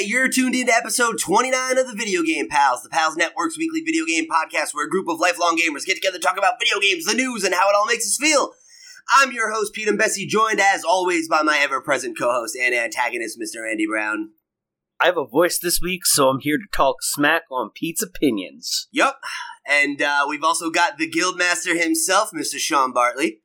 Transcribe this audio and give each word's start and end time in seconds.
What's? 0.00 0.10
You're 0.10 0.28
tuned 0.28 0.54
into 0.54 0.72
episode 0.72 1.18
29 1.18 1.76
of 1.76 1.86
the 1.86 1.94
Video 1.94 2.22
Game 2.22 2.48
Pals, 2.48 2.82
the 2.82 2.88
Pals 2.88 3.16
Network's 3.16 3.58
weekly 3.58 3.82
video 3.82 4.06
game 4.06 4.26
podcast 4.26 4.72
where 4.72 4.86
a 4.86 4.90
group 4.90 5.08
of 5.08 5.20
lifelong 5.20 5.58
gamers 5.58 5.84
get 5.84 5.94
together 5.94 6.18
to 6.18 6.24
talk 6.24 6.38
about 6.38 6.54
video 6.58 6.80
games, 6.80 7.04
the 7.04 7.14
news, 7.14 7.44
and 7.44 7.54
how 7.54 7.68
it 7.68 7.74
all 7.76 7.86
makes 7.86 8.06
us 8.06 8.16
feel. 8.18 8.52
I'm 9.14 9.32
your 9.32 9.52
host, 9.52 9.74
Pete 9.74 9.88
and 9.88 9.98
Bessie, 9.98 10.26
joined 10.26 10.58
as 10.58 10.84
always 10.84 11.28
by 11.28 11.42
my 11.42 11.58
ever 11.58 11.82
present 11.82 12.18
co 12.18 12.32
host 12.32 12.56
and 12.58 12.74
antagonist, 12.74 13.38
Mr. 13.38 13.70
Andy 13.70 13.86
Brown. 13.86 14.30
I 15.00 15.06
have 15.06 15.18
a 15.18 15.26
voice 15.26 15.58
this 15.58 15.80
week, 15.82 16.06
so 16.06 16.28
I'm 16.28 16.40
here 16.40 16.56
to 16.56 16.66
talk 16.72 17.02
smack 17.02 17.42
on 17.50 17.70
Pete's 17.74 18.02
opinions. 18.02 18.88
Yup. 18.90 19.20
And 19.68 20.00
uh, 20.00 20.24
we've 20.28 20.44
also 20.44 20.70
got 20.70 20.96
the 20.96 21.10
Guildmaster 21.10 21.78
himself, 21.78 22.30
Mr. 22.34 22.58
Sean 22.58 22.92
Bartley. 22.92 23.42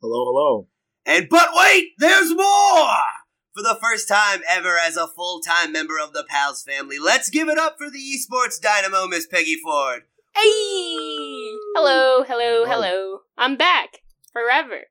Hello, 0.00 0.24
hello. 0.24 0.68
And 1.04 1.28
but 1.28 1.48
wait, 1.52 1.88
there's 1.98 2.32
more! 2.32 3.21
For 3.54 3.62
the 3.62 3.78
first 3.82 4.08
time 4.08 4.40
ever 4.48 4.78
as 4.78 4.96
a 4.96 5.06
full 5.06 5.40
time 5.40 5.72
member 5.72 5.98
of 6.02 6.14
the 6.14 6.24
Pals 6.26 6.62
family, 6.62 6.96
let's 6.98 7.28
give 7.28 7.50
it 7.50 7.58
up 7.58 7.76
for 7.76 7.90
the 7.90 7.98
esports 7.98 8.58
dynamo, 8.58 9.06
Miss 9.06 9.26
Peggy 9.26 9.56
Forde. 9.62 10.04
Hey! 10.34 11.50
Hello, 11.76 12.24
hello, 12.26 12.64
hello. 12.64 13.18
I'm 13.36 13.58
back. 13.58 13.98
Forever. 14.32 14.84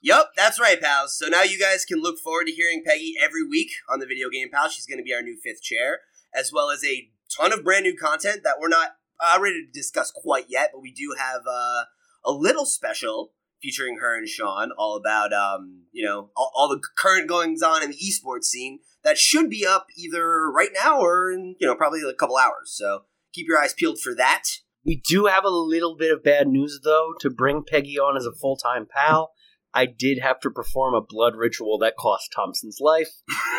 Yup, 0.00 0.30
that's 0.36 0.60
right, 0.60 0.80
pals. 0.80 1.18
So 1.18 1.26
now 1.26 1.42
you 1.42 1.58
guys 1.58 1.84
can 1.84 2.00
look 2.00 2.20
forward 2.20 2.46
to 2.46 2.52
hearing 2.52 2.84
Peggy 2.86 3.14
every 3.20 3.44
week 3.44 3.72
on 3.88 3.98
the 3.98 4.06
Video 4.06 4.30
Game 4.30 4.48
Pals. 4.52 4.74
She's 4.74 4.86
going 4.86 4.98
to 4.98 5.04
be 5.04 5.12
our 5.12 5.22
new 5.22 5.36
fifth 5.42 5.62
chair, 5.62 6.02
as 6.32 6.52
well 6.52 6.70
as 6.70 6.84
a 6.84 7.08
ton 7.36 7.52
of 7.52 7.64
brand 7.64 7.82
new 7.82 7.96
content 7.96 8.42
that 8.44 8.60
we're 8.60 8.68
not 8.68 8.90
uh, 9.18 9.40
ready 9.42 9.66
to 9.66 9.72
discuss 9.72 10.12
quite 10.12 10.44
yet, 10.48 10.70
but 10.72 10.82
we 10.82 10.92
do 10.92 11.16
have 11.18 11.40
uh, 11.50 11.82
a 12.24 12.30
little 12.30 12.64
special 12.64 13.32
featuring 13.62 13.98
her 14.00 14.16
and 14.16 14.28
Sean, 14.28 14.70
all 14.76 14.96
about 14.96 15.32
um, 15.32 15.84
you 15.92 16.04
know 16.04 16.30
all, 16.36 16.52
all 16.54 16.68
the 16.68 16.80
current 16.96 17.28
goings 17.28 17.62
on 17.62 17.82
in 17.82 17.90
the 17.90 17.96
esports 17.96 18.44
scene 18.44 18.80
that 19.04 19.18
should 19.18 19.48
be 19.48 19.66
up 19.66 19.86
either 19.96 20.50
right 20.50 20.70
now 20.74 21.00
or 21.00 21.30
in 21.30 21.56
you 21.58 21.66
know 21.66 21.74
probably 21.74 22.00
a 22.02 22.14
couple 22.14 22.36
hours. 22.36 22.72
So 22.74 23.02
keep 23.32 23.46
your 23.48 23.62
eyes 23.62 23.74
peeled 23.74 24.00
for 24.00 24.14
that. 24.14 24.44
We 24.84 25.02
do 25.06 25.26
have 25.26 25.44
a 25.44 25.50
little 25.50 25.96
bit 25.96 26.12
of 26.12 26.24
bad 26.24 26.48
news, 26.48 26.80
though, 26.82 27.12
to 27.20 27.28
bring 27.28 27.64
Peggy 27.66 27.98
on 27.98 28.16
as 28.16 28.26
a 28.26 28.32
full 28.32 28.56
time 28.56 28.86
pal. 28.88 29.32
I 29.74 29.86
did 29.86 30.18
have 30.20 30.40
to 30.40 30.50
perform 30.50 30.94
a 30.94 31.02
blood 31.06 31.34
ritual 31.36 31.78
that 31.78 31.96
cost 31.96 32.32
Thompson's 32.34 32.78
life, 32.80 33.10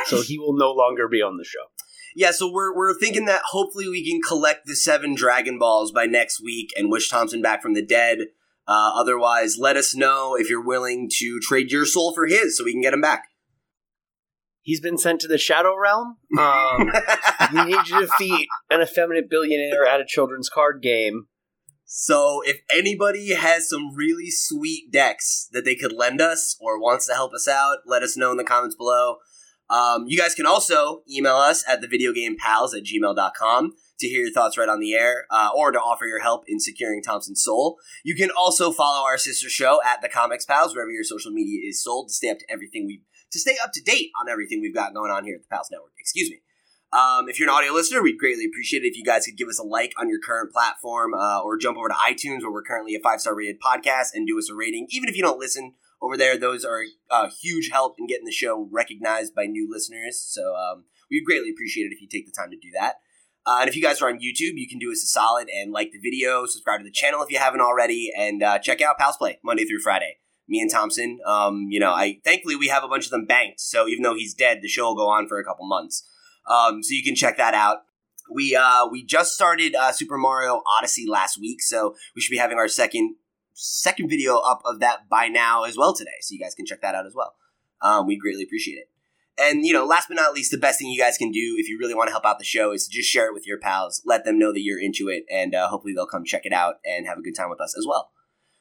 so 0.06 0.22
he 0.22 0.40
will 0.40 0.58
no 0.58 0.72
longer 0.72 1.08
be 1.08 1.22
on 1.22 1.38
the 1.38 1.46
show. 1.46 1.66
Yeah, 2.16 2.32
so 2.32 2.52
we're 2.52 2.76
we're 2.76 2.98
thinking 2.98 3.26
that 3.26 3.44
hopefully 3.52 3.88
we 3.88 4.10
can 4.10 4.22
collect 4.22 4.66
the 4.66 4.76
seven 4.76 5.14
Dragon 5.14 5.60
Balls 5.60 5.92
by 5.92 6.06
next 6.06 6.42
week 6.42 6.72
and 6.76 6.90
wish 6.90 7.10
Thompson 7.10 7.42
back 7.42 7.62
from 7.62 7.76
the 7.76 7.86
dead. 7.86 8.20
Uh, 8.70 8.92
otherwise, 8.96 9.58
let 9.58 9.76
us 9.78 9.96
know 9.96 10.36
if 10.36 10.48
you're 10.48 10.64
willing 10.64 11.10
to 11.12 11.40
trade 11.42 11.72
your 11.72 11.88
soul 11.88 12.14
for 12.14 12.28
his, 12.28 12.56
so 12.56 12.64
we 12.64 12.72
can 12.72 12.84
get 12.84 12.94
him 12.94 13.02
back. 13.02 13.24
He's 14.62 14.80
been 14.80 15.00
sent 15.00 15.22
to 15.22 15.28
the 15.28 15.40
Shadow 15.40 15.76
Realm. 15.76 16.18
Um, 16.38 16.92
we 17.54 17.66
need 17.66 17.88
you 17.88 18.02
to 18.02 18.06
defeat 18.06 18.48
an 18.70 18.82
effeminate 18.82 19.28
billionaire 19.28 19.88
at 19.88 20.00
a 20.00 20.06
children's 20.08 20.50
card 20.50 20.84
game. 20.84 21.26
So 21.86 22.42
if 22.46 22.60
anybody 22.72 23.34
has 23.34 23.68
some 23.68 23.96
really 23.96 24.30
sweet 24.30 24.92
decks 24.92 25.50
that 25.54 25.66
they 25.66 25.74
could 25.74 25.92
lend 25.92 26.22
us 26.22 26.56
or 26.62 26.80
wants 26.80 27.08
to 27.08 27.16
help 27.16 27.34
us 27.34 27.48
out, 27.48 27.78
let 27.88 28.04
us 28.04 28.16
know 28.16 28.30
in 28.30 28.38
the 28.38 28.44
comments 28.44 28.76
below. 28.76 29.16
Um, 29.72 30.06
you 30.06 30.16
guys 30.16 30.36
can 30.36 30.46
also 30.46 31.02
email 31.12 31.38
us 31.38 31.64
at 31.68 31.82
thevideogamepals 31.82 32.78
at 32.78 32.84
gmail.com 32.84 33.74
to 34.00 34.08
hear 34.08 34.22
your 34.22 34.32
thoughts 34.32 34.58
right 34.58 34.70
on 34.70 34.80
the 34.80 34.94
air 34.94 35.26
uh, 35.30 35.50
or 35.56 35.72
to 35.72 35.80
offer 35.80 36.06
your 36.06 36.22
help 36.22 36.44
in 36.48 36.60
securing 36.60 37.02
Thompson's 37.02 37.44
soul. 37.44 37.78
You 38.04 38.16
can 38.16 38.30
also 38.32 38.72
follow 38.72 39.06
our 39.06 39.18
sister 39.18 39.50
show 39.50 39.80
at 39.86 40.02
the 40.02 40.10
Comics 40.10 40.46
Pals 40.46 40.74
wherever 40.74 40.92
your 40.92 41.04
social 41.04 41.32
media 41.32 41.68
is 41.68 41.84
sold 41.84 42.08
to 42.08 42.14
stay 42.14 42.30
up 42.30 42.40
to 42.40 42.46
everything 42.50 42.86
we 42.86 43.02
to 43.32 43.40
stay 43.40 43.58
up 43.64 43.72
to 43.74 43.82
date 43.82 44.10
on 44.20 44.28
everything 44.28 44.60
we've 44.60 44.74
got 44.74 44.94
going 44.94 45.12
on 45.12 45.24
here 45.24 45.36
at 45.36 45.42
the 45.44 45.56
Pals 45.56 45.70
Network. 45.72 45.92
Excuse 46.00 46.32
me. 46.32 46.42
Um, 46.92 47.30
if 47.30 47.40
you're 47.40 47.48
an 47.48 47.54
audio 47.54 47.72
listener, 47.72 48.02
we'd 48.02 48.18
greatly 48.18 48.46
appreciate 48.46 48.84
it 48.84 48.88
if 48.88 48.98
you 48.98 49.04
guys 49.04 49.26
could 49.26 49.38
give 49.38 49.48
us 49.48 49.60
a 49.60 49.64
like 49.64 49.94
on 50.00 50.10
your 50.10 50.20
current 50.20 50.52
platform 50.52 51.14
uh, 51.14 51.40
or 51.42 51.56
jump 51.56 51.78
over 51.78 51.90
to 51.90 51.94
iTunes 51.94 52.42
where 52.42 52.52
we're 52.52 52.64
currently 52.64 52.96
a 52.96 53.00
five 53.00 53.22
star 53.22 53.36
rated 53.36 53.62
podcast 53.62 54.08
and 54.16 54.26
do 54.26 54.40
us 54.40 54.50
a 54.50 54.56
rating. 54.56 54.88
Even 54.90 55.08
if 55.08 55.16
you 55.16 55.22
don't 55.22 55.38
listen 55.38 55.74
over 56.02 56.18
there, 56.18 56.38
those 56.38 56.66
are 56.66 56.84
a 57.12 57.30
huge 57.30 57.70
help 57.72 57.96
in 58.00 58.08
getting 58.08 58.26
the 58.26 58.32
show 58.32 58.68
recognized 58.72 59.36
by 59.36 59.46
new 59.46 59.70
listeners. 59.70 60.20
So 60.20 60.56
um, 60.56 60.86
we'd 61.12 61.26
greatly 61.26 61.52
appreciate 61.52 61.86
it 61.86 61.94
if 61.94 62.02
you 62.02 62.08
take 62.08 62.26
the 62.26 62.32
time 62.32 62.50
to 62.50 62.58
do 62.58 62.72
that. 62.74 62.96
Uh, 63.46 63.60
and 63.62 63.70
if 63.70 63.76
you 63.76 63.82
guys 63.82 64.02
are 64.02 64.10
on 64.10 64.16
YouTube, 64.18 64.54
you 64.56 64.68
can 64.70 64.80
do 64.80 64.92
us 64.92 65.04
a 65.04 65.08
solid 65.08 65.48
and 65.50 65.72
like 65.72 65.92
the 65.92 66.00
video, 66.00 66.46
subscribe 66.46 66.80
to 66.80 66.84
the 66.84 66.92
channel 66.92 67.24
if 67.24 67.32
you 67.32 67.40
haven't 67.40 67.62
already, 67.62 68.12
and 68.16 68.44
uh, 68.44 68.60
check 68.60 68.82
out 68.82 68.98
Pals 68.98 69.18
Play 69.18 69.40
Monday 69.44 69.66
through 69.66 69.80
Friday. 69.80 70.18
Me 70.48 70.60
and 70.60 70.72
Thompson, 70.72 71.20
um, 71.26 71.68
you 71.70 71.80
know, 71.80 71.92
I 71.92 72.20
thankfully 72.24 72.56
we 72.56 72.68
have 72.68 72.84
a 72.84 72.88
bunch 72.88 73.06
of 73.06 73.12
them 73.12 73.26
banked, 73.26 73.60
so 73.60 73.88
even 73.88 74.04
though 74.04 74.16
he's 74.16 74.34
dead, 74.34 74.60
the 74.62 74.68
show 74.68 74.86
will 74.86 74.96
go 74.96 75.08
on 75.08 75.28
for 75.28 75.40
a 75.40 75.46
couple 75.46 75.68
months. 75.68 76.08
Um, 76.50 76.82
so 76.82 76.94
you 76.94 77.04
can 77.04 77.16
check 77.16 77.38
that 77.38 77.54
out. 77.54 77.84
We 78.32 78.56
uh, 78.56 78.88
we 78.88 79.06
just 79.06 79.34
started 79.34 79.76
uh, 79.76 79.92
Super 79.92 80.18
Mario 80.18 80.62
Odyssey 80.78 81.06
last 81.08 81.40
week, 81.40 81.62
so 81.62 81.96
we 82.16 82.22
should 82.22 82.32
be 82.32 82.38
having 82.38 82.58
our 82.58 82.68
second 82.68 83.16
second 83.54 84.10
video 84.10 84.38
up 84.38 84.62
of 84.66 84.80
that 84.80 85.10
by 85.10 85.28
now 85.28 85.64
as 85.64 85.78
well 85.78 85.94
today. 85.94 86.18
So 86.22 86.34
you 86.34 86.40
guys 86.40 86.56
can 86.56 86.66
check 86.66 86.82
that 86.82 86.96
out 86.96 87.06
as 87.06 87.14
well. 87.16 87.36
Um, 87.82 88.08
we 88.08 88.18
greatly 88.18 88.44
appreciate 88.44 88.76
it. 88.76 88.89
And 89.40 89.66
you 89.66 89.74
know, 89.74 89.86
last 89.86 90.10
but 90.10 90.16
not 90.16 90.34
least, 90.34 90.52
the 90.52 90.58
best 90.58 90.80
thing 90.80 90.90
you 90.90 91.02
guys 91.02 91.18
can 91.18 91.32
do 91.32 91.56
if 91.58 91.70
you 91.70 91.78
really 91.80 91.96
want 91.96 92.08
to 92.08 92.12
help 92.12 92.26
out 92.26 92.40
the 92.40 92.46
show 92.46 92.72
is 92.72 92.88
to 92.88 92.92
just 92.92 93.10
share 93.10 93.28
it 93.28 93.34
with 93.34 93.48
your 93.48 93.58
pals. 93.58 94.02
Let 94.06 94.26
them 94.26 94.38
know 94.38 94.52
that 94.52 94.62
you're 94.62 94.82
into 94.82 95.08
it, 95.08 95.24
and 95.32 95.56
uh, 95.56 95.68
hopefully 95.70 95.94
they'll 95.94 96.06
come 96.06 96.26
check 96.26 96.46
it 96.46 96.54
out 96.54 96.76
and 96.84 97.08
have 97.08 97.18
a 97.18 97.22
good 97.22 97.36
time 97.36 97.50
with 97.50 97.62
us 97.62 97.76
as 97.78 97.86
well. 97.88 98.12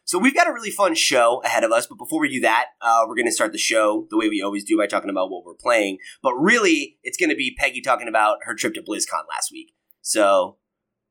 So 0.08 0.18
we've 0.18 0.34
got 0.34 0.48
a 0.48 0.52
really 0.54 0.70
fun 0.70 0.94
show 0.94 1.42
ahead 1.44 1.64
of 1.64 1.72
us, 1.72 1.86
but 1.86 1.98
before 1.98 2.20
we 2.20 2.30
do 2.30 2.40
that, 2.40 2.68
uh, 2.80 3.04
we're 3.06 3.14
going 3.14 3.26
to 3.26 3.32
start 3.32 3.52
the 3.52 3.58
show 3.58 4.06
the 4.08 4.16
way 4.16 4.30
we 4.30 4.40
always 4.40 4.64
do 4.64 4.78
by 4.78 4.86
talking 4.86 5.10
about 5.10 5.30
what 5.30 5.44
we're 5.44 5.52
playing. 5.52 5.98
But 6.22 6.32
really, 6.34 6.96
it's 7.02 7.18
going 7.18 7.28
to 7.28 7.36
be 7.36 7.54
Peggy 7.58 7.82
talking 7.82 8.08
about 8.08 8.38
her 8.44 8.54
trip 8.54 8.72
to 8.74 8.80
BlizzCon 8.80 9.28
last 9.28 9.52
week. 9.52 9.74
So, 10.00 10.56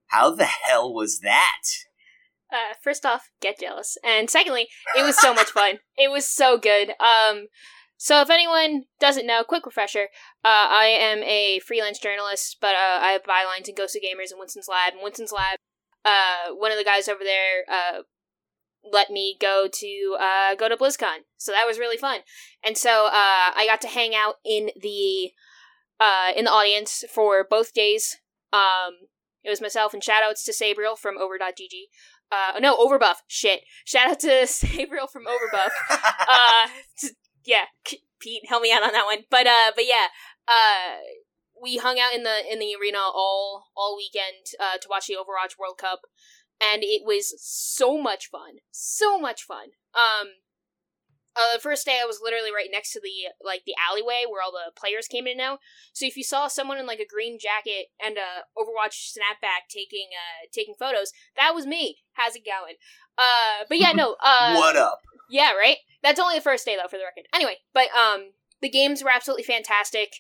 how 0.08 0.34
the 0.34 0.46
hell 0.46 0.92
was 0.92 1.20
that? 1.20 1.62
Uh, 2.52 2.74
first 2.82 3.06
off, 3.06 3.30
get 3.40 3.60
jealous, 3.60 3.98
and 4.04 4.32
secondly, 4.32 4.68
it 4.98 5.04
was 5.04 5.20
so 5.20 5.32
much 5.32 5.52
fun. 5.52 5.78
It 5.96 6.10
was 6.10 6.28
so 6.28 6.58
good. 6.58 6.90
Um, 7.00 7.50
so 7.98 8.22
if 8.22 8.30
anyone 8.30 8.86
doesn't 9.00 9.28
know, 9.28 9.44
quick 9.44 9.66
refresher: 9.66 10.08
uh, 10.46 10.68
I 10.70 10.86
am 10.86 11.24
a 11.24 11.60
freelance 11.60 12.00
journalist, 12.00 12.58
but 12.62 12.76
uh, 12.76 13.00
I 13.02 13.12
have 13.12 13.24
bylines 13.24 13.68
in 13.68 13.76
Ghost 13.76 13.96
of 13.96 14.02
Gamers 14.02 14.32
and 14.32 14.40
Winston's 14.40 14.68
Lab. 14.68 14.94
And 14.94 15.04
Winston's 15.04 15.32
Lab, 15.32 15.58
uh, 16.06 16.54
one 16.54 16.72
of 16.72 16.78
the 16.78 16.84
guys 16.84 17.08
over 17.08 17.24
there 17.24 17.64
uh, 17.72 18.02
let 18.92 19.10
me 19.10 19.38
go 19.40 19.68
to 19.72 20.18
uh, 20.20 20.56
go 20.56 20.70
to 20.70 20.78
BlizzCon, 20.78 21.26
so 21.38 21.52
that 21.52 21.68
was 21.68 21.80
really 21.80 21.98
fun. 21.98 22.22
And 22.64 22.78
so 22.78 23.08
uh, 23.08 23.52
I 23.56 23.66
got 23.68 23.82
to 23.82 23.88
hang 23.88 24.16
out 24.16 24.36
in 24.46 24.70
the 24.80 25.32
uh, 26.00 26.32
in 26.36 26.46
the 26.46 26.52
audience 26.52 27.04
for 27.12 27.46
both 27.50 27.74
days. 27.74 28.18
Um, 28.54 29.10
it 29.44 29.50
was 29.50 29.62
myself 29.62 29.94
and 29.94 30.04
shoutouts 30.04 30.44
to 30.46 30.54
Sabriel 30.54 30.98
from 30.98 31.18
Over.gg. 31.18 31.74
Uh, 32.32 32.60
no, 32.60 32.78
Overbuff. 32.78 33.18
Shit. 33.28 33.62
Shout 33.86 34.10
out 34.10 34.20
to 34.22 34.28
Sabriel 34.46 35.10
from 35.10 35.26
Overbuff. 35.26 35.70
uh, 35.90 36.68
yeah, 37.48 37.66
Pete, 38.20 38.44
help 38.48 38.62
me 38.62 38.72
out 38.72 38.84
on 38.84 38.92
that 38.92 39.06
one. 39.06 39.24
But 39.32 39.48
uh, 39.48 39.72
but 39.74 39.86
yeah, 39.88 40.08
uh, 40.48 41.02
we 41.60 41.78
hung 41.78 41.98
out 41.98 42.14
in 42.14 42.22
the 42.22 42.44
in 42.52 42.60
the 42.60 42.76
arena 42.80 43.00
all 43.00 43.72
all 43.76 43.98
weekend 43.98 44.46
uh, 44.60 44.78
to 44.78 44.88
watch 44.88 45.08
the 45.08 45.16
Overwatch 45.16 45.58
World 45.58 45.80
Cup 45.80 46.02
and 46.62 46.84
it 46.84 47.04
was 47.06 47.34
so 47.40 48.02
much 48.02 48.30
fun, 48.30 48.58
so 48.72 49.20
much 49.20 49.44
fun. 49.44 49.70
Um, 49.94 50.28
uh, 51.36 51.54
the 51.56 51.62
first 51.62 51.86
day 51.86 52.00
I 52.02 52.06
was 52.06 52.20
literally 52.22 52.52
right 52.52 52.70
next 52.72 52.94
to 52.94 53.00
the 53.00 53.32
like 53.46 53.62
the 53.66 53.76
alleyway 53.78 54.24
where 54.28 54.42
all 54.42 54.52
the 54.52 54.72
players 54.76 55.08
came 55.08 55.28
in 55.28 55.38
now. 55.38 55.60
So 55.94 56.06
if 56.06 56.18
you 56.18 56.24
saw 56.24 56.48
someone 56.48 56.80
in 56.80 56.88
like 56.88 57.00
a 57.00 57.06
green 57.06 57.38
jacket 57.40 57.88
and 58.04 58.18
a 58.18 58.46
Overwatch 58.58 59.14
snapback 59.14 59.70
taking 59.70 60.10
uh 60.14 60.48
taking 60.52 60.74
photos, 60.80 61.12
that 61.36 61.54
was 61.54 61.68
me. 61.68 61.98
How's 62.14 62.36
it 62.36 62.44
going? 62.46 62.76
Uh, 63.18 63.66
but 63.70 63.80
yeah, 63.80 63.92
no. 63.92 64.16
Uh, 64.24 64.56
what 64.56 64.76
up? 64.76 65.00
Yeah, 65.30 65.54
right. 65.54 65.78
That's 66.04 66.20
only 66.20 66.36
the 66.36 66.42
first 66.42 66.66
day 66.66 66.76
though, 66.76 66.88
for 66.88 66.98
the 66.98 67.04
record. 67.04 67.28
Anyway, 67.34 67.58
but 67.74 67.88
um, 67.98 68.32
the 68.62 68.70
games 68.70 69.04
were 69.04 69.12
absolutely 69.12 69.44
fantastic 69.44 70.14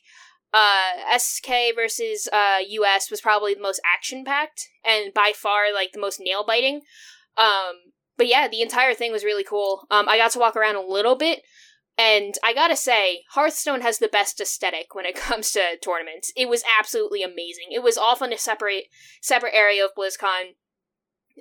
uh, 0.54 1.18
SK 1.18 1.76
versus 1.76 2.28
uh, 2.32 2.58
US 2.68 3.12
was 3.12 3.22
probably 3.22 3.54
the 3.54 3.62
most 3.62 3.82
action 3.86 4.24
packed 4.24 4.70
and 4.86 5.14
by 5.14 5.32
far 5.36 5.74
like 5.74 5.92
the 5.92 6.00
most 6.00 6.20
nail 6.20 6.44
biting. 6.46 6.82
Um, 7.38 7.94
but 8.18 8.28
yeah, 8.28 8.48
the 8.48 8.62
entire 8.62 8.94
thing 8.94 9.12
was 9.12 9.24
really 9.24 9.44
cool. 9.44 9.86
Um, 9.92 10.10
I 10.10 10.18
got 10.18 10.32
to 10.32 10.40
walk 10.40 10.56
around 10.56 10.76
a 10.76 10.82
little 10.82 11.16
bit, 11.16 11.42
and 11.98 12.34
I 12.44 12.54
gotta 12.54 12.76
say, 12.76 13.24
Hearthstone 13.32 13.82
has 13.82 14.00
the 14.00 14.08
best 14.08 14.42
aesthetic 14.42 14.96
when 14.96 15.06
it 15.06 15.16
comes 15.16 15.52
to 15.52 15.78
tournaments. 15.84 16.32
It 16.36 16.50
was 16.50 16.64
absolutely 16.80 17.22
amazing. 17.22 17.68
It 17.72 17.84
was 17.84 17.98
off 17.98 18.22
on 18.22 18.34
a 18.34 18.38
separate 18.38 18.86
separate 19.22 19.54
area 19.54 19.86
of 19.86 19.92
BlizzCon. 19.98 20.56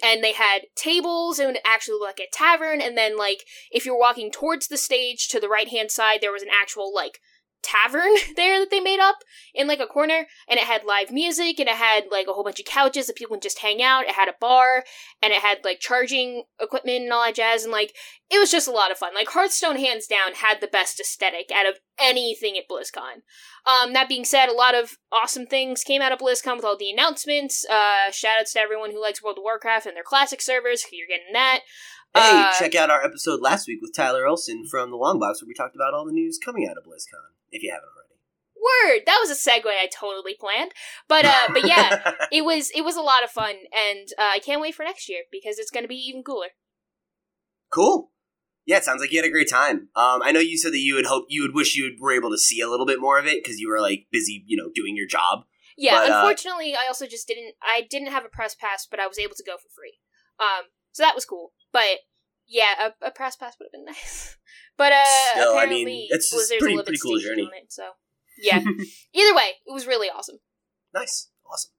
And 0.02 0.22
they 0.22 0.32
had 0.32 0.66
tables 0.74 1.38
and 1.38 1.58
actually 1.64 1.98
like 2.00 2.20
a 2.20 2.30
tavern, 2.30 2.80
and 2.80 2.96
then 2.96 3.16
like 3.16 3.44
if 3.70 3.86
you're 3.86 3.98
walking 3.98 4.30
towards 4.30 4.68
the 4.68 4.76
stage 4.76 5.28
to 5.28 5.40
the 5.40 5.48
right 5.48 5.68
hand 5.68 5.90
side, 5.90 6.20
there 6.20 6.32
was 6.32 6.42
an 6.42 6.50
actual 6.52 6.92
like 6.94 7.20
tavern 7.62 8.14
there 8.36 8.60
that 8.60 8.70
they 8.70 8.80
made 8.80 9.00
up 9.00 9.16
in 9.54 9.66
like 9.66 9.80
a 9.80 9.86
corner 9.86 10.26
and 10.48 10.58
it 10.58 10.64
had 10.64 10.84
live 10.84 11.10
music 11.10 11.58
and 11.58 11.68
it 11.68 11.74
had 11.74 12.04
like 12.10 12.26
a 12.28 12.32
whole 12.32 12.44
bunch 12.44 12.60
of 12.60 12.66
couches 12.66 13.06
that 13.06 13.16
people 13.16 13.34
can 13.36 13.40
just 13.40 13.60
hang 13.60 13.82
out. 13.82 14.04
It 14.04 14.14
had 14.14 14.28
a 14.28 14.34
bar 14.40 14.84
and 15.22 15.32
it 15.32 15.40
had 15.40 15.58
like 15.64 15.80
charging 15.80 16.44
equipment 16.60 17.02
and 17.02 17.12
all 17.12 17.24
that 17.24 17.34
jazz 17.34 17.64
and 17.64 17.72
like 17.72 17.94
it 18.30 18.38
was 18.38 18.50
just 18.50 18.68
a 18.68 18.72
lot 18.72 18.90
of 18.90 18.98
fun. 18.98 19.14
Like 19.14 19.28
hearthstone 19.28 19.76
hands 19.76 20.06
down 20.06 20.34
had 20.34 20.60
the 20.60 20.66
best 20.66 21.00
aesthetic 21.00 21.50
out 21.54 21.68
of 21.68 21.78
anything 21.98 22.56
at 22.56 22.68
blizzcon. 22.68 23.22
Um 23.66 23.92
that 23.92 24.08
being 24.08 24.24
said 24.24 24.48
a 24.48 24.52
lot 24.52 24.74
of 24.74 24.96
awesome 25.12 25.46
things 25.46 25.82
came 25.82 26.02
out 26.02 26.12
of 26.12 26.18
blizzcon 26.18 26.56
with 26.56 26.64
all 26.64 26.76
the 26.76 26.90
announcements. 26.90 27.64
Uh 27.68 28.10
shout 28.10 28.40
outs 28.40 28.52
to 28.54 28.60
everyone 28.60 28.90
who 28.90 29.02
likes 29.02 29.22
world 29.22 29.38
of 29.38 29.42
warcraft 29.42 29.86
and 29.86 29.96
their 29.96 30.02
classic 30.04 30.40
servers. 30.40 30.84
You're 30.92 31.08
getting 31.08 31.32
that 31.32 31.60
Hey, 32.16 32.42
Uh, 32.42 32.52
check 32.58 32.74
out 32.74 32.90
our 32.90 33.02
episode 33.04 33.40
last 33.40 33.68
week 33.68 33.78
with 33.82 33.94
Tyler 33.94 34.26
Olson 34.26 34.66
from 34.66 34.90
the 34.90 34.96
Long 34.96 35.18
Box 35.18 35.42
where 35.42 35.46
we 35.48 35.54
talked 35.54 35.76
about 35.76 35.94
all 35.94 36.04
the 36.04 36.12
news 36.12 36.38
coming 36.42 36.66
out 36.68 36.76
of 36.76 36.84
BlizzCon, 36.84 37.34
if 37.50 37.62
you 37.62 37.70
haven't 37.70 37.88
already. 37.88 38.02
word 38.56 39.02
that 39.06 39.18
was 39.20 39.30
a 39.30 39.34
segue 39.50 39.66
i 39.66 39.86
totally 39.94 40.34
planned 40.34 40.72
but 41.08 41.24
uh 41.24 41.46
but 41.52 41.64
yeah 41.66 42.12
it 42.32 42.44
was 42.44 42.70
it 42.74 42.82
was 42.84 42.96
a 42.96 43.00
lot 43.00 43.22
of 43.22 43.30
fun 43.30 43.54
and 43.72 44.08
uh, 44.18 44.30
i 44.34 44.38
can't 44.40 44.60
wait 44.60 44.74
for 44.74 44.82
next 44.82 45.08
year 45.08 45.20
because 45.30 45.58
it's 45.58 45.70
going 45.70 45.84
to 45.84 45.88
be 45.88 45.94
even 46.08 46.22
cooler 46.22 46.48
cool. 47.70 48.10
Yeah, 48.64 48.78
it 48.78 48.84
sounds 48.84 49.00
like 49.00 49.12
you 49.12 49.18
had 49.22 49.28
a 49.28 49.30
great 49.30 49.48
time. 49.48 49.88
Um, 49.94 50.22
I 50.24 50.32
know 50.32 50.40
you 50.40 50.58
said 50.58 50.72
that 50.72 50.80
you 50.80 50.96
would 50.96 51.06
hope 51.06 51.26
you 51.28 51.42
would 51.42 51.54
wish 51.54 51.76
you 51.76 51.94
were 52.00 52.10
able 52.12 52.30
to 52.30 52.38
see 52.38 52.60
a 52.60 52.68
little 52.68 52.86
bit 52.86 53.00
more 53.00 53.16
of 53.18 53.26
it 53.26 53.44
because 53.44 53.60
you 53.60 53.68
were 53.68 53.80
like 53.80 54.06
busy, 54.10 54.42
you 54.46 54.56
know, 54.56 54.70
doing 54.74 54.96
your 54.96 55.06
job. 55.06 55.44
yeah 55.76 55.92
But, 56.00 56.10
uh, 56.10 56.14
unfortunately 56.16 56.74
i 56.74 56.86
also 56.88 57.06
just 57.06 57.28
didn't 57.28 57.54
i 57.62 57.82
didn't 57.88 58.10
have 58.10 58.24
a 58.24 58.28
press 58.28 58.54
pass 58.56 58.86
but 58.90 58.98
i 58.98 59.06
was 59.06 59.18
able 59.20 59.36
to 59.36 59.44
go 59.44 59.56
for 59.56 59.68
free 59.78 59.98
um 60.40 60.64
so 60.92 61.02
that 61.04 61.14
was 61.14 61.24
cool 61.24 61.52
but 61.76 61.98
yeah 62.48 62.88
a, 63.02 63.06
a 63.08 63.10
press 63.10 63.36
pass 63.36 63.54
would 63.58 63.66
have 63.66 63.72
been 63.72 63.84
nice 63.92 64.36
but 64.78 64.92
uh 64.92 65.04
Still, 65.32 65.48
I 65.50 65.52
apparently 65.64 65.84
mean, 65.84 66.06
it's 66.10 66.32
Blizzard's 66.32 66.58
pretty- 66.60 66.74
a 66.74 66.76
little 66.76 66.84
pretty 66.86 66.96
bit 66.96 67.02
cool 67.02 67.18
journey. 67.20 67.42
on 67.42 67.50
it, 67.62 67.72
so 67.72 67.84
yeah 68.38 68.58
either 69.20 69.34
way 69.34 69.48
it 69.66 69.72
was 69.72 69.86
really 69.86 70.08
awesome 70.08 70.38
Nice, 70.94 71.28
awesome. 71.52 71.72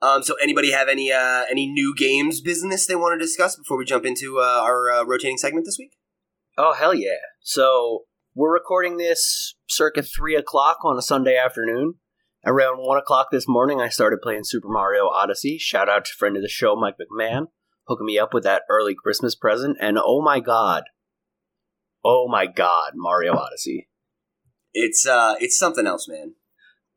Um, 0.00 0.22
so 0.22 0.34
anybody 0.42 0.70
have 0.72 0.88
any 0.88 1.12
uh, 1.12 1.44
any 1.50 1.66
new 1.66 1.94
games 1.94 2.40
business 2.40 2.86
they 2.86 2.96
want 2.96 3.12
to 3.20 3.22
discuss 3.22 3.54
before 3.54 3.76
we 3.76 3.84
jump 3.84 4.06
into 4.06 4.38
uh, 4.40 4.60
our 4.62 4.90
uh, 4.90 5.04
rotating 5.04 5.36
segment 5.36 5.66
this 5.66 5.76
week? 5.78 5.90
Oh 6.56 6.72
hell 6.72 6.94
yeah! 6.94 7.18
So 7.42 8.04
we're 8.34 8.52
recording 8.54 8.96
this 8.96 9.56
circa 9.68 10.02
three 10.02 10.34
o'clock 10.36 10.78
on 10.84 10.96
a 10.96 11.02
Sunday 11.02 11.36
afternoon. 11.36 11.94
Around 12.46 12.76
one 12.78 12.96
o'clock 12.96 13.26
this 13.30 13.46
morning, 13.46 13.82
I 13.82 13.90
started 13.90 14.20
playing 14.22 14.44
Super 14.44 14.68
Mario 14.70 15.08
Odyssey. 15.08 15.58
Shout 15.58 15.90
out 15.90 16.06
to 16.06 16.12
friend 16.16 16.34
of 16.36 16.42
the 16.42 16.48
show, 16.48 16.74
Mike 16.76 16.94
McMahon, 16.98 17.48
hooking 17.90 18.06
me 18.06 18.18
up 18.18 18.32
with 18.32 18.44
that 18.44 18.62
early 18.70 18.94
Christmas 18.94 19.34
present. 19.34 19.76
And 19.80 19.98
oh 20.02 20.22
my 20.22 20.38
god, 20.40 20.84
oh 22.04 22.28
my 22.30 22.46
god, 22.46 22.92
Mario 22.94 23.34
Odyssey! 23.34 23.88
It's 24.72 25.06
uh, 25.06 25.34
it's 25.40 25.58
something 25.58 25.86
else, 25.86 26.08
man. 26.08 26.34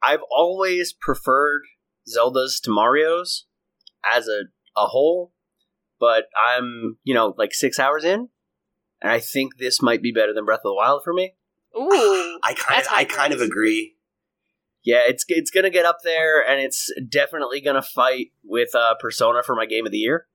I've 0.01 0.21
always 0.31 0.93
preferred 0.93 1.63
Zeldas 2.07 2.61
to 2.63 2.69
Mario's 2.69 3.45
as 4.13 4.27
a 4.27 4.43
a 4.77 4.87
whole, 4.87 5.33
but 5.99 6.25
I'm 6.49 6.97
you 7.03 7.13
know 7.13 7.33
like 7.37 7.53
six 7.53 7.79
hours 7.79 8.03
in, 8.03 8.29
and 9.01 9.11
I 9.11 9.19
think 9.19 9.57
this 9.57 9.81
might 9.81 10.03
be 10.03 10.11
better 10.11 10.33
than 10.33 10.45
Breath 10.45 10.59
of 10.59 10.69
the 10.69 10.75
Wild 10.75 11.03
for 11.03 11.13
me. 11.13 11.33
ooh 11.75 12.39
I 12.43 12.53
kind 12.53 12.81
of 12.81 12.87
I 12.91 13.03
kind 13.05 13.33
of 13.33 13.41
agree. 13.41 13.95
Yeah, 14.85 15.01
it's 15.07 15.25
it's 15.27 15.49
gonna 15.49 15.71
get 15.71 15.85
up 15.85 15.99
there, 16.03 16.47
and 16.47 16.61
it's 16.61 16.91
definitely 17.09 17.61
gonna 17.61 17.81
fight 17.81 18.27
with 18.43 18.75
uh, 18.75 18.93
Persona 18.99 19.41
for 19.41 19.55
my 19.55 19.65
game 19.65 19.87
of 19.87 19.91
the 19.91 19.97
year. 19.97 20.27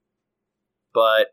But 0.94 1.29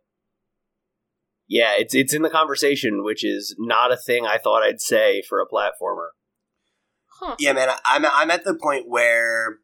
yeah, 1.48 1.74
it's 1.78 1.94
it's 1.94 2.13
in 2.13 2.22
the 2.22 2.30
conversation, 2.30 3.04
which 3.04 3.24
is 3.24 3.56
not 3.60 3.92
a 3.92 3.98
thing 3.98 4.25
I 4.25 4.38
thought 4.38 4.63
I'd 4.63 4.81
say 4.81 5.22
for 5.28 5.40
a 5.40 5.48
platformer. 5.48 6.07
huh 7.07 7.36
Yeah, 7.40 7.54
man, 7.54 7.69
I'm 7.86 8.06
I'm 8.06 8.31
at 8.31 8.44
the 8.44 8.56
point 8.56 8.86
where 8.88 9.57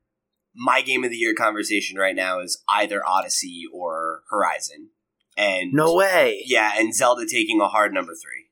my 0.56 0.82
game 0.82 1.04
of 1.04 1.10
the 1.10 1.18
year 1.18 1.34
conversation 1.34 1.98
right 1.98 2.16
now 2.16 2.40
is 2.40 2.62
either 2.70 3.06
Odyssey 3.08 3.64
or 3.74 4.22
Horizon, 4.30 4.90
and 5.38 5.74
No 5.74 5.96
way. 5.96 6.44
yeah, 6.46 6.74
and 6.78 6.94
Zelda 6.94 7.26
taking 7.26 7.62
a 7.62 7.68
hard 7.68 7.94
number 7.94 8.14
three. 8.14 8.50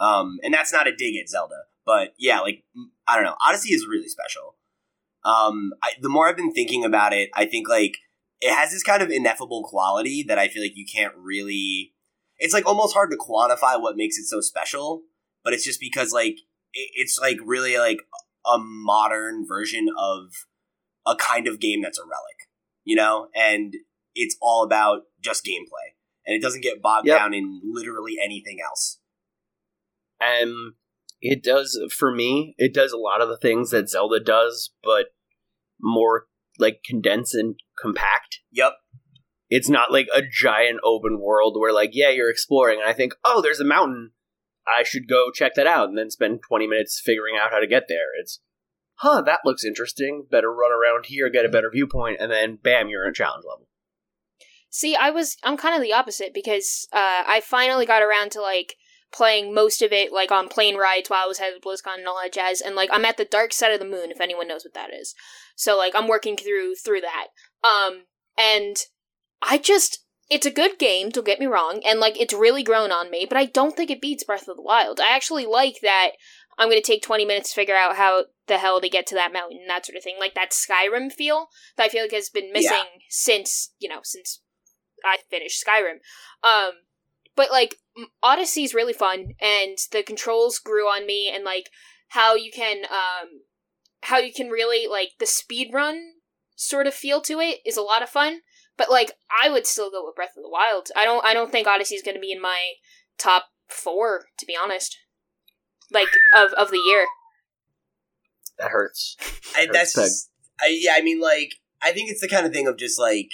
Um, 0.00 0.38
and 0.42 0.52
that's 0.52 0.72
not 0.72 0.88
a 0.88 0.96
dig 0.96 1.14
at 1.16 1.28
Zelda, 1.28 1.62
but 1.86 2.14
yeah, 2.18 2.40
like 2.40 2.64
I 3.06 3.14
don't 3.14 3.24
know, 3.24 3.36
Odyssey 3.46 3.74
is 3.74 3.86
really 3.86 4.08
special. 4.08 4.56
Um, 5.24 5.72
I, 5.80 5.92
the 6.00 6.08
more 6.08 6.28
I've 6.28 6.36
been 6.36 6.52
thinking 6.52 6.84
about 6.84 7.12
it, 7.12 7.30
I 7.34 7.44
think 7.44 7.68
like 7.68 7.98
it 8.42 8.52
has 8.52 8.72
this 8.72 8.82
kind 8.82 9.02
of 9.02 9.10
ineffable 9.10 9.62
quality 9.62 10.24
that 10.26 10.38
I 10.38 10.48
feel 10.48 10.62
like 10.62 10.76
you 10.76 10.84
can't 10.84 11.14
really. 11.16 11.94
It's 12.38 12.52
like 12.52 12.66
almost 12.66 12.92
hard 12.92 13.12
to 13.12 13.16
quantify 13.16 13.80
what 13.80 13.96
makes 13.96 14.18
it 14.18 14.24
so 14.24 14.40
special, 14.40 15.02
but 15.44 15.52
it's 15.52 15.64
just 15.64 15.78
because 15.80 16.12
like 16.12 16.34
it, 16.72 16.90
it's 16.94 17.18
like 17.20 17.38
really 17.44 17.78
like 17.78 18.00
a 18.44 18.58
modern 18.58 19.46
version 19.46 19.86
of 19.96 20.32
a 21.06 21.14
kind 21.14 21.46
of 21.46 21.60
game 21.60 21.82
that's 21.82 21.98
a 21.98 22.02
relic, 22.02 22.48
you 22.84 22.96
know, 22.96 23.28
and 23.34 23.74
it's 24.16 24.36
all 24.42 24.64
about 24.64 25.02
just 25.20 25.44
gameplay, 25.44 25.94
and 26.26 26.34
it 26.36 26.42
doesn't 26.42 26.62
get 26.62 26.82
bogged 26.82 27.06
Yep. 27.06 27.18
down 27.18 27.34
in 27.34 27.60
literally 27.64 28.16
anything 28.22 28.58
else. 28.64 28.98
And 30.20 30.74
it 31.20 31.44
does 31.44 31.80
for 31.96 32.12
me. 32.12 32.56
It 32.58 32.74
does 32.74 32.92
a 32.92 32.98
lot 32.98 33.20
of 33.20 33.28
the 33.28 33.36
things 33.38 33.70
that 33.70 33.88
Zelda 33.88 34.18
does, 34.18 34.70
but 34.82 35.06
more 35.80 36.26
like 36.58 36.82
condensed 36.84 37.34
and 37.34 37.56
compact. 37.80 38.40
Yep. 38.50 38.74
It's 39.48 39.68
not 39.68 39.92
like 39.92 40.06
a 40.14 40.22
giant 40.22 40.80
open 40.84 41.20
world 41.20 41.56
where 41.58 41.72
like 41.72 41.90
yeah 41.92 42.10
you're 42.10 42.30
exploring 42.30 42.80
and 42.80 42.88
I 42.88 42.92
think 42.92 43.14
oh 43.24 43.40
there's 43.42 43.60
a 43.60 43.64
mountain 43.64 44.12
I 44.66 44.84
should 44.84 45.08
go 45.08 45.30
check 45.34 45.54
that 45.56 45.66
out 45.66 45.88
and 45.88 45.98
then 45.98 46.10
spend 46.10 46.40
20 46.46 46.66
minutes 46.66 47.02
figuring 47.04 47.34
out 47.36 47.50
how 47.50 47.58
to 47.58 47.66
get 47.66 47.84
there. 47.88 48.08
It's 48.18 48.40
huh 48.96 49.22
that 49.26 49.40
looks 49.44 49.64
interesting. 49.64 50.26
Better 50.30 50.52
run 50.52 50.72
around 50.72 51.06
here 51.06 51.28
get 51.28 51.44
a 51.44 51.50
better 51.50 51.70
viewpoint 51.70 52.18
and 52.20 52.30
then 52.30 52.58
bam 52.62 52.88
you're 52.88 53.04
in 53.04 53.10
a 53.10 53.14
challenge 53.14 53.44
level. 53.48 53.68
See, 54.70 54.96
I 54.96 55.10
was 55.10 55.36
I'm 55.42 55.58
kind 55.58 55.76
of 55.76 55.82
the 55.82 55.92
opposite 55.92 56.32
because 56.32 56.88
uh, 56.92 57.24
I 57.26 57.42
finally 57.44 57.84
got 57.84 58.02
around 58.02 58.32
to 58.32 58.40
like 58.40 58.76
playing 59.12 59.54
most 59.54 59.82
of 59.82 59.92
it 59.92 60.12
like 60.12 60.30
on 60.32 60.48
plane 60.48 60.76
rides 60.76 61.10
while 61.10 61.24
I 61.24 61.26
was 61.26 61.38
to 61.38 61.52
BlizzCon 61.64 61.98
and 61.98 62.08
all 62.08 62.20
that 62.22 62.32
jazz, 62.32 62.60
and 62.60 62.74
like 62.74 62.90
I'm 62.92 63.04
at 63.04 63.16
the 63.16 63.24
dark 63.24 63.52
side 63.52 63.72
of 63.72 63.78
the 63.78 63.84
moon 63.86 64.10
if 64.10 64.20
anyone 64.20 64.48
knows 64.48 64.64
what 64.64 64.74
that 64.74 64.92
is. 64.92 65.14
So 65.56 65.76
like 65.76 65.94
I'm 65.94 66.08
working 66.08 66.36
through 66.36 66.74
through 66.76 67.02
that. 67.02 67.28
Um, 67.66 68.04
and 68.38 68.76
I 69.40 69.58
just 69.58 70.04
it's 70.30 70.46
a 70.46 70.50
good 70.50 70.78
game. 70.78 71.10
Don't 71.10 71.26
get 71.26 71.40
me 71.40 71.46
wrong, 71.46 71.82
and 71.84 72.00
like 72.00 72.18
it's 72.20 72.32
really 72.34 72.62
grown 72.62 72.90
on 72.90 73.10
me, 73.10 73.26
but 73.28 73.36
I 73.38 73.44
don't 73.44 73.76
think 73.76 73.90
it 73.90 74.00
beats 74.00 74.24
Breath 74.24 74.48
of 74.48 74.56
the 74.56 74.62
Wild. 74.62 75.00
I 75.00 75.14
actually 75.14 75.46
like 75.46 75.80
that. 75.82 76.12
I'm 76.58 76.68
going 76.68 76.80
to 76.80 76.86
take 76.86 77.02
20 77.02 77.24
minutes 77.24 77.48
to 77.48 77.54
figure 77.54 77.74
out 77.74 77.96
how 77.96 78.26
the 78.46 78.58
hell 78.58 78.78
to 78.78 78.88
get 78.88 79.06
to 79.06 79.14
that 79.14 79.32
mountain, 79.32 79.60
that 79.68 79.86
sort 79.86 79.96
of 79.96 80.02
thing. 80.04 80.16
Like 80.20 80.34
that 80.34 80.50
Skyrim 80.50 81.10
feel 81.10 81.46
that 81.78 81.84
I 81.84 81.88
feel 81.88 82.02
like 82.02 82.12
has 82.12 82.28
been 82.28 82.52
missing 82.52 82.70
Yeah. 82.72 83.00
since, 83.08 83.72
you 83.78 83.88
know, 83.88 84.00
since 84.02 84.42
I 85.02 85.16
finished 85.30 85.64
Skyrim. 85.66 85.96
Um, 86.46 86.72
but 87.36 87.50
like 87.50 87.76
m- 87.96 88.06
Odyssey's 88.22 88.74
really 88.74 88.92
fun, 88.92 89.34
and 89.40 89.78
the 89.90 90.02
controls 90.02 90.58
grew 90.58 90.84
on 90.84 91.06
me, 91.06 91.30
and 91.32 91.44
like 91.44 91.70
how 92.08 92.34
you 92.34 92.50
can, 92.52 92.84
um, 92.84 93.42
how 94.02 94.18
you 94.18 94.32
can 94.32 94.48
really 94.48 94.88
like 94.88 95.10
the 95.18 95.26
speed 95.26 95.70
run 95.72 96.00
sort 96.56 96.86
of 96.86 96.94
feel 96.94 97.20
to 97.22 97.40
it 97.40 97.58
is 97.64 97.76
a 97.76 97.82
lot 97.82 98.02
of 98.02 98.08
fun. 98.08 98.40
But 98.76 98.90
like 98.90 99.12
I 99.42 99.48
would 99.48 99.66
still 99.66 99.90
go 99.90 100.04
with 100.04 100.16
Breath 100.16 100.36
of 100.36 100.42
the 100.42 100.50
Wild. 100.50 100.88
I 100.96 101.04
don't. 101.04 101.24
I 101.24 101.34
don't 101.34 101.52
think 101.52 101.66
Odyssey 101.66 101.94
is 101.94 102.02
going 102.02 102.16
to 102.16 102.20
be 102.20 102.32
in 102.32 102.40
my 102.40 102.72
top 103.18 103.46
four, 103.68 104.26
to 104.38 104.46
be 104.46 104.56
honest. 104.60 104.96
Like 105.90 106.08
of 106.34 106.52
of 106.54 106.70
the 106.70 106.78
year. 106.78 107.06
That 108.58 108.70
hurts. 108.70 109.16
I, 109.56 109.66
Hurts 109.66 109.94
that's 109.94 110.30
I, 110.60 110.78
yeah. 110.80 110.92
I 110.96 111.02
mean, 111.02 111.20
like 111.20 111.54
I 111.82 111.92
think 111.92 112.10
it's 112.10 112.20
the 112.20 112.28
kind 112.28 112.46
of 112.46 112.52
thing 112.52 112.66
of 112.66 112.78
just 112.78 112.98
like 112.98 113.28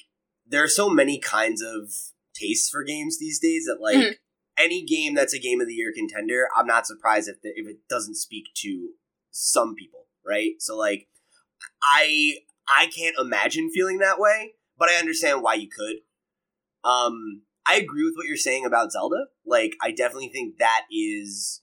there 0.46 0.62
are 0.62 0.68
so 0.68 0.88
many 0.88 1.18
kinds 1.18 1.62
of 1.62 1.92
tastes 2.38 2.70
for 2.70 2.82
games 2.84 3.18
these 3.18 3.38
days 3.38 3.64
that 3.66 3.80
like 3.80 3.96
Mhm. 3.96 4.14
any 4.56 4.84
game 4.84 5.14
that's 5.14 5.34
a 5.34 5.38
game 5.38 5.60
of 5.60 5.66
the 5.68 5.74
year 5.74 5.92
contender, 5.94 6.48
I'm 6.56 6.66
not 6.66 6.86
surprised 6.86 7.28
if 7.28 7.40
the, 7.42 7.50
if 7.54 7.66
it 7.66 7.88
doesn't 7.88 8.16
speak 8.16 8.46
to 8.56 8.90
some 9.30 9.74
people, 9.74 10.06
right? 10.26 10.52
So 10.58 10.76
like 10.76 11.08
I 11.82 12.38
I 12.68 12.86
can't 12.86 13.16
imagine 13.18 13.70
feeling 13.70 13.98
that 13.98 14.18
way, 14.18 14.54
but 14.76 14.88
I 14.88 14.94
understand 14.96 15.42
why 15.42 15.54
you 15.54 15.68
could. 15.68 15.96
Um, 16.84 17.42
I 17.66 17.76
agree 17.76 18.04
with 18.04 18.14
what 18.16 18.26
you're 18.26 18.36
saying 18.36 18.64
about 18.64 18.92
Zelda. 18.92 19.26
Like, 19.44 19.72
I 19.82 19.90
definitely 19.90 20.28
think 20.28 20.58
that 20.58 20.82
is 20.90 21.62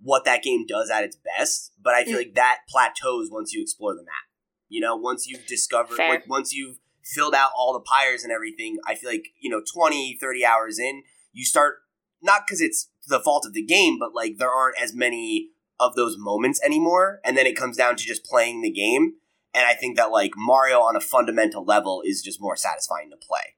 what 0.00 0.24
that 0.24 0.42
game 0.42 0.66
does 0.66 0.90
at 0.90 1.04
its 1.04 1.16
best. 1.16 1.72
But 1.82 1.94
I 1.94 2.04
feel 2.04 2.14
Mm. 2.14 2.26
like 2.26 2.34
that 2.34 2.58
plateaus 2.68 3.30
once 3.30 3.52
you 3.52 3.62
explore 3.62 3.94
the 3.94 4.02
map. 4.02 4.28
You 4.68 4.80
know, 4.80 4.96
once 4.96 5.26
you've 5.26 5.46
discovered, 5.46 5.96
Fair. 5.96 6.08
like, 6.08 6.28
once 6.28 6.52
you've 6.52 6.78
filled 7.04 7.34
out 7.34 7.50
all 7.56 7.72
the 7.72 7.80
pyres 7.80 8.24
and 8.24 8.32
everything, 8.32 8.78
I 8.86 8.94
feel 8.94 9.10
like, 9.10 9.26
you 9.40 9.50
know, 9.50 9.60
20, 9.72 10.16
30 10.20 10.44
hours 10.44 10.78
in, 10.78 11.02
you 11.32 11.44
start, 11.44 11.76
not 12.22 12.42
because 12.46 12.60
it's 12.60 12.88
the 13.06 13.20
fault 13.20 13.44
of 13.46 13.52
the 13.52 13.62
game, 13.64 13.98
but 13.98 14.14
like 14.14 14.38
there 14.38 14.50
aren't 14.50 14.80
as 14.80 14.94
many 14.94 15.50
of 15.78 15.94
those 15.96 16.16
moments 16.18 16.60
anymore. 16.64 17.20
And 17.24 17.36
then 17.36 17.46
it 17.46 17.56
comes 17.56 17.76
down 17.76 17.96
to 17.96 18.04
just 18.04 18.24
playing 18.24 18.62
the 18.62 18.70
game. 18.70 19.14
And 19.52 19.66
I 19.66 19.74
think 19.74 19.96
that 19.96 20.10
like 20.10 20.32
Mario 20.36 20.78
on 20.80 20.96
a 20.96 21.00
fundamental 21.00 21.64
level 21.64 22.02
is 22.04 22.22
just 22.22 22.40
more 22.40 22.56
satisfying 22.56 23.10
to 23.10 23.16
play. 23.16 23.54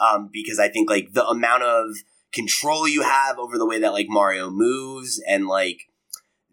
Um, 0.00 0.30
because 0.32 0.58
I 0.58 0.68
think 0.68 0.88
like 0.88 1.12
the 1.12 1.26
amount 1.26 1.64
of 1.64 1.96
control 2.32 2.88
you 2.88 3.02
have 3.02 3.38
over 3.38 3.58
the 3.58 3.66
way 3.66 3.78
that 3.80 3.92
like 3.92 4.06
Mario 4.08 4.48
moves 4.50 5.20
and 5.28 5.46
like 5.46 5.82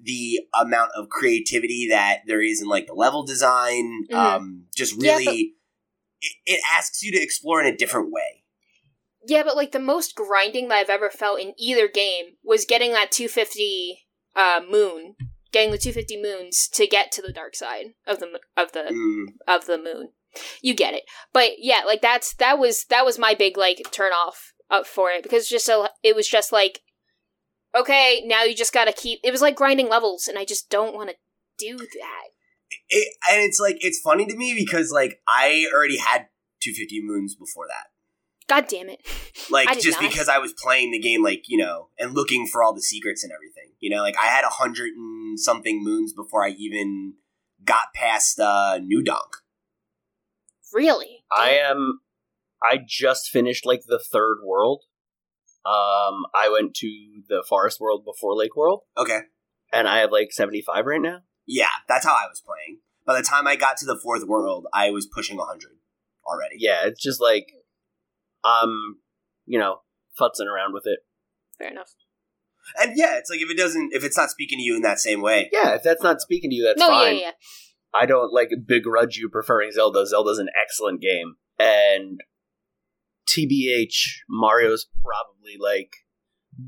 the 0.01 0.39
amount 0.59 0.91
of 0.95 1.09
creativity 1.09 1.87
that 1.89 2.21
there 2.27 2.41
is 2.41 2.61
in 2.61 2.67
like 2.67 2.87
the 2.87 2.93
level 2.93 3.23
design. 3.25 4.05
Mhm. 4.11 4.15
Um, 4.15 4.65
just 4.75 4.95
Yeah, 5.01 5.13
really, 5.17 5.25
but- 5.25 5.64
it, 6.45 6.53
it 6.53 6.61
asks 6.77 7.03
you 7.03 7.11
to 7.11 7.21
explore 7.21 7.61
in 7.61 7.71
a 7.71 7.75
different 7.75 8.11
way. 8.11 8.43
Yeah, 9.27 9.43
but 9.43 9.55
like 9.55 9.71
the 9.71 9.79
most 9.79 10.15
grinding 10.15 10.67
that 10.67 10.75
I've 10.75 10.89
ever 10.89 11.09
felt 11.09 11.39
in 11.39 11.53
either 11.57 11.87
game 11.87 12.35
was 12.43 12.65
getting 12.65 12.91
that 12.91 13.11
250 13.11 14.05
uh, 14.35 14.61
moon, 14.69 15.15
getting 15.51 15.71
the 15.71 15.77
250 15.77 16.21
moons 16.21 16.67
to 16.73 16.85
get 16.85 17.11
to 17.13 17.21
the 17.21 17.33
dark 17.33 17.55
side 17.55 17.93
of 18.05 18.19
the 18.19 18.39
of 18.55 18.71
the 18.73 18.83
Mm, 18.91 19.25
of 19.47 19.65
the 19.65 19.77
moon. 19.77 20.09
You 20.61 20.75
get 20.75 20.93
it. 20.93 21.03
But 21.33 21.53
yeah, 21.57 21.81
like 21.85 22.01
that's 22.01 22.35
that 22.35 22.59
was 22.59 22.85
that 22.89 23.05
was 23.05 23.17
my 23.17 23.33
big 23.33 23.57
like 23.57 23.81
turn 23.91 24.11
off 24.11 24.53
up 24.69 24.85
for 24.85 25.09
it 25.09 25.23
because 25.23 25.47
just 25.47 25.69
a, 25.69 25.89
it 26.03 26.15
was 26.15 26.27
just 26.27 26.51
like 26.51 26.81
okay, 27.75 28.23
now 28.25 28.43
you 28.43 28.55
just 28.55 28.73
got 28.73 28.85
to 28.85 28.93
keep 28.93 29.19
it 29.23 29.31
was 29.31 29.41
like 29.41 29.55
grinding 29.55 29.89
levels 29.89 30.27
and 30.27 30.37
I 30.37 30.45
just 30.45 30.69
don't 30.69 30.95
want 30.95 31.09
to 31.09 31.15
do 31.57 31.77
that. 31.77 32.27
It, 32.89 33.15
and 33.29 33.41
it's 33.41 33.59
like 33.59 33.77
it's 33.81 33.99
funny 33.99 34.25
to 34.25 34.35
me 34.35 34.53
because 34.55 34.91
like 34.91 35.19
I 35.27 35.67
already 35.73 35.97
had 35.97 36.27
250 36.61 37.01
moons 37.03 37.35
before 37.35 37.65
that. 37.67 37.87
God 38.47 38.67
damn 38.67 38.89
it. 38.89 39.01
like 39.49 39.71
just 39.79 40.01
not. 40.01 40.09
because 40.09 40.29
I 40.29 40.37
was 40.37 40.53
playing 40.53 40.91
the 40.91 40.99
game, 40.99 41.23
like 41.23 41.43
you 41.47 41.57
know, 41.57 41.89
and 41.97 42.13
looking 42.13 42.47
for 42.47 42.63
all 42.63 42.73
the 42.73 42.81
secrets 42.81 43.23
and 43.23 43.31
everything. 43.33 43.73
You 43.79 43.89
know, 43.89 44.01
like 44.01 44.15
I 44.21 44.27
had 44.27 44.43
a 44.43 44.49
hundred 44.49 44.93
and 44.95 45.39
something 45.39 45.83
moons 45.83 46.13
before 46.13 46.45
I 46.45 46.49
even 46.49 47.15
got 47.63 47.93
past 47.93 48.39
uh, 48.39 48.79
New 48.81 49.03
Donk. 49.03 49.37
Really? 50.73 51.23
I 51.35 51.51
am. 51.51 52.01
I 52.63 52.79
just 52.85 53.29
finished 53.29 53.65
like 53.65 53.83
the 53.87 53.99
third 53.99 54.37
world. 54.43 54.83
Um, 55.65 56.25
I 56.35 56.49
went 56.51 56.75
to 56.75 56.87
the 57.27 57.43
forest 57.47 57.79
world 57.79 58.05
before 58.05 58.35
Lake 58.35 58.55
World, 58.55 58.81
Okay, 58.97 59.21
and 59.73 59.87
I 59.87 59.99
have 59.99 60.11
like 60.11 60.31
seventy 60.31 60.61
five 60.61 60.85
right 60.85 61.01
now. 61.01 61.21
Yeah, 61.47 61.67
that's 61.87 62.05
how 62.05 62.13
I 62.13 62.27
was 62.29 62.41
playing. 62.41 62.79
By 63.05 63.15
the 63.19 63.27
time 63.27 63.45
I 63.47 63.55
got 63.55 63.77
to 63.77 63.85
the 63.85 63.99
fourth 64.01 64.23
world, 64.25 64.65
I 64.73 64.89
was 64.89 65.05
pushing 65.05 65.37
hundred 65.37 65.71
already. 66.25 66.55
Yeah, 66.57 66.85
it's 66.85 67.01
just 67.01 67.21
like, 67.21 67.51
um, 68.43 68.97
you 69.45 69.59
know, 69.59 69.81
futzing 70.19 70.47
around 70.47 70.73
with 70.73 70.83
it. 70.85 70.99
Fair 71.57 71.69
enough. 71.71 71.93
and 72.81 72.93
yeah, 72.97 73.17
it's 73.17 73.29
like 73.29 73.41
if 73.41 73.49
it 73.49 73.57
doesn't, 73.57 73.93
if 73.93 74.03
it's 74.03 74.17
not 74.17 74.31
speaking 74.31 74.57
to 74.57 74.63
you 74.63 74.75
in 74.75 74.81
that 74.81 74.99
same 74.99 75.21
way, 75.21 75.49
Yeah, 75.53 75.75
if 75.75 75.83
that's 75.83 76.01
not 76.03 76.19
speaking 76.21 76.49
to 76.49 76.55
you, 76.55 76.63
that's 76.63 76.79
no, 76.79 76.87
fine. 76.87 77.15
yeah, 77.15 77.21
yeah. 77.21 77.31
I 77.93 78.05
don't 78.05 78.33
like 78.33 78.49
begrudge 78.67 79.17
you 79.17 79.29
preferring 79.29 79.71
Zelda. 79.71 80.05
Zelda's 80.05 80.39
an 80.39 80.49
excellent 80.59 80.99
game, 81.01 81.35
and 81.59 82.19
TBH 83.29 84.17
Mario's 84.29 84.87
probably 85.03 85.55
like 85.59 85.91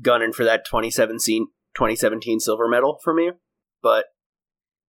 gunning 0.02 0.32
for 0.32 0.44
that 0.44 0.64
2017 0.64 1.48
2017 1.74 2.40
silver 2.40 2.68
medal 2.68 2.98
for 3.02 3.12
me. 3.14 3.30
But 3.82 4.06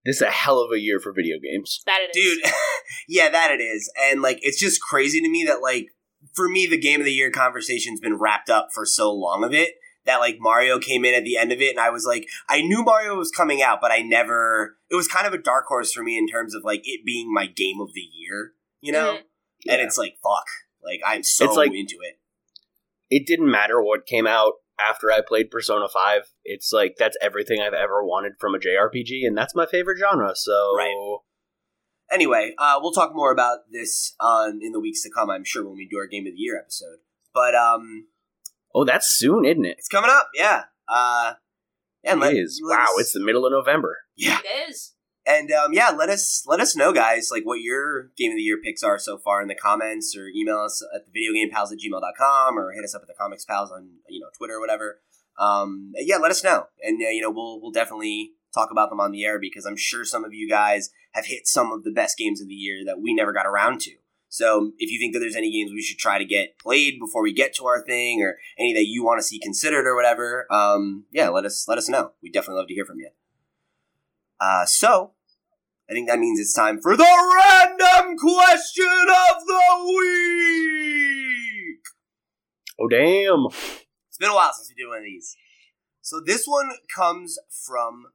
this 0.06 0.18
is 0.18 0.22
a 0.22 0.32
hell 0.32 0.60
of 0.60 0.72
a 0.72 0.80
year 0.80 1.00
for 1.00 1.12
video 1.14 1.38
games. 1.40 1.82
That 1.86 2.00
it 2.02 2.18
is. 2.18 2.38
dude. 2.42 2.52
yeah, 3.08 3.30
that 3.30 3.52
it 3.52 3.62
is, 3.62 3.92
and 4.02 4.22
like 4.22 4.40
it's 4.42 4.60
just 4.60 4.82
crazy 4.82 5.22
to 5.22 5.30
me 5.30 5.44
that 5.46 5.62
like 5.62 5.88
for 6.34 6.48
me 6.50 6.68
the 6.68 6.78
game 6.80 7.00
of 7.02 7.06
the 7.06 7.14
year 7.14 7.32
conversation's 7.32 8.00
been 8.00 8.18
wrapped 8.18 8.50
up 8.50 8.70
for 8.74 8.86
so 8.86 9.12
long 9.14 9.44
of 9.44 9.54
it 9.54 9.74
that 10.06 10.18
like 10.18 10.38
Mario 10.40 10.80
came 10.80 11.06
in 11.06 11.14
at 11.14 11.24
the 11.24 11.38
end 11.38 11.52
of 11.52 11.62
it, 11.62 11.70
and 11.72 11.80
I 11.80 11.90
was 11.90 12.06
like, 12.06 12.26
I 12.48 12.62
knew 12.62 12.84
Mario 12.84 13.16
was 13.16 13.32
coming 13.32 13.62
out, 13.62 13.80
but 13.82 13.92
I 13.92 14.00
never. 14.02 14.78
It 14.90 14.96
was 14.96 15.08
kind 15.08 15.28
of 15.28 15.34
a 15.34 15.38
dark 15.38 15.66
horse 15.68 15.92
for 15.92 16.02
me 16.04 16.18
in 16.18 16.28
terms 16.28 16.56
of 16.56 16.64
like 16.64 16.82
it 16.86 17.06
being 17.06 17.32
my 17.34 17.46
game 17.46 17.80
of 17.82 17.94
the 17.94 18.02
year, 18.02 18.54
you 18.82 18.92
know. 18.92 19.16
Mhm. 19.18 19.72
And 19.74 19.82
it's 19.82 19.98
like 19.98 20.16
fuck, 20.24 20.46
like 20.84 21.02
I'm 21.06 21.24
so 21.24 21.46
It's 21.46 21.56
like- 21.58 21.72
into 21.74 21.98
it. 22.02 22.18
It 23.12 23.26
didn't 23.26 23.50
matter 23.52 23.82
what 23.82 24.06
came 24.06 24.28
out 24.28 24.54
after 24.90 25.12
I 25.12 25.22
played 25.28 25.50
Persona 25.52 25.88
5. 25.88 26.22
It's 26.44 26.72
like 26.72 26.96
that's 26.98 27.18
everything 27.22 27.62
I've 27.62 27.74
ever 27.74 28.04
wanted 28.04 28.34
from 28.40 28.54
a 28.56 28.60
JRPG, 28.60 29.26
and 29.26 29.38
that's 29.38 29.56
my 29.56 29.66
favorite 29.66 29.98
genre. 30.00 30.32
So 30.36 30.76
Right. 30.78 31.18
Anyway, 32.12 32.54
uh, 32.58 32.80
we'll 32.82 32.92
talk 32.92 33.12
more 33.14 33.32
about 33.32 33.60
this 33.72 34.16
on 34.20 34.60
in 34.64 34.72
the 34.72 34.80
weeks 34.80 35.04
to 35.04 35.10
come. 35.12 35.30
I'm 35.30 35.44
sure 35.44 35.64
when 35.64 35.76
we 35.76 35.88
do 35.88 35.98
our 35.98 36.08
game 36.08 36.26
of 36.26 36.34
the 36.34 36.40
year 36.40 36.58
episode, 36.60 36.98
but 37.34 37.54
um, 37.54 38.08
oh, 38.74 38.84
that's 38.84 39.08
soon, 39.08 39.46
isn't 39.46 39.64
it? 39.66 39.76
it's 39.78 39.88
coming 39.88 40.10
up. 40.12 40.28
Yeah. 40.34 40.64
Uh, 40.88 41.34
and 42.04 42.20
let, 42.20 42.34
it 42.34 42.38
is. 42.40 42.60
let 42.68 42.80
Wow, 42.80 42.84
us- 42.86 43.02
it's 43.02 43.14
the 43.14 43.20
middle 43.20 43.46
of 43.46 43.52
November. 43.52 43.98
yeah. 44.18 44.40
It 44.44 44.70
is. 44.72 44.94
And 45.26 45.52
um, 45.52 45.74
yeah, 45.74 45.90
let 45.90 46.10
us 46.10 46.44
let 46.48 46.60
us 46.60 46.76
know, 46.76 46.92
guys, 46.92 47.30
like 47.32 47.44
what 47.44 47.62
your 47.62 48.10
game 48.18 48.32
of 48.32 48.38
the 48.38 48.42
year 48.42 48.58
picks 48.64 48.84
are 48.84 48.98
so 48.98 49.18
far 49.18 49.42
in 49.42 49.48
the 49.48 49.56
comments, 49.56 50.16
or 50.18 50.28
email 50.28 50.60
us 50.60 50.84
at 50.96 51.02
the 51.06 51.12
videogamepals 51.12 51.72
at 51.72 51.80
gmail.com 51.80 52.58
or 52.58 52.72
hit 52.72 52.84
us 52.84 52.96
up 52.96 53.02
at 53.02 53.08
the 53.08 53.14
comics 53.14 53.46
pals 53.46 53.72
on 53.72 53.90
you 54.10 54.20
know 54.20 54.28
Twitter 54.38 54.56
or 54.56 54.60
whatever. 54.60 55.02
Um, 55.38 55.92
yeah, 55.96 56.18
let 56.18 56.32
us 56.32 56.44
know, 56.44 56.68
and 56.82 57.00
uh, 57.06 57.10
you 57.10 57.22
know 57.22 57.32
we'll 57.32 57.62
we'll 57.62 57.72
definitely 57.72 58.32
talk 58.54 58.72
about 58.72 58.90
them 58.90 59.00
on 59.00 59.12
the 59.12 59.24
air 59.24 59.40
because 59.40 59.66
I'm 59.66 59.78
sure 59.78 60.04
some 60.04 60.26
of 60.26 60.34
you 60.34 60.50
guys 60.50 60.90
have 61.12 61.26
hit 61.26 61.48
some 61.48 61.72
of 61.72 61.84
the 61.84 61.92
best 61.92 62.18
games 62.18 62.42
of 62.42 62.48
the 62.48 62.56
year 62.56 62.84
that 62.86 63.00
we 63.00 63.14
never 63.14 63.34
got 63.34 63.46
around 63.46 63.82
to. 63.82 63.92
So 64.30 64.74
if 64.78 64.92
you 64.92 65.00
think 65.00 65.14
that 65.14 65.20
there's 65.20 65.36
any 65.36 65.52
games 65.52 65.72
we 65.72 65.82
should 65.82 65.98
try 65.98 66.20
to 66.20 66.26
get 66.26 66.60
played 66.60 67.00
before 67.00 67.24
we 67.24 67.34
get 67.34 67.54
to 67.56 67.66
our 67.66 67.84
thing, 67.84 68.22
or 68.22 68.38
any 68.58 68.74
that 68.74 68.88
you 68.88 69.04
want 69.04 69.20
to 69.20 69.24
see 69.24 69.40
considered 69.40 69.86
or 69.86 69.96
whatever, 69.96 70.52
um, 70.52 71.06
yeah, 71.12 71.30
let 71.30 71.46
us 71.46 71.68
let 71.68 71.78
us 71.78 71.90
know. 71.90 72.12
We 72.22 72.32
definitely 72.32 72.60
love 72.60 72.68
to 72.68 72.74
hear 72.74 72.86
from 72.86 73.00
you. 73.00 73.10
Uh, 74.40 74.66
so 74.66 75.14
I 75.90 75.94
think 75.94 76.08
that 76.08 76.20
means 76.20 76.40
it's 76.40 76.54
time 76.54 76.80
for 76.82 76.96
the 76.96 77.04
random 77.04 78.18
question 78.18 78.86
of 78.86 79.46
the 79.46 79.86
week. 79.98 81.80
Oh 82.80 82.88
damn! 82.88 83.48
It's 84.08 84.18
been 84.20 84.30
a 84.30 84.36
while 84.36 84.54
since 84.54 84.70
we 84.70 84.76
did 84.82 84.88
one 84.88 85.00
of 85.00 85.04
these. 85.04 85.36
So 86.02 86.22
this 86.26 86.46
one 86.46 86.72
comes 86.96 87.38
from 87.66 88.06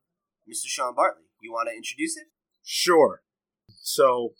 Mr. 0.48 0.66
Sean 0.66 0.94
Bartley. 0.94 1.24
You 1.40 1.52
want 1.52 1.68
to 1.68 1.76
introduce 1.76 2.16
it? 2.16 2.28
Sure. 2.62 3.22
So, 3.82 4.34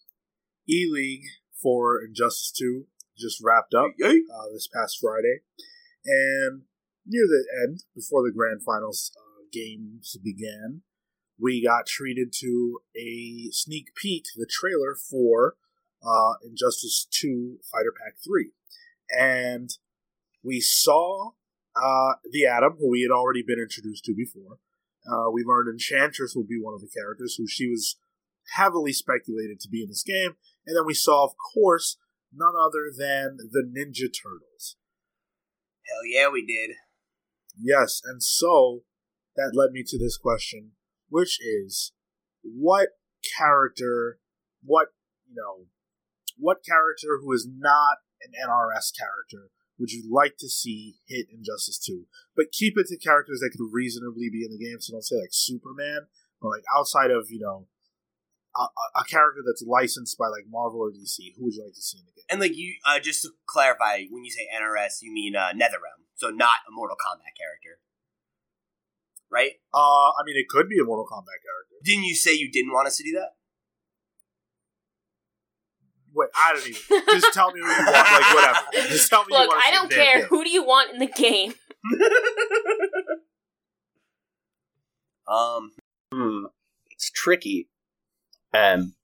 E 0.68 0.88
League 0.90 1.26
for 1.62 2.00
Injustice 2.02 2.52
2 2.58 2.86
just 3.18 3.40
wrapped 3.42 3.74
up 3.74 3.92
uh, 4.02 4.48
this 4.52 4.68
past 4.68 4.98
Friday. 5.00 5.40
And 6.04 6.62
near 7.06 7.26
the 7.26 7.44
end, 7.62 7.84
before 7.94 8.22
the 8.22 8.32
grand 8.34 8.62
finals 8.62 9.12
uh, 9.16 9.44
games 9.52 10.16
began, 10.22 10.82
we 11.38 11.62
got 11.62 11.86
treated 11.86 12.32
to 12.40 12.80
a 12.96 13.48
sneak 13.50 13.94
peek, 13.94 14.24
the 14.36 14.48
trailer 14.48 14.94
for 14.94 15.56
uh, 16.04 16.34
Injustice 16.44 17.06
2 17.10 17.58
Fighter 17.70 17.92
Pack 17.92 18.16
3. 18.24 18.50
And 19.18 19.70
we 20.42 20.60
saw 20.60 21.32
uh, 21.76 22.14
the 22.30 22.46
Atom, 22.46 22.76
who 22.78 22.90
we 22.90 23.02
had 23.02 23.14
already 23.14 23.42
been 23.42 23.58
introduced 23.60 24.04
to 24.04 24.14
before. 24.14 24.58
Uh, 25.06 25.30
we 25.30 25.44
learned 25.44 25.68
Enchantress 25.68 26.34
will 26.34 26.46
be 26.46 26.58
one 26.60 26.74
of 26.74 26.80
the 26.80 26.88
characters 26.88 27.34
who 27.36 27.46
she 27.46 27.68
was 27.68 27.96
heavily 28.56 28.92
speculated 28.92 29.60
to 29.60 29.68
be 29.68 29.82
in 29.82 29.88
this 29.88 30.02
game. 30.02 30.36
And 30.66 30.76
then 30.76 30.86
we 30.86 30.94
saw, 30.94 31.24
of 31.24 31.34
course, 31.54 31.98
none 32.32 32.54
other 32.58 32.90
than 32.96 33.36
the 33.36 33.62
Ninja 33.62 34.08
Turtles. 34.08 34.76
Hell 35.86 36.06
yeah, 36.06 36.28
we 36.30 36.44
did. 36.44 36.76
Yes, 37.60 38.00
and 38.04 38.22
so 38.22 38.82
that 39.36 39.52
led 39.54 39.72
me 39.72 39.82
to 39.86 39.98
this 39.98 40.16
question, 40.16 40.72
which 41.14 41.38
is 41.40 41.92
what 42.42 42.88
character, 43.38 44.18
what, 44.64 44.88
you 45.28 45.36
know, 45.36 45.66
what 46.36 46.66
character 46.66 47.22
who 47.22 47.32
is 47.32 47.46
not 47.46 47.98
an 48.20 48.32
NRS 48.34 48.90
character 48.98 49.54
would 49.78 49.92
you 49.92 50.02
like 50.10 50.34
to 50.38 50.48
see 50.48 50.96
hit 51.06 51.26
Injustice 51.32 51.78
2? 51.78 52.06
But 52.34 52.50
keep 52.50 52.74
it 52.76 52.88
to 52.88 52.98
characters 52.98 53.38
that 53.38 53.54
could 53.54 53.70
reasonably 53.70 54.28
be 54.28 54.42
in 54.42 54.50
the 54.50 54.58
game, 54.58 54.80
so 54.80 54.90
don't 54.92 55.06
say 55.06 55.14
like 55.14 55.30
Superman, 55.30 56.10
but 56.42 56.48
like 56.48 56.64
outside 56.76 57.12
of, 57.12 57.30
you 57.30 57.38
know, 57.38 57.68
a, 58.56 58.66
a- 58.98 59.06
character 59.08 59.42
that's 59.46 59.62
licensed 59.62 60.18
by 60.18 60.26
like 60.26 60.50
Marvel 60.50 60.80
or 60.80 60.90
DC, 60.90 61.38
who 61.38 61.44
would 61.44 61.54
you 61.54 61.62
like 61.62 61.74
to 61.74 61.82
see 61.82 61.98
in 61.98 62.06
the 62.06 62.12
game? 62.18 62.26
And 62.28 62.40
like 62.40 62.56
you, 62.58 62.74
uh, 62.84 62.98
just 62.98 63.22
to 63.22 63.30
clarify, 63.46 64.02
when 64.10 64.24
you 64.24 64.32
say 64.32 64.48
NRS, 64.50 64.98
you 65.02 65.14
mean 65.14 65.36
uh, 65.36 65.54
NetherRealm, 65.54 66.10
so 66.16 66.30
not 66.30 66.66
a 66.66 66.74
Mortal 66.74 66.98
Kombat 66.98 67.38
character, 67.38 67.78
right? 69.34 69.52
Uh, 69.74 70.10
I 70.10 70.22
mean, 70.24 70.36
it 70.36 70.48
could 70.48 70.68
be 70.68 70.78
a 70.78 70.84
Mortal 70.84 71.04
Kombat 71.04 71.42
character. 71.42 71.74
Didn't 71.82 72.04
you 72.04 72.14
say 72.14 72.32
you 72.34 72.50
didn't 72.50 72.72
want 72.72 72.86
us 72.86 72.96
to 72.98 73.02
do 73.04 73.12
that? 73.18 73.30
Wait, 76.14 76.28
I 76.36 76.52
don't 76.54 76.68
even. 76.68 76.80
Just 77.10 77.34
tell 77.34 77.50
me 77.50 77.58
who 77.60 77.66
you 77.66 77.72
want. 77.74 77.92
Like 77.92 78.34
whatever. 78.34 78.88
Just 78.88 79.10
tell 79.10 79.24
me. 79.24 79.32
What 79.32 79.40
you 79.42 79.46
Look, 79.46 79.48
want 79.50 79.62
to 79.62 79.68
I 79.68 79.70
don't 79.72 79.90
care. 79.90 80.18
game. 80.20 80.28
Who 80.28 80.44
do 80.44 80.50
you 80.50 80.62
want 80.64 80.92
in 80.92 81.00
the 81.00 81.06
game? 81.08 81.54
um, 85.26 85.72
Hmm, 86.14 86.44
it's 86.92 87.10
tricky. 87.10 87.68
Um, 88.52 88.94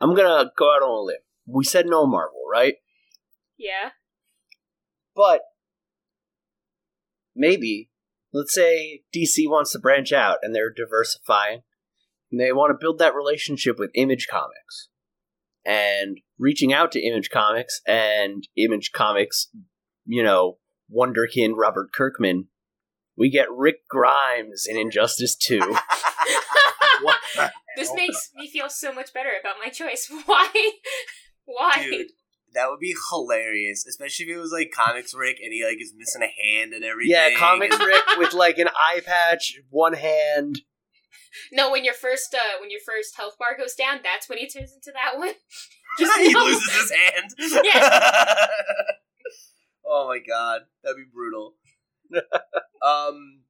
I'm 0.00 0.14
gonna 0.14 0.50
go 0.56 0.74
out 0.74 0.82
on 0.82 0.90
a 0.98 1.02
limb. 1.02 1.16
We 1.46 1.64
said 1.64 1.84
no 1.86 2.06
Marvel, 2.06 2.40
right? 2.50 2.76
Yeah. 3.58 3.90
But 5.14 5.42
maybe, 7.36 7.89
let's 8.32 8.54
say 8.54 9.02
DC 9.14 9.48
wants 9.48 9.72
to 9.72 9.78
branch 9.78 10.12
out 10.12 10.38
and 10.42 10.54
they're 10.54 10.72
diversifying, 10.72 11.62
and 12.30 12.40
they 12.40 12.52
want 12.52 12.70
to 12.70 12.78
build 12.80 12.98
that 12.98 13.14
relationship 13.14 13.78
with 13.78 13.90
Image 13.94 14.28
Comics, 14.28 14.88
and 15.64 16.20
reaching 16.38 16.72
out 16.72 16.92
to 16.92 17.00
Image 17.00 17.30
Comics 17.30 17.80
and 17.86 18.46
Image 18.56 18.92
Comics, 18.92 19.48
you 20.06 20.22
know, 20.22 20.58
Wonderkin 20.92 21.52
Robert 21.56 21.92
Kirkman 21.92 22.48
we 23.20 23.28
get 23.28 23.50
Rick 23.50 23.86
Grimes 23.86 24.66
in 24.66 24.78
Injustice 24.78 25.36
2. 25.36 25.58
What 25.58 27.16
the 27.36 27.50
This 27.76 27.88
hell? 27.88 27.96
makes 27.96 28.30
me 28.34 28.48
feel 28.48 28.70
so 28.70 28.94
much 28.94 29.12
better 29.12 29.28
about 29.38 29.56
my 29.62 29.68
choice. 29.68 30.10
Why? 30.24 30.48
Why? 31.44 31.86
Dude, 31.90 32.06
that 32.54 32.68
would 32.70 32.80
be 32.80 32.94
hilarious, 33.10 33.86
especially 33.86 34.26
if 34.26 34.36
it 34.36 34.40
was 34.40 34.52
like 34.52 34.72
comics 34.74 35.14
Rick 35.14 35.38
and 35.42 35.52
he 35.52 35.64
like 35.64 35.80
is 35.80 35.92
missing 35.96 36.22
a 36.22 36.26
hand 36.26 36.72
and 36.72 36.84
everything. 36.84 37.12
yeah, 37.12 37.30
Comics 37.36 37.76
and- 37.76 37.86
Rick 37.86 38.02
with 38.18 38.32
like 38.32 38.58
an 38.58 38.68
eye 38.68 39.00
patch, 39.04 39.58
one 39.70 39.94
hand. 39.94 40.60
No, 41.52 41.70
when 41.70 41.84
your 41.84 41.94
first 41.94 42.34
uh 42.34 42.58
when 42.60 42.70
your 42.70 42.80
first 42.84 43.16
health 43.16 43.36
bar 43.38 43.56
goes 43.56 43.74
down, 43.74 44.00
that's 44.02 44.28
when 44.28 44.38
he 44.38 44.48
turns 44.48 44.72
into 44.72 44.92
that 44.92 45.18
one. 45.18 45.32
Just 45.98 46.18
he 46.20 46.32
no. 46.32 46.44
loses 46.44 46.72
his 46.72 46.90
hand. 46.92 47.62
Yeah. 47.64 48.46
oh 49.86 50.08
my 50.08 50.18
god, 50.18 50.62
that'd 50.82 50.96
be 50.96 51.04
brutal. 51.12 51.54
um, 52.84 53.42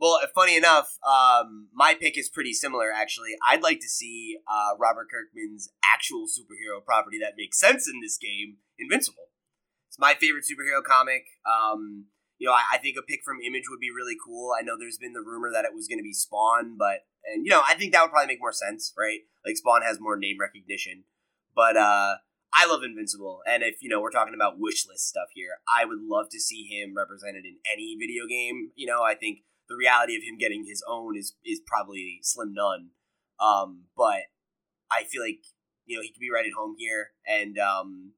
well, 0.00 0.18
funny 0.34 0.56
enough, 0.56 0.98
um, 1.06 1.68
my 1.72 1.94
pick 1.94 2.18
is 2.18 2.28
pretty 2.28 2.52
similar. 2.52 2.90
Actually, 2.92 3.30
I'd 3.46 3.62
like 3.62 3.80
to 3.80 3.88
see 3.88 4.38
uh, 4.48 4.76
Robert 4.78 5.08
Kirkman's 5.10 5.70
actual 5.92 6.26
superhero 6.26 6.84
property 6.84 7.18
that 7.20 7.34
makes 7.36 7.58
sense 7.58 7.88
in 7.88 8.00
this 8.00 8.18
game, 8.18 8.56
Invincible. 8.78 9.30
It's 9.88 9.98
my 9.98 10.14
favorite 10.14 10.44
superhero 10.44 10.82
comic. 10.82 11.24
Um, 11.46 12.06
you 12.38 12.48
know, 12.48 12.52
I, 12.52 12.64
I 12.74 12.78
think 12.78 12.96
a 12.98 13.02
pick 13.02 13.20
from 13.24 13.38
Image 13.40 13.64
would 13.70 13.80
be 13.80 13.90
really 13.94 14.16
cool. 14.24 14.52
I 14.58 14.62
know 14.62 14.76
there's 14.78 14.98
been 14.98 15.12
the 15.12 15.24
rumor 15.24 15.50
that 15.52 15.64
it 15.64 15.74
was 15.74 15.86
going 15.86 16.00
to 16.00 16.02
be 16.02 16.12
Spawn, 16.12 16.76
but 16.76 17.06
and 17.24 17.46
you 17.46 17.50
know, 17.50 17.62
I 17.66 17.74
think 17.74 17.92
that 17.92 18.02
would 18.02 18.10
probably 18.10 18.34
make 18.34 18.40
more 18.40 18.52
sense, 18.52 18.92
right? 18.98 19.20
Like 19.46 19.56
Spawn 19.56 19.82
has 19.82 20.00
more 20.00 20.16
name 20.16 20.36
recognition, 20.40 21.04
but 21.54 21.76
uh, 21.76 22.16
I 22.52 22.66
love 22.66 22.82
Invincible, 22.82 23.40
and 23.46 23.62
if 23.62 23.76
you 23.80 23.88
know 23.88 24.00
we're 24.00 24.10
talking 24.10 24.34
about 24.34 24.58
wish 24.58 24.86
list 24.88 25.08
stuff 25.08 25.28
here, 25.34 25.62
I 25.68 25.84
would 25.84 26.00
love 26.02 26.26
to 26.32 26.40
see 26.40 26.64
him 26.64 26.94
represented 26.96 27.44
in 27.44 27.56
any 27.72 27.96
video 27.98 28.26
game. 28.26 28.72
You 28.74 28.86
know, 28.86 29.02
I 29.02 29.14
think 29.14 29.38
the 29.68 29.76
reality 29.76 30.16
of 30.16 30.22
him 30.22 30.38
getting 30.38 30.64
his 30.66 30.82
own 30.88 31.16
is 31.16 31.34
is 31.44 31.60
probably 31.66 32.20
slim 32.22 32.52
none. 32.54 32.90
Um, 33.40 33.84
but 33.96 34.30
I 34.90 35.04
feel 35.04 35.22
like 35.22 35.40
you 35.86 35.96
know 35.96 36.02
he 36.02 36.12
could 36.12 36.20
be 36.20 36.30
right 36.32 36.46
at 36.46 36.56
home 36.56 36.76
here, 36.78 37.08
and 37.26 37.58
um, 37.58 38.12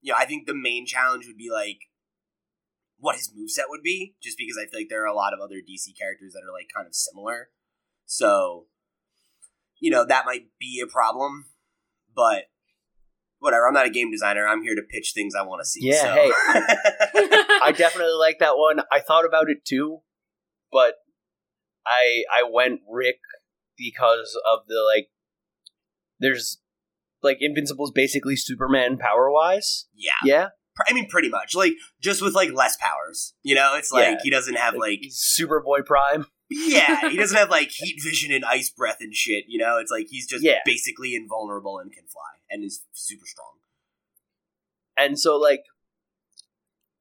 you 0.00 0.12
know 0.12 0.18
I 0.18 0.24
think 0.24 0.46
the 0.46 0.54
main 0.54 0.86
challenge 0.86 1.26
would 1.26 1.36
be 1.36 1.50
like 1.50 1.78
what 2.98 3.16
his 3.16 3.30
moveset 3.30 3.68
would 3.68 3.82
be, 3.82 4.14
just 4.22 4.38
because 4.38 4.56
I 4.56 4.68
feel 4.70 4.80
like 4.80 4.88
there 4.88 5.02
are 5.02 5.12
a 5.12 5.14
lot 5.14 5.34
of 5.34 5.40
other 5.40 5.56
DC 5.56 5.96
characters 5.98 6.32
that 6.32 6.42
are 6.46 6.52
like 6.52 6.68
kind 6.74 6.86
of 6.86 6.94
similar. 6.94 7.50
So, 8.06 8.66
you 9.78 9.90
know, 9.90 10.04
that 10.06 10.24
might 10.26 10.46
be 10.58 10.82
a 10.82 10.90
problem, 10.90 11.46
but 12.14 12.44
whatever. 13.44 13.66
I'm 13.66 13.74
not 13.74 13.86
a 13.86 13.90
game 13.90 14.10
designer. 14.10 14.46
I'm 14.46 14.62
here 14.62 14.74
to 14.74 14.82
pitch 14.82 15.12
things 15.14 15.34
I 15.34 15.42
want 15.42 15.60
to 15.60 15.66
see. 15.66 15.80
Yeah, 15.82 16.00
so. 16.00 16.14
hey. 16.14 16.30
I 17.62 17.74
definitely 17.76 18.14
like 18.14 18.38
that 18.40 18.56
one. 18.56 18.80
I 18.90 19.00
thought 19.00 19.26
about 19.26 19.50
it 19.50 19.64
too, 19.64 20.00
but 20.74 20.96
I 21.86 22.24
I 22.30 22.42
went 22.50 22.80
Rick 22.90 23.16
because 23.78 24.38
of 24.52 24.60
the 24.68 24.82
like 24.94 25.08
there's 26.20 26.58
like 27.22 27.38
Invincible's 27.40 27.92
basically 27.92 28.36
Superman 28.36 28.98
power 28.98 29.30
wise. 29.30 29.86
yeah. 29.94 30.12
Yeah. 30.24 30.48
I 30.88 30.92
mean, 30.92 31.08
pretty 31.08 31.28
much. 31.28 31.54
Like, 31.54 31.74
just 32.02 32.20
with 32.20 32.34
like 32.34 32.50
less 32.52 32.76
powers. 32.76 33.32
You 33.44 33.54
know, 33.54 33.76
it's 33.76 33.92
like 33.92 34.08
Yeah. 34.16 34.18
he 34.24 34.30
doesn't 34.30 34.56
have 34.56 34.74
like 34.74 35.00
Superboy 35.10 35.86
Prime. 35.86 36.26
yeah, 36.50 37.08
he 37.08 37.16
doesn't 37.16 37.36
have 37.38 37.48
like 37.48 37.70
heat 37.74 38.00
vision 38.04 38.32
and 38.32 38.44
ice 38.44 38.70
breath 38.70 38.96
and 39.00 39.14
shit. 39.14 39.44
You 39.46 39.58
know, 39.58 39.78
it's 39.78 39.90
like 39.92 40.06
he's 40.10 40.26
just 40.26 40.42
Yeah. 40.44 40.58
basically 40.66 41.14
invulnerable 41.14 41.78
and 41.78 41.92
can 41.92 42.04
fly 42.08 42.32
and 42.50 42.64
is 42.64 42.82
super 42.92 43.24
strong. 43.24 43.52
And 44.98 45.18
so 45.18 45.36
like 45.36 45.62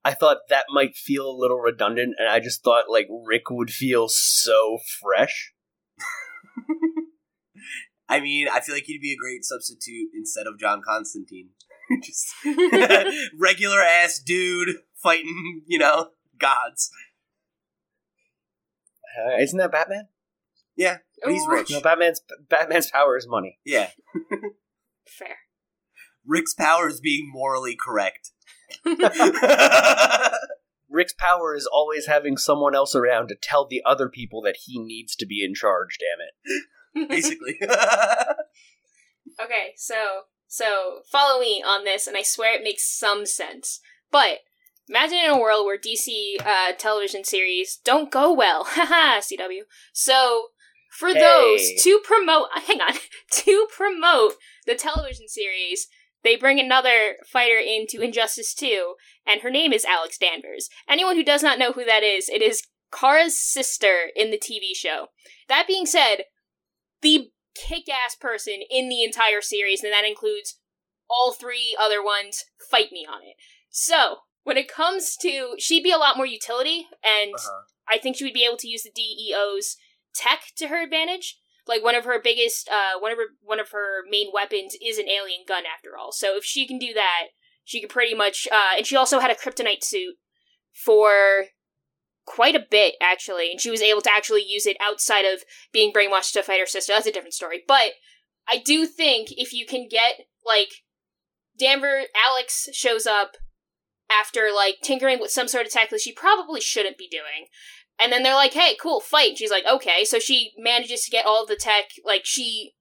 I 0.05 0.13
thought 0.13 0.49
that 0.49 0.65
might 0.69 0.95
feel 0.95 1.29
a 1.29 1.37
little 1.37 1.59
redundant 1.59 2.15
and 2.17 2.27
I 2.27 2.39
just 2.39 2.63
thought 2.63 2.89
like 2.89 3.07
Rick 3.25 3.49
would 3.49 3.71
feel 3.71 4.07
so 4.09 4.79
fresh. 5.01 5.53
I 8.09 8.19
mean, 8.19 8.47
I 8.51 8.59
feel 8.59 8.75
like 8.75 8.83
he'd 8.85 9.01
be 9.01 9.13
a 9.13 9.17
great 9.17 9.45
substitute 9.45 10.09
instead 10.13 10.45
of 10.45 10.59
John 10.59 10.81
Constantine. 10.85 11.49
just 12.03 12.33
regular 13.39 13.79
ass 13.79 14.19
dude 14.19 14.77
fighting, 15.01 15.61
you 15.67 15.79
know, 15.79 16.09
gods. 16.37 16.91
Uh, 19.17 19.37
isn't 19.39 19.57
that 19.57 19.71
Batman? 19.71 20.09
Yeah, 20.75 20.97
but 21.23 21.31
he's 21.31 21.45
rich. 21.47 21.69
No, 21.69 21.81
Batman's 21.81 22.21
Batman's 22.49 22.89
power 22.89 23.15
is 23.15 23.27
money. 23.27 23.59
Yeah, 23.63 23.91
Fair. 25.07 25.37
Rick's 26.25 26.53
power 26.53 26.87
is 26.89 26.99
being 26.99 27.29
morally 27.31 27.75
correct. 27.75 28.31
Rick's 30.89 31.13
power 31.13 31.55
is 31.55 31.67
always 31.71 32.05
having 32.05 32.37
someone 32.37 32.75
else 32.75 32.95
around 32.95 33.27
to 33.29 33.35
tell 33.35 33.65
the 33.65 33.81
other 33.85 34.09
people 34.09 34.41
that 34.43 34.57
he 34.65 34.79
needs 34.79 35.15
to 35.15 35.25
be 35.25 35.43
in 35.43 35.55
charge, 35.55 35.97
damn 35.99 36.19
it. 36.27 37.09
Basically. 37.09 37.57
Okay, 39.43 39.73
so 39.75 40.21
so 40.47 40.99
follow 41.11 41.39
me 41.39 41.63
on 41.65 41.83
this, 41.83 42.05
and 42.05 42.15
I 42.15 42.21
swear 42.21 42.53
it 42.55 42.63
makes 42.63 42.83
some 42.87 43.25
sense. 43.25 43.79
But 44.11 44.39
imagine 44.87 45.17
in 45.17 45.31
a 45.31 45.39
world 45.39 45.65
where 45.65 45.79
DC 45.79 46.35
uh, 46.45 46.73
television 46.77 47.23
series 47.23 47.77
don't 47.83 48.11
go 48.11 48.31
well, 48.31 48.63
haha, 48.67 49.19
CW. 49.21 49.61
So 49.93 50.49
for 50.91 51.09
Hey. 51.09 51.19
those 51.19 51.83
to 51.83 51.99
promote, 52.03 52.49
hang 52.67 52.81
on, 52.81 52.93
to 53.31 53.67
promote 53.75 54.33
the 54.67 54.75
television 54.75 55.27
series, 55.27 55.87
they 56.23 56.35
bring 56.35 56.59
another 56.59 57.15
fighter 57.25 57.57
into 57.57 58.01
Injustice 58.01 58.53
Two, 58.53 58.95
and 59.25 59.41
her 59.41 59.51
name 59.51 59.73
is 59.73 59.85
Alex 59.85 60.17
Danvers. 60.17 60.69
Anyone 60.87 61.15
who 61.15 61.23
does 61.23 61.43
not 61.43 61.59
know 61.59 61.71
who 61.71 61.85
that 61.85 62.03
is, 62.03 62.29
it 62.29 62.41
is 62.41 62.63
Kara's 62.91 63.37
sister 63.37 64.09
in 64.15 64.31
the 64.31 64.37
TV 64.37 64.75
show. 64.75 65.07
That 65.49 65.67
being 65.67 65.85
said, 65.85 66.25
the 67.01 67.31
kick 67.55 67.89
ass 67.89 68.15
person 68.15 68.59
in 68.69 68.89
the 68.89 69.03
entire 69.03 69.41
series, 69.41 69.83
and 69.83 69.91
that 69.91 70.05
includes 70.05 70.59
all 71.09 71.33
three 71.33 71.75
other 71.79 72.03
ones, 72.03 72.45
fight 72.69 72.91
me 72.91 73.05
on 73.07 73.21
it. 73.23 73.35
So, 73.69 74.17
when 74.43 74.57
it 74.57 74.67
comes 74.71 75.15
to. 75.17 75.55
She'd 75.57 75.83
be 75.83 75.91
a 75.91 75.97
lot 75.97 76.17
more 76.17 76.25
utility, 76.25 76.87
and 77.03 77.33
Uh-huh. 77.33 77.61
I 77.87 77.97
think 77.97 78.15
she 78.17 78.23
would 78.23 78.33
be 78.33 78.45
able 78.45 78.57
to 78.57 78.67
use 78.67 78.83
the 78.83 78.91
DEO's 78.91 79.77
tech 80.15 80.51
to 80.57 80.67
her 80.67 80.81
advantage. 80.81 81.39
Like 81.67 81.83
one 81.83 81.95
of 81.95 82.05
her 82.05 82.19
biggest, 82.21 82.69
uh, 82.69 82.99
one 82.99 83.11
of 83.11 83.17
her 83.17 83.27
one 83.41 83.59
of 83.59 83.71
her 83.71 84.03
main 84.09 84.27
weapons 84.33 84.75
is 84.81 84.97
an 84.97 85.09
alien 85.09 85.41
gun, 85.47 85.63
after 85.65 85.97
all. 85.97 86.11
So 86.11 86.35
if 86.35 86.43
she 86.43 86.67
can 86.67 86.77
do 86.77 86.93
that, 86.93 87.27
she 87.63 87.81
could 87.81 87.89
pretty 87.89 88.13
much. 88.13 88.47
Uh, 88.51 88.77
and 88.77 88.85
she 88.85 88.95
also 88.95 89.19
had 89.19 89.31
a 89.31 89.35
kryptonite 89.35 89.83
suit 89.83 90.15
for 90.73 91.45
quite 92.25 92.55
a 92.55 92.65
bit 92.69 92.95
actually, 93.01 93.51
and 93.51 93.61
she 93.61 93.71
was 93.71 93.81
able 93.81 94.01
to 94.01 94.11
actually 94.11 94.43
use 94.45 94.65
it 94.65 94.77
outside 94.81 95.25
of 95.25 95.43
being 95.71 95.93
brainwashed 95.93 96.33
to 96.33 96.43
fight 96.43 96.59
her 96.59 96.65
sister. 96.65 96.93
That's 96.93 97.07
a 97.07 97.11
different 97.11 97.33
story. 97.33 97.63
But 97.67 97.93
I 98.47 98.57
do 98.57 98.85
think 98.85 99.29
if 99.31 99.53
you 99.53 99.65
can 99.65 99.87
get 99.89 100.25
like 100.45 100.69
Danver 101.61 102.03
Alex 102.25 102.69
shows 102.73 103.05
up 103.05 103.37
after 104.09 104.49
like 104.53 104.75
tinkering 104.81 105.19
with 105.19 105.31
some 105.31 105.47
sort 105.47 105.65
of 105.65 105.71
tech 105.71 105.89
that 105.89 106.01
she 106.01 106.11
probably 106.11 106.61
shouldn't 106.61 106.97
be 106.97 107.07
doing. 107.07 107.47
And 107.99 108.11
then 108.11 108.23
they're 108.23 108.35
like, 108.35 108.53
"Hey, 108.53 108.75
cool, 108.79 108.99
fight." 108.99 109.37
She's 109.37 109.51
like, 109.51 109.65
"Okay." 109.65 110.03
So 110.05 110.19
she 110.19 110.53
manages 110.57 111.03
to 111.05 111.11
get 111.11 111.25
all 111.25 111.45
the 111.45 111.55
tech. 111.55 111.91
Like 112.03 112.25
she, 112.25 112.73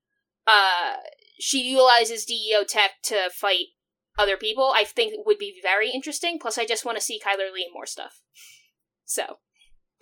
uh, 0.47 0.97
she 1.39 1.63
utilizes 1.63 2.25
DEO 2.25 2.65
tech 2.65 2.93
to 3.05 3.31
fight 3.31 3.67
other 4.19 4.37
people. 4.37 4.73
I 4.75 4.85
think 4.85 5.27
would 5.27 5.39
be 5.39 5.61
very 5.63 5.91
interesting. 5.91 6.39
Plus, 6.39 6.59
I 6.59 6.65
just 6.65 6.85
want 6.85 6.99
to 6.99 7.05
see 7.05 7.21
Chyler 7.21 7.53
Leigh 7.53 7.69
more 7.73 7.87
stuff. 7.87 8.21
So, 9.05 9.39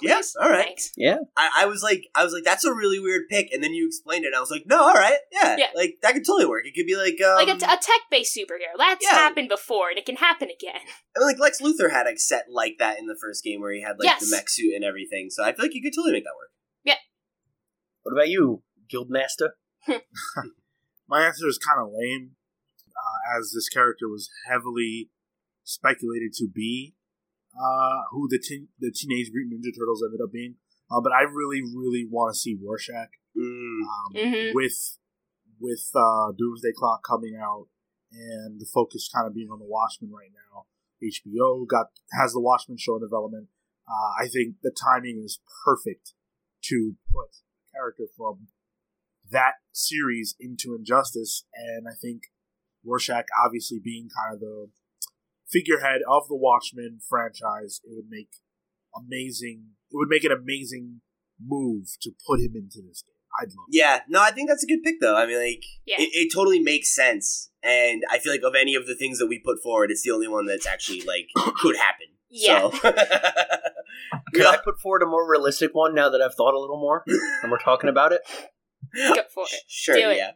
yes, 0.02 0.34
all 0.40 0.48
right. 0.48 0.66
thanks. 0.78 0.92
I, 1.36 1.50
I 1.62 1.66
was 1.66 1.82
like, 1.82 2.02
I 2.14 2.24
was 2.24 2.32
like, 2.32 2.44
that's 2.44 2.64
a 2.64 2.72
really 2.72 2.98
weird 2.98 3.22
pick, 3.30 3.50
and 3.52 3.62
then 3.62 3.72
you 3.74 3.86
explained 3.86 4.24
it, 4.24 4.28
and 4.28 4.36
I 4.36 4.40
was 4.40 4.50
like, 4.50 4.64
no, 4.66 4.80
all 4.80 4.94
right, 4.94 5.18
yeah, 5.32 5.56
Yeah. 5.58 5.66
like 5.74 5.96
that 6.02 6.12
could 6.14 6.24
totally 6.26 6.46
work. 6.46 6.66
It 6.66 6.74
could 6.74 6.86
be 6.86 6.96
like, 6.96 7.20
um, 7.20 7.36
like 7.36 7.48
a, 7.54 7.58
t- 7.58 7.66
a 7.66 7.76
tech-based 7.80 8.36
superhero. 8.36 8.76
That's 8.78 9.04
Yeah. 9.04 9.16
happened 9.18 9.48
before, 9.48 9.90
and 9.90 9.98
it 9.98 10.06
can 10.06 10.16
happen 10.16 10.48
again. 10.48 10.80
I 11.16 11.18
mean, 11.20 11.26
like 11.28 11.38
Lex 11.38 11.60
Luthor 11.60 11.90
had 11.90 12.06
a 12.06 12.16
set 12.18 12.46
like 12.50 12.76
that 12.78 12.98
in 12.98 13.06
the 13.06 13.16
first 13.20 13.42
game 13.44 13.60
where 13.60 13.72
he 13.72 13.82
had 13.82 13.98
like 13.98 14.06
Yes. 14.06 14.20
the 14.28 14.36
mech 14.36 14.48
suit 14.48 14.74
and 14.74 14.84
everything. 14.84 15.28
So 15.30 15.44
I 15.44 15.52
feel 15.52 15.64
like 15.64 15.74
you 15.74 15.82
could 15.82 15.92
totally 15.94 16.12
make 16.12 16.24
that 16.24 16.36
work. 16.36 16.50
Yeah. 16.84 16.94
What 18.02 18.12
about 18.12 18.28
you, 18.28 18.62
Guildmaster? 18.92 19.50
My 21.08 21.26
answer 21.26 21.48
is 21.48 21.58
kind 21.58 21.80
of 21.80 21.88
lame, 21.92 22.32
uh, 22.88 23.38
as 23.38 23.52
this 23.54 23.68
character 23.68 24.08
was 24.08 24.28
heavily 24.48 25.10
speculated 25.64 26.32
to 26.34 26.48
be 26.52 26.94
uh, 27.60 28.02
who 28.10 28.26
the 28.28 28.38
teen 28.38 28.68
the 28.78 28.90
Teenage 28.90 29.30
Mutant 29.32 29.60
Ninja 29.60 29.76
Turtles 29.76 30.02
ended 30.04 30.20
up 30.24 30.32
being. 30.32 30.54
Uh, 30.90 31.00
but 31.00 31.12
I 31.12 31.22
really, 31.22 31.60
really 31.62 32.06
want 32.10 32.32
to 32.34 32.38
see 32.38 32.56
Rorschach 32.60 33.10
Mm. 33.36 33.82
um, 33.84 34.12
Mhm. 34.14 34.54
with 34.54 34.98
with 35.60 35.90
uh, 35.94 36.32
Doomsday 36.36 36.72
Clock 36.76 37.04
coming 37.06 37.36
out 37.36 37.68
and 38.12 38.58
the 38.60 38.66
focus 38.66 39.08
kind 39.14 39.26
of 39.28 39.34
being 39.34 39.50
on 39.50 39.58
the 39.60 39.66
Watchmen 39.66 40.10
right 40.10 40.32
now. 40.32 40.66
HBO 41.02 41.64
got 41.66 41.92
has 42.12 42.32
the 42.32 42.40
Watchmen 42.40 42.76
show 42.78 42.96
in 42.96 43.02
development. 43.02 43.48
Uh, 43.86 44.10
I 44.24 44.28
think 44.28 44.56
the 44.62 44.70
timing 44.72 45.22
is 45.24 45.40
perfect 45.64 46.14
to 46.64 46.96
put 47.12 47.28
a 47.28 47.76
character 47.76 48.04
from 48.16 48.48
that 49.30 49.54
series 49.72 50.34
into 50.40 50.74
Injustice, 50.74 51.44
and 51.54 51.86
I 51.88 51.94
think 51.94 52.24
Rorschach 52.84 53.26
obviously 53.44 53.78
being 53.78 54.08
kind 54.08 54.34
of 54.34 54.40
the 54.40 54.70
figurehead 55.52 56.00
of 56.08 56.28
the 56.28 56.36
Watchmen 56.36 57.00
franchise, 57.08 57.80
it 57.84 57.90
would 57.94 58.08
make 58.08 58.28
amazing 58.96 59.64
it 59.90 59.96
would 59.96 60.08
make 60.08 60.24
an 60.24 60.32
amazing 60.32 61.00
move 61.44 61.86
to 62.02 62.10
put 62.26 62.40
him 62.40 62.52
into 62.54 62.80
this 62.86 63.02
game. 63.02 63.14
I'd 63.40 63.48
love. 63.48 63.66
it. 63.68 63.76
Yeah, 63.78 64.00
no, 64.08 64.20
I 64.20 64.30
think 64.32 64.48
that's 64.48 64.64
a 64.64 64.66
good 64.66 64.82
pick 64.84 64.96
though. 65.00 65.16
I 65.16 65.26
mean, 65.26 65.38
like, 65.38 65.62
Yeah. 65.86 65.96
it, 66.00 66.10
it 66.12 66.32
totally 66.34 66.60
makes 66.60 66.94
sense, 66.94 67.50
and 67.62 68.02
I 68.10 68.18
feel 68.18 68.32
like 68.32 68.42
of 68.44 68.54
any 68.54 68.74
of 68.74 68.86
the 68.86 68.94
things 68.96 69.18
that 69.18 69.26
we 69.26 69.38
put 69.38 69.62
forward, 69.62 69.90
it's 69.90 70.02
the 70.02 70.10
only 70.10 70.28
one 70.28 70.46
that's 70.46 70.66
actually 70.66 71.02
like 71.02 71.26
could 71.56 71.76
happen. 71.76 72.06
Yeah. 72.30 72.70
So. 72.70 72.92
Could 74.34 74.46
I 74.46 74.56
put 74.62 74.80
forward 74.80 75.02
a 75.02 75.06
more 75.06 75.28
realistic 75.28 75.70
one 75.72 75.94
now 75.94 76.08
that 76.10 76.20
I've 76.22 76.34
thought 76.34 76.54
a 76.54 76.58
little 76.60 76.78
more 76.80 77.02
and 77.42 77.50
we're 77.50 77.58
talking 77.58 77.90
about 77.90 78.12
it? 78.12 78.20
Go 78.94 79.14
for 79.34 79.44
it. 79.50 79.60
Sure, 79.68 79.94
Do 79.96 80.10
it. 80.10 80.16
yeah. 80.16 80.30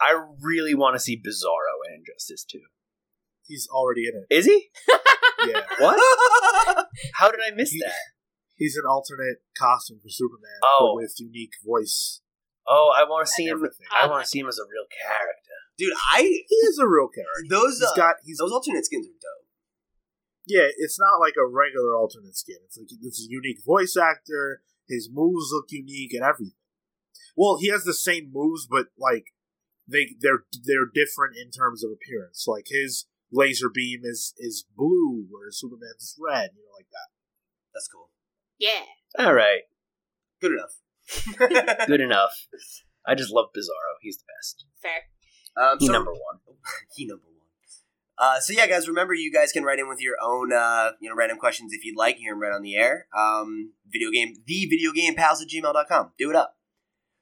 I 0.00 0.22
really 0.42 0.74
want 0.74 0.94
to 0.94 1.00
see 1.00 1.16
Bizarro 1.16 1.88
in 1.88 1.94
Injustice 2.00 2.44
2. 2.44 2.60
He's 3.48 3.66
already 3.70 4.06
in 4.06 4.14
it. 4.14 4.26
Is 4.34 4.46
he? 4.46 4.68
Yeah, 5.48 5.62
What? 5.80 5.98
How 7.14 7.30
did 7.30 7.40
I 7.46 7.50
miss 7.54 7.70
He- 7.70 7.80
that? 7.80 7.92
he's 8.56 8.76
an 8.76 8.84
alternate 8.88 9.38
costume 9.56 9.98
for 10.02 10.08
Superman, 10.10 10.58
Oh. 10.62 10.92
but 10.94 11.02
with 11.02 11.14
unique 11.18 11.54
voice. 11.64 12.20
Oh, 12.66 12.92
I 12.94 13.04
want 13.08 13.26
to 13.26 13.32
see 13.32 13.46
him. 13.46 13.56
everything. 13.56 13.86
I 14.00 14.06
want 14.06 14.24
to 14.24 14.28
see 14.28 14.40
him 14.40 14.48
as 14.48 14.58
a 14.58 14.66
real 14.68 14.84
character. 14.92 15.56
Dude, 15.78 15.94
I 16.12 16.20
He 16.46 16.56
is 16.68 16.78
a 16.78 16.86
real 16.86 17.08
character. 17.08 17.48
those 17.48 17.78
He's 17.78 17.88
uh, 17.88 17.94
got 17.96 18.16
he's 18.24 18.36
those 18.38 18.52
alternate 18.52 18.84
skins 18.84 19.06
are 19.06 19.10
dope. 19.16 19.46
yeah. 20.46 20.66
It's 20.76 20.98
not 20.98 21.18
like 21.20 21.34
a 21.38 21.46
regular 21.48 21.96
alternate 21.96 22.36
skin. 22.36 22.56
It's 22.66 22.76
like 22.76 22.88
it's 23.00 23.20
a 23.24 23.30
unique 23.30 23.64
voice 23.64 23.96
actor. 23.96 24.60
His 24.88 25.08
moves 25.10 25.48
look 25.52 25.66
unique 25.70 26.12
and 26.12 26.22
everything. 26.24 26.56
Well, 27.36 27.58
he 27.58 27.68
has 27.68 27.84
the 27.84 27.94
same 27.94 28.30
moves, 28.34 28.66
but 28.68 28.86
like 28.98 29.26
they 29.86 30.16
they're 30.20 30.44
they're 30.66 30.90
different 30.92 31.36
in 31.40 31.50
terms 31.50 31.84
of 31.84 31.90
appearance. 31.92 32.44
Like 32.46 32.66
his 32.68 33.06
laser 33.32 33.68
beam 33.72 34.00
is 34.04 34.34
is 34.38 34.64
blue, 34.76 35.26
whereas 35.30 35.58
Superman's 35.58 36.02
is 36.02 36.16
red. 36.20 36.50
You 36.56 36.62
know, 36.64 36.74
like 36.76 36.88
that. 36.92 37.08
That's 37.74 37.88
cool. 37.88 38.10
Yeah. 38.58 38.84
All 39.18 39.34
right, 39.34 39.62
Good 40.40 40.52
enough. 40.52 41.86
good 41.86 42.00
enough. 42.00 42.32
I 43.06 43.14
just 43.14 43.32
love 43.32 43.46
Bizarro. 43.56 43.96
He's 44.02 44.18
the 44.18 44.24
best. 44.38 44.66
Fair. 44.82 45.00
um, 45.56 45.78
He 45.78 45.86
so- 45.86 45.92
number 45.92 46.12
one. 46.12 46.40
he 46.94 47.06
number 47.06 47.22
one. 47.24 47.34
Uh, 48.20 48.40
so 48.40 48.52
yeah, 48.52 48.66
guys, 48.66 48.88
remember 48.88 49.14
you 49.14 49.32
guys 49.32 49.52
can 49.52 49.62
write 49.62 49.78
in 49.78 49.88
with 49.88 50.00
your 50.00 50.16
own 50.20 50.52
uh, 50.52 50.90
you 51.00 51.08
know 51.08 51.14
random 51.14 51.38
questions 51.38 51.72
if 51.72 51.84
you'd 51.84 51.96
like. 51.96 52.16
Hear 52.16 52.32
them 52.32 52.40
right 52.42 52.52
on 52.52 52.62
the 52.62 52.74
air. 52.76 53.06
Um, 53.16 53.74
video 53.86 54.10
game, 54.10 54.34
the 54.44 54.66
video 54.66 54.90
game 54.92 55.14
pals 55.14 55.40
at 55.40 55.48
gmail.com. 55.48 56.12
Do 56.18 56.30
it 56.30 56.34
up. 56.36 56.56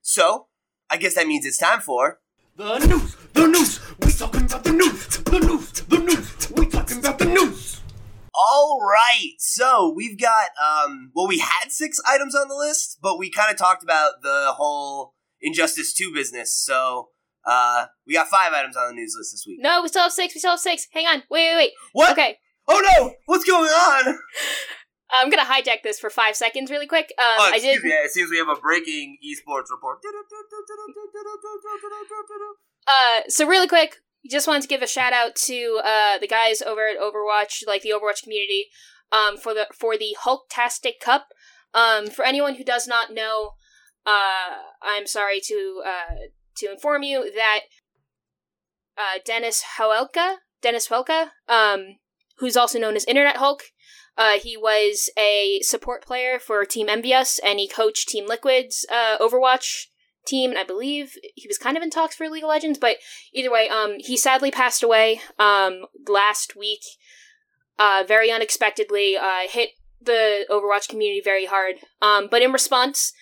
So 0.00 0.46
I 0.88 0.96
guess 0.96 1.14
that 1.14 1.26
means 1.26 1.44
it's 1.44 1.58
time 1.58 1.80
for 1.80 2.20
The 2.56 2.78
news, 2.78 3.14
the 3.34 3.46
news, 3.46 3.80
we 4.00 4.10
talking 4.10 4.44
about 4.44 4.64
the 4.64 4.72
news, 4.72 5.15
the 5.26 5.40
news, 5.40 5.70
the 5.72 5.98
news, 5.98 6.52
we 6.56 6.66
talking 6.66 6.98
about 6.98 7.18
the 7.18 7.26
news. 7.26 7.80
All 8.34 8.80
right, 8.82 9.32
so 9.38 9.92
we've 9.94 10.18
got 10.18 10.48
um, 10.62 11.10
well, 11.14 11.26
we 11.26 11.38
had 11.38 11.70
six 11.70 11.98
items 12.06 12.34
on 12.34 12.48
the 12.48 12.54
list, 12.54 12.98
but 13.02 13.18
we 13.18 13.30
kind 13.30 13.50
of 13.50 13.56
talked 13.56 13.82
about 13.82 14.22
the 14.22 14.52
whole 14.56 15.14
Injustice 15.40 15.94
Two 15.94 16.12
business. 16.12 16.54
So 16.54 17.08
uh, 17.46 17.86
we 18.06 18.14
got 18.14 18.28
five 18.28 18.52
items 18.52 18.76
on 18.76 18.88
the 18.88 18.94
news 18.94 19.14
list 19.16 19.32
this 19.32 19.44
week. 19.46 19.58
No, 19.60 19.82
we 19.82 19.88
still 19.88 20.02
have 20.02 20.12
six. 20.12 20.34
We 20.34 20.40
still 20.40 20.52
have 20.52 20.60
six. 20.60 20.86
Hang 20.92 21.06
on. 21.06 21.22
Wait, 21.30 21.48
wait, 21.50 21.56
wait. 21.56 21.70
What? 21.92 22.12
Okay. 22.12 22.38
Oh 22.68 22.82
no! 22.98 23.12
What's 23.26 23.44
going 23.44 23.70
on? 23.70 24.18
I'm 25.10 25.30
gonna 25.30 25.44
hijack 25.44 25.82
this 25.82 25.98
for 25.98 26.10
five 26.10 26.36
seconds, 26.36 26.70
really 26.70 26.86
quick. 26.86 27.12
Um, 27.18 27.24
oh, 27.24 27.50
I 27.52 27.56
excuse 27.56 27.76
did. 27.76 27.84
me. 27.84 27.90
It 27.90 28.10
seems 28.10 28.30
we 28.30 28.38
have 28.38 28.48
a 28.48 28.56
breaking 28.56 29.18
esports 29.24 29.70
report. 29.70 29.98
Uh, 32.88 33.22
so 33.26 33.44
really 33.48 33.66
quick, 33.66 33.96
just 34.28 34.46
wanted 34.46 34.62
to 34.62 34.68
give 34.68 34.82
a 34.82 34.86
shout 34.86 35.12
out 35.12 35.34
to 35.46 35.80
uh 35.84 36.18
the 36.18 36.28
guys 36.28 36.62
over 36.62 36.88
at 36.88 36.98
Overwatch, 36.98 37.66
like 37.66 37.82
the 37.82 37.90
Overwatch 37.90 38.22
community, 38.22 38.66
um, 39.12 39.36
for 39.36 39.54
the 39.54 39.66
for 39.78 39.96
the 39.96 40.16
Hulktastic 40.24 41.00
Cup. 41.00 41.28
Um, 41.74 42.06
for 42.06 42.24
anyone 42.24 42.54
who 42.54 42.64
does 42.64 42.86
not 42.86 43.12
know, 43.12 43.52
uh, 44.06 44.54
I'm 44.82 45.06
sorry 45.06 45.40
to 45.40 45.82
uh 45.84 46.14
to 46.58 46.70
inform 46.70 47.02
you 47.02 47.30
that 47.34 47.60
uh 48.96 49.18
Dennis 49.24 49.62
Hawelka, 49.78 50.36
Dennis 50.62 50.88
Hawelka, 50.88 51.30
um, 51.48 51.96
who's 52.38 52.56
also 52.56 52.78
known 52.78 52.96
as 52.96 53.04
Internet 53.04 53.36
Hulk. 53.36 53.64
Uh, 54.18 54.38
he 54.42 54.56
was 54.56 55.10
a 55.18 55.60
support 55.60 56.02
player 56.02 56.38
for 56.38 56.64
Team 56.64 56.86
EnVyUs, 56.86 57.38
and 57.44 57.58
he 57.58 57.68
coached 57.68 58.08
Team 58.08 58.26
Liquid's 58.26 58.86
uh, 58.90 59.18
Overwatch 59.18 59.88
team, 60.26 60.50
and 60.50 60.58
I 60.58 60.64
believe 60.64 61.14
he 61.34 61.48
was 61.48 61.58
kind 61.58 61.76
of 61.76 61.82
in 61.82 61.90
talks 61.90 62.16
for 62.16 62.28
League 62.28 62.44
of 62.44 62.48
Legends, 62.48 62.78
but 62.78 62.96
either 63.32 63.50
way, 63.50 63.68
um, 63.68 63.94
he 63.98 64.16
sadly 64.16 64.50
passed 64.50 64.82
away 64.82 65.20
um, 65.38 65.86
last 66.08 66.56
week, 66.56 66.80
uh, 67.78 68.04
very 68.06 68.30
unexpectedly. 68.30 69.16
Uh, 69.16 69.48
hit 69.48 69.70
the 70.00 70.46
Overwatch 70.50 70.88
community 70.88 71.20
very 71.24 71.46
hard, 71.46 71.76
um, 72.02 72.28
but 72.30 72.42
in 72.42 72.52
response, 72.52 73.12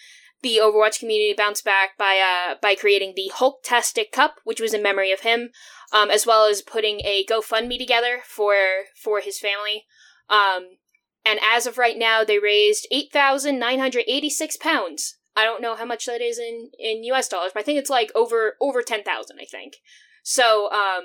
the 0.43 0.61
Overwatch 0.62 0.99
community 0.99 1.35
bounced 1.37 1.64
back 1.64 1.97
by 1.97 2.21
uh, 2.21 2.57
by 2.61 2.75
creating 2.75 3.14
the 3.17 3.31
Hulktastic 3.35 4.12
Cup, 4.12 4.37
which 4.45 4.61
was 4.61 4.75
in 4.75 4.83
memory 4.83 5.11
of 5.11 5.21
him, 5.21 5.51
um, 5.93 6.11
as 6.11 6.27
well 6.27 6.47
as 6.47 6.61
putting 6.61 7.01
a 7.01 7.25
GoFundMe 7.25 7.79
together 7.79 8.21
for 8.27 8.55
for 9.03 9.21
his 9.21 9.38
family. 9.38 9.85
Um, 10.29 10.77
and 11.25 11.40
as 11.43 11.67
of 11.67 11.79
right 11.79 11.97
now, 11.97 12.25
they 12.25 12.38
raised 12.38 12.87
eight 12.90 13.11
thousand 13.12 13.59
nine 13.59 13.79
hundred 13.79 14.05
eighty 14.07 14.29
six 14.29 14.57
pounds. 14.57 15.19
I 15.37 15.44
don't 15.44 15.62
know 15.62 15.75
how 15.75 15.85
much 15.85 16.07
that 16.07 16.20
is 16.20 16.38
in 16.38 16.70
in 16.79 17.05
U.S. 17.05 17.29
dollars, 17.29 17.53
but 17.55 17.61
I 17.61 17.62
think 17.64 17.79
it's 17.79 17.90
like 17.90 18.11
over 18.14 18.57
over 18.61 18.83
ten 18.83 19.03
thousand. 19.03 19.38
I 19.40 19.44
think. 19.44 19.77
So, 20.23 20.70
um, 20.73 21.05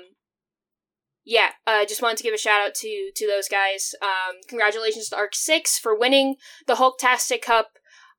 yeah, 1.24 1.50
I 1.66 1.82
uh, 1.82 1.86
just 1.86 2.00
wanted 2.00 2.16
to 2.18 2.22
give 2.22 2.34
a 2.34 2.38
shout 2.38 2.66
out 2.66 2.74
to 2.76 3.10
to 3.14 3.26
those 3.26 3.48
guys. 3.48 3.94
Um, 4.02 4.36
congratulations 4.48 5.08
to 5.08 5.16
Arc 5.16 5.34
Six 5.34 5.78
for 5.78 5.98
winning 5.98 6.36
the 6.66 6.74
Hulktastic 6.74 7.42
Cup. 7.42 7.72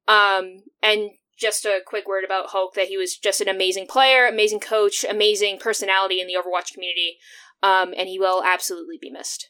Um, 0.08 0.64
and 0.82 1.12
just 1.38 1.66
a 1.66 1.80
quick 1.86 2.08
word 2.08 2.24
about 2.24 2.50
Hulk 2.50 2.76
that 2.76 2.88
he 2.88 2.98
was 2.98 3.18
just 3.18 3.42
an 3.42 3.48
amazing 3.48 3.88
player, 3.88 4.28
amazing 4.28 4.60
coach, 4.60 5.04
amazing 5.10 5.58
personality 5.58 6.22
in 6.22 6.28
the 6.28 6.36
Overwatch 6.36 6.74
community. 6.74 7.18
Um, 7.64 7.94
and 7.98 8.08
he 8.08 8.20
will 8.20 8.44
absolutely 8.44 8.98
be 9.02 9.10
missed. 9.10 9.50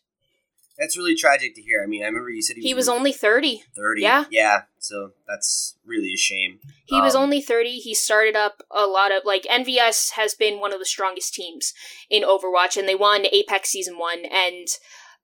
That's 0.77 0.97
really 0.97 1.15
tragic 1.15 1.53
to 1.55 1.61
hear. 1.61 1.81
I 1.83 1.87
mean, 1.87 2.01
I 2.03 2.07
remember 2.07 2.29
you 2.29 2.41
said 2.41 2.55
he 2.55 2.61
was, 2.61 2.65
He 2.67 2.73
was 2.73 2.89
only 2.89 3.11
30. 3.11 3.63
thirty. 3.75 4.01
yeah. 4.01 4.25
yeah. 4.31 4.61
So 4.79 5.11
that's 5.27 5.77
really 5.85 6.13
a 6.13 6.17
shame. 6.17 6.59
He 6.85 6.99
was 6.99 7.15
Um, 7.15 7.23
only 7.23 7.41
30. 7.41 7.77
He 7.79 7.93
started 7.93 8.35
up 8.35 8.63
a 8.71 8.85
lot 8.87 9.11
of, 9.11 9.23
like, 9.25 9.43
EnVyUs 9.43 10.11
has 10.13 10.33
been 10.33 10.59
one 10.59 10.73
of 10.73 10.79
the 10.79 10.85
strongest 10.85 11.33
teams 11.35 11.73
in 12.09 12.23
Overwatch, 12.23 12.77
and 12.77 12.87
they 12.87 12.95
won 12.95 13.25
Apex 13.31 13.69
Season 13.69 13.99
1, 13.99 14.25
and, 14.25 14.67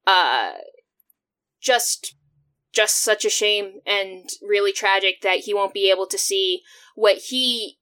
uh, 0.06 0.52
just, 1.60 2.16
just 2.72 2.98
such 3.02 3.26
a 3.26 3.30
shame 3.30 3.80
and 3.86 4.30
really 4.42 4.72
tragic 4.72 5.22
that 5.22 5.40
he 5.40 5.54
won't 5.54 5.74
be 5.74 5.90
able 5.90 6.06
to 6.08 6.18
see 6.18 6.62
what 6.96 7.18
he 7.30 7.78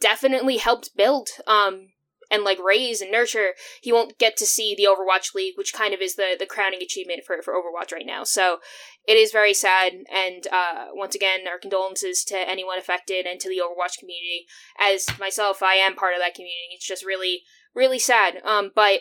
definitely 0.00 0.56
helped 0.56 0.96
build, 0.96 1.28
um, 1.46 1.88
and 2.30 2.44
like 2.44 2.58
raise 2.62 3.00
and 3.00 3.10
nurture. 3.10 3.54
He 3.82 3.92
won't 3.92 4.18
get 4.18 4.36
to 4.38 4.46
see 4.46 4.74
the 4.74 4.84
Overwatch 4.84 5.34
League, 5.34 5.54
which 5.56 5.72
kind 5.72 5.94
of 5.94 6.00
is 6.00 6.14
the, 6.14 6.36
the 6.38 6.46
crowning 6.46 6.82
achievement 6.82 7.24
for, 7.24 7.40
for 7.42 7.54
Overwatch 7.54 7.92
right 7.92 8.06
now. 8.06 8.24
So, 8.24 8.58
it 9.06 9.16
is 9.16 9.32
very 9.32 9.54
sad 9.54 9.92
and 10.12 10.46
uh, 10.52 10.86
once 10.92 11.14
again 11.14 11.40
our 11.48 11.58
condolences 11.58 12.22
to 12.24 12.36
anyone 12.36 12.78
affected 12.78 13.26
and 13.26 13.40
to 13.40 13.48
the 13.48 13.60
overwatch 13.60 13.98
community 13.98 14.46
as 14.78 15.06
myself 15.18 15.62
i 15.62 15.74
am 15.74 15.96
part 15.96 16.14
of 16.14 16.20
that 16.20 16.34
community 16.34 16.74
it's 16.74 16.86
just 16.86 17.04
really 17.04 17.42
really 17.74 17.98
sad 17.98 18.40
um, 18.44 18.70
but 18.74 19.00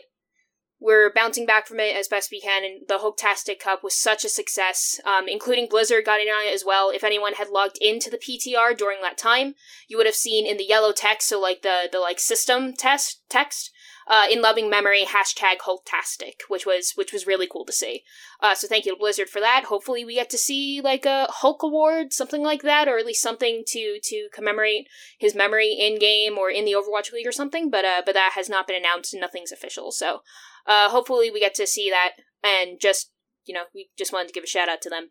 we're 0.79 1.11
bouncing 1.11 1.45
back 1.45 1.67
from 1.67 1.79
it 1.79 1.95
as 1.95 2.07
best 2.07 2.31
we 2.31 2.39
can 2.39 2.63
and 2.63 2.87
the 2.87 2.97
Hulktastic 2.99 3.59
cup 3.59 3.83
was 3.83 3.95
such 3.95 4.23
a 4.23 4.29
success 4.29 4.99
um, 5.05 5.27
including 5.27 5.67
blizzard 5.69 6.05
got 6.05 6.19
in 6.19 6.27
on 6.27 6.47
it 6.47 6.53
as 6.53 6.63
well 6.65 6.89
if 6.89 7.03
anyone 7.03 7.33
had 7.33 7.49
logged 7.49 7.77
into 7.81 8.09
the 8.09 8.17
ptr 8.17 8.77
during 8.77 9.01
that 9.01 9.17
time 9.17 9.55
you 9.87 9.97
would 9.97 10.05
have 10.05 10.15
seen 10.15 10.45
in 10.45 10.57
the 10.57 10.67
yellow 10.67 10.91
text 10.91 11.27
so 11.27 11.39
like 11.39 11.61
the 11.61 11.89
the 11.91 11.99
like 11.99 12.19
system 12.19 12.73
test 12.73 13.21
text 13.29 13.71
uh, 14.09 14.25
in 14.29 14.41
loving 14.41 14.69
memory 14.69 15.05
hashtag 15.05 15.59
Hulktastic, 15.59 16.41
which 16.47 16.65
was 16.65 16.93
which 16.95 17.13
was 17.13 17.27
really 17.27 17.47
cool 17.47 17.63
to 17.63 17.71
see. 17.71 18.03
Uh, 18.41 18.55
so 18.55 18.67
thank 18.67 18.85
you 18.85 18.93
to 18.93 18.99
Blizzard 18.99 19.29
for 19.29 19.39
that. 19.39 19.65
Hopefully 19.65 20.03
we 20.03 20.15
get 20.15 20.31
to 20.31 20.37
see 20.37 20.81
like 20.83 21.05
a 21.05 21.27
Hulk 21.29 21.61
award, 21.61 22.11
something 22.11 22.41
like 22.41 22.63
that, 22.63 22.87
or 22.87 22.97
at 22.97 23.05
least 23.05 23.21
something 23.21 23.63
to 23.67 23.99
to 24.01 24.27
commemorate 24.33 24.87
his 25.19 25.35
memory 25.35 25.77
in 25.79 25.99
game 25.99 26.39
or 26.39 26.49
in 26.49 26.65
the 26.65 26.73
Overwatch 26.73 27.13
League 27.13 27.27
or 27.27 27.31
something. 27.31 27.69
But 27.69 27.85
uh, 27.85 28.01
but 28.03 28.15
that 28.15 28.31
has 28.33 28.49
not 28.49 28.65
been 28.65 28.75
announced 28.75 29.13
and 29.13 29.21
nothing's 29.21 29.51
official. 29.51 29.91
So 29.91 30.23
uh, 30.69 30.89
hopefully 30.89 31.29
we 31.31 31.39
get 31.41 31.53
to 31.55 31.67
see 31.67 31.89
that 31.89 32.11
and 32.43 32.79
just 32.79 33.11
you 33.45 33.53
know 33.53 33.63
we 33.75 33.89
just 33.97 34.13
wanted 34.13 34.27
to 34.29 34.33
give 34.33 34.43
a 34.45 34.47
shout 34.47 34.69
out 34.69 34.81
to 34.83 34.89
them. 34.89 35.09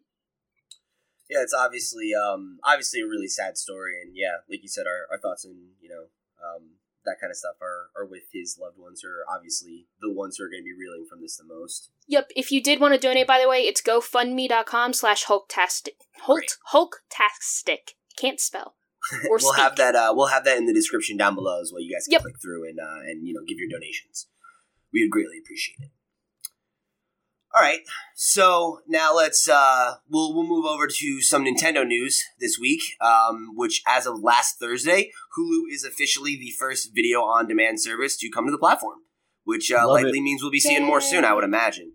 Yeah, 1.29 1.43
it's 1.43 1.53
obviously 1.55 2.13
um 2.15 2.59
obviously 2.65 3.01
a 3.03 3.07
really 3.07 3.29
sad 3.29 3.59
story, 3.59 4.01
and 4.01 4.13
yeah, 4.17 4.37
like 4.49 4.63
you 4.63 4.69
said, 4.69 4.87
our, 4.87 5.13
our 5.15 5.21
thoughts 5.21 5.45
and 5.45 5.57
you 5.81 5.89
know 5.91 6.05
um 6.43 6.77
that 7.05 7.17
kind 7.21 7.31
of 7.31 7.37
stuff 7.37 7.57
are 7.61 7.91
are 7.97 8.07
with 8.07 8.25
his 8.33 8.59
loved 8.61 8.79
ones, 8.79 9.03
are 9.05 9.25
obviously 9.35 9.87
the 10.01 10.13
ones 10.13 10.37
who 10.37 10.45
are 10.45 10.49
going 10.51 10.63
to 10.63 10.65
be 10.65 10.73
reeling 10.79 11.07
from 11.09 11.21
this 11.21 11.37
the 11.37 11.45
most. 11.45 11.91
Yep. 12.07 12.29
If 12.37 12.51
you 12.51 12.63
did 12.63 12.81
want 12.81 12.95
to 12.95 13.01
donate, 13.01 13.27
by 13.27 13.41
the 13.41 13.49
way, 13.49 13.61
it's 13.61 13.83
GoFundMe.com 13.83 14.93
slash 14.95 15.25
Hulktastic. 15.27 15.97
Hulk 16.23 16.39
Great. 16.41 16.57
Hulktastic. 16.73 17.95
Can't 18.17 18.41
spell. 18.41 18.75
Or 19.29 19.37
we'll 19.41 19.53
speak. 19.53 19.57
have 19.63 19.77
that. 19.77 19.95
Uh, 19.95 20.13
we'll 20.15 20.27
have 20.27 20.45
that 20.45 20.59
in 20.59 20.67
the 20.67 20.75
description 20.75 21.17
down 21.17 21.35
below 21.35 21.61
as 21.61 21.71
well. 21.73 21.81
You 21.83 21.95
guys 21.95 22.07
can 22.07 22.13
Yep. 22.13 22.23
click 22.23 22.35
through 22.43 22.69
and 22.69 22.79
uh, 22.81 23.01
and 23.07 23.27
you 23.27 23.33
know 23.35 23.41
give 23.47 23.59
your 23.59 23.69
donations. 23.71 24.27
We 24.93 25.03
would 25.03 25.11
greatly 25.11 25.39
appreciate 25.39 25.79
it. 25.81 25.91
All 27.55 27.63
right, 27.63 27.81
so 28.15 28.81
now 28.87 29.17
let's 29.17 29.49
uh, 29.49 29.95
we'll 30.09 30.35
we'll 30.35 30.47
move 30.47 30.67
over 30.67 30.87
to 30.87 31.23
some 31.23 31.45
Nintendo 31.45 31.87
news 31.87 32.23
this 32.39 32.59
week. 32.61 32.83
Um, 33.01 33.53
which, 33.55 33.83
as 33.87 34.07
of 34.07 34.23
last 34.23 34.59
Thursday, 34.61 35.11
Hulu 35.37 35.63
is 35.73 35.83
officially 35.83 36.37
the 36.37 36.53
first 36.59 36.91
video 36.95 37.23
on 37.23 37.49
demand 37.49 37.81
service 37.81 38.19
to 38.19 38.31
come 38.31 38.45
to 38.45 38.53
the 38.53 38.59
platform, 38.59 38.99
which 39.45 39.73
uh, 39.73 39.89
likely 39.89 40.21
means 40.21 40.43
we'll 40.43 40.51
be 40.51 40.61
seeing 40.61 40.85
more 40.85 41.01
soon. 41.01 41.25
I 41.25 41.33
would 41.33 41.43
imagine. 41.43 41.95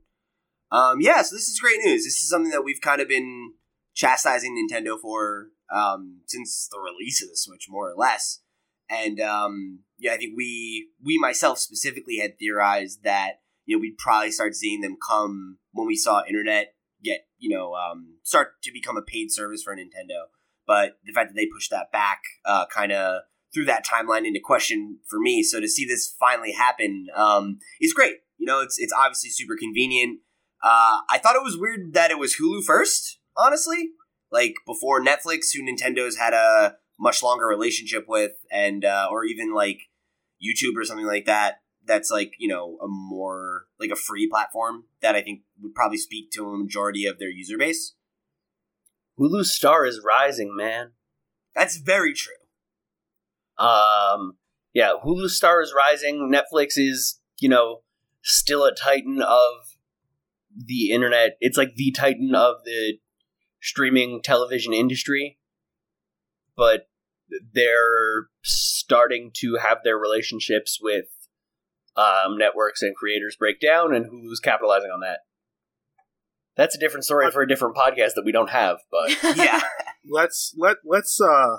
Um, 0.72 1.02
yeah, 1.02 1.22
so 1.22 1.36
this 1.36 1.48
is 1.48 1.60
great 1.60 1.80
news. 1.84 2.04
This 2.04 2.22
is 2.24 2.30
something 2.30 2.52
that 2.52 2.64
we've 2.64 2.82
kind 2.82 3.00
of 3.00 3.08
been 3.08 3.54
chastising 3.94 4.58
Nintendo 4.58 5.00
for 5.00 5.50
um, 5.72 6.22
since 6.26 6.68
the 6.72 6.80
release 6.80 7.22
of 7.22 7.30
the 7.30 7.38
Switch, 7.38 7.68
more 7.70 7.92
or 7.92 7.96
less. 7.96 8.42
And 8.90 9.20
um, 9.20 9.82
yeah, 10.04 10.14
I 10.14 10.18
think 10.18 10.34
we 10.36 10.90
we 11.02 11.18
myself 11.18 11.60
specifically 11.60 12.18
had 12.18 12.38
theorized 12.38 13.04
that 13.04 13.40
you 13.66 13.76
know 13.76 13.80
we'd 13.80 13.98
probably 13.98 14.32
start 14.32 14.54
seeing 14.54 14.82
them 14.82 14.98
come 15.10 15.60
when 15.72 15.88
we 15.88 15.96
saw 15.96 16.24
internet 16.28 16.74
get 17.02 17.26
you 17.38 17.56
know 17.56 17.74
um, 17.74 18.18
start 18.22 18.62
to 18.64 18.72
become 18.74 18.98
a 18.98 19.02
paid 19.02 19.32
service 19.32 19.64
for 19.64 19.74
Nintendo. 19.74 20.28
But 20.68 20.98
the 21.06 21.14
fact 21.14 21.30
that 21.30 21.36
they 21.36 21.48
pushed 21.48 21.72
that 21.72 21.92
back 21.94 22.20
uh, 22.46 22.66
kind 22.68 22.92
of 22.92 23.22
threw 23.54 23.64
that 23.66 23.86
timeline 23.86 24.28
into 24.28 24.42
question 24.44 25.00
for 25.10 25.20
me. 25.20 25.42
So 25.42 25.62
to 25.62 25.70
see 25.70 25.86
this 25.86 26.14
finally 26.20 26.52
happen 26.52 27.08
um, 27.16 27.60
is 27.80 27.94
great. 27.94 28.16
You 28.38 28.46
know, 28.46 28.60
it's 28.60 28.78
it's 28.78 28.94
obviously 28.94 29.30
super 29.30 29.56
convenient. 29.58 30.20
Uh, 30.62 31.00
I 31.10 31.18
thought 31.18 31.38
it 31.38 31.44
was 31.44 31.58
weird 31.58 31.94
that 31.94 32.12
it 32.12 32.20
was 32.20 32.36
Hulu 32.36 32.64
first. 32.66 33.20
Honestly, 33.38 33.92
like 34.32 34.56
before 34.68 35.02
Netflix, 35.02 35.54
who 35.54 35.64
Nintendo's 35.64 36.18
had 36.18 36.34
a 36.34 36.76
much 37.00 37.24
longer 37.24 37.46
relationship 37.48 38.06
with, 38.06 38.34
and 38.52 38.84
uh, 38.84 39.08
or 39.10 39.24
even 39.24 39.54
like 39.54 39.80
YouTube 40.44 40.76
or 40.76 40.84
something 40.84 41.06
like 41.06 41.26
that. 41.26 41.62
That's 41.86 42.10
like 42.10 42.34
you 42.40 42.48
know 42.48 42.78
a 42.82 42.88
more 42.88 43.66
like 43.80 43.92
a 43.92 43.96
free 43.96 44.28
platform 44.30 44.86
that 45.02 45.16
I 45.16 45.22
think 45.22 45.42
would 45.62 45.76
probably 45.76 45.98
speak 45.98 46.32
to 46.32 46.50
a 46.50 46.58
majority 46.58 47.06
of 47.06 47.20
their 47.20 47.30
user 47.30 47.58
base. 47.58 47.94
Hulu's 49.20 49.54
star 49.54 49.86
is 49.86 50.02
rising, 50.04 50.56
man. 50.56 50.92
That's 51.56 51.78
very 51.78 52.14
true. 52.14 52.34
Um, 53.58 54.38
yeah, 54.74 54.94
Hulu's 55.04 55.38
star 55.38 55.62
is 55.62 55.74
rising. 55.76 56.32
Netflix 56.34 56.74
is, 56.78 57.20
you 57.40 57.50
know, 57.50 57.82
still 58.24 58.64
a 58.64 58.74
titan 58.74 59.22
of 59.22 59.76
the 60.56 60.92
internet. 60.92 61.38
It's 61.40 61.58
like 61.58 61.76
the 61.76 61.92
titan 61.92 62.34
of 62.34 62.58
the 62.66 62.98
streaming 63.62 64.22
television 64.24 64.74
industry, 64.74 65.38
but 66.56 66.88
they're 67.54 68.28
starting 68.44 69.32
to 69.36 69.58
have 69.62 69.80
their 69.84 69.98
relationships 69.98 70.80
with 70.82 71.06
um, 71.96 72.38
networks 72.38 72.82
and 72.82 72.96
creators 72.96 73.36
break 73.36 73.60
down, 73.60 73.94
and 73.94 74.06
Hulu's 74.06 74.40
capitalizing 74.40 74.92
on 74.92 75.02
that. 75.02 75.20
That's 76.56 76.76
a 76.76 76.80
different 76.80 77.06
story 77.06 77.32
for 77.32 77.42
a 77.42 77.48
different 77.48 77.76
podcast 77.76 78.14
that 78.16 78.24
we 78.26 78.32
don't 78.32 78.50
have, 78.50 78.78
but 78.92 79.12
Yeah, 79.38 79.62
let's 80.10 80.54
let 80.58 80.78
let's 80.86 81.20
uh 81.20 81.58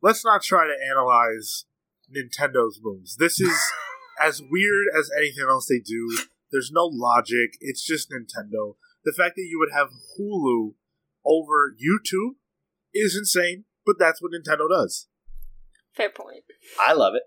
let's 0.00 0.24
not 0.24 0.42
try 0.42 0.66
to 0.66 0.90
analyze 0.90 1.66
Nintendo's 2.14 2.80
moves. 2.82 3.16
This 3.16 3.40
is 3.40 3.54
as 4.22 4.40
weird 4.50 4.86
as 4.98 5.10
anything 5.16 5.44
else 5.48 5.66
they 5.66 5.80
do. 5.80 6.18
There's 6.50 6.70
no 6.72 6.84
logic. 6.84 7.56
It's 7.60 7.84
just 7.84 8.10
Nintendo. 8.10 8.76
The 9.04 9.14
fact 9.16 9.36
that 9.36 9.48
you 9.48 9.58
would 9.58 9.72
have 9.76 9.88
Hulu 10.18 10.74
over 11.24 11.74
YouTube 11.74 12.36
is 12.94 13.16
insane, 13.16 13.64
but 13.86 13.96
that's 13.98 14.20
what 14.22 14.32
Nintendo 14.32 14.68
does. 14.68 15.08
Fair 15.94 16.10
point. 16.10 16.44
I 16.80 16.92
love 16.92 17.14
it. 17.14 17.22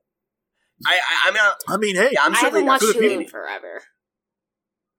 I 0.86 0.94
I, 0.96 1.30
I 1.30 1.32
mean, 1.32 1.42
I, 1.42 1.74
I 1.74 1.78
mean, 1.78 1.96
hey, 1.96 2.10
yeah, 2.14 2.24
I'm 2.24 2.34
I 2.34 2.36
certainly 2.42 2.62
haven't 2.62 2.66
not 2.66 2.82
watched 2.82 2.98
Hulu 2.98 3.02
people. 3.02 3.22
in 3.22 3.28
forever. 3.28 3.82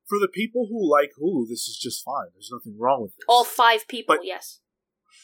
for 0.09 0.19
the 0.21 0.29
people 0.33 0.69
who 0.71 0.91
like 0.91 1.11
Hulu, 1.21 1.49
this 1.49 1.69
is 1.69 1.79
just 1.83 2.03
fine. 2.05 2.29
There's 2.35 2.51
nothing 2.53 2.77
wrong 2.79 3.03
with 3.03 3.13
this. 3.17 3.25
All 3.29 3.45
five 3.45 3.87
people, 3.89 4.17
But- 4.17 4.25
yes. 4.25 4.61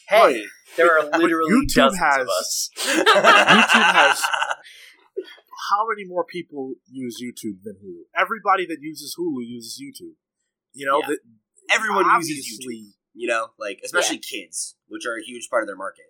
Hey, 0.09 0.17
Right. 0.19 0.43
there 0.75 0.99
are 0.99 1.05
literally 1.17 1.49
YouTube 1.49 1.75
dozens 1.75 1.99
has- 2.01 2.21
of 2.21 2.27
us. 2.27 2.69
YouTube 2.77 3.93
has 3.93 4.21
how 5.69 5.87
many 5.89 6.03
more 6.05 6.25
people 6.25 6.73
use 6.91 7.21
YouTube 7.23 7.63
than 7.63 7.75
Hulu? 7.75 8.03
Everybody 8.15 8.65
that 8.67 8.77
uses 8.81 9.15
Hulu 9.17 9.45
uses 9.47 9.81
YouTube. 9.81 10.15
You 10.73 10.85
know, 10.87 10.99
Yeah. 10.99 11.07
that 11.07 11.19
everyone 11.71 12.05
uses 12.21 12.59
YouTube. 12.59 12.91
You 13.13 13.27
know, 13.27 13.47
like 13.57 13.79
especially 13.83 14.17
kids, 14.17 14.75
which 14.87 15.05
are 15.05 15.15
a 15.17 15.23
huge 15.23 15.47
part 15.49 15.63
of 15.63 15.67
their 15.67 15.77
market. 15.77 16.05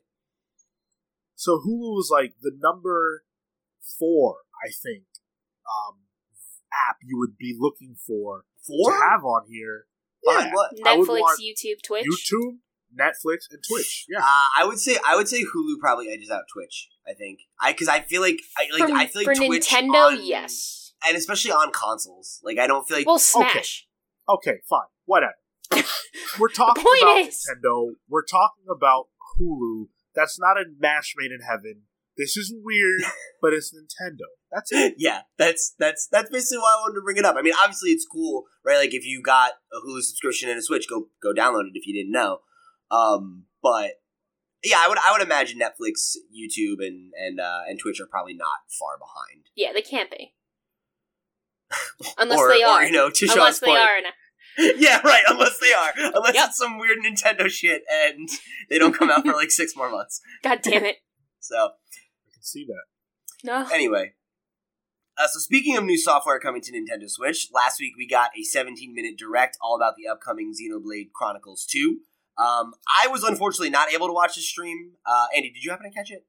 So 1.36 1.58
Hulu 1.60 1.96
was 1.96 2.10
like 2.12 2.34
the 2.42 2.52
number 2.62 3.24
four, 4.00 4.38
I 4.64 4.70
think, 4.72 5.04
um, 5.68 6.00
app 6.72 6.98
you 7.04 7.18
would 7.18 7.38
be 7.38 7.56
looking 7.58 7.96
for 8.06 8.46
Four? 8.66 8.92
to 8.92 8.98
have 8.98 9.24
on 9.24 9.46
here. 9.50 9.86
Yeah, 10.26 10.52
what? 10.54 10.72
Netflix, 10.84 11.22
YouTube, 11.42 11.82
Twitch. 11.84 12.06
YouTube, 12.06 12.58
Netflix, 12.98 13.40
and 13.52 13.62
Twitch. 13.68 14.06
Yeah, 14.10 14.20
Uh, 14.20 14.48
I 14.58 14.64
would 14.66 14.80
say 14.80 14.98
I 15.06 15.16
would 15.16 15.28
say 15.28 15.44
Hulu 15.44 15.80
probably 15.80 16.10
edges 16.10 16.30
out 16.30 16.44
Twitch. 16.54 16.90
I 17.08 17.14
think 17.14 17.40
I 17.60 17.74
because 17.74 17.90
I 17.90 18.02
feel 18.02 18.22
like 18.22 18.40
I 18.58 18.68
like 18.78 18.90
for, 18.90 18.96
I 18.96 19.08
feel 19.08 19.24
like 19.26 19.38
for 19.38 19.46
Twitch 19.46 19.68
Nintendo, 19.70 20.08
on- 20.18 20.26
yes. 20.26 20.94
and 21.06 21.18
especially 21.18 21.52
on 21.52 21.72
consoles. 21.72 22.40
Like 22.44 22.58
I 22.58 22.68
don't 22.68 22.88
feel 22.88 22.98
like 22.98 23.08
Well, 23.08 23.20
Smash. 23.20 23.86
okay, 24.30 24.60
fine, 24.70 24.88
whatever. 25.06 25.34
We're 26.40 26.48
talking 26.50 26.84
about 26.84 27.18
is- 27.18 27.46
Nintendo. 27.50 27.90
We're 28.08 28.24
talking 28.24 28.66
about 28.74 29.08
Hulu. 29.40 29.88
That's 30.16 30.40
not 30.40 30.58
a 30.58 30.66
match 30.80 31.14
made 31.18 31.32
in 31.32 31.42
heaven. 31.42 31.84
This 32.18 32.38
is 32.38 32.54
weird, 32.56 33.02
but 33.42 33.54
it's 33.54 33.74
Nintendo. 33.74 34.26
That's 34.52 34.72
it. 34.72 34.96
yeah, 34.98 35.22
that's 35.38 35.74
that's 35.80 36.08
that's 36.12 36.30
basically 36.30 36.60
why 36.60 36.76
I 36.78 36.82
wanted 36.82 36.96
to 36.96 37.04
bring 37.04 37.18
it 37.18 37.26
up. 37.26 37.36
I 37.38 37.42
mean, 37.42 37.54
obviously 37.60 37.90
it's 37.90 38.06
cool, 38.06 38.44
right? 38.64 38.78
Like 38.78 38.94
if 38.94 39.06
you 39.06 39.22
got 39.24 39.52
a 39.72 39.78
Hulu 39.78 40.02
subscription 40.02 40.50
and 40.50 40.60
a 40.60 40.62
Switch, 40.62 40.88
go 40.88 41.08
go 41.22 41.34
download 41.34 41.66
it 41.66 41.74
if 41.76 41.88
you 41.88 41.94
didn't 41.94 42.12
know. 42.12 42.40
Um, 42.92 43.46
but 43.64 43.94
yeah, 44.64 44.78
I 44.80 44.88
would 44.88 44.98
I 45.00 45.12
would 45.12 45.22
imagine 45.22 45.60
Netflix, 45.60 46.16
YouTube, 46.32 46.86
and 46.86 47.12
and 47.20 47.40
uh, 47.40 47.62
and 47.68 47.80
Twitch 47.80 48.00
are 48.00 48.06
probably 48.06 48.36
not 48.36 48.70
far 48.80 48.98
behind. 49.00 49.46
Yeah, 49.56 49.74
they 49.74 49.82
can't 49.82 50.12
be. 50.12 50.34
Unless 52.20 52.40
or, 52.40 52.50
they 52.50 52.62
are. 52.62 52.82
or, 52.82 52.84
you 52.84 52.92
know, 52.92 53.10
to 53.10 53.26
Unless 53.26 53.38
Sean's 53.38 53.60
they 53.60 53.68
point, 53.68 53.80
are. 53.80 54.02
now. 54.04 54.10
yeah, 54.78 55.00
right. 55.04 55.24
Unless 55.28 55.60
they 55.60 55.74
are, 55.74 55.92
unless 56.14 56.36
Yep. 56.36 56.46
it's 56.50 56.58
some 56.58 56.78
weird 56.80 56.98
Nintendo 57.00 57.50
shit 57.50 57.84
and 57.92 58.30
they 58.70 58.78
don't 58.80 58.94
come 58.94 59.10
out 59.10 59.26
for 59.26 59.34
like 59.34 59.52
six 59.52 59.76
more 59.76 59.90
months. 59.90 60.22
God 60.44 60.60
damn 60.62 60.86
it. 60.86 60.98
So 61.40 61.58
I 61.58 62.30
can 62.34 62.42
see 62.42 62.66
that. 62.68 62.84
No. 63.44 63.68
anyway, 63.74 64.14
uh, 65.18 65.28
so 65.28 65.40
speaking 65.40 65.76
of 65.76 65.84
new 65.84 65.98
software 65.98 66.40
coming 66.40 66.62
to 66.62 66.72
Nintendo 66.72 67.10
Switch, 67.10 67.50
last 67.54 67.82
week 67.82 67.94
we 67.98 68.08
got 68.08 68.30
a 68.40 68.44
17 68.44 68.96
minute 68.96 69.18
direct 69.18 69.58
all 69.62 69.76
about 69.76 69.96
the 69.98 70.10
upcoming 70.10 70.54
Xenoblade 70.54 71.12
Chronicles 71.14 71.66
2. 71.70 71.98
Um, 72.38 72.74
I 73.04 73.08
was 73.10 73.24
unfortunately 73.24 73.72
not 73.72 73.92
able 73.92 74.08
to 74.08 74.14
watch 74.14 74.36
the 74.36 74.42
stream. 74.42 74.94
Uh, 75.06 75.26
Andy, 75.36 75.52
did 75.52 75.66
you 75.66 75.70
happen 75.72 75.92
to 75.92 75.94
catch 75.94 76.10
it? 76.12 76.26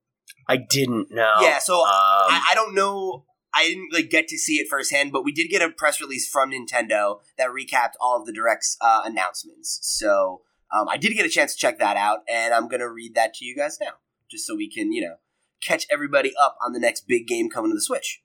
I 0.49 0.57
didn't 0.57 1.13
know. 1.13 1.35
Yeah, 1.41 1.61
so 1.61 1.77
um, 1.77 1.87
I, 1.87 2.49
I 2.51 2.55
don't 2.57 2.75
know. 2.75 3.25
I 3.55 3.69
didn't 3.69 3.93
like 3.93 4.11
get 4.11 4.29
to 4.29 4.39
see 4.39 4.55
it 4.55 4.69
firsthand, 4.69 5.13
but 5.13 5.25
we 5.25 5.33
did 5.33 5.49
get 5.49 5.63
a 5.63 5.71
press 5.71 6.01
release 6.01 6.29
from 6.29 6.51
Nintendo 6.51 7.21
that 7.39 7.49
recapped 7.51 7.93
all 8.01 8.19
of 8.19 8.27
the 8.27 8.33
direct's 8.33 8.77
uh, 8.81 9.03
announcements. 9.05 9.79
So 9.83 10.43
um, 10.73 10.89
I 10.89 10.97
did 10.97 11.15
get 11.15 11.27
a 11.27 11.31
chance 11.31 11.55
to 11.55 11.59
check 11.59 11.79
that 11.79 11.97
out, 11.97 12.21
and 12.29 12.53
I'm 12.53 12.69
gonna 12.69 12.91
read 12.91 13.15
that 13.15 13.35
to 13.35 13.45
you 13.45 13.55
guys 13.55 13.79
now, 13.81 13.93
just 14.31 14.47
so 14.47 14.57
we 14.57 14.69
can, 14.69 14.93
you 14.93 15.03
know, 15.03 15.17
catch 15.63 15.87
everybody 15.91 16.33
up 16.41 16.57
on 16.65 16.73
the 16.73 16.81
next 16.81 17.07
big 17.07 17.27
game 17.27 17.49
coming 17.49 17.71
to 17.71 17.75
the 17.75 17.81
Switch. 17.81 18.23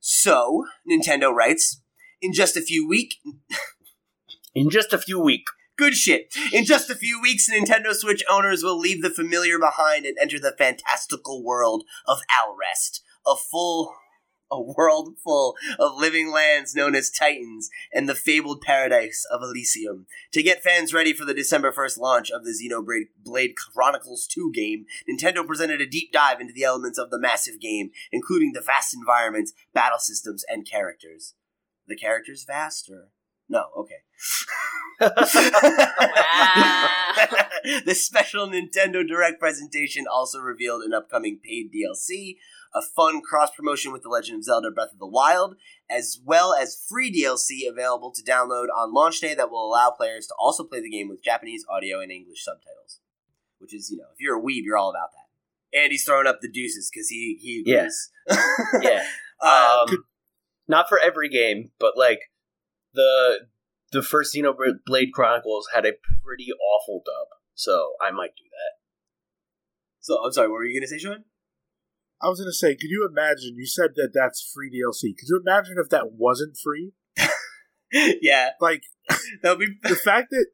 So 0.00 0.66
Nintendo 0.88 1.32
writes, 1.32 1.80
in 2.20 2.32
just 2.32 2.56
a 2.56 2.62
few 2.62 2.88
week, 2.88 3.16
in 4.54 4.70
just 4.70 4.92
a 4.92 4.98
few 4.98 5.20
week. 5.20 5.44
Good 5.76 5.94
shit. 5.94 6.32
In 6.52 6.64
just 6.64 6.88
a 6.88 6.94
few 6.94 7.20
weeks, 7.20 7.50
Nintendo 7.50 7.92
Switch 7.92 8.22
owners 8.30 8.62
will 8.62 8.78
leave 8.78 9.02
the 9.02 9.10
familiar 9.10 9.58
behind 9.58 10.06
and 10.06 10.16
enter 10.20 10.38
the 10.38 10.54
fantastical 10.56 11.42
world 11.42 11.82
of 12.06 12.18
Alrest, 12.30 13.00
a 13.26 13.34
full 13.36 13.94
a 14.50 14.60
world 14.60 15.16
full 15.22 15.56
of 15.78 15.98
living 15.98 16.30
lands 16.30 16.74
known 16.74 16.94
as 16.94 17.10
Titans 17.10 17.70
and 17.92 18.08
the 18.08 18.14
fabled 18.14 18.60
paradise 18.60 19.24
of 19.30 19.42
Elysium. 19.42 20.06
To 20.32 20.42
get 20.42 20.62
fans 20.62 20.94
ready 20.94 21.12
for 21.12 21.24
the 21.24 21.34
December 21.34 21.72
1st 21.72 21.98
launch 21.98 22.30
of 22.30 22.44
the 22.44 22.52
Xenoblade 22.52 23.08
Blade 23.22 23.54
Chronicles 23.56 24.26
2 24.26 24.52
game, 24.54 24.84
Nintendo 25.10 25.46
presented 25.46 25.80
a 25.80 25.86
deep 25.86 26.12
dive 26.12 26.40
into 26.40 26.52
the 26.52 26.64
elements 26.64 26.98
of 26.98 27.10
the 27.10 27.18
massive 27.18 27.60
game, 27.60 27.90
including 28.12 28.52
the 28.52 28.60
vast 28.60 28.94
environments, 28.94 29.52
battle 29.72 29.98
systems, 29.98 30.44
and 30.48 30.68
characters. 30.70 31.34
The 31.86 31.96
characters 31.96 32.44
vast 32.46 32.88
or 32.88 33.08
no, 33.48 33.64
okay. 33.76 33.96
the 37.84 37.94
special 37.94 38.48
Nintendo 38.48 39.06
Direct 39.06 39.38
presentation 39.38 40.06
also 40.10 40.38
revealed 40.38 40.82
an 40.82 40.94
upcoming 40.94 41.40
paid 41.44 41.70
DLC, 41.70 42.36
a 42.74 42.82
fun 42.82 43.20
cross 43.20 43.50
promotion 43.54 43.92
with 43.92 44.02
The 44.02 44.08
Legend 44.08 44.38
of 44.38 44.44
Zelda 44.44 44.70
Breath 44.70 44.92
of 44.92 44.98
the 44.98 45.06
Wild, 45.06 45.56
as 45.88 46.18
well 46.24 46.54
as 46.54 46.84
free 46.88 47.12
DLC 47.12 47.68
available 47.70 48.10
to 48.12 48.22
download 48.22 48.66
on 48.76 48.92
launch 48.92 49.20
day 49.20 49.34
that 49.34 49.50
will 49.50 49.64
allow 49.66 49.90
players 49.90 50.26
to 50.26 50.34
also 50.38 50.64
play 50.64 50.80
the 50.80 50.90
game 50.90 51.08
with 51.08 51.22
Japanese 51.22 51.64
audio 51.70 52.00
and 52.00 52.10
English 52.10 52.42
subtitles. 52.44 53.00
Which 53.58 53.72
is, 53.74 53.90
you 53.90 53.98
know, 53.98 54.06
if 54.12 54.20
you're 54.20 54.38
a 54.38 54.42
weeb, 54.42 54.62
you're 54.64 54.76
all 54.76 54.90
about 54.90 55.10
that. 55.12 55.78
And 55.80 55.90
he's 55.92 56.04
throwing 56.04 56.26
up 56.26 56.40
the 56.40 56.48
deuces 56.50 56.90
because 56.92 57.08
he, 57.08 57.38
he 57.40 57.62
Yeah. 57.64 57.76
agrees. 57.78 58.10
Yeah. 58.82 59.04
Um, 59.40 59.50
Um, 59.90 60.04
not 60.68 60.88
for 60.88 60.98
every 60.98 61.28
game, 61.28 61.70
but 61.78 61.98
like 61.98 62.20
the 62.94 63.46
the 63.92 64.02
first 64.02 64.34
Xenoblade 64.34 65.10
Chronicles 65.12 65.68
had 65.74 65.84
a 65.84 65.92
pretty 66.24 66.48
awful 66.52 67.02
dub, 67.04 67.28
so 67.54 67.92
I 68.00 68.10
might 68.10 68.34
do 68.36 68.44
that. 68.44 68.80
So 70.00 70.24
I'm 70.24 70.32
sorry. 70.32 70.48
What 70.48 70.54
were 70.54 70.64
you 70.64 70.78
gonna 70.80 70.86
say, 70.88 70.98
Sean? 70.98 71.24
I 72.24 72.28
was 72.28 72.40
gonna 72.40 72.52
say, 72.52 72.74
could 72.74 72.90
you 72.90 73.06
imagine? 73.10 73.54
You 73.56 73.66
said 73.66 73.90
that 73.96 74.10
that's 74.14 74.40
free 74.54 74.70
DLC. 74.70 75.16
Could 75.18 75.28
you 75.28 75.40
imagine 75.44 75.74
if 75.78 75.90
that 75.90 76.12
wasn't 76.12 76.56
free? 76.56 76.92
yeah, 77.92 78.50
Like 78.60 78.82
that 79.42 79.58
would 79.58 79.60
be. 79.60 79.88
the 79.88 79.94
fact 79.96 80.28
that 80.30 80.46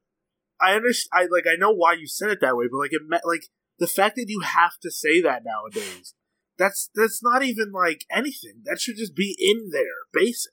I 0.61 0.75
understand, 0.75 1.11
I 1.13 1.29
like, 1.35 1.47
I 1.51 1.57
know 1.57 1.73
why 1.73 1.95
you 1.95 2.07
said 2.07 2.31
it 2.31 2.41
that 2.43 2.57
way, 2.57 2.67
but 2.71 2.79
like, 2.79 2.93
it 2.93 3.03
meant 3.07 3.23
like 3.27 3.45
the 3.79 3.87
fact 3.87 4.17
that 4.17 4.27
you 4.29 4.41
have 4.41 4.73
to 4.83 4.91
say 4.91 5.23
that 5.23 5.43
nowadays. 5.45 6.15
That's 6.59 6.91
that's 6.95 7.23
not 7.23 7.43
even 7.43 7.73
like 7.73 8.05
anything. 8.11 8.63
That 8.65 8.79
should 8.81 8.97
just 8.99 9.15
be 9.15 9.35
in 9.39 9.71
there, 9.73 10.05
basic. 10.13 10.53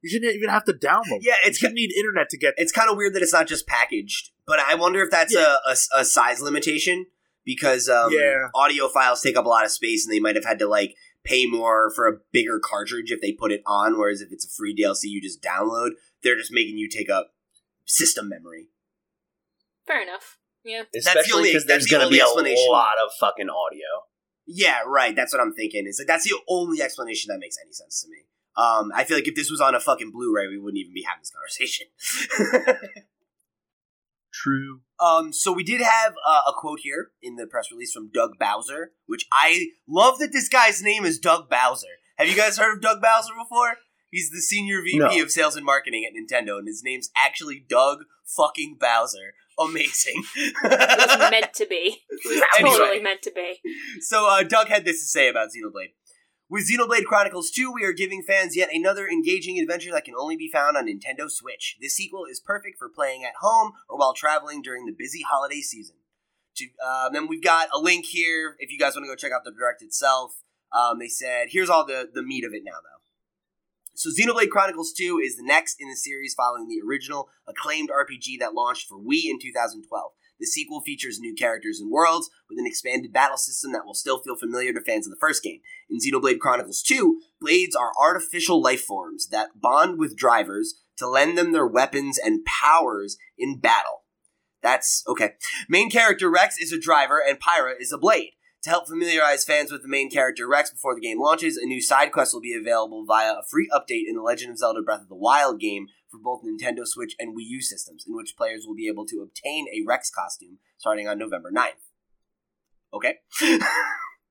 You 0.00 0.08
shouldn't 0.08 0.34
even 0.34 0.48
have 0.48 0.64
to 0.64 0.72
download. 0.72 1.18
Yeah, 1.20 1.34
it's 1.44 1.60
you 1.60 1.66
shouldn't 1.66 1.74
need 1.76 1.92
internet 1.94 2.30
to 2.30 2.38
get. 2.38 2.54
It's 2.56 2.72
kind 2.72 2.88
of 2.90 2.96
weird 2.96 3.14
that 3.14 3.22
it's 3.22 3.34
not 3.34 3.46
just 3.48 3.66
packaged, 3.66 4.30
but 4.46 4.58
I 4.58 4.74
wonder 4.76 5.02
if 5.02 5.10
that's 5.10 5.34
Yeah. 5.34 5.56
a, 5.66 5.72
a, 5.72 6.00
a 6.00 6.04
size 6.06 6.40
limitation 6.40 7.06
because 7.44 7.88
um, 7.88 8.10
Yeah. 8.12 8.48
audio 8.54 8.88
files 8.88 9.20
take 9.20 9.36
up 9.36 9.44
a 9.44 9.48
lot 9.48 9.64
of 9.64 9.70
space, 9.70 10.06
and 10.06 10.12
they 10.14 10.20
might 10.20 10.36
have 10.36 10.44
had 10.44 10.58
to 10.60 10.68
like 10.68 10.94
pay 11.24 11.46
more 11.46 11.90
for 11.94 12.08
a 12.08 12.18
bigger 12.32 12.58
cartridge 12.62 13.10
if 13.10 13.20
they 13.20 13.32
put 13.32 13.52
it 13.52 13.62
on. 13.66 13.98
Whereas 13.98 14.20
if 14.20 14.32
it's 14.32 14.44
a 14.44 14.50
free 14.50 14.74
DLC, 14.74 15.04
you 15.04 15.20
just 15.22 15.42
download. 15.42 15.90
They're 16.22 16.36
just 16.38 16.52
making 16.52 16.78
you 16.78 16.88
take 16.88 17.10
up 17.10 17.32
system 17.84 18.28
memory. 18.28 18.68
Fair 19.86 20.02
enough. 20.02 20.38
Yeah. 20.64 20.84
the 20.92 20.98
Especially 21.00 21.32
only- 21.32 21.48
because 21.50 21.64
that's 21.64 21.68
there's 21.68 21.84
the 21.86 21.90
going 21.90 22.00
to 22.18 22.24
only 22.24 22.50
be 22.54 22.66
a 22.68 22.70
lot 22.70 22.92
of 23.04 23.10
fucking 23.18 23.48
audio. 23.50 23.86
Yeah, 24.46 24.80
right. 24.86 25.14
That's 25.14 25.32
what 25.32 25.40
I'm 25.40 25.52
thinking. 25.54 25.86
Is 25.86 25.98
like 26.00 26.06
that's 26.08 26.24
the 26.28 26.36
only 26.48 26.82
explanation 26.82 27.28
that 27.32 27.38
makes 27.38 27.56
any 27.62 27.72
sense 27.72 28.02
to 28.02 28.08
me. 28.10 28.18
Um, 28.56 28.90
I 28.94 29.04
feel 29.04 29.16
like 29.16 29.26
if 29.28 29.34
this 29.34 29.50
was 29.50 29.60
on 29.60 29.74
a 29.74 29.80
fucking 29.80 30.10
Blu-ray, 30.12 30.46
we 30.48 30.58
wouldn't 30.58 30.78
even 30.78 30.92
be 30.92 31.02
having 31.08 31.22
this 31.22 31.30
conversation. 31.30 31.86
True. 34.32 34.80
Um, 35.02 35.32
so 35.32 35.52
we 35.52 35.64
did 35.64 35.80
have 35.80 36.12
uh, 36.26 36.40
a 36.48 36.52
quote 36.56 36.80
here 36.82 37.08
in 37.22 37.36
the 37.36 37.46
press 37.46 37.70
release 37.72 37.92
from 37.92 38.10
Doug 38.12 38.32
Bowser, 38.38 38.92
which 39.06 39.26
I 39.32 39.66
love 39.88 40.18
that 40.20 40.32
this 40.32 40.48
guy's 40.48 40.82
name 40.82 41.04
is 41.04 41.18
Doug 41.18 41.50
Bowser. 41.50 41.88
Have 42.16 42.28
you 42.28 42.36
guys 42.36 42.56
heard 42.58 42.76
of 42.76 42.82
Doug 42.82 43.02
Bowser 43.02 43.32
before? 43.36 43.74
He's 44.10 44.30
the 44.30 44.40
senior 44.40 44.82
VP 44.82 44.98
No. 44.98 45.22
of 45.22 45.30
sales 45.30 45.56
and 45.56 45.64
marketing 45.64 46.04
at 46.06 46.12
Nintendo, 46.14 46.58
and 46.58 46.68
his 46.68 46.82
name's 46.84 47.10
actually 47.16 47.64
Doug 47.68 48.04
fucking 48.36 48.76
Bowser. 48.78 49.34
Amazing. 49.58 50.22
It 50.36 50.54
was 50.64 51.30
meant 51.30 51.52
to 51.54 51.66
be. 51.66 51.98
Anyway. 52.58 52.76
Totally 52.76 53.00
meant 53.02 53.22
to 53.22 53.32
be. 53.34 53.58
So 54.00 54.28
uh, 54.28 54.42
Doug 54.42 54.68
had 54.68 54.84
this 54.84 55.00
to 55.00 55.06
say 55.06 55.28
about 55.28 55.48
Xenoblade. 55.48 55.92
With 56.52 56.68
Xenoblade 56.68 57.06
Chronicles 57.06 57.50
2, 57.50 57.72
we 57.72 57.82
are 57.82 57.94
giving 57.94 58.22
fans 58.22 58.54
yet 58.54 58.68
another 58.74 59.08
engaging 59.08 59.58
adventure 59.58 59.90
that 59.92 60.04
can 60.04 60.12
only 60.14 60.36
be 60.36 60.50
found 60.52 60.76
on 60.76 60.84
Nintendo 60.84 61.30
Switch. 61.30 61.78
This 61.80 61.94
sequel 61.94 62.26
is 62.30 62.40
perfect 62.40 62.78
for 62.78 62.90
playing 62.90 63.24
at 63.24 63.32
home 63.40 63.72
or 63.88 63.98
while 63.98 64.12
traveling 64.12 64.60
during 64.60 64.84
the 64.84 64.92
busy 64.92 65.22
holiday 65.22 65.62
season. 65.62 65.96
To, 66.56 66.66
um, 66.86 67.14
then 67.14 67.26
we've 67.26 67.42
got 67.42 67.70
a 67.74 67.78
link 67.78 68.04
here 68.04 68.56
if 68.58 68.70
you 68.70 68.78
guys 68.78 68.94
want 68.94 69.06
to 69.06 69.08
go 69.08 69.16
check 69.16 69.32
out 69.32 69.44
the 69.44 69.50
direct 69.50 69.80
itself. 69.80 70.42
Um, 70.78 70.98
they 70.98 71.08
said, 71.08 71.46
here's 71.48 71.70
all 71.70 71.86
the, 71.86 72.10
the 72.12 72.22
meat 72.22 72.44
of 72.44 72.52
it 72.52 72.64
now, 72.66 72.72
though. 72.82 73.00
So, 73.94 74.10
Xenoblade 74.10 74.50
Chronicles 74.50 74.92
2 74.92 75.22
is 75.24 75.38
the 75.38 75.46
next 75.46 75.76
in 75.80 75.88
the 75.88 75.96
series 75.96 76.34
following 76.34 76.68
the 76.68 76.86
original 76.86 77.30
acclaimed 77.48 77.88
RPG 77.88 78.40
that 78.40 78.52
launched 78.52 78.88
for 78.88 78.98
Wii 78.98 79.24
in 79.30 79.38
2012. 79.40 80.12
The 80.42 80.46
sequel 80.46 80.80
features 80.80 81.20
new 81.20 81.36
characters 81.36 81.78
and 81.78 81.88
worlds 81.88 82.28
with 82.50 82.58
an 82.58 82.66
expanded 82.66 83.12
battle 83.12 83.36
system 83.36 83.70
that 83.70 83.86
will 83.86 83.94
still 83.94 84.18
feel 84.18 84.34
familiar 84.34 84.72
to 84.72 84.80
fans 84.80 85.06
of 85.06 85.12
the 85.12 85.20
first 85.20 85.40
game. 85.40 85.60
In 85.88 85.98
Xenoblade 85.98 86.40
Chronicles 86.40 86.82
2, 86.82 87.20
blades 87.40 87.76
are 87.76 87.92
artificial 87.96 88.60
life 88.60 88.82
forms 88.82 89.28
that 89.28 89.60
bond 89.60 90.00
with 90.00 90.16
drivers 90.16 90.74
to 90.96 91.08
lend 91.08 91.38
them 91.38 91.52
their 91.52 91.66
weapons 91.66 92.18
and 92.18 92.44
powers 92.44 93.18
in 93.38 93.60
battle. 93.60 94.02
That's 94.64 95.04
okay. 95.06 95.34
Main 95.68 95.90
character 95.90 96.28
Rex 96.28 96.58
is 96.58 96.72
a 96.72 96.80
driver 96.80 97.22
and 97.24 97.38
Pyra 97.38 97.74
is 97.78 97.92
a 97.92 97.98
blade. 97.98 98.32
To 98.64 98.70
help 98.70 98.88
familiarize 98.88 99.44
fans 99.44 99.70
with 99.70 99.82
the 99.82 99.88
main 99.88 100.10
character 100.10 100.48
Rex 100.48 100.70
before 100.70 100.96
the 100.96 101.00
game 101.00 101.20
launches, 101.20 101.56
a 101.56 101.66
new 101.66 101.80
side 101.80 102.10
quest 102.10 102.34
will 102.34 102.40
be 102.40 102.54
available 102.54 103.04
via 103.06 103.34
a 103.34 103.44
free 103.48 103.70
update 103.72 104.08
in 104.08 104.16
the 104.16 104.22
Legend 104.22 104.50
of 104.50 104.58
Zelda 104.58 104.82
Breath 104.82 105.02
of 105.02 105.08
the 105.08 105.14
Wild 105.14 105.60
game 105.60 105.86
for 106.12 106.18
both 106.22 106.42
Nintendo 106.44 106.86
Switch 106.86 107.16
and 107.18 107.34
Wii 107.34 107.42
U 107.48 107.62
systems, 107.62 108.04
in 108.06 108.14
which 108.14 108.36
players 108.36 108.64
will 108.66 108.76
be 108.76 108.86
able 108.86 109.06
to 109.06 109.22
obtain 109.22 109.66
a 109.72 109.82
Rex 109.86 110.10
costume 110.10 110.58
starting 110.78 111.08
on 111.08 111.18
November 111.18 111.50
9th. 111.50 111.82
Okay. 112.94 113.14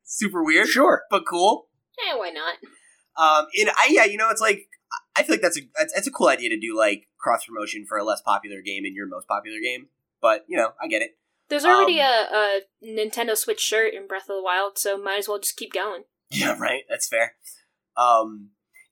Super 0.03 0.43
weird, 0.43 0.67
Sure. 0.67 1.03
but 1.09 1.23
cool. 1.27 1.67
Yeah, 2.05 2.15
why 2.17 2.29
not? 2.29 2.55
Um, 3.17 3.47
and 3.59 3.69
I 3.71 3.87
yeah, 3.89 4.05
you 4.05 4.17
know, 4.17 4.29
it's 4.29 4.41
like 4.41 4.67
I 5.15 5.23
feel 5.23 5.33
like 5.35 5.41
that's 5.41 5.57
a 5.57 5.61
that's, 5.77 5.93
that's 5.93 6.07
a 6.07 6.11
cool 6.11 6.27
idea 6.29 6.49
to 6.49 6.59
do 6.59 6.77
like 6.77 7.07
cross 7.17 7.45
promotion 7.45 7.85
for 7.87 7.97
a 7.97 8.03
less 8.03 8.21
popular 8.21 8.61
game 8.61 8.85
in 8.85 8.95
your 8.95 9.07
most 9.07 9.27
popular 9.27 9.57
game. 9.61 9.87
But 10.21 10.45
you 10.47 10.57
know, 10.57 10.71
I 10.81 10.87
get 10.87 11.01
it. 11.01 11.17
There's 11.49 11.65
already 11.65 11.99
Um, 11.99 12.07
a, 12.31 12.61
a 12.83 12.85
Nintendo 12.85 13.35
Switch 13.35 13.59
shirt 13.59 13.93
in 13.93 14.07
Breath 14.07 14.29
of 14.29 14.37
the 14.37 14.43
Wild, 14.43 14.77
so 14.77 14.97
might 14.97 15.17
as 15.19 15.27
well 15.27 15.39
just 15.39 15.57
keep 15.57 15.73
going. 15.73 16.03
Yeah, 16.33 16.57
right. 16.57 16.83
That's 16.89 17.09
fair. 17.09 17.33
Um, 17.97 18.51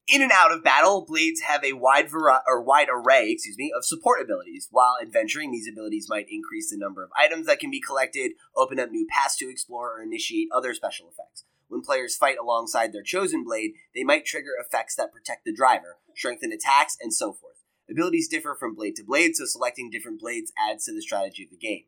in 0.10 0.22
and 0.22 0.32
out 0.32 0.52
of 0.52 0.64
battle, 0.64 1.06
blades 1.08 1.42
have 1.42 1.64
a 1.64 1.74
wide 1.74 2.10
vari- 2.10 2.42
or 2.48 2.62
wide 2.62 2.88
array, 2.92 3.32
excuse 3.32 3.58
me, 3.58 3.72
of 3.76 3.86
support 3.86 4.22
abilities. 4.22 4.68
While 4.72 4.98
adventuring, 5.02 5.52
these 5.52 5.68
abilities 5.68 6.08
might 6.10 6.28
increase 6.30 6.70
the 6.70 6.78
number 6.78 7.04
of 7.04 7.12
items 7.18 7.46
that 7.46 7.60
can 7.60 7.70
be 7.70 7.80
collected, 7.80 8.32
open 8.56 8.80
up 8.80 8.92
new 8.92 9.08
paths 9.10 9.38
to 9.38 9.50
explore, 9.50 9.92
or 9.94 10.02
initiate 10.02 10.50
other 10.52 10.74
special 10.74 11.08
effects. 11.08 11.46
When 11.68 11.82
players 11.82 12.18
fight 12.18 12.38
alongside 12.42 12.92
their 12.92 13.04
chosen 13.04 13.44
blade, 13.44 13.74
they 13.94 14.04
might 14.04 14.26
trigger 14.26 14.54
effects 14.60 14.96
that 14.96 15.14
protect 15.14 15.46
the 15.46 15.54
driver, 15.54 15.98
strengthen 16.16 16.52
attacks, 16.52 16.98
and 17.00 17.14
so 17.14 17.32
forth. 17.32 17.58
Abilities 17.90 18.28
differ 18.28 18.56
from 18.60 18.76
blade 18.76 18.96
to 18.96 19.04
blade, 19.04 19.36
so 19.36 19.46
selecting 19.46 19.90
different 19.90 20.20
blades 20.20 20.52
adds 20.58 20.86
to 20.86 20.94
the 20.94 21.02
strategy 21.02 21.44
of 21.44 21.50
the 21.50 21.58
game. 21.58 21.86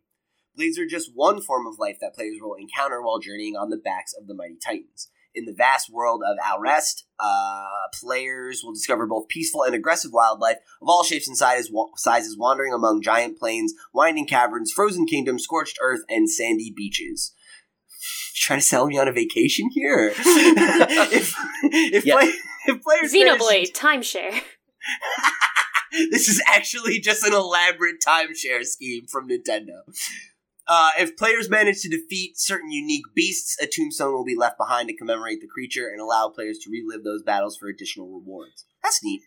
Blades 0.55 0.77
are 0.77 0.85
just 0.85 1.11
one 1.13 1.41
form 1.41 1.65
of 1.65 1.79
life 1.79 1.97
that 2.01 2.13
players 2.13 2.37
will 2.41 2.55
encounter 2.55 3.01
while 3.01 3.19
journeying 3.19 3.55
on 3.55 3.69
the 3.69 3.77
backs 3.77 4.13
of 4.13 4.27
the 4.27 4.33
mighty 4.33 4.57
titans. 4.63 5.09
In 5.33 5.45
the 5.45 5.53
vast 5.53 5.89
world 5.89 6.21
of 6.27 6.37
Alrest, 6.43 7.03
uh, 7.19 7.87
players 7.93 8.61
will 8.63 8.73
discover 8.73 9.07
both 9.07 9.29
peaceful 9.29 9.63
and 9.63 9.73
aggressive 9.73 10.11
wildlife 10.13 10.57
of 10.81 10.89
all 10.89 11.03
shapes 11.03 11.27
and 11.27 11.37
sizes, 11.37 11.71
wa- 11.71 11.87
sizes 11.95 12.37
wandering 12.37 12.73
among 12.73 13.01
giant 13.01 13.37
plains, 13.39 13.73
winding 13.93 14.27
caverns, 14.27 14.71
frozen 14.73 15.05
kingdoms, 15.05 15.43
scorched 15.43 15.77
earth, 15.81 16.01
and 16.09 16.29
sandy 16.29 16.73
beaches. 16.75 17.33
Trying 18.35 18.59
to 18.59 18.65
sell 18.65 18.87
me 18.87 18.97
on 18.97 19.07
a 19.07 19.13
vacation 19.13 19.69
here? 19.71 20.11
if 20.17 21.33
if, 21.63 22.05
Yeah. 22.05 22.15
play, 22.15 22.31
if 22.67 22.81
players 22.81 23.13
manage- 23.13 23.39
Xenoblade 23.41 23.71
timeshare. 23.73 24.41
this 26.11 26.27
is 26.27 26.41
actually 26.47 26.99
just 26.99 27.23
an 27.25 27.33
elaborate 27.33 27.97
timeshare 28.05 28.65
scheme 28.65 29.05
from 29.07 29.29
Nintendo. 29.29 29.81
Uh, 30.67 30.91
if 30.99 31.17
players 31.17 31.49
manage 31.49 31.81
to 31.81 31.89
defeat 31.89 32.37
certain 32.37 32.71
unique 32.71 33.05
beasts, 33.15 33.57
a 33.61 33.67
tombstone 33.67 34.13
will 34.13 34.23
be 34.23 34.37
left 34.37 34.57
behind 34.57 34.87
to 34.89 34.95
commemorate 34.95 35.41
the 35.41 35.47
creature 35.47 35.89
and 35.89 35.99
allow 35.99 36.29
players 36.29 36.59
to 36.59 36.69
relive 36.69 37.03
those 37.03 37.23
battles 37.23 37.57
for 37.57 37.67
additional 37.67 38.07
rewards. 38.07 38.65
That's 38.83 39.03
neat. 39.03 39.21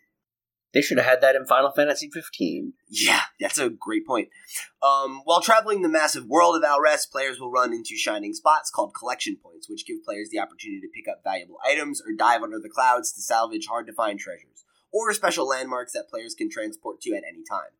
They 0.75 0.81
should 0.81 0.97
have 0.97 1.07
had 1.07 1.21
that 1.21 1.37
in 1.37 1.45
Final 1.45 1.71
Fantasy 1.71 2.09
15. 2.11 2.73
Yeah, 2.89 3.21
that's 3.39 3.57
a 3.57 3.69
great 3.69 4.05
point. 4.05 4.27
Um, 4.83 5.21
while 5.23 5.39
traveling 5.39 5.81
the 5.81 5.89
massive 5.89 6.25
world 6.25 6.57
of 6.57 6.63
Alrest, 6.63 7.11
players 7.11 7.39
will 7.39 7.49
run 7.49 7.71
into 7.71 7.95
shining 7.95 8.33
spots 8.33 8.69
called 8.69 8.93
collection 8.93 9.37
points, 9.41 9.69
which 9.69 9.85
give 9.87 10.03
players 10.03 10.27
the 10.31 10.39
opportunity 10.39 10.81
to 10.81 10.89
pick 10.93 11.07
up 11.09 11.21
valuable 11.23 11.55
items 11.65 12.01
or 12.01 12.11
dive 12.13 12.43
under 12.43 12.59
the 12.59 12.69
clouds 12.69 13.13
to 13.13 13.21
salvage 13.21 13.67
hard 13.67 13.87
to 13.87 13.93
find 13.93 14.19
treasures, 14.19 14.65
or 14.91 15.13
special 15.13 15.47
landmarks 15.47 15.93
that 15.93 16.09
players 16.09 16.35
can 16.35 16.49
transport 16.49 16.99
to 16.99 17.15
at 17.15 17.23
any 17.25 17.43
time. 17.49 17.71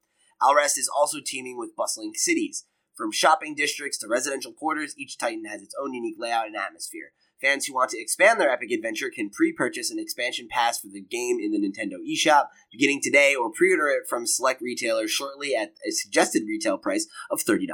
Alrest 0.41 0.77
is 0.77 0.89
also 0.89 1.17
teeming 1.19 1.57
with 1.57 1.75
bustling 1.75 2.13
cities. 2.13 2.63
From 2.95 3.11
shopping 3.11 3.55
districts 3.55 3.97
to 3.99 4.07
residential 4.07 4.53
quarters, 4.53 4.95
each 4.97 5.17
Titan 5.17 5.43
has 5.45 5.61
its 5.61 5.75
own 5.81 5.93
unique 5.93 6.15
layout 6.17 6.47
and 6.47 6.55
atmosphere. 6.55 7.11
Fans 7.41 7.65
who 7.65 7.73
want 7.73 7.89
to 7.89 7.99
expand 7.99 8.39
their 8.39 8.49
epic 8.49 8.71
adventure 8.71 9.09
can 9.13 9.29
pre-purchase 9.29 9.91
an 9.91 9.99
expansion 9.99 10.47
pass 10.49 10.79
for 10.79 10.87
the 10.87 11.01
game 11.01 11.37
in 11.37 11.51
the 11.51 11.59
Nintendo 11.59 11.95
eShop 12.09 12.47
beginning 12.71 13.01
today 13.03 13.35
or 13.35 13.51
pre-order 13.51 13.89
it 13.89 14.07
from 14.07 14.25
select 14.25 14.61
retailers 14.61 15.11
shortly 15.11 15.53
at 15.53 15.73
a 15.85 15.91
suggested 15.91 16.43
retail 16.47 16.77
price 16.77 17.07
of 17.29 17.41
$30. 17.41 17.67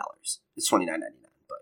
It's 0.57 0.71
$29.99, 0.71 0.87
but 1.47 1.59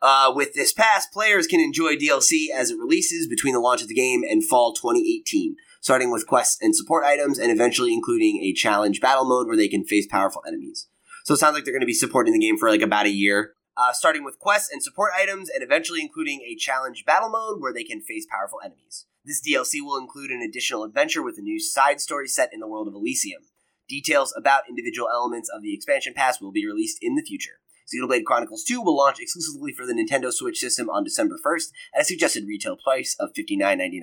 uh, 0.00 0.32
with 0.34 0.54
this 0.54 0.72
pass, 0.72 1.06
players 1.06 1.46
can 1.46 1.60
enjoy 1.60 1.96
DLC 1.96 2.46
as 2.48 2.70
it 2.70 2.78
releases 2.78 3.28
between 3.28 3.52
the 3.52 3.60
launch 3.60 3.82
of 3.82 3.88
the 3.88 3.94
game 3.94 4.22
and 4.26 4.42
fall 4.42 4.72
2018, 4.72 5.56
starting 5.82 6.10
with 6.10 6.26
quests 6.26 6.62
and 6.62 6.74
support 6.74 7.04
items 7.04 7.38
and 7.38 7.52
eventually 7.52 7.92
including 7.92 8.40
a 8.42 8.54
challenge 8.54 9.02
battle 9.02 9.26
mode 9.26 9.46
where 9.46 9.56
they 9.56 9.68
can 9.68 9.84
face 9.84 10.06
powerful 10.06 10.42
enemies. 10.48 10.88
So 11.26 11.34
it 11.34 11.38
sounds 11.38 11.54
like 11.54 11.64
they're 11.64 11.74
going 11.74 11.80
to 11.80 11.86
be 11.86 11.92
supporting 11.92 12.32
the 12.32 12.38
game 12.38 12.56
for 12.56 12.70
like 12.70 12.82
about 12.82 13.06
a 13.06 13.10
year, 13.10 13.54
uh, 13.76 13.92
starting 13.92 14.22
with 14.22 14.38
quests 14.38 14.70
and 14.72 14.80
support 14.80 15.10
items, 15.18 15.50
and 15.50 15.60
eventually 15.60 16.00
including 16.00 16.40
a 16.42 16.54
challenge 16.54 17.04
battle 17.04 17.28
mode 17.28 17.60
where 17.60 17.72
they 17.72 17.82
can 17.82 18.00
face 18.00 18.28
powerful 18.30 18.60
enemies. 18.64 19.06
This 19.24 19.42
DLC 19.44 19.82
will 19.82 19.98
include 19.98 20.30
an 20.30 20.40
additional 20.40 20.84
adventure 20.84 21.24
with 21.24 21.36
a 21.36 21.42
new 21.42 21.58
side 21.58 22.00
story 22.00 22.28
set 22.28 22.54
in 22.54 22.60
the 22.60 22.68
world 22.68 22.86
of 22.86 22.94
Elysium. 22.94 23.42
Details 23.88 24.32
about 24.36 24.68
individual 24.68 25.08
elements 25.12 25.50
of 25.52 25.62
the 25.62 25.74
expansion 25.74 26.14
pass 26.14 26.40
will 26.40 26.52
be 26.52 26.64
released 26.64 26.98
in 27.02 27.16
the 27.16 27.22
future. 27.22 27.58
Xenoblade 27.92 28.24
Chronicles 28.24 28.64
2 28.64 28.82
will 28.82 28.96
launch 28.96 29.20
exclusively 29.20 29.72
for 29.72 29.86
the 29.86 29.92
Nintendo 29.92 30.32
Switch 30.32 30.58
system 30.58 30.90
on 30.90 31.04
December 31.04 31.36
1st 31.44 31.70
at 31.94 32.02
a 32.02 32.04
suggested 32.04 32.46
retail 32.46 32.76
price 32.76 33.16
of 33.20 33.30
$59.99. 33.32 34.02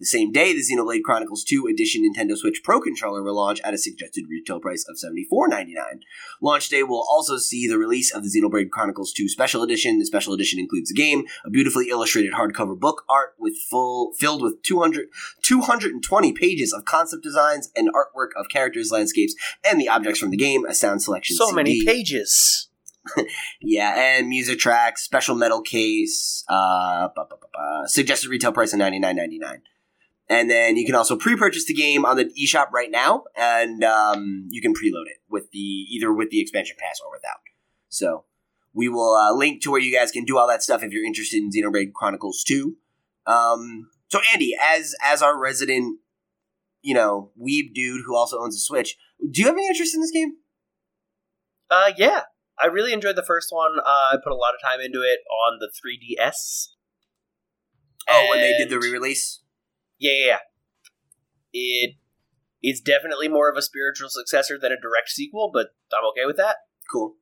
The 0.00 0.06
same 0.06 0.32
day, 0.32 0.52
the 0.52 0.60
Xenoblade 0.60 1.02
Chronicles 1.02 1.44
2 1.44 1.66
Edition 1.66 2.02
Nintendo 2.02 2.36
Switch 2.36 2.62
Pro 2.62 2.80
controller 2.80 3.22
will 3.22 3.36
launch 3.36 3.60
at 3.62 3.74
a 3.74 3.78
suggested 3.78 4.24
retail 4.28 4.60
price 4.60 4.84
of 4.88 4.96
$74.99. 4.96 6.00
Launch 6.42 6.68
day 6.68 6.82
will 6.82 7.04
also 7.08 7.38
see 7.38 7.68
the 7.68 7.78
release 7.78 8.14
of 8.14 8.22
the 8.22 8.28
Xenoblade 8.28 8.70
Chronicles 8.70 9.12
2 9.12 9.28
Special 9.28 9.62
Edition. 9.62 9.98
The 9.98 10.06
Special 10.06 10.34
Edition 10.34 10.58
includes 10.58 10.90
a 10.90 10.94
game, 10.94 11.24
a 11.44 11.50
beautifully 11.50 11.88
illustrated 11.90 12.32
hardcover 12.32 12.78
book 12.78 13.04
art 13.08 13.34
with 13.38 13.54
full 13.70 14.12
filled 14.18 14.42
with 14.42 14.62
200, 14.62 15.08
220 15.42 16.32
pages 16.32 16.72
of 16.72 16.84
concept 16.84 17.22
designs 17.22 17.70
and 17.76 17.88
artwork 17.94 18.30
of 18.36 18.48
characters, 18.50 18.90
landscapes, 18.90 19.34
and 19.64 19.80
the 19.80 19.88
objects 19.88 20.18
from 20.18 20.30
the 20.30 20.36
game, 20.36 20.64
a 20.66 20.74
sound 20.74 21.02
selection 21.02 21.36
So 21.36 21.46
CD. 21.46 21.56
many 21.56 21.84
pages. 21.84 22.68
Yeah, 23.60 23.94
and 23.96 24.28
music 24.28 24.58
tracks, 24.58 25.02
special 25.02 25.34
metal 25.34 25.60
case, 25.60 26.44
uh, 26.48 27.08
bu- 27.14 27.22
bu- 27.28 27.36
bu- 27.36 27.86
suggested 27.88 28.30
retail 28.30 28.52
price 28.52 28.72
of 28.72 28.78
ninety 28.78 28.98
nine 28.98 29.16
ninety 29.16 29.38
nine. 29.38 29.62
And 30.28 30.50
then 30.50 30.78
you 30.78 30.86
can 30.86 30.94
also 30.94 31.16
pre-purchase 31.16 31.66
the 31.66 31.74
game 31.74 32.06
on 32.06 32.16
the 32.16 32.24
eShop 32.24 32.70
right 32.70 32.90
now, 32.90 33.24
and 33.36 33.84
um, 33.84 34.48
you 34.50 34.62
can 34.62 34.72
preload 34.72 35.06
it 35.06 35.18
with 35.28 35.50
the 35.50 35.58
either 35.58 36.12
with 36.12 36.30
the 36.30 36.40
expansion 36.40 36.76
pass 36.78 36.98
or 37.04 37.12
without. 37.12 37.40
So 37.90 38.24
we 38.72 38.88
will 38.88 39.14
uh, 39.14 39.34
link 39.34 39.62
to 39.62 39.70
where 39.70 39.80
you 39.80 39.94
guys 39.94 40.10
can 40.10 40.24
do 40.24 40.38
all 40.38 40.48
that 40.48 40.62
stuff 40.62 40.82
if 40.82 40.92
you're 40.92 41.04
interested 41.04 41.42
in 41.42 41.50
Xenoblade 41.50 41.92
Chronicles 41.92 42.42
Two. 42.42 42.76
Um, 43.26 43.90
so 44.08 44.20
Andy, 44.32 44.54
as 44.60 44.94
as 45.02 45.20
our 45.20 45.38
resident, 45.38 45.98
you 46.80 46.94
know, 46.94 47.30
weeb 47.38 47.74
dude 47.74 48.02
who 48.06 48.16
also 48.16 48.38
owns 48.40 48.56
a 48.56 48.60
Switch, 48.60 48.96
do 49.30 49.42
you 49.42 49.46
have 49.46 49.56
any 49.56 49.66
interest 49.68 49.94
in 49.94 50.00
this 50.00 50.10
game? 50.10 50.36
Uh, 51.70 51.92
yeah. 51.98 52.22
I 52.60 52.66
really 52.66 52.92
enjoyed 52.92 53.16
the 53.16 53.24
first 53.24 53.48
one. 53.50 53.78
Uh, 53.78 54.12
I 54.12 54.16
put 54.22 54.32
a 54.32 54.36
lot 54.36 54.54
of 54.54 54.62
time 54.62 54.80
into 54.80 54.98
it 55.00 55.20
on 55.28 55.58
the 55.58 55.68
3DS. 55.68 56.68
Oh, 58.08 58.26
when 58.30 58.40
they 58.40 58.56
did 58.56 58.68
the 58.68 58.78
re-release. 58.78 59.40
Yeah, 59.98 60.12
yeah, 60.12 60.26
yeah. 60.26 60.38
It 61.52 61.94
is 62.62 62.80
definitely 62.80 63.28
more 63.28 63.50
of 63.50 63.56
a 63.56 63.62
spiritual 63.62 64.08
successor 64.10 64.58
than 64.58 64.72
a 64.72 64.80
direct 64.80 65.08
sequel, 65.08 65.50
but 65.52 65.68
I'm 65.92 66.04
okay 66.10 66.26
with 66.26 66.36
that. 66.36 66.56
Cool. 66.90 67.16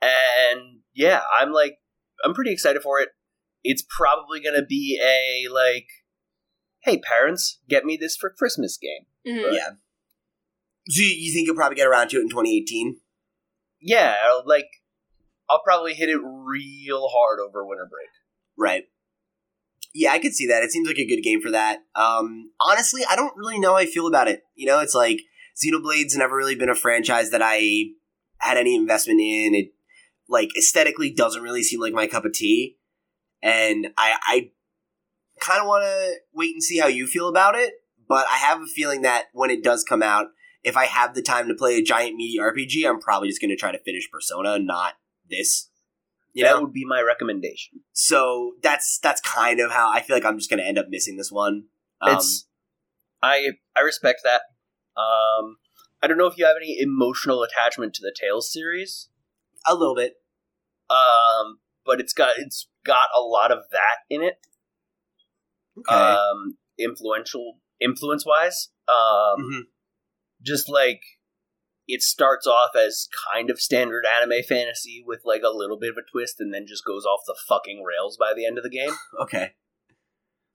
And 0.00 0.80
yeah, 0.94 1.22
I'm 1.40 1.52
like, 1.52 1.78
I'm 2.24 2.34
pretty 2.34 2.52
excited 2.52 2.82
for 2.82 3.00
it. 3.00 3.10
It's 3.62 3.84
probably 3.96 4.40
gonna 4.40 4.64
be 4.64 5.00
a 5.02 5.52
like, 5.52 5.88
hey 6.82 6.98
parents, 6.98 7.60
get 7.68 7.84
me 7.84 7.96
this 7.96 8.16
for 8.16 8.30
Christmas 8.30 8.78
game. 8.78 9.06
Mhm. 9.26 9.52
Yeah. 9.52 9.70
So 10.88 11.02
you, 11.02 11.08
you 11.08 11.32
think 11.32 11.46
you'll 11.46 11.56
probably 11.56 11.76
get 11.76 11.86
around 11.86 12.08
to 12.10 12.18
it 12.18 12.22
in 12.22 12.30
2018? 12.30 13.00
Yeah, 13.80 14.14
like, 14.44 14.68
I'll 15.48 15.62
probably 15.62 15.94
hit 15.94 16.08
it 16.08 16.20
real 16.22 17.08
hard 17.08 17.38
over 17.40 17.64
winter 17.64 17.88
break. 17.90 18.08
Right. 18.56 18.84
Yeah, 19.94 20.12
I 20.12 20.18
could 20.18 20.34
see 20.34 20.46
that. 20.48 20.62
It 20.62 20.70
seems 20.70 20.86
like 20.86 20.98
a 20.98 21.06
good 21.06 21.22
game 21.22 21.40
for 21.40 21.50
that. 21.50 21.78
Um, 21.94 22.50
honestly, 22.60 23.02
I 23.08 23.16
don't 23.16 23.36
really 23.36 23.58
know 23.58 23.70
how 23.70 23.78
I 23.78 23.86
feel 23.86 24.06
about 24.06 24.28
it. 24.28 24.42
You 24.54 24.66
know, 24.66 24.80
it's 24.80 24.94
like 24.94 25.20
Xenoblade's 25.56 26.16
never 26.16 26.36
really 26.36 26.54
been 26.54 26.68
a 26.68 26.74
franchise 26.74 27.30
that 27.30 27.40
I 27.42 27.86
had 28.38 28.58
any 28.58 28.74
investment 28.74 29.20
in. 29.20 29.54
It 29.54 29.72
like 30.28 30.50
aesthetically 30.56 31.12
doesn't 31.12 31.42
really 31.42 31.62
seem 31.62 31.80
like 31.80 31.94
my 31.94 32.06
cup 32.06 32.24
of 32.24 32.32
tea, 32.32 32.76
and 33.42 33.88
I 33.96 34.14
I 34.22 34.50
kind 35.40 35.60
of 35.60 35.66
want 35.66 35.84
to 35.84 36.14
wait 36.32 36.52
and 36.52 36.62
see 36.62 36.78
how 36.78 36.86
you 36.86 37.06
feel 37.06 37.28
about 37.28 37.54
it. 37.54 37.72
But 38.08 38.26
I 38.30 38.36
have 38.36 38.60
a 38.60 38.66
feeling 38.66 39.02
that 39.02 39.26
when 39.32 39.50
it 39.50 39.64
does 39.64 39.84
come 39.84 40.02
out, 40.02 40.26
if 40.62 40.76
I 40.76 40.86
have 40.86 41.14
the 41.14 41.22
time 41.22 41.48
to 41.48 41.54
play 41.54 41.76
a 41.78 41.82
giant 41.82 42.16
meaty 42.16 42.38
RPG, 42.38 42.88
I'm 42.88 43.00
probably 43.00 43.28
just 43.28 43.40
going 43.40 43.50
to 43.50 43.56
try 43.56 43.72
to 43.72 43.78
finish 43.78 44.08
Persona, 44.10 44.58
not 44.58 44.94
this. 45.28 45.70
You 46.34 46.44
that 46.44 46.50
know, 46.56 46.62
would 46.62 46.72
be 46.72 46.84
my 46.84 47.00
recommendation. 47.00 47.80
so 47.92 48.52
that's 48.62 48.98
that's 49.02 49.20
kind 49.22 49.60
of 49.60 49.70
how 49.72 49.90
I 49.90 50.00
feel 50.02 50.14
like 50.14 50.24
I'm 50.24 50.38
just 50.38 50.50
going 50.50 50.60
to 50.60 50.66
end 50.66 50.78
up 50.78 50.86
missing 50.88 51.16
this 51.16 51.32
one. 51.32 51.64
Um, 52.00 52.16
it's 52.16 52.46
I 53.22 53.52
I 53.74 53.80
respect 53.80 54.20
that. 54.24 54.42
Um, 55.00 55.56
I 56.02 56.06
don't 56.06 56.18
know 56.18 56.26
if 56.26 56.36
you 56.38 56.44
have 56.44 56.56
any 56.60 56.76
emotional 56.80 57.42
attachment 57.42 57.94
to 57.94 58.02
the 58.02 58.14
Tales 58.18 58.52
series, 58.52 59.08
a 59.66 59.74
little 59.74 59.94
bit. 59.96 60.14
um, 60.90 61.58
but 61.84 61.98
it's 62.00 62.12
got 62.12 62.30
it's 62.38 62.68
got 62.84 63.08
a 63.16 63.20
lot 63.20 63.50
of 63.50 63.60
that 63.72 63.96
in 64.10 64.22
it. 64.22 64.34
Okay. 65.78 65.94
Um, 65.94 66.58
influential 66.78 67.58
influence 67.80 68.24
wise, 68.26 68.68
um, 68.88 68.96
Mhm. 69.40 69.62
Just 70.42 70.68
like 70.68 71.00
it 71.86 72.02
starts 72.02 72.46
off 72.46 72.76
as 72.76 73.08
kind 73.32 73.48
of 73.50 73.60
standard 73.60 74.04
anime 74.06 74.42
fantasy 74.46 75.02
with 75.04 75.20
like 75.24 75.42
a 75.42 75.56
little 75.56 75.78
bit 75.78 75.90
of 75.90 75.96
a 75.96 76.10
twist, 76.10 76.36
and 76.38 76.52
then 76.52 76.66
just 76.66 76.84
goes 76.84 77.04
off 77.04 77.20
the 77.26 77.36
fucking 77.48 77.82
rails 77.82 78.16
by 78.18 78.32
the 78.36 78.46
end 78.46 78.58
of 78.58 78.64
the 78.64 78.70
game. 78.70 78.92
Okay. 79.20 79.52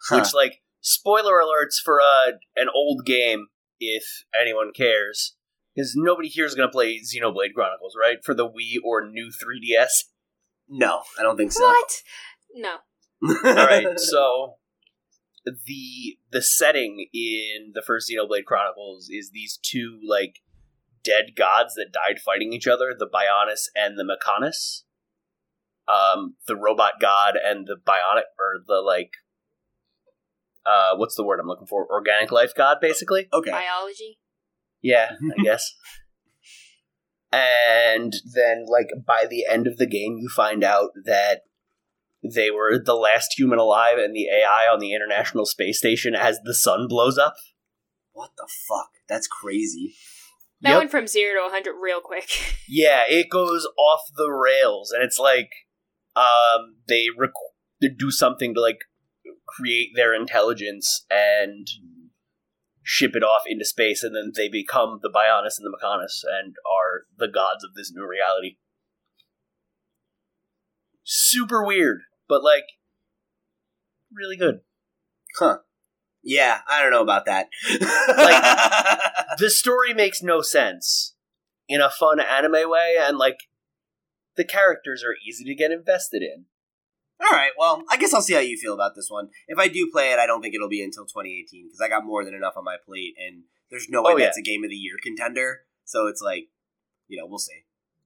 Huh. 0.10 0.18
Which, 0.18 0.34
like, 0.34 0.62
spoiler 0.82 1.36
alerts 1.36 1.76
for 1.82 2.02
uh, 2.02 2.34
an 2.58 2.68
old 2.76 3.06
game, 3.06 3.48
if 3.80 4.26
anyone 4.40 4.72
cares, 4.76 5.36
because 5.74 5.94
nobody 5.96 6.28
here 6.28 6.46
is 6.46 6.56
going 6.56 6.68
to 6.68 6.72
play 6.72 7.00
Xenoblade 7.00 7.54
Chronicles, 7.56 7.96
right? 8.00 8.18
For 8.22 8.34
the 8.34 8.46
Wii 8.46 8.84
or 8.84 9.08
new 9.10 9.30
3DS. 9.32 10.10
no, 10.68 11.04
I 11.18 11.24
don't 11.24 11.38
think 11.38 11.54
so. 11.54 11.64
What? 11.64 12.02
No. 12.54 12.76
All 13.46 13.66
right, 13.66 13.98
so 13.98 14.56
the 15.46 16.18
the 16.32 16.42
setting 16.42 17.08
in 17.14 17.72
the 17.74 17.82
first 17.82 18.10
Xenoblade 18.10 18.46
Chronicles 18.46 19.10
is 19.10 19.32
these 19.32 19.60
two 19.62 20.00
like 20.08 20.40
dead 21.04 21.36
gods 21.36 21.76
that 21.76 21.92
died 21.92 22.20
fighting 22.20 22.54
each 22.54 22.68
other, 22.68 22.94
the 22.98 23.08
Bionis 23.08 23.66
and 23.76 23.98
the 23.98 24.04
Mechanis. 24.04 24.84
Um, 25.86 26.36
the 26.48 26.56
robot 26.56 26.94
god 27.02 27.34
and 27.36 27.68
the 27.68 27.76
bionic 27.76 28.24
or 28.40 28.64
the 28.66 28.76
like 28.76 29.12
uh 30.66 30.96
what's 30.96 31.16
the 31.16 31.26
word 31.26 31.42
I'm 31.42 31.48
looking 31.48 31.68
for? 31.68 31.86
Organic 31.92 32.32
life 32.32 32.54
god, 32.56 32.78
basically. 32.80 33.28
okay. 33.34 33.52
Biology. 33.52 34.18
Yeah, 34.82 35.12
I 35.38 35.42
guess. 35.44 35.74
And 37.34 38.14
then, 38.36 38.66
like, 38.70 38.90
by 39.08 39.26
the 39.28 39.48
end 39.50 39.66
of 39.66 39.78
the 39.78 39.88
game, 39.88 40.18
you 40.20 40.30
find 40.30 40.64
out 40.64 40.92
that 41.06 41.42
they 42.24 42.50
were 42.52 42.80
the 42.84 42.96
last 42.96 43.38
human 43.38 43.60
alive 43.60 43.98
and 43.98 44.16
the 44.16 44.28
AI 44.30 44.68
on 44.72 44.80
the 44.80 44.94
International 44.94 45.46
Space 45.46 45.78
Station 45.80 46.16
as 46.16 46.40
the 46.44 46.54
sun 46.54 46.88
blows 46.88 47.18
up. 47.18 47.36
What 48.14 48.32
the 48.38 48.48
fuck? 48.68 48.90
That's 49.08 49.28
crazy. 49.28 49.96
That 50.62 50.72
Yep. 50.72 50.78
went 50.78 50.92
from 50.92 51.08
zero 51.08 51.42
to 51.42 51.44
100 51.46 51.74
real 51.82 52.00
quick. 52.02 52.30
Yeah, 52.68 53.02
it 53.10 53.30
goes 53.30 53.68
off 53.78 54.02
the 54.16 54.30
rails, 54.32 54.92
and 54.92 55.04
it's 55.04 55.20
like 55.20 55.50
um, 56.16 56.78
they 56.88 57.08
rec- 57.16 57.32
they 57.82 57.90
do 57.90 58.10
something 58.10 58.54
to 58.54 58.62
like 58.62 58.80
create 59.46 59.90
their 59.96 60.14
intelligence 60.14 61.06
and 61.12 61.68
ship 62.82 63.12
it 63.16 63.24
off 63.24 63.44
into 63.48 63.66
space, 63.66 64.02
and 64.02 64.16
then 64.16 64.32
they 64.36 64.48
become 64.48 65.00
the 65.02 65.10
Bionis 65.10 65.58
and 65.60 65.66
the 65.66 65.78
Mechanis 65.78 66.22
and 66.24 66.56
are 66.66 67.04
the 67.18 67.28
gods 67.28 67.64
of 67.66 67.74
this 67.76 67.92
new 67.94 68.08
reality. 68.08 68.58
Super 71.04 71.66
weird, 71.66 72.02
but 72.34 72.44
like 72.44 72.66
really 74.12 74.36
good. 74.36 74.62
Huh. 75.38 75.58
Yeah, 76.24 76.62
I 76.68 76.82
don't 76.82 76.92
know 76.92 77.04
about 77.04 77.26
that. 77.26 77.48
Like 77.70 78.44
the 79.38 79.50
story 79.50 79.94
makes 79.94 80.24
no 80.24 80.42
sense 80.42 81.14
in 81.68 81.80
a 81.80 81.90
fun 81.92 82.20
anime 82.20 82.70
way, 82.70 82.96
and 83.00 83.18
like 83.18 83.38
the 84.36 84.46
characters 84.46 85.04
are 85.04 85.16
easy 85.28 85.44
to 85.44 85.54
get 85.54 85.70
invested 85.72 86.24
in. 86.24 86.46
All 87.24 87.38
right, 87.38 87.52
well, 87.58 87.84
I 87.90 87.98
guess 87.98 88.14
I'll 88.14 88.22
see 88.22 88.34
how 88.34 88.40
you 88.40 88.58
feel 88.58 88.74
about 88.74 88.96
this 88.96 89.08
one. 89.10 89.30
If 89.48 89.60
I 89.60 89.68
do 89.68 89.90
play 89.92 90.12
it, 90.12 90.20
I 90.20 90.26
don't 90.26 90.42
think 90.42 90.56
it'll 90.56 90.70
be 90.70 90.84
until 90.84 91.06
2018 91.06 91.68
because 91.68 91.80
I 91.82 91.88
got 91.88 92.04
more 92.06 92.26
than 92.26 92.34
enough 92.34 92.56
on 92.58 92.64
my 92.64 92.78
plate, 92.84 93.14
and 93.20 93.44
there's 93.70 93.88
no 93.90 94.02
way 94.02 94.14
Oh, 94.14 94.18
yeah. 94.18 94.26
that's 94.26 94.38
a 94.38 94.42
game 94.42 94.64
of 94.64 94.70
the 94.72 94.76
year 94.76 94.96
contender. 95.02 95.62
So 95.86 96.08
it's 96.08 96.22
like, 96.22 96.48
you 97.08 97.20
know, 97.20 97.28
we'll 97.28 97.38
see. 97.40 97.64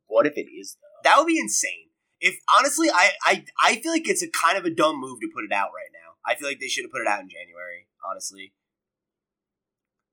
What 0.08 0.28
if 0.28 0.34
it 0.38 0.48
is 0.50 0.76
though? 0.82 1.10
That 1.10 1.18
would 1.20 1.28
be 1.28 1.40
insane. 1.40 1.87
If 2.20 2.38
honestly, 2.58 2.90
I 2.90 3.12
I 3.24 3.46
I 3.64 3.76
feel 3.76 3.92
like 3.92 4.08
it's 4.08 4.24
a 4.24 4.30
kind 4.30 4.58
of 4.58 4.66
a 4.66 4.70
dumb 4.74 5.00
move 5.00 5.20
to 5.22 5.30
put 5.34 5.44
it 5.44 5.52
out 5.52 5.70
right 5.76 5.92
now. 5.94 6.16
I 6.26 6.36
feel 6.36 6.48
like 6.48 6.60
they 6.60 6.68
should 6.68 6.84
have 6.84 6.92
put 6.92 7.02
it 7.02 7.08
out 7.08 7.22
in 7.22 7.30
January. 7.30 7.88
Honestly, 8.10 8.54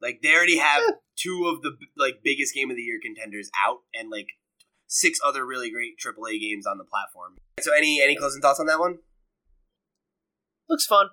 like 0.01 0.21
they 0.23 0.35
already 0.35 0.59
have 0.59 0.83
two 1.17 1.47
of 1.47 1.63
the 1.63 1.77
like 1.97 2.21
biggest 2.23 2.55
game 2.55 2.71
of 2.71 2.77
the 2.77 2.83
year 2.83 2.99
contenders 3.03 3.51
out, 3.67 3.79
and 3.95 4.11
like 4.11 4.29
six 4.87 5.19
other 5.25 5.47
really 5.47 5.71
great 5.71 5.95
AAA 5.99 6.41
games 6.41 6.67
on 6.67 6.79
the 6.79 6.85
platform. 6.85 7.37
So 7.61 7.73
any 7.75 8.03
any 8.03 8.17
closing 8.17 8.43
thoughts 8.43 8.61
on 8.61 8.67
that 8.67 8.79
one? 8.79 8.99
Looks 10.69 10.87
fun. 10.87 11.09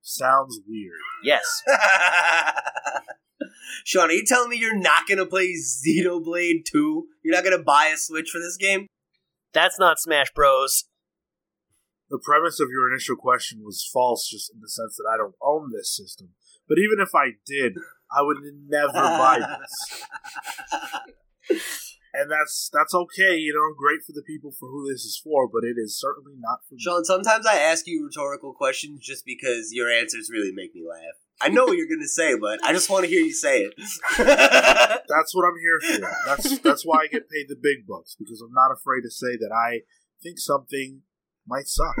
Sounds 0.00 0.60
weird. 0.66 1.00
Yes. 1.22 1.62
Sean, 3.84 4.10
are 4.10 4.12
you 4.12 4.24
telling 4.24 4.50
me 4.50 4.56
you're 4.56 4.78
not 4.78 5.06
gonna 5.08 5.26
play 5.26 5.52
Xenoblade 5.52 6.64
2? 6.70 7.06
You're 7.22 7.34
not 7.34 7.44
gonna 7.44 7.62
buy 7.62 7.90
a 7.92 7.96
Switch 7.96 8.30
for 8.30 8.38
this 8.38 8.56
game? 8.56 8.86
That's 9.52 9.78
not 9.78 9.98
Smash 9.98 10.32
Bros. 10.34 10.84
The 12.10 12.20
premise 12.24 12.58
of 12.60 12.68
your 12.70 12.90
initial 12.90 13.16
question 13.16 13.60
was 13.62 13.88
false, 13.92 14.28
just 14.28 14.50
in 14.52 14.60
the 14.60 14.68
sense 14.68 14.96
that 14.96 15.10
I 15.12 15.18
don't 15.18 15.34
own 15.42 15.70
this 15.72 15.94
system. 15.94 16.30
But 16.66 16.78
even 16.78 17.00
if 17.00 17.14
I 17.14 17.36
did, 17.44 17.74
I 18.10 18.22
would 18.22 18.38
never 18.66 18.92
buy 18.92 19.40
this. 21.50 21.60
and 22.14 22.30
that's 22.30 22.70
that's 22.72 22.94
okay. 22.94 23.36
You 23.36 23.52
know, 23.52 23.76
great 23.76 24.00
for 24.06 24.12
the 24.12 24.22
people 24.26 24.52
for 24.58 24.68
who 24.68 24.88
this 24.88 25.04
is 25.04 25.20
for, 25.22 25.48
but 25.48 25.64
it 25.64 25.76
is 25.76 25.98
certainly 25.98 26.32
not 26.38 26.60
for 26.68 26.74
me. 26.74 26.80
Sean, 26.80 27.04
sometimes 27.04 27.46
I 27.46 27.58
ask 27.58 27.86
you 27.86 28.04
rhetorical 28.04 28.54
questions 28.54 29.00
just 29.04 29.26
because 29.26 29.70
your 29.72 29.90
answers 29.90 30.30
really 30.32 30.52
make 30.52 30.74
me 30.74 30.82
laugh. 30.88 31.16
I 31.40 31.48
know 31.48 31.64
what 31.66 31.76
you're 31.76 31.86
going 31.86 32.02
to 32.02 32.08
say, 32.08 32.36
but 32.36 32.58
I 32.64 32.72
just 32.72 32.90
want 32.90 33.04
to 33.04 33.10
hear 33.10 33.22
you 33.22 33.32
say 33.32 33.62
it. 33.62 33.74
That's 34.18 35.34
what 35.34 35.44
I'm 35.44 35.58
here 35.60 35.80
for. 35.80 36.10
That's 36.26 36.58
that's 36.58 36.84
why 36.84 37.02
I 37.02 37.06
get 37.06 37.30
paid 37.30 37.46
the 37.48 37.56
big 37.60 37.86
bucks 37.86 38.16
because 38.18 38.40
I'm 38.40 38.52
not 38.52 38.72
afraid 38.72 39.02
to 39.02 39.10
say 39.10 39.36
that 39.36 39.52
I 39.52 39.82
think 40.22 40.38
something 40.38 41.02
might 41.46 41.66
suck. 41.66 41.96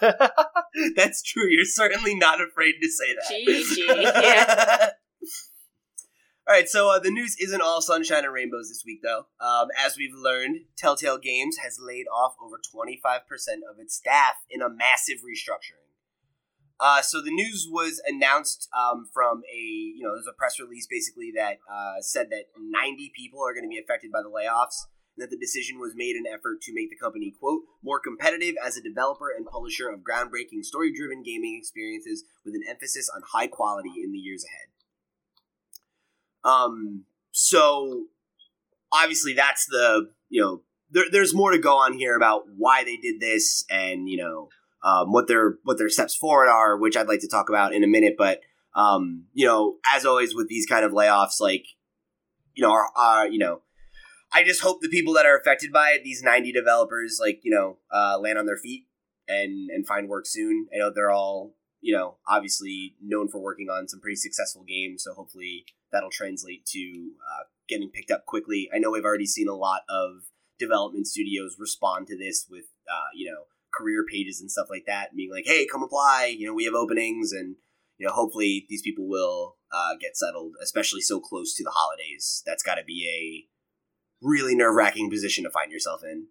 That's 0.96 1.22
true. 1.22 1.48
You're 1.48 1.64
certainly 1.64 2.14
not 2.14 2.40
afraid 2.40 2.74
to 2.82 2.88
say 2.88 3.14
that. 3.14 3.30
GG, 3.30 4.22
yeah. 4.22 4.88
All 6.48 6.56
right, 6.56 6.68
so 6.68 6.90
uh, 6.90 6.98
the 6.98 7.12
news 7.12 7.36
isn't 7.38 7.62
all 7.62 7.80
sunshine 7.80 8.24
and 8.24 8.34
rainbows 8.34 8.68
this 8.68 8.82
week, 8.84 8.98
though. 9.00 9.26
Um, 9.40 9.68
as 9.78 9.96
we've 9.96 10.12
learned, 10.12 10.62
Telltale 10.76 11.18
Games 11.18 11.58
has 11.62 11.78
laid 11.80 12.06
off 12.12 12.34
over 12.42 12.56
25% 12.56 13.20
of 13.70 13.78
its 13.78 13.94
staff 13.94 14.34
in 14.50 14.60
a 14.60 14.68
massive 14.68 15.18
restructuring. 15.18 15.81
Uh, 16.80 17.02
so 17.02 17.22
the 17.22 17.30
news 17.30 17.68
was 17.70 18.02
announced 18.06 18.68
um, 18.76 19.08
from 19.12 19.42
a, 19.52 19.58
you 19.58 20.02
know, 20.02 20.14
there's 20.14 20.26
a 20.26 20.36
press 20.36 20.58
release 20.58 20.86
basically 20.90 21.32
that 21.34 21.58
uh, 21.70 22.00
said 22.00 22.28
that 22.30 22.46
90 22.58 23.12
people 23.16 23.40
are 23.40 23.54
going 23.54 23.64
to 23.64 23.68
be 23.68 23.78
affected 23.78 24.10
by 24.10 24.20
the 24.20 24.30
layoffs, 24.30 24.86
and 25.16 25.22
that 25.22 25.30
the 25.30 25.38
decision 25.38 25.78
was 25.78 25.92
made 25.94 26.16
in 26.16 26.26
an 26.26 26.32
effort 26.32 26.60
to 26.62 26.74
make 26.74 26.90
the 26.90 26.96
company, 26.96 27.32
quote, 27.38 27.62
more 27.82 28.00
competitive 28.00 28.54
as 28.64 28.76
a 28.76 28.82
developer 28.82 29.30
and 29.30 29.46
publisher 29.46 29.88
of 29.88 30.00
groundbreaking 30.00 30.64
story 30.64 30.92
driven 30.92 31.22
gaming 31.22 31.56
experiences 31.58 32.24
with 32.44 32.54
an 32.54 32.62
emphasis 32.68 33.10
on 33.14 33.22
high 33.32 33.46
quality 33.46 33.92
in 34.02 34.12
the 34.12 34.18
years 34.18 34.44
ahead. 34.44 34.68
Um, 36.44 37.04
so 37.30 38.06
obviously 38.92 39.32
that's 39.34 39.66
the, 39.66 40.10
you 40.28 40.40
know, 40.40 40.62
there, 40.90 41.04
there's 41.10 41.34
more 41.34 41.52
to 41.52 41.58
go 41.58 41.76
on 41.76 41.94
here 41.94 42.16
about 42.16 42.42
why 42.56 42.84
they 42.84 42.96
did 42.96 43.20
this 43.20 43.64
and, 43.70 44.08
you 44.08 44.16
know, 44.16 44.48
um, 44.82 45.12
what 45.12 45.28
their 45.28 45.58
what 45.62 45.78
their 45.78 45.88
steps 45.88 46.14
forward 46.14 46.48
are, 46.48 46.76
which 46.76 46.96
I'd 46.96 47.08
like 47.08 47.20
to 47.20 47.28
talk 47.28 47.48
about 47.48 47.74
in 47.74 47.84
a 47.84 47.88
minute. 47.88 48.14
But 48.18 48.40
um, 48.74 49.26
you 49.32 49.46
know, 49.46 49.76
as 49.92 50.04
always 50.04 50.34
with 50.34 50.48
these 50.48 50.66
kind 50.66 50.84
of 50.84 50.92
layoffs, 50.92 51.40
like 51.40 51.64
you 52.54 52.62
know, 52.62 52.72
are, 52.72 52.88
are 52.96 53.28
you 53.28 53.38
know, 53.38 53.62
I 54.32 54.44
just 54.44 54.62
hope 54.62 54.80
the 54.80 54.88
people 54.88 55.14
that 55.14 55.26
are 55.26 55.36
affected 55.36 55.72
by 55.72 55.90
it, 55.90 56.04
these 56.04 56.22
ninety 56.22 56.52
developers, 56.52 57.18
like 57.20 57.40
you 57.42 57.50
know, 57.50 57.78
uh, 57.92 58.18
land 58.18 58.38
on 58.38 58.46
their 58.46 58.56
feet 58.56 58.86
and 59.28 59.70
and 59.70 59.86
find 59.86 60.08
work 60.08 60.26
soon. 60.26 60.68
I 60.74 60.78
know 60.78 60.90
they're 60.94 61.10
all 61.10 61.54
you 61.80 61.94
know 61.94 62.16
obviously 62.28 62.96
known 63.00 63.28
for 63.28 63.40
working 63.40 63.68
on 63.68 63.88
some 63.88 64.00
pretty 64.00 64.16
successful 64.16 64.64
games, 64.66 65.04
so 65.04 65.14
hopefully 65.14 65.64
that'll 65.92 66.10
translate 66.10 66.64
to 66.66 66.80
uh, 66.80 67.44
getting 67.68 67.90
picked 67.90 68.10
up 68.10 68.26
quickly. 68.26 68.68
I 68.74 68.78
know 68.78 68.90
we've 68.90 69.04
already 69.04 69.26
seen 69.26 69.48
a 69.48 69.54
lot 69.54 69.82
of 69.88 70.24
development 70.58 71.06
studios 71.06 71.56
respond 71.58 72.06
to 72.06 72.16
this 72.16 72.46
with 72.50 72.64
uh, 72.90 73.10
you 73.14 73.30
know 73.30 73.44
career 73.72 74.04
pages 74.10 74.40
and 74.40 74.50
stuff 74.50 74.68
like 74.70 74.84
that, 74.86 75.14
being 75.16 75.30
like, 75.30 75.44
"Hey, 75.46 75.66
come 75.66 75.82
apply. 75.82 76.34
You 76.36 76.46
know, 76.46 76.54
we 76.54 76.64
have 76.64 76.74
openings." 76.74 77.32
And 77.32 77.56
you 77.98 78.06
know, 78.06 78.12
hopefully 78.12 78.66
these 78.68 78.82
people 78.82 79.08
will 79.08 79.56
uh, 79.72 79.96
get 80.00 80.16
settled, 80.16 80.54
especially 80.62 81.00
so 81.00 81.20
close 81.20 81.54
to 81.54 81.64
the 81.64 81.72
holidays. 81.74 82.42
That's 82.46 82.62
got 82.62 82.76
to 82.76 82.84
be 82.84 83.08
a 83.08 84.26
really 84.26 84.54
nerve 84.54 84.74
wracking 84.74 85.10
position 85.10 85.44
to 85.44 85.50
find 85.50 85.72
yourself 85.72 86.02
in. 86.04 86.26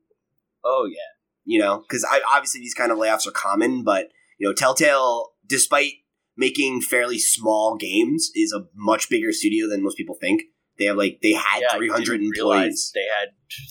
Oh 0.63 0.87
yeah. 0.89 0.97
You 1.43 1.59
know, 1.59 1.79
because 1.79 2.05
obviously 2.29 2.61
these 2.61 2.73
kind 2.75 2.91
of 2.91 2.97
layoffs 2.97 3.27
are 3.27 3.31
common, 3.31 3.83
but 3.83 4.09
you 4.37 4.47
know, 4.47 4.53
Telltale, 4.53 5.33
despite 5.45 5.93
making 6.37 6.81
fairly 6.81 7.19
small 7.19 7.75
games, 7.77 8.31
is 8.35 8.53
a 8.53 8.65
much 8.75 9.09
bigger 9.09 9.31
studio 9.31 9.67
than 9.67 9.83
most 9.83 9.97
people 9.97 10.15
think. 10.19 10.43
They 10.77 10.85
have 10.85 10.97
like 10.97 11.19
they 11.21 11.33
had 11.33 11.61
yeah, 11.61 11.75
300 11.75 12.21
employees. 12.21 12.91
They 12.93 13.05
had 13.19 13.29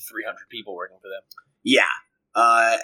300 0.09 0.37
people 0.51 0.75
working 0.75 0.99
for 1.01 1.09
them. 1.09 1.23
Yeah. 1.63 1.83
Uh, 2.35 2.77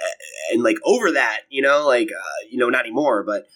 and 0.53 0.63
like 0.63 0.77
over 0.85 1.13
that, 1.13 1.41
you 1.49 1.63
know, 1.63 1.87
like, 1.87 2.09
uh, 2.09 2.47
you 2.51 2.59
know, 2.59 2.69
not 2.69 2.85
anymore, 2.85 3.23
but 3.25 3.47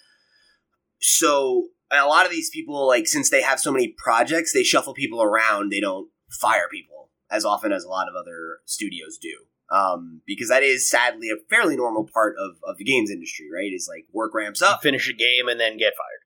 so 1.00 1.68
a 1.90 2.06
lot 2.06 2.26
of 2.26 2.30
these 2.30 2.50
people, 2.50 2.86
like, 2.86 3.06
since 3.06 3.30
they 3.30 3.42
have 3.42 3.58
so 3.58 3.72
many 3.72 3.94
projects, 3.98 4.52
they 4.52 4.62
shuffle 4.62 4.94
people 4.94 5.22
around. 5.22 5.70
They 5.70 5.80
don't 5.80 6.08
fire 6.40 6.68
people 6.70 7.10
as 7.30 7.44
often 7.44 7.72
as 7.72 7.84
a 7.84 7.88
lot 7.88 8.08
of 8.08 8.14
other 8.14 8.58
studios 8.66 9.18
do. 9.20 9.34
Um, 9.74 10.22
because 10.26 10.48
that 10.48 10.64
is 10.64 10.90
sadly 10.90 11.28
a 11.30 11.36
fairly 11.48 11.76
normal 11.76 12.08
part 12.12 12.34
of, 12.38 12.56
of 12.64 12.76
the 12.76 12.84
games 12.84 13.10
industry, 13.10 13.46
right? 13.52 13.72
Is 13.72 13.88
like 13.88 14.04
work 14.12 14.34
ramps 14.34 14.62
up. 14.62 14.82
Finish 14.82 15.08
a 15.08 15.12
game 15.12 15.48
and 15.48 15.60
then 15.60 15.76
get 15.76 15.92
fired. 15.96 16.24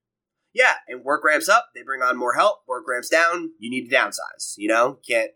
Yeah, 0.55 0.75
and 0.89 1.05
work 1.05 1.25
ramps 1.25 1.49
up. 1.49 1.69
They 1.75 1.83
bring 1.83 2.01
on 2.01 2.17
more 2.17 2.35
help. 2.35 2.61
Work 2.67 2.85
ramps 2.89 3.09
down. 3.09 3.51
You 3.59 3.71
need 3.71 3.89
to 3.89 3.95
downsize. 3.95 4.55
You 4.57 4.69
know, 4.69 4.99
can't. 5.07 5.33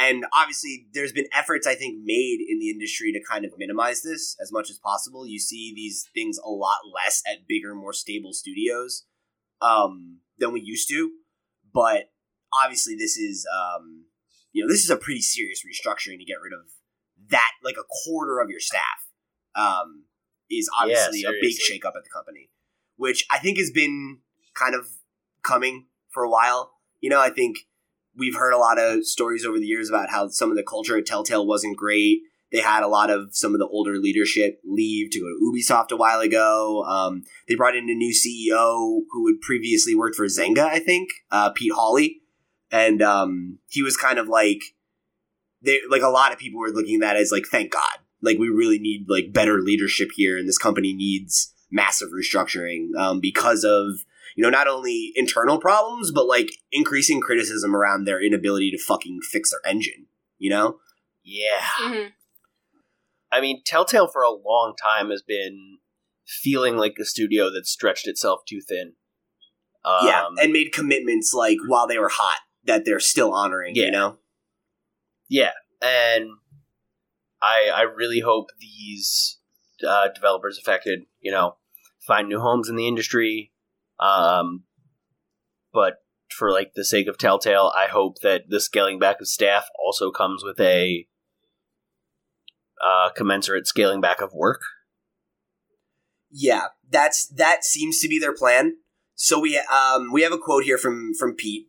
And 0.00 0.24
obviously, 0.32 0.86
there's 0.94 1.12
been 1.12 1.26
efforts 1.36 1.66
I 1.66 1.74
think 1.74 1.98
made 2.02 2.38
in 2.48 2.58
the 2.58 2.70
industry 2.70 3.12
to 3.12 3.20
kind 3.22 3.44
of 3.44 3.52
minimize 3.58 4.00
this 4.00 4.34
as 4.40 4.50
much 4.50 4.70
as 4.70 4.78
possible. 4.78 5.26
You 5.26 5.38
see 5.38 5.74
these 5.74 6.08
things 6.14 6.38
a 6.38 6.48
lot 6.48 6.78
less 6.94 7.22
at 7.30 7.46
bigger, 7.46 7.74
more 7.74 7.92
stable 7.92 8.32
studios 8.32 9.04
um, 9.60 10.20
than 10.38 10.52
we 10.54 10.62
used 10.62 10.88
to. 10.88 11.10
But 11.74 12.10
obviously, 12.50 12.96
this 12.96 13.18
is 13.18 13.46
um, 13.54 14.06
you 14.52 14.64
know 14.64 14.72
this 14.72 14.82
is 14.82 14.90
a 14.90 14.96
pretty 14.96 15.20
serious 15.20 15.62
restructuring 15.66 16.18
to 16.18 16.24
get 16.24 16.40
rid 16.42 16.54
of 16.54 16.66
that 17.28 17.50
like 17.62 17.76
a 17.76 17.84
quarter 18.04 18.40
of 18.40 18.48
your 18.48 18.60
staff 18.60 18.80
um, 19.54 20.04
is 20.50 20.70
obviously 20.80 21.24
a 21.24 21.32
big 21.42 21.56
shakeup 21.56 21.96
at 21.96 22.04
the 22.04 22.10
company, 22.12 22.48
which 22.96 23.26
I 23.30 23.38
think 23.38 23.58
has 23.58 23.70
been 23.70 24.20
kind 24.54 24.74
of 24.74 24.88
coming 25.44 25.88
for 26.08 26.22
a 26.22 26.30
while. 26.30 26.72
You 27.00 27.10
know, 27.10 27.20
I 27.20 27.28
think 27.28 27.58
we've 28.16 28.36
heard 28.36 28.52
a 28.52 28.58
lot 28.58 28.78
of 28.78 29.06
stories 29.06 29.44
over 29.44 29.58
the 29.58 29.66
years 29.66 29.88
about 29.88 30.10
how 30.10 30.28
some 30.28 30.50
of 30.50 30.56
the 30.56 30.62
culture 30.62 30.96
at 30.98 31.06
Telltale 31.06 31.46
wasn't 31.46 31.76
great. 31.76 32.22
They 32.52 32.58
had 32.58 32.82
a 32.82 32.88
lot 32.88 33.10
of 33.10 33.28
some 33.32 33.54
of 33.54 33.60
the 33.60 33.68
older 33.68 33.96
leadership 33.98 34.60
leave 34.64 35.10
to 35.10 35.20
go 35.20 35.26
to 35.26 35.40
Ubisoft 35.40 35.92
a 35.92 35.96
while 35.96 36.20
ago. 36.20 36.82
Um, 36.84 37.22
they 37.48 37.54
brought 37.54 37.76
in 37.76 37.88
a 37.88 37.94
new 37.94 38.12
CEO 38.12 39.02
who 39.10 39.28
had 39.28 39.40
previously 39.40 39.94
worked 39.94 40.16
for 40.16 40.26
Zynga, 40.26 40.64
I 40.64 40.80
think, 40.80 41.10
uh, 41.30 41.50
Pete 41.50 41.72
Hawley, 41.72 42.22
and 42.72 43.02
um, 43.02 43.58
he 43.68 43.82
was 43.82 43.96
kind 43.96 44.18
of 44.18 44.26
like 44.26 44.62
they 45.62 45.80
like 45.88 46.02
a 46.02 46.08
lot 46.08 46.32
of 46.32 46.38
people 46.38 46.58
were 46.58 46.70
looking 46.70 46.96
at 46.96 47.00
that 47.00 47.16
as 47.16 47.30
like, 47.30 47.44
thank 47.46 47.70
God, 47.70 47.98
like 48.20 48.38
we 48.38 48.48
really 48.48 48.78
need 48.80 49.06
like 49.08 49.32
better 49.32 49.60
leadership 49.60 50.10
here, 50.16 50.36
and 50.36 50.48
this 50.48 50.58
company 50.58 50.92
needs 50.92 51.54
massive 51.70 52.08
restructuring 52.08 52.96
um, 52.98 53.20
because 53.20 53.62
of 53.62 54.04
you 54.40 54.46
know 54.46 54.56
not 54.56 54.68
only 54.68 55.12
internal 55.16 55.60
problems 55.60 56.10
but 56.10 56.26
like 56.26 56.50
increasing 56.72 57.20
criticism 57.20 57.76
around 57.76 58.04
their 58.04 58.24
inability 58.24 58.70
to 58.70 58.78
fucking 58.78 59.20
fix 59.30 59.50
their 59.50 59.60
engine. 59.70 60.06
You 60.38 60.48
know? 60.48 60.78
Yeah. 61.22 61.60
hmm 61.60 62.06
I 63.30 63.42
mean, 63.42 63.62
Telltale 63.64 64.08
for 64.08 64.22
a 64.22 64.30
long 64.30 64.74
time 64.82 65.10
has 65.10 65.22
been 65.22 65.78
feeling 66.26 66.78
like 66.78 66.94
a 66.98 67.04
studio 67.04 67.50
that 67.50 67.66
stretched 67.66 68.08
itself 68.08 68.40
too 68.48 68.60
thin. 68.66 68.94
Um, 69.84 69.98
yeah, 70.02 70.24
and 70.42 70.52
made 70.52 70.72
commitments 70.72 71.32
like 71.34 71.58
while 71.68 71.86
they 71.86 71.98
were 71.98 72.08
hot 72.08 72.40
that 72.64 72.86
they're 72.86 72.98
still 72.98 73.32
honoring. 73.32 73.76
Yeah. 73.76 73.84
You 73.84 73.90
know? 73.90 74.16
yeah, 75.28 75.52
and 75.82 76.30
I 77.42 77.70
I 77.74 77.82
really 77.82 78.20
hope 78.20 78.48
these 78.58 79.38
uh, 79.86 80.08
developers 80.14 80.58
affected, 80.58 81.00
you 81.20 81.30
know, 81.30 81.56
find 82.06 82.28
new 82.28 82.40
homes 82.40 82.70
in 82.70 82.76
the 82.76 82.88
industry. 82.88 83.52
Um, 84.00 84.64
but 85.72 85.98
for 86.30 86.50
like 86.50 86.72
the 86.74 86.84
sake 86.84 87.06
of 87.06 87.18
Telltale, 87.18 87.72
I 87.76 87.86
hope 87.86 88.20
that 88.22 88.44
the 88.48 88.60
scaling 88.60 88.98
back 88.98 89.20
of 89.20 89.28
staff 89.28 89.66
also 89.84 90.10
comes 90.10 90.42
with 90.44 90.58
a 90.60 91.06
uh, 92.82 93.10
commensurate 93.14 93.66
scaling 93.66 94.00
back 94.00 94.20
of 94.20 94.32
work. 94.32 94.62
Yeah, 96.30 96.66
that's 96.88 97.26
that 97.28 97.64
seems 97.64 98.00
to 98.00 98.08
be 98.08 98.18
their 98.18 98.34
plan. 98.34 98.76
So 99.14 99.38
we 99.38 99.58
um 99.58 100.12
we 100.12 100.22
have 100.22 100.32
a 100.32 100.38
quote 100.38 100.64
here 100.64 100.78
from 100.78 101.12
from 101.18 101.34
Pete 101.34 101.66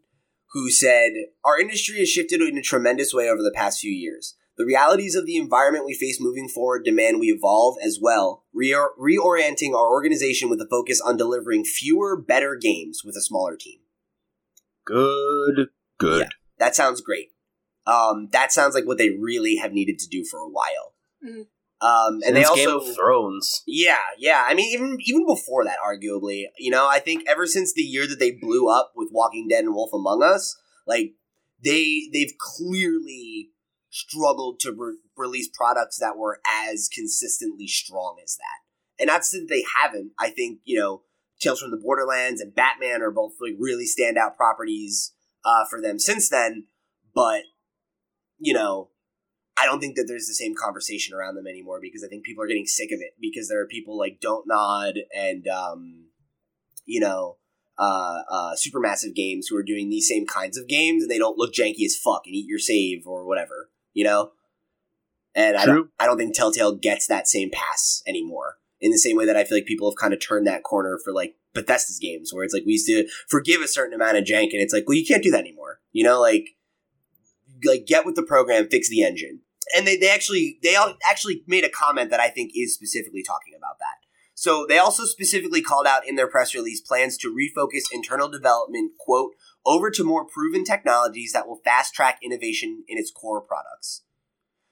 who 0.53 0.69
said, 0.69 1.11
"Our 1.43 1.59
industry 1.59 1.99
has 1.99 2.09
shifted 2.09 2.41
in 2.41 2.57
a 2.57 2.61
tremendous 2.61 3.13
way 3.13 3.27
over 3.27 3.41
the 3.41 3.53
past 3.53 3.79
few 3.79 3.91
years. 3.91 4.35
The 4.61 4.67
realities 4.67 5.15
of 5.15 5.25
the 5.25 5.37
environment 5.37 5.85
we 5.85 5.95
face 5.95 6.21
moving 6.21 6.47
forward 6.47 6.85
demand 6.85 7.19
we 7.19 7.31
evolve 7.31 7.77
as 7.83 7.97
well, 7.99 8.45
re- 8.53 8.69
reorienting 8.69 9.73
our 9.73 9.89
organization 9.89 10.51
with 10.51 10.61
a 10.61 10.67
focus 10.69 11.01
on 11.01 11.17
delivering 11.17 11.63
fewer, 11.63 12.15
better 12.15 12.55
games 12.55 13.01
with 13.03 13.15
a 13.15 13.23
smaller 13.23 13.57
team." 13.57 13.79
Good, 14.85 15.69
good. 15.97 16.21
Yeah. 16.21 16.29
That 16.59 16.75
sounds 16.75 17.01
great. 17.01 17.29
Um, 17.87 18.29
that 18.33 18.51
sounds 18.51 18.75
like 18.75 18.85
what 18.85 18.99
they 18.99 19.09
really 19.09 19.55
have 19.55 19.73
needed 19.73 19.97
to 19.97 20.07
do 20.07 20.23
for 20.23 20.39
a 20.39 20.47
while. 20.47 20.93
Mhm. 21.25 21.47
Um, 21.81 22.21
and 22.23 22.35
they 22.35 22.43
also 22.43 22.79
Game 22.81 22.89
of 22.89 22.95
Thrones. 22.95 23.63
yeah, 23.65 23.97
yeah. 24.19 24.45
I 24.47 24.53
mean, 24.53 24.71
even 24.71 24.97
even 25.03 25.25
before 25.25 25.65
that, 25.65 25.77
arguably, 25.83 26.43
you 26.59 26.69
know, 26.69 26.87
I 26.87 26.99
think 26.99 27.23
ever 27.27 27.47
since 27.47 27.73
the 27.73 27.81
year 27.81 28.05
that 28.05 28.19
they 28.19 28.29
blew 28.29 28.69
up 28.69 28.91
with 28.95 29.09
Walking 29.11 29.47
Dead 29.47 29.63
and 29.63 29.73
Wolf 29.73 29.89
Among 29.91 30.21
Us, 30.21 30.55
like 30.85 31.15
they 31.63 32.09
they've 32.13 32.33
clearly 32.37 33.50
struggled 33.91 34.59
to 34.61 34.71
re- 34.71 34.97
release 35.15 35.49
products 35.53 35.99
that 35.99 36.17
were 36.17 36.39
as 36.47 36.89
consistently 36.91 37.67
strong 37.67 38.17
as 38.23 38.37
that. 38.37 39.01
And 39.01 39.07
not 39.07 39.21
that 39.31 39.47
they 39.49 39.63
haven't. 39.81 40.13
I 40.19 40.29
think 40.29 40.59
you 40.63 40.79
know, 40.79 41.03
Tales 41.39 41.61
from 41.61 41.71
the 41.71 41.77
Borderlands 41.77 42.41
and 42.41 42.55
Batman 42.55 43.01
are 43.01 43.11
both 43.11 43.33
like 43.39 43.55
really 43.59 43.85
standout 43.85 44.35
properties 44.35 45.13
uh, 45.45 45.65
for 45.69 45.81
them 45.81 45.99
since 45.99 46.29
then. 46.29 46.65
But 47.13 47.43
you 48.39 48.53
know, 48.53 48.89
I 49.57 49.65
don't 49.65 49.79
think 49.79 49.95
that 49.95 50.05
there's 50.07 50.27
the 50.27 50.33
same 50.33 50.53
conversation 50.55 51.15
around 51.15 51.35
them 51.35 51.47
anymore 51.47 51.79
because 51.81 52.03
I 52.03 52.07
think 52.07 52.23
people 52.23 52.43
are 52.43 52.47
getting 52.47 52.65
sick 52.65 52.91
of 52.91 52.99
it 53.01 53.13
because 53.19 53.49
there 53.49 53.61
are 53.61 53.67
people 53.67 53.97
like 53.97 54.19
Don't 54.21 54.47
Nod 54.47 54.95
and 55.15 55.47
um, 55.47 56.05
you 56.85 56.99
know 56.99 57.37
uh, 57.77 58.21
uh, 58.29 58.55
supermassive 58.55 59.15
games 59.15 59.47
who 59.47 59.57
are 59.57 59.63
doing 59.63 59.89
these 59.89 60.07
same 60.07 60.27
kinds 60.27 60.57
of 60.57 60.67
games 60.67 61.01
and 61.01 61.11
they 61.11 61.17
don't 61.17 61.37
look 61.37 61.53
janky 61.53 61.83
as 61.83 61.95
fuck 61.95 62.21
and 62.27 62.35
eat 62.35 62.45
your 62.47 62.59
save 62.59 63.07
or 63.07 63.25
whatever, 63.25 63.70
you 63.93 64.03
know. 64.03 64.31
And 65.33 65.55
I 65.55 65.65
don't, 65.65 65.89
I 65.97 66.05
don't 66.07 66.17
think 66.17 66.35
Telltale 66.35 66.75
gets 66.75 67.07
that 67.07 67.27
same 67.27 67.51
pass 67.51 68.03
anymore. 68.05 68.57
In 68.81 68.91
the 68.91 68.97
same 68.97 69.15
way 69.15 69.25
that 69.25 69.37
I 69.37 69.43
feel 69.43 69.57
like 69.57 69.65
people 69.65 69.89
have 69.89 69.95
kind 69.95 70.13
of 70.13 70.19
turned 70.19 70.47
that 70.47 70.63
corner 70.63 70.99
for 71.03 71.13
like 71.13 71.35
Bethesda's 71.53 71.99
games, 71.99 72.33
where 72.33 72.43
it's 72.43 72.53
like 72.53 72.63
we 72.65 72.73
used 72.73 72.87
to 72.87 73.07
forgive 73.29 73.61
a 73.61 73.67
certain 73.67 73.93
amount 73.93 74.17
of 74.17 74.23
jank, 74.23 74.49
and 74.51 74.61
it's 74.61 74.73
like, 74.73 74.85
well, 74.87 74.97
you 74.97 75.05
can't 75.05 75.23
do 75.23 75.31
that 75.31 75.41
anymore. 75.41 75.79
You 75.91 76.03
know, 76.03 76.19
like 76.19 76.49
like 77.63 77.85
get 77.85 78.05
with 78.05 78.15
the 78.15 78.23
program, 78.23 78.67
fix 78.69 78.89
the 78.89 79.03
engine. 79.03 79.41
And 79.75 79.87
they, 79.87 79.95
they 79.95 80.09
actually 80.09 80.57
they 80.63 80.75
all 80.75 80.95
actually 81.09 81.43
made 81.47 81.63
a 81.63 81.69
comment 81.69 82.09
that 82.09 82.19
I 82.19 82.29
think 82.29 82.51
is 82.55 82.73
specifically 82.73 83.23
talking 83.23 83.53
about 83.55 83.77
that. 83.79 84.01
So 84.33 84.65
they 84.67 84.79
also 84.79 85.03
specifically 85.05 85.61
called 85.61 85.85
out 85.85 86.07
in 86.07 86.15
their 86.15 86.27
press 86.27 86.55
release 86.55 86.81
plans 86.81 87.15
to 87.17 87.29
refocus 87.29 87.83
internal 87.91 88.27
development, 88.27 88.93
quote, 88.99 89.33
over 89.65 89.91
to 89.91 90.03
more 90.03 90.25
proven 90.25 90.63
technologies 90.63 91.33
that 91.33 91.47
will 91.47 91.61
fast 91.63 91.93
track 91.93 92.19
innovation 92.23 92.83
in 92.87 92.97
its 92.97 93.11
core 93.11 93.41
products. 93.41 94.03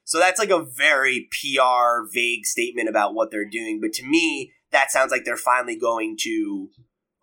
So 0.03 0.17
that's 0.17 0.39
like 0.39 0.49
a 0.49 0.63
very 0.63 1.29
PR 1.31 2.07
vague 2.11 2.45
statement 2.45 2.89
about 2.89 3.13
what 3.13 3.29
they're 3.29 3.47
doing, 3.47 3.79
but 3.79 3.93
to 3.93 4.05
me, 4.05 4.53
that 4.71 4.91
sounds 4.91 5.11
like 5.11 5.23
they're 5.23 5.37
finally 5.37 5.75
going 5.75 6.17
to 6.21 6.69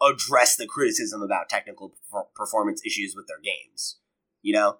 address 0.00 0.56
the 0.56 0.66
criticism 0.66 1.22
about 1.22 1.48
technical 1.48 1.94
performance 2.34 2.82
issues 2.84 3.14
with 3.16 3.26
their 3.26 3.40
games. 3.42 3.98
You 4.42 4.54
know? 4.54 4.78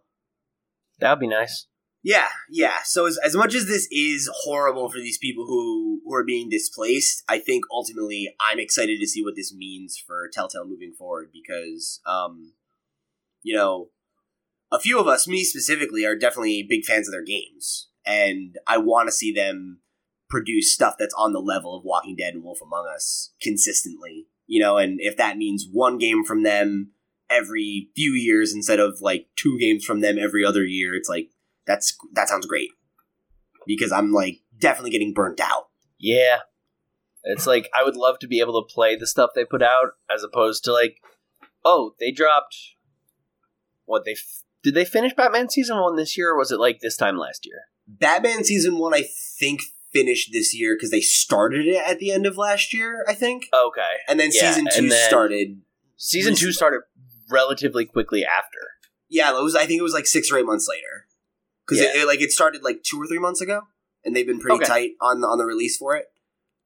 That 1.01 1.11
would 1.11 1.21
be 1.21 1.27
nice. 1.27 1.67
Yeah, 2.07 2.29
yeah. 2.49 2.77
So 2.85 3.07
as, 3.07 3.19
as 3.25 3.35
much 3.35 3.53
as 3.57 3.67
this 3.67 3.89
is 3.91 4.31
horrible 4.33 4.89
for 4.89 4.99
these 4.99 5.19
people 5.19 5.45
who, 5.45 6.01
who 6.05 6.15
are 6.15 6.23
being 6.23 6.49
displaced, 6.49 7.25
I 7.29 7.41
think 7.41 7.65
ultimately 7.73 8.33
I'm 8.41 8.61
excited 8.61 9.01
to 9.01 9.09
see 9.09 9.25
what 9.25 9.35
this 9.35 9.53
means 9.53 9.99
for 9.99 10.29
Telltale 10.33 10.69
moving 10.69 10.93
forward 10.97 11.31
because, 11.33 12.01
um, 12.07 12.53
you 13.47 13.55
know, 13.55 13.91
a 14.73 14.81
few 14.81 14.99
of 14.99 15.07
us, 15.07 15.29
me 15.29 15.45
specifically, 15.45 16.05
are 16.05 16.17
definitely 16.17 16.67
big 16.69 16.85
fans 16.85 17.07
of 17.07 17.13
their 17.13 17.23
games, 17.23 17.89
and 18.05 18.57
I 18.67 18.77
want 18.79 19.07
to 19.07 19.13
see 19.13 19.33
them 19.33 19.83
produce 20.29 20.75
stuff 20.75 20.97
that's 20.99 21.15
on 21.17 21.33
the 21.33 21.39
level 21.39 21.77
of 21.77 21.85
Walking 21.85 22.17
Dead 22.17 22.35
and 22.35 22.43
Wolf 22.43 22.59
Among 22.61 22.89
Us 22.93 23.33
consistently. 23.41 24.27
You 24.49 24.61
know, 24.61 24.79
and 24.79 24.99
if 25.01 25.17
that 25.17 25.37
means 25.37 25.69
one 25.71 25.97
game 25.97 26.25
from 26.25 26.43
them 26.43 26.91
every 27.31 27.91
few 27.95 28.15
years 28.15 28.53
instead 28.53 28.81
of 28.81 28.99
like 29.01 29.29
two 29.37 29.57
games 29.61 29.85
from 29.85 30.01
them 30.01 30.19
every 30.19 30.45
other 30.45 30.65
year, 30.65 30.97
it's 30.97 31.09
like 31.09 31.31
that's 31.69 31.97
that 32.15 32.29
sounds 32.29 32.47
great 32.47 32.71
because 33.65 33.93
I'm 33.93 34.13
like 34.13 34.41
definitely 34.59 34.91
getting 34.91 35.15
burnt 35.15 35.39
out. 35.39 35.69
Yeah. 36.01 36.39
It's 37.23 37.47
like 37.47 37.71
I 37.79 37.85
would 37.85 37.97
love 37.97 38.19
to 38.21 38.27
be 38.27 38.41
able 38.41 38.61
to 38.61 38.75
play 38.75 38.97
the 38.97 39.07
stuff 39.07 39.31
they 39.37 39.45
put 39.45 39.63
out 39.63 39.93
as 40.13 40.25
opposed 40.25 40.65
to 40.65 40.73
like, 40.73 40.97
oh, 41.65 41.95
they 42.01 42.11
dropped 42.11 42.57
what 43.87 44.05
they 44.05 44.13
f- 44.13 44.43
did 44.63 44.75
they 44.75 44.85
finish 44.85 45.15
Batman 45.15 45.49
season 45.49 45.79
1 45.81 45.97
this 45.97 46.17
year 46.19 46.31
or 46.33 46.39
was 46.39 46.51
it 46.53 46.59
like 46.61 46.81
this 46.81 46.97
time 46.97 47.17
last 47.17 47.47
year? 47.47 47.63
Batman 47.89 48.43
season 48.45 48.79
one, 48.79 48.93
I 48.95 49.05
think, 49.39 49.61
finished 49.93 50.31
this 50.33 50.53
year 50.59 50.75
because 50.75 50.91
they 50.91 51.01
started 51.01 51.67
it 51.67 51.81
at 51.87 51.99
the 52.01 52.11
end 52.11 52.27
of 52.27 52.37
last 52.37 52.75
year, 52.75 53.05
I 53.09 53.15
think, 53.15 53.47
Okay. 53.55 53.83
and 54.09 54.19
then 54.21 54.31
Yeah, 54.33 54.51
season 54.53 54.67
two 54.75 54.91
started. 54.91 55.63
Season 55.97 56.35
2 56.35 56.53
started 56.53 56.81
relatively 57.31 57.85
quickly 57.87 58.25
after. 58.25 58.59
Yeah, 59.09 59.31
it 59.39 59.43
was. 59.43 59.55
I 59.57 59.67
think 59.67 59.79
it 59.79 59.83
was 59.83 59.95
like 59.95 60.07
six 60.07 60.31
or 60.33 60.37
eight 60.39 60.45
months 60.47 60.69
later 60.69 61.07
because 61.65 61.81
Yeah. 61.83 61.91
it, 61.91 61.97
it- 62.03 62.07
like 62.07 62.21
it 62.21 62.33
started 62.33 62.63
like 62.63 62.83
two 62.83 63.01
or 63.01 63.07
three 63.07 63.21
months 63.21 63.41
ago, 63.41 63.63
and 64.05 64.15
they've 64.17 64.27
been 64.27 64.41
pretty 64.41 64.57
Okay. 64.57 64.65
tight 64.67 64.91
on 65.01 65.23
on 65.25 65.39
the 65.39 65.45
release 65.47 65.77
for 65.79 65.97
it. 65.97 66.07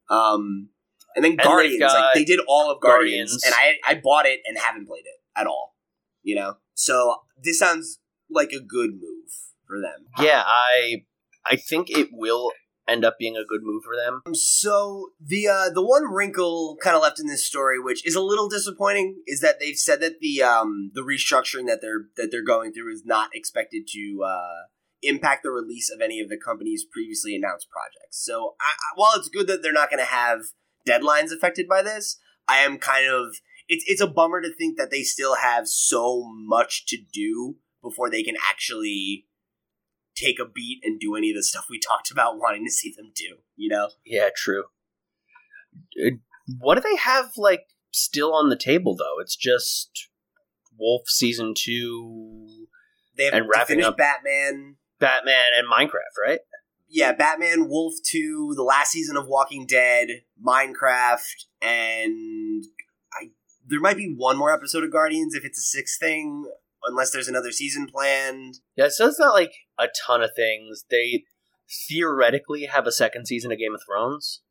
Um, 0.09 0.69
and 1.15 1.23
then 1.23 1.35
they've 1.37 1.45
Guardians, 1.45 1.81
like 1.93 2.13
they 2.15 2.25
did 2.25 2.39
all 2.47 2.71
of 2.71 2.81
Guardians, 2.81 3.37
Guardians. 3.37 3.43
and 3.45 3.53
I 3.53 3.77
I 3.91 4.01
bought 4.03 4.25
it 4.25 4.41
and 4.45 4.57
haven't 4.57 4.87
played 4.87 5.05
it 5.05 5.21
at 5.35 5.45
all. 5.47 5.75
You 6.23 6.35
know, 6.35 6.57
so 6.73 7.17
this 7.41 7.59
sounds 7.59 7.99
like 8.29 8.51
a 8.51 8.59
good 8.59 8.91
move 8.91 9.31
for 9.67 9.79
them. 9.79 10.07
Yeah, 10.19 10.43
I 10.45 11.03
I 11.45 11.55
think 11.55 11.89
it 11.89 12.09
will 12.11 12.51
end 12.87 13.05
up 13.05 13.17
being 13.17 13.35
a 13.35 13.45
good 13.45 13.61
move 13.63 13.83
for 13.83 13.95
them. 13.95 14.21
So 14.35 15.09
the 15.19 15.47
uh, 15.47 15.69
the 15.69 15.85
one 15.85 16.11
wrinkle 16.11 16.77
kind 16.81 16.95
of 16.95 17.01
left 17.01 17.19
in 17.19 17.27
this 17.27 17.45
story, 17.45 17.79
which 17.79 18.05
is 18.05 18.15
a 18.15 18.21
little 18.21 18.49
disappointing, 18.49 19.21
is 19.27 19.41
that 19.41 19.59
they've 19.59 19.77
said 19.77 20.01
that 20.01 20.19
the 20.19 20.43
um, 20.43 20.91
the 20.93 21.01
restructuring 21.01 21.67
that 21.67 21.79
they're 21.81 22.05
that 22.17 22.29
they're 22.31 22.43
going 22.43 22.73
through 22.73 22.93
is 22.93 23.03
not 23.05 23.29
expected 23.33 23.87
to 23.93 24.23
uh, 24.25 24.67
impact 25.01 25.43
the 25.43 25.51
release 25.51 25.91
of 25.93 26.01
any 26.01 26.19
of 26.19 26.29
the 26.29 26.37
company's 26.37 26.85
previously 26.85 27.35
announced 27.35 27.67
projects. 27.69 28.23
So 28.23 28.55
I, 28.59 28.71
I, 28.71 28.95
while 28.95 29.13
it's 29.15 29.29
good 29.29 29.47
that 29.47 29.63
they're 29.63 29.73
not 29.73 29.89
going 29.89 30.03
to 30.03 30.11
have 30.11 30.39
deadlines 30.87 31.31
affected 31.31 31.67
by 31.67 31.81
this, 31.81 32.17
I 32.47 32.57
am 32.57 32.77
kind 32.77 33.07
of 33.07 33.35
it's 33.73 33.83
it's 33.87 34.01
a 34.01 34.07
bummer 34.07 34.41
to 34.41 34.53
think 34.53 34.77
that 34.77 34.91
they 34.91 35.01
still 35.01 35.35
have 35.35 35.67
so 35.67 36.23
much 36.33 36.85
to 36.87 36.97
do 37.13 37.55
before 37.81 38.09
they 38.09 38.21
can 38.23 38.35
actually 38.49 39.25
take 40.15 40.39
a 40.39 40.45
beat 40.45 40.79
and 40.83 40.99
do 40.99 41.15
any 41.15 41.29
of 41.31 41.35
the 41.35 41.43
stuff 41.43 41.65
we 41.69 41.79
talked 41.89 42.11
about 42.11 42.37
wanting 42.37 42.65
to 42.65 42.71
see 42.71 42.93
them 42.95 43.11
do. 43.15 43.37
You 43.55 43.69
know. 43.69 43.89
Yeah, 44.05 44.29
true. 44.35 44.65
Uh, 46.05 46.11
What 46.59 46.75
do 46.75 46.81
they 46.81 46.97
have 46.97 47.31
like 47.37 47.63
still 47.91 48.33
on 48.33 48.49
the 48.49 48.57
table 48.57 48.95
though? 48.95 49.19
It's 49.21 49.35
just 49.37 50.09
Wolf 50.77 51.03
season 51.07 51.53
2, 51.55 52.67
They 53.15 53.25
have 53.25 53.33
And 53.35 53.43
to 53.45 53.49
wrapping 53.55 53.83
up- 53.83 53.97
Batman. 53.97 54.75
Batman 54.99 55.51
and 55.57 55.67
Minecraft, 55.71 56.15
right? 56.27 56.39
Yeah, 56.89 57.13
Batman, 57.13 57.67
Wolf 57.69 57.93
2, 58.05 58.53
the 58.55 58.63
last 58.63 58.91
season 58.91 59.15
of 59.15 59.25
Walking 59.27 59.65
Dead, 59.65 60.23
Minecraft, 60.43 61.45
and 61.61 62.65
there 63.71 63.79
might 63.79 63.97
be 63.97 64.13
one 64.15 64.37
more 64.37 64.53
episode 64.53 64.83
of 64.83 64.91
Guardians 64.91 65.33
if 65.33 65.45
it's 65.45 65.57
a 65.57 65.63
sixth 65.63 65.99
thing, 65.99 66.45
unless 66.83 67.11
there's 67.11 67.29
another 67.29 67.51
season 67.51 67.87
planned. 67.87 68.59
Yeah, 68.75 68.89
so 68.89 69.07
it's 69.07 69.19
not 69.19 69.33
like 69.33 69.53
a 69.79 69.87
ton 70.05 70.21
of 70.21 70.31
things. 70.35 70.83
They 70.91 71.23
theoretically 71.87 72.65
have 72.65 72.85
a 72.85 72.91
second 72.91 73.27
season 73.27 73.51
of 73.51 73.57
Game 73.57 73.73
of 73.73 73.81
Thrones. 73.87 74.41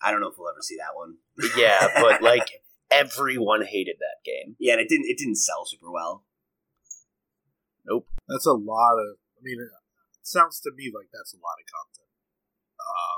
I 0.00 0.10
don't 0.10 0.20
know 0.20 0.28
if 0.28 0.34
we'll 0.38 0.48
ever 0.48 0.62
see 0.62 0.76
that 0.78 0.96
one. 0.96 1.16
Yeah, 1.56 1.88
but 2.00 2.22
like 2.22 2.48
everyone 2.90 3.66
hated 3.66 3.96
that 4.00 4.24
game. 4.24 4.56
Yeah, 4.58 4.72
and 4.74 4.80
it 4.80 4.88
didn't 4.88 5.06
it 5.06 5.18
didn't 5.18 5.36
sell 5.36 5.66
super 5.66 5.90
well. 5.90 6.24
Nope. 7.86 8.08
That's 8.28 8.46
a 8.46 8.52
lot 8.52 8.96
of. 8.98 9.16
I 9.36 9.40
mean, 9.42 9.60
it 9.60 9.68
sounds 10.22 10.60
to 10.60 10.70
me 10.74 10.90
like 10.94 11.08
that's 11.12 11.34
a 11.34 11.36
lot 11.36 11.60
of 11.60 11.66
content. 11.68 12.08
Um, 12.80 13.17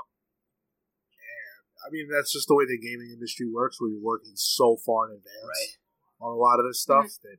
I 1.85 1.89
mean, 1.91 2.07
that's 2.11 2.31
just 2.31 2.47
the 2.47 2.55
way 2.55 2.65
the 2.65 2.77
gaming 2.77 3.11
industry 3.11 3.47
works, 3.49 3.79
where 3.79 3.89
you're 3.89 4.01
working 4.03 4.33
so 4.35 4.77
far 4.77 5.09
in 5.09 5.17
advance 5.17 5.47
Right. 5.47 5.73
on 6.21 6.31
a 6.33 6.39
lot 6.39 6.59
of 6.59 6.65
this 6.65 6.81
stuff 6.81 7.05
mm-hmm. 7.05 7.27
that 7.27 7.37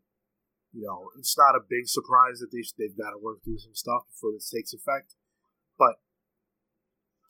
you 0.72 0.82
know 0.82 1.11
it's 1.18 1.36
not 1.36 1.55
a 1.55 1.61
big 1.61 1.86
surprise 1.86 2.40
that 2.40 2.51
they 2.51 2.62
they've 2.78 2.97
got 2.97 3.11
to 3.11 3.18
work 3.18 3.45
through 3.45 3.59
some 3.59 3.74
stuff 3.74 4.03
before 4.11 4.32
this 4.32 4.51
takes 4.51 4.72
effect. 4.72 5.14
But 5.78 5.97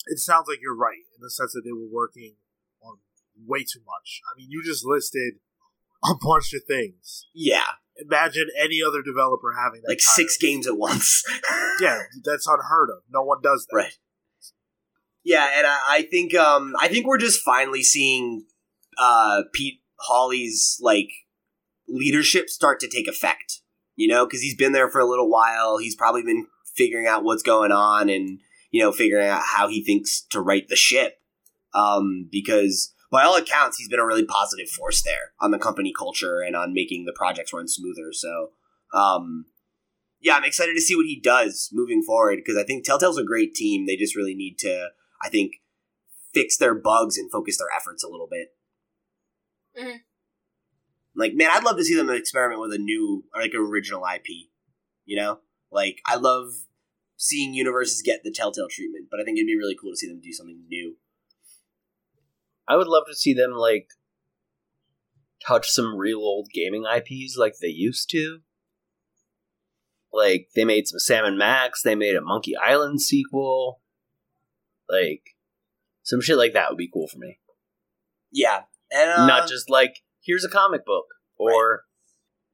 it 0.07 0.19
sounds 0.19 0.49
like 0.49 0.59
you're 0.61 0.77
right 0.77 1.05
in 1.15 1.21
the 1.21 1.31
sense 1.31 1.53
that 1.53 1.63
they 1.65 1.73
were 1.73 1.91
working 1.91 2.37
on 2.83 2.99
way 3.47 3.61
too 3.61 3.81
much. 3.87 4.21
I 4.27 4.37
mean, 4.37 4.49
you 4.51 4.63
just 4.65 4.85
listed 4.85 5.35
a 6.05 6.15
bunch 6.21 6.53
of 6.55 6.63
things. 6.67 7.27
Yeah. 7.35 7.79
Imagine 7.97 8.49
any 8.59 8.81
other 8.83 9.03
developer 9.03 9.53
having 9.57 9.83
that 9.83 9.91
Like 9.91 10.01
six 10.01 10.37
of- 10.37 10.41
games 10.41 10.67
at 10.67 10.77
once. 10.77 11.23
Yeah, 11.81 12.01
that's 12.23 12.47
unheard 12.47 12.91
of. 12.91 13.03
No 13.11 13.23
one 13.23 13.41
does 13.43 13.67
that. 13.71 13.77
Right. 13.77 13.97
Yeah, 15.25 15.49
and 15.57 15.67
I, 15.67 15.79
I 15.89 16.03
think 16.03 16.35
um 16.35 16.75
I 16.81 16.89
think 16.89 17.07
we're 17.07 17.19
just 17.19 17.43
finally 17.43 17.83
seeing 17.83 18.45
uh 18.99 19.43
Pete 19.53 19.81
Hawley's 19.97 20.79
like 20.81 21.09
leadership 21.89 22.49
start 22.49 22.81
to 22.81 22.89
take 22.89 23.09
effect. 23.09 23.61
You 23.95 24.09
know, 24.09 24.25
because 24.25 24.41
he's 24.41 24.57
been 24.57 24.73
there 24.73 24.89
for 24.89 25.01
a 25.01 25.09
little 25.09 25.29
while. 25.29 25.79
He's 25.79 25.95
probably 25.95 26.23
been 26.23 26.47
figuring 26.75 27.07
out 27.07 27.25
what's 27.25 27.43
going 27.43 27.73
on 27.73 28.09
and 28.09 28.41
you 28.71 28.83
know 28.83 28.91
figuring 28.91 29.29
out 29.29 29.43
how 29.45 29.69
he 29.69 29.85
thinks 29.85 30.23
to 30.31 30.41
right 30.41 30.67
the 30.69 30.77
ship. 30.77 31.19
Um, 31.75 32.29
because 32.31 32.93
by 33.13 33.25
all 33.25 33.37
accounts, 33.37 33.77
he's 33.77 33.91
been 33.91 34.01
a 34.01 34.07
really 34.07 34.25
positive 34.25 34.71
force 34.71 35.03
there 35.03 35.33
on 35.39 35.51
the 35.51 35.59
company 35.59 35.93
culture 35.97 36.41
and 36.41 36.57
on 36.57 36.73
making 36.73 37.05
the 37.05 37.13
projects 37.13 37.53
run 37.53 37.69
smoother. 37.69 38.11
So, 38.13 38.53
um, 38.95 39.45
yeah, 40.19 40.35
I'm 40.35 40.45
excited 40.45 40.75
to 40.75 40.81
see 40.81 40.97
what 40.97 41.05
he 41.05 41.21
does 41.21 41.69
moving 41.73 42.03
forward 42.03 42.37
because 42.37 42.57
I 42.57 42.65
think 42.65 42.87
Telltale's 42.87 43.19
a 43.19 43.25
great 43.25 43.55
team. 43.55 43.87
They 43.87 43.97
just 43.97 44.17
really 44.17 44.35
need 44.35 44.59
to, 44.61 44.89
I 45.23 45.29
think, 45.29 45.63
fix 46.35 46.57
their 46.57 46.75
bugs 46.75 47.19
and 47.19 47.31
focus 47.31 47.59
their 47.59 47.69
efforts 47.77 48.03
a 48.03 48.09
little 48.09 48.29
bit. 48.29 48.57
Mhm. 49.79 50.03
Like, 51.15 51.35
man, 51.35 51.51
I'd 51.53 51.65
love 51.65 51.77
to 51.77 51.85
see 51.85 51.95
them 51.95 52.09
experiment 52.11 52.61
with 52.61 52.73
a 52.73 52.79
new, 52.79 53.29
or 53.35 53.43
like, 53.43 53.55
original 53.55 54.05
IP. 54.05 54.51
You 55.05 55.17
know, 55.17 55.41
like 55.71 56.01
I 56.07 56.17
love 56.17 56.53
seeing 57.17 57.55
universes 57.55 58.03
get 58.03 58.23
the 58.23 58.31
Telltale 58.31 58.69
treatment, 58.69 59.09
but 59.11 59.21
I 59.21 59.25
think 59.25 59.37
it'd 59.37 59.47
be 59.47 59.57
really 59.57 59.77
cool 59.81 59.93
to 59.93 59.97
see 59.97 60.07
them 60.07 60.21
do 60.21 60.33
something 60.33 60.65
new. 60.69 60.97
I 62.69 62.77
would 62.77 62.87
love 62.87 63.05
to 63.09 63.15
see 63.15 63.35
them 63.35 63.53
like 63.53 63.89
touch 65.45 65.69
some 65.69 65.97
real 65.97 66.21
old 66.21 66.51
gaming 66.55 66.85
IPs 66.85 67.37
like 67.37 67.55
they 67.61 67.69
used 67.69 68.11
to. 68.11 68.41
Like 70.13 70.51
they 70.55 70.65
made 70.65 70.87
some 70.87 71.01
Sam 71.01 71.25
and 71.25 71.39
Max. 71.39 71.83
They 71.83 71.95
made 71.95 72.15
a 72.15 72.21
Monkey 72.21 72.57
Island 72.57 73.01
sequel. 73.03 73.81
Like 74.93 75.23
some 76.03 76.21
shit 76.21 76.37
like 76.37 76.53
that 76.53 76.69
would 76.69 76.79
be 76.79 76.91
cool 76.93 77.09
for 77.09 77.19
me. 77.19 77.39
Yeah, 78.31 78.63
and 78.91 79.11
uh, 79.11 79.27
Not 79.27 79.49
just 79.49 79.71
like 79.71 80.03
here's 80.23 80.45
a 80.45 80.49
comic 80.51 80.85
book 80.87 81.07
or 81.37 81.83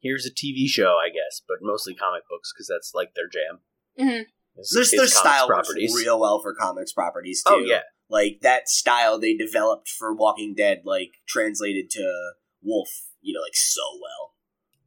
here's 0.00 0.24
a 0.26 0.30
TV 0.30 0.66
show, 0.68 0.96
I 1.04 1.08
guess, 1.08 1.42
but 1.46 1.58
mostly 1.60 1.94
comic 1.94 2.22
books 2.30 2.52
because 2.54 2.68
that's 2.68 2.92
like 2.94 3.14
their 3.14 3.28
jam. 3.28 3.60
Mhm. 3.98 4.24
Is- 4.56 4.70
their, 4.70 4.82
is 4.82 4.90
their 4.92 5.06
style 5.06 5.48
works 5.48 5.70
real 5.96 6.18
well 6.20 6.40
for 6.40 6.54
comics 6.54 6.92
properties 6.92 7.42
too. 7.46 7.54
Oh 7.54 7.58
yeah, 7.58 7.82
like 8.08 8.38
that 8.42 8.68
style 8.68 9.18
they 9.18 9.34
developed 9.36 9.88
for 9.88 10.14
Walking 10.14 10.54
Dead, 10.56 10.82
like 10.84 11.10
translated 11.28 11.90
to 11.90 12.32
Wolf, 12.62 12.88
you 13.20 13.34
know, 13.34 13.40
like 13.40 13.54
so 13.56 13.82
well. 14.00 14.34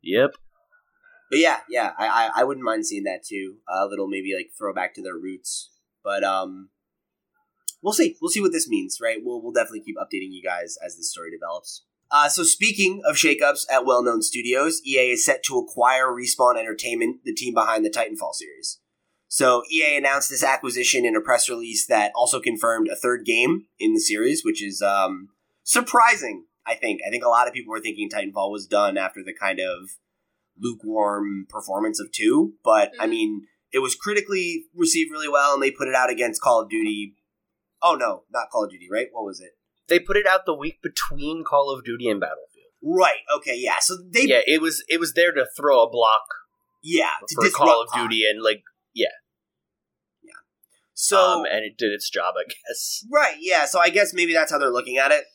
yep. 0.01 0.31
But 1.29 1.39
yeah, 1.39 1.59
yeah, 1.69 1.93
I 1.97 2.07
I, 2.07 2.41
I 2.41 2.43
wouldn't 2.43 2.65
mind 2.65 2.85
seeing 2.85 3.03
that 3.03 3.23
too. 3.25 3.59
a 3.69 3.85
little 3.87 4.07
maybe 4.09 4.33
like 4.35 4.51
throwback 4.57 4.93
to 4.95 5.01
their 5.01 5.15
roots. 5.15 5.69
But 6.03 6.25
um, 6.25 6.69
we'll 7.81 7.93
see. 7.93 8.17
We'll 8.21 8.29
see 8.29 8.41
what 8.41 8.51
this 8.51 8.67
means, 8.67 8.99
right? 9.01 9.17
We'll 9.23 9.41
we'll 9.41 9.51
definitely 9.51 9.81
keep 9.81 9.97
updating 9.97 10.31
you 10.31 10.41
guys 10.43 10.77
as 10.85 10.95
the 10.95 11.03
story 11.03 11.31
develops. 11.31 11.83
Uh, 12.09 12.27
so 12.27 12.43
speaking 12.43 13.01
of 13.05 13.15
shakeups 13.15 13.65
at 13.71 13.85
well-known 13.85 14.21
studios, 14.21 14.81
EA 14.85 15.11
is 15.11 15.23
set 15.23 15.43
to 15.43 15.57
acquire 15.57 16.07
Respawn 16.07 16.57
Entertainment, 16.59 17.21
the 17.23 17.33
team 17.33 17.53
behind 17.53 17.85
the 17.85 17.89
Titanfall 17.89 18.33
series. 18.33 18.79
So 19.29 19.63
EA 19.71 19.95
announced 19.95 20.29
this 20.29 20.43
acquisition 20.43 21.05
in 21.05 21.15
a 21.15 21.21
press 21.21 21.47
release 21.49 21.87
that 21.87 22.11
also 22.13 22.41
confirmed 22.41 22.89
a 22.89 22.97
third 22.97 23.23
game 23.25 23.67
in 23.79 23.93
the 23.93 24.01
series, 24.01 24.43
which 24.43 24.61
is 24.61 24.81
um, 24.81 25.29
surprising. 25.63 26.45
I 26.65 26.75
think. 26.75 26.99
I 27.07 27.09
think 27.09 27.23
a 27.23 27.29
lot 27.29 27.47
of 27.47 27.53
people 27.53 27.71
were 27.71 27.79
thinking 27.79 28.09
Titanfall 28.09 28.51
was 28.51 28.67
done 28.67 28.97
after 28.97 29.23
the 29.23 29.33
kind 29.33 29.59
of 29.59 29.91
lukewarm 30.59 31.47
performance 31.49 31.99
of 31.99 32.11
two, 32.11 32.53
but 32.63 32.91
I 32.99 33.07
Mhm. 33.07 33.09
mean, 33.09 33.47
it 33.71 33.79
was 33.79 33.95
critically 33.95 34.65
received 34.75 35.11
really 35.11 35.29
well, 35.29 35.53
and 35.53 35.63
they 35.63 35.71
put 35.71 35.87
it 35.87 35.95
out 35.95 36.09
against 36.09 36.41
Call 36.41 36.61
of 36.61 36.69
Duty. 36.69 37.15
Oh 37.83 37.95
no, 37.95 38.23
not 38.31 38.49
Call 38.51 38.65
of 38.65 38.71
Duty, 38.71 38.87
right? 38.91 39.07
What 39.11 39.25
was 39.25 39.39
it? 39.41 39.51
They 39.87 39.99
put 39.99 40.17
it 40.17 40.25
out 40.27 40.45
the 40.45 40.53
week 40.53 40.81
between 40.81 41.43
Call 41.43 41.71
of 41.75 41.83
Duty 41.83 42.07
and 42.09 42.19
Battlefield. 42.19 42.47
Right. 42.83 43.19
Okay. 43.35 43.55
Yeah. 43.57 43.79
So 43.79 43.95
they. 44.09 44.23
yeah, 44.23 44.41
it 44.47 44.61
was 44.61 44.83
it 44.89 44.99
was 44.99 45.13
there 45.13 45.31
to 45.33 45.45
throw 45.57 45.83
a 45.83 45.89
block 45.89 46.21
Yeah. 46.83 47.09
to 47.27 47.35
for 47.35 47.49
Call 47.51 47.83
of. 47.83 47.89
Duty 47.93 48.23
and 48.29 48.41
like 48.41 48.63
yeah. 48.93 49.07
Yeah. 50.23 50.31
So 50.93 51.39
um, 51.39 51.45
and 51.51 51.63
it 51.65 51.77
did 51.77 51.91
its 51.91 52.09
job, 52.09 52.35
I 52.37 52.43
guess. 52.47 53.05
Right, 53.11 53.35
yeah. 53.39 53.65
So 53.65 53.79
I 53.79 53.89
guess 53.89 54.13
maybe 54.13 54.33
that's 54.33 54.51
how 54.51 54.57
they're 54.57 54.69
looking 54.71 54.97
at 54.97 55.11
it. 55.11 55.25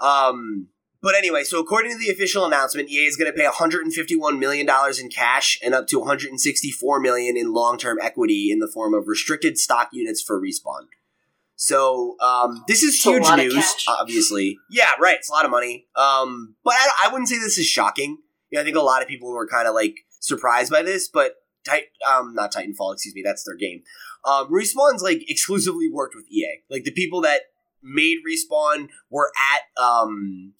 Um, 0.00 0.68
but 1.00 1.14
anyway, 1.16 1.42
so 1.44 1.58
according 1.60 1.92
to 1.92 1.98
the 1.98 2.10
official 2.10 2.44
announcement, 2.44 2.88
EA 2.90 3.06
is 3.06 3.16
going 3.16 3.30
to 3.30 3.36
pay 3.36 3.44
151 3.44 4.38
million 4.38 4.66
dollars 4.66 4.98
in 5.00 5.08
cash 5.08 5.58
and 5.64 5.74
up 5.74 5.86
to 5.88 5.98
164 5.98 7.00
million 7.00 7.36
in 7.36 7.52
long-term 7.52 7.98
equity 8.00 8.50
in 8.52 8.58
the 8.60 8.70
form 8.72 8.94
of 8.94 9.08
restricted 9.08 9.58
stock 9.58 9.88
units 9.92 10.22
for 10.22 10.40
respawn. 10.40 10.86
So 11.56 12.16
um, 12.20 12.64
this 12.66 12.82
is 12.82 12.94
It's 12.94 13.04
huge 13.04 13.30
news, 13.36 13.84
obviously. 13.88 14.58
Yeah, 14.70 14.90
right. 15.00 15.16
It's 15.16 15.30
a 15.30 15.32
lot 15.32 15.44
of 15.44 15.50
money. 15.50 15.86
Um, 15.96 16.56
but 16.64 16.74
I, 16.74 17.04
I 17.04 17.08
wouldn't 17.08 17.28
say 17.28 17.38
this 17.38 17.58
is 17.58 17.66
shocking. 17.66 18.18
You 18.50 18.58
know, 18.58 18.62
I 18.62 18.64
think 18.64 18.76
a 18.76 18.80
lot 18.80 19.02
of 19.02 19.08
people 19.08 19.30
were 19.30 19.46
kind 19.46 19.68
of 19.68 19.74
like 19.74 19.96
surprised 20.20 20.70
by 20.70 20.82
this, 20.82 21.08
but 21.08 21.36
Tit- 21.64 21.92
um, 22.10 22.34
not 22.34 22.52
Titanfall, 22.52 22.94
excuse 22.94 23.14
me, 23.14 23.22
that's 23.24 23.44
their 23.44 23.56
game. 23.56 23.82
Um, 24.24 24.50
Respawn's 24.50 25.02
like 25.02 25.22
exclusively 25.28 25.88
worked 25.90 26.14
with 26.14 26.26
EA. 26.30 26.62
Like 26.68 26.84
the 26.84 26.90
people 26.90 27.20
that 27.22 27.42
made 27.82 28.18
Respawn 28.28 28.88
were 29.10 29.30
at 29.54 29.82
um, 29.82 30.54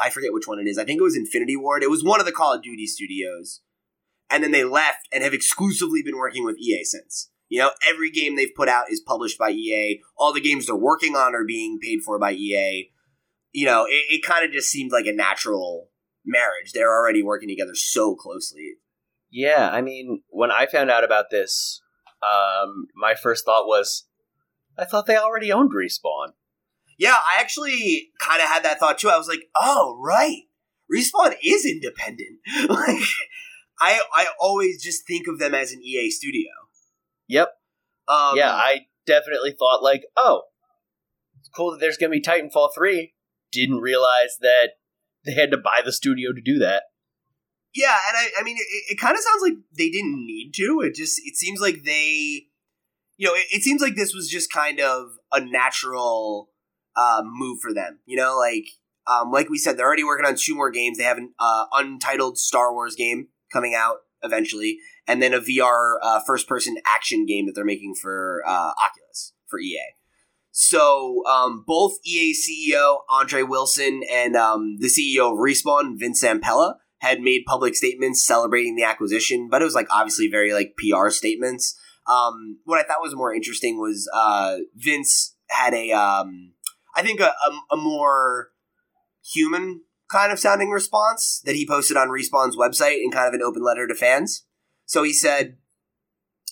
I 0.00 0.10
forget 0.10 0.32
which 0.32 0.46
one 0.46 0.58
it 0.58 0.66
is. 0.66 0.78
I 0.78 0.84
think 0.84 1.00
it 1.00 1.04
was 1.04 1.16
Infinity 1.16 1.56
Ward. 1.56 1.82
It 1.82 1.90
was 1.90 2.04
one 2.04 2.20
of 2.20 2.26
the 2.26 2.32
Call 2.32 2.52
of 2.52 2.62
Duty 2.62 2.86
studios, 2.86 3.60
and 4.28 4.44
then 4.44 4.52
they 4.52 4.64
left 4.64 5.08
and 5.12 5.24
have 5.24 5.32
exclusively 5.32 6.02
been 6.02 6.16
working 6.16 6.44
with 6.44 6.58
EA 6.58 6.84
since. 6.84 7.29
You 7.50 7.58
know, 7.58 7.72
every 7.86 8.10
game 8.10 8.36
they've 8.36 8.54
put 8.56 8.68
out 8.68 8.90
is 8.90 9.00
published 9.00 9.36
by 9.36 9.50
EA. 9.50 10.00
All 10.16 10.32
the 10.32 10.40
games 10.40 10.66
they're 10.66 10.76
working 10.76 11.16
on 11.16 11.34
are 11.34 11.44
being 11.44 11.80
paid 11.82 11.98
for 12.04 12.16
by 12.18 12.32
EA. 12.32 12.90
You 13.52 13.66
know, 13.66 13.86
it, 13.86 14.04
it 14.08 14.22
kind 14.22 14.44
of 14.44 14.52
just 14.52 14.70
seemed 14.70 14.92
like 14.92 15.06
a 15.06 15.12
natural 15.12 15.88
marriage. 16.24 16.72
They're 16.72 16.96
already 16.96 17.24
working 17.24 17.48
together 17.48 17.74
so 17.74 18.14
closely. 18.14 18.76
Yeah, 19.32 19.68
I 19.68 19.80
mean, 19.82 20.22
when 20.28 20.52
I 20.52 20.66
found 20.66 20.90
out 20.90 21.02
about 21.02 21.26
this, 21.32 21.82
um, 22.22 22.86
my 22.94 23.14
first 23.14 23.44
thought 23.44 23.66
was, 23.66 24.06
I 24.78 24.84
thought 24.84 25.06
they 25.06 25.16
already 25.16 25.52
owned 25.52 25.72
Respawn. 25.72 26.32
Yeah, 26.98 27.16
I 27.16 27.40
actually 27.40 28.10
kind 28.20 28.40
of 28.40 28.48
had 28.48 28.62
that 28.62 28.78
thought 28.78 28.98
too. 28.98 29.08
I 29.08 29.18
was 29.18 29.28
like, 29.28 29.48
oh, 29.60 29.98
right. 30.00 30.42
Respawn 30.92 31.34
is 31.42 31.66
independent. 31.66 32.38
like, 32.68 33.02
I 33.80 34.00
I 34.12 34.26
always 34.38 34.82
just 34.82 35.06
think 35.06 35.26
of 35.26 35.38
them 35.40 35.54
as 35.54 35.72
an 35.72 35.82
EA 35.82 36.10
studio. 36.10 36.50
Yep. 37.30 37.48
Um, 38.08 38.36
yeah, 38.36 38.52
I 38.52 38.86
definitely 39.06 39.54
thought 39.56 39.82
like, 39.84 40.02
oh, 40.16 40.42
it's 41.38 41.48
cool 41.48 41.70
that 41.70 41.80
there's 41.80 41.96
gonna 41.96 42.10
be 42.10 42.20
Titanfall 42.20 42.70
three. 42.74 43.14
Didn't 43.52 43.78
realize 43.78 44.36
that 44.40 44.70
they 45.24 45.34
had 45.34 45.50
to 45.52 45.56
buy 45.56 45.80
the 45.84 45.92
studio 45.92 46.32
to 46.32 46.40
do 46.40 46.58
that. 46.58 46.82
yeah, 47.74 47.96
and 48.08 48.16
I, 48.16 48.40
I 48.40 48.42
mean, 48.42 48.56
it, 48.56 48.92
it 48.92 49.00
kind 49.00 49.14
of 49.14 49.22
sounds 49.22 49.42
like 49.42 49.54
they 49.78 49.90
didn't 49.90 50.26
need 50.26 50.52
to. 50.56 50.80
It 50.80 50.94
just 50.96 51.20
it 51.24 51.36
seems 51.36 51.60
like 51.60 51.84
they, 51.84 52.46
you 53.16 53.28
know, 53.28 53.34
it, 53.34 53.44
it 53.52 53.62
seems 53.62 53.80
like 53.80 53.94
this 53.94 54.12
was 54.12 54.28
just 54.28 54.52
kind 54.52 54.80
of 54.80 55.12
a 55.32 55.40
natural 55.40 56.50
uh, 56.96 57.22
move 57.24 57.60
for 57.60 57.72
them. 57.72 58.00
You 58.06 58.16
know, 58.16 58.36
like 58.36 58.66
um, 59.06 59.30
like 59.30 59.48
we 59.48 59.58
said, 59.58 59.76
they're 59.76 59.86
already 59.86 60.04
working 60.04 60.26
on 60.26 60.34
two 60.36 60.56
more 60.56 60.70
games. 60.70 60.98
They 60.98 61.04
have 61.04 61.18
an 61.18 61.32
uh, 61.38 61.66
untitled 61.72 62.38
Star 62.38 62.72
Wars 62.72 62.96
game 62.96 63.28
coming 63.52 63.74
out 63.74 63.98
eventually, 64.22 64.78
and 65.10 65.20
then 65.20 65.34
a 65.34 65.40
VR 65.40 65.96
uh, 66.02 66.20
first 66.20 66.46
person 66.46 66.76
action 66.86 67.26
game 67.26 67.46
that 67.46 67.52
they're 67.54 67.64
making 67.64 67.96
for 68.00 68.42
uh, 68.46 68.72
Oculus 68.86 69.32
for 69.48 69.58
EA. 69.58 69.80
So 70.52 71.22
um, 71.26 71.64
both 71.66 71.94
EA 72.04 72.32
CEO 72.32 72.98
Andrew 73.12 73.44
Wilson 73.44 74.02
and 74.10 74.36
um, 74.36 74.76
the 74.78 74.86
CEO 74.86 75.32
of 75.32 75.38
Respawn 75.38 75.98
Vince 75.98 76.22
Zampella 76.22 76.74
had 76.98 77.20
made 77.20 77.42
public 77.46 77.74
statements 77.74 78.24
celebrating 78.24 78.76
the 78.76 78.84
acquisition, 78.84 79.48
but 79.50 79.62
it 79.62 79.64
was 79.64 79.74
like 79.74 79.88
obviously 79.90 80.28
very 80.28 80.52
like 80.52 80.74
PR 80.76 81.10
statements. 81.10 81.76
Um, 82.06 82.58
what 82.64 82.78
I 82.78 82.84
thought 82.84 83.02
was 83.02 83.16
more 83.16 83.34
interesting 83.34 83.78
was 83.78 84.08
uh, 84.14 84.58
Vince 84.76 85.34
had 85.48 85.74
a, 85.74 85.90
um, 85.92 86.52
I 86.94 87.02
think 87.02 87.20
a, 87.20 87.32
a, 87.32 87.74
a 87.74 87.76
more 87.76 88.50
human 89.34 89.82
kind 90.08 90.32
of 90.32 90.38
sounding 90.38 90.70
response 90.70 91.40
that 91.44 91.56
he 91.56 91.66
posted 91.66 91.96
on 91.96 92.08
Respawn's 92.08 92.56
website 92.56 93.02
in 93.02 93.10
kind 93.10 93.28
of 93.28 93.34
an 93.34 93.42
open 93.42 93.62
letter 93.64 93.86
to 93.88 93.94
fans. 93.94 94.44
So 94.90 95.04
he 95.04 95.12
said, 95.12 95.56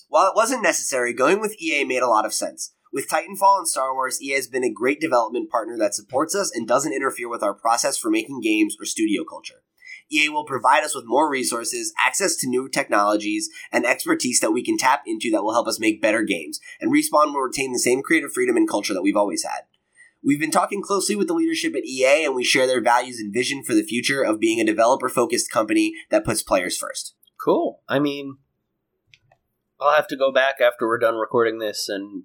while 0.07 0.25
it 0.25 0.33
wasn't 0.33 0.63
necessary, 0.63 1.11
going 1.11 1.41
with 1.41 1.61
EA 1.61 1.83
made 1.83 2.01
a 2.01 2.07
lot 2.07 2.25
of 2.25 2.33
sense. 2.33 2.73
With 2.93 3.09
Titanfall 3.09 3.57
and 3.57 3.67
Star 3.67 3.93
Wars, 3.93 4.21
EA 4.21 4.35
has 4.35 4.47
been 4.47 4.63
a 4.63 4.71
great 4.71 5.01
development 5.01 5.49
partner 5.49 5.77
that 5.77 5.93
supports 5.93 6.33
us 6.33 6.49
and 6.55 6.65
doesn't 6.65 6.93
interfere 6.93 7.27
with 7.27 7.43
our 7.43 7.53
process 7.53 7.97
for 7.97 8.09
making 8.09 8.39
games 8.39 8.77
or 8.79 8.85
studio 8.85 9.25
culture. 9.25 9.61
EA 10.09 10.29
will 10.29 10.45
provide 10.45 10.85
us 10.85 10.95
with 10.95 11.03
more 11.05 11.29
resources, 11.29 11.91
access 11.99 12.37
to 12.37 12.47
new 12.47 12.69
technologies, 12.69 13.49
and 13.73 13.85
expertise 13.85 14.39
that 14.39 14.53
we 14.53 14.63
can 14.63 14.77
tap 14.77 15.03
into 15.05 15.29
that 15.31 15.43
will 15.43 15.51
help 15.51 15.67
us 15.67 15.77
make 15.77 16.01
better 16.01 16.23
games. 16.23 16.61
And 16.79 16.93
Respawn 16.93 17.33
will 17.33 17.41
retain 17.41 17.73
the 17.73 17.77
same 17.77 18.01
creative 18.01 18.31
freedom 18.31 18.55
and 18.55 18.69
culture 18.69 18.93
that 18.93 19.03
we've 19.03 19.17
always 19.17 19.43
had. 19.43 19.63
We've 20.23 20.39
been 20.39 20.49
talking 20.49 20.81
closely 20.81 21.17
with 21.17 21.27
the 21.27 21.33
leadership 21.33 21.75
at 21.75 21.83
EA, 21.83 22.23
and 22.23 22.35
we 22.35 22.45
share 22.45 22.67
their 22.67 22.81
values 22.81 23.19
and 23.19 23.33
vision 23.33 23.63
for 23.63 23.73
the 23.73 23.83
future 23.83 24.21
of 24.21 24.39
being 24.39 24.61
a 24.61 24.65
developer 24.65 25.09
focused 25.09 25.51
company 25.51 25.91
that 26.09 26.23
puts 26.23 26.41
players 26.41 26.77
first. 26.77 27.15
Cool. 27.43 27.81
I 27.87 27.99
mean, 27.99 28.37
I'll 29.79 29.95
have 29.95 30.07
to 30.07 30.17
go 30.17 30.31
back 30.31 30.55
after 30.61 30.87
we're 30.87 30.97
done 30.99 31.15
recording 31.15 31.59
this 31.59 31.87
and 31.87 32.23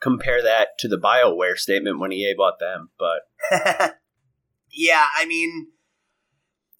compare 0.00 0.42
that 0.42 0.78
to 0.80 0.88
the 0.88 0.98
BioWare 0.98 1.56
statement 1.56 1.98
when 1.98 2.12
EA 2.12 2.34
bought 2.36 2.58
them. 2.58 2.90
But 2.98 3.20
yeah, 4.72 5.04
I 5.16 5.24
mean, 5.26 5.68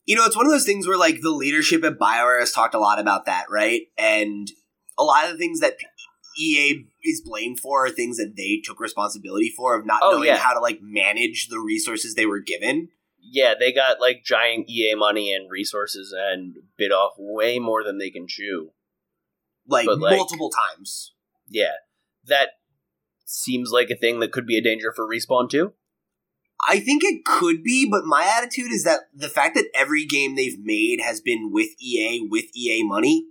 you 0.05 0.17
know, 0.17 0.25
it's 0.25 0.37
one 0.37 0.47
of 0.47 0.53
those 0.53 0.67
things 0.67 0.87
where 0.87 0.99
like 0.99 1.21
the 1.23 1.31
leadership 1.31 1.85
at 1.85 1.99
BioWare 1.99 2.41
has 2.41 2.53
talked 2.53 2.75
a 2.75 2.79
lot 2.79 2.99
about 2.99 3.27
that, 3.27 3.47
right? 3.51 3.83
And 3.97 4.51
a 4.99 5.05
lot 5.05 5.25
of 5.25 5.33
the 5.33 5.39
things 5.39 5.61
that 5.61 5.77
EA 6.39 6.85
is 7.03 7.23
blamed 7.25 7.61
for 7.61 7.87
are 7.87 7.91
things 7.91 8.17
that 8.19 8.35
they 8.37 8.61
took 8.65 8.81
responsibility 8.81 9.53
for 9.57 9.79
of 9.79 9.87
not 9.87 10.01
Oh, 10.03 10.13
knowing 10.13 10.25
yeah. 10.29 10.37
how 10.37 10.53
to 10.55 10.61
like 10.61 10.81
manage 10.83 11.49
the 11.49 11.59
resources 11.59 12.15
they 12.15 12.27
were 12.27 12.41
given. 12.41 12.89
Yeah, 13.23 13.55
they 13.59 13.73
got 13.73 14.01
like 14.01 14.25
giant 14.25 14.69
EA 14.69 14.95
money 14.95 15.33
and 15.33 15.51
resources 15.51 16.15
and 16.17 16.57
bit 16.77 16.93
off 16.93 17.15
way 17.19 17.59
more 17.59 17.85
than 17.85 17.99
they 17.99 18.11
can 18.11 18.27
chew. 18.29 18.71
Like, 19.67 19.87
But, 19.87 19.99
like- 20.01 20.17
multiple 20.17 20.51
times. 20.51 21.15
Yeah, 21.49 21.73
that 22.27 22.51
seems 23.25 23.71
like 23.71 23.91
a 23.91 23.97
thing 23.97 24.21
that 24.21 24.33
could 24.33 24.47
be 24.47 24.57
a 24.57 24.63
danger 24.63 24.93
for 24.95 25.07
Respawn 25.07 25.51
too. 25.51 25.73
I 26.69 26.79
think 26.79 27.03
it 27.03 27.25
could 27.25 27.63
be, 27.63 27.89
but 27.91 28.05
my 28.05 28.25
attitude 28.37 28.71
is 28.71 28.85
that 28.85 29.01
the 29.15 29.29
fact 29.29 29.55
that 29.55 29.71
every 29.75 30.05
game 30.05 30.37
they've 30.37 30.59
made 30.63 31.01
has 31.01 31.21
been 31.21 31.51
with 31.53 31.69
EA 31.81 32.27
with 32.29 32.45
EA 32.55 32.83
money 32.83 33.27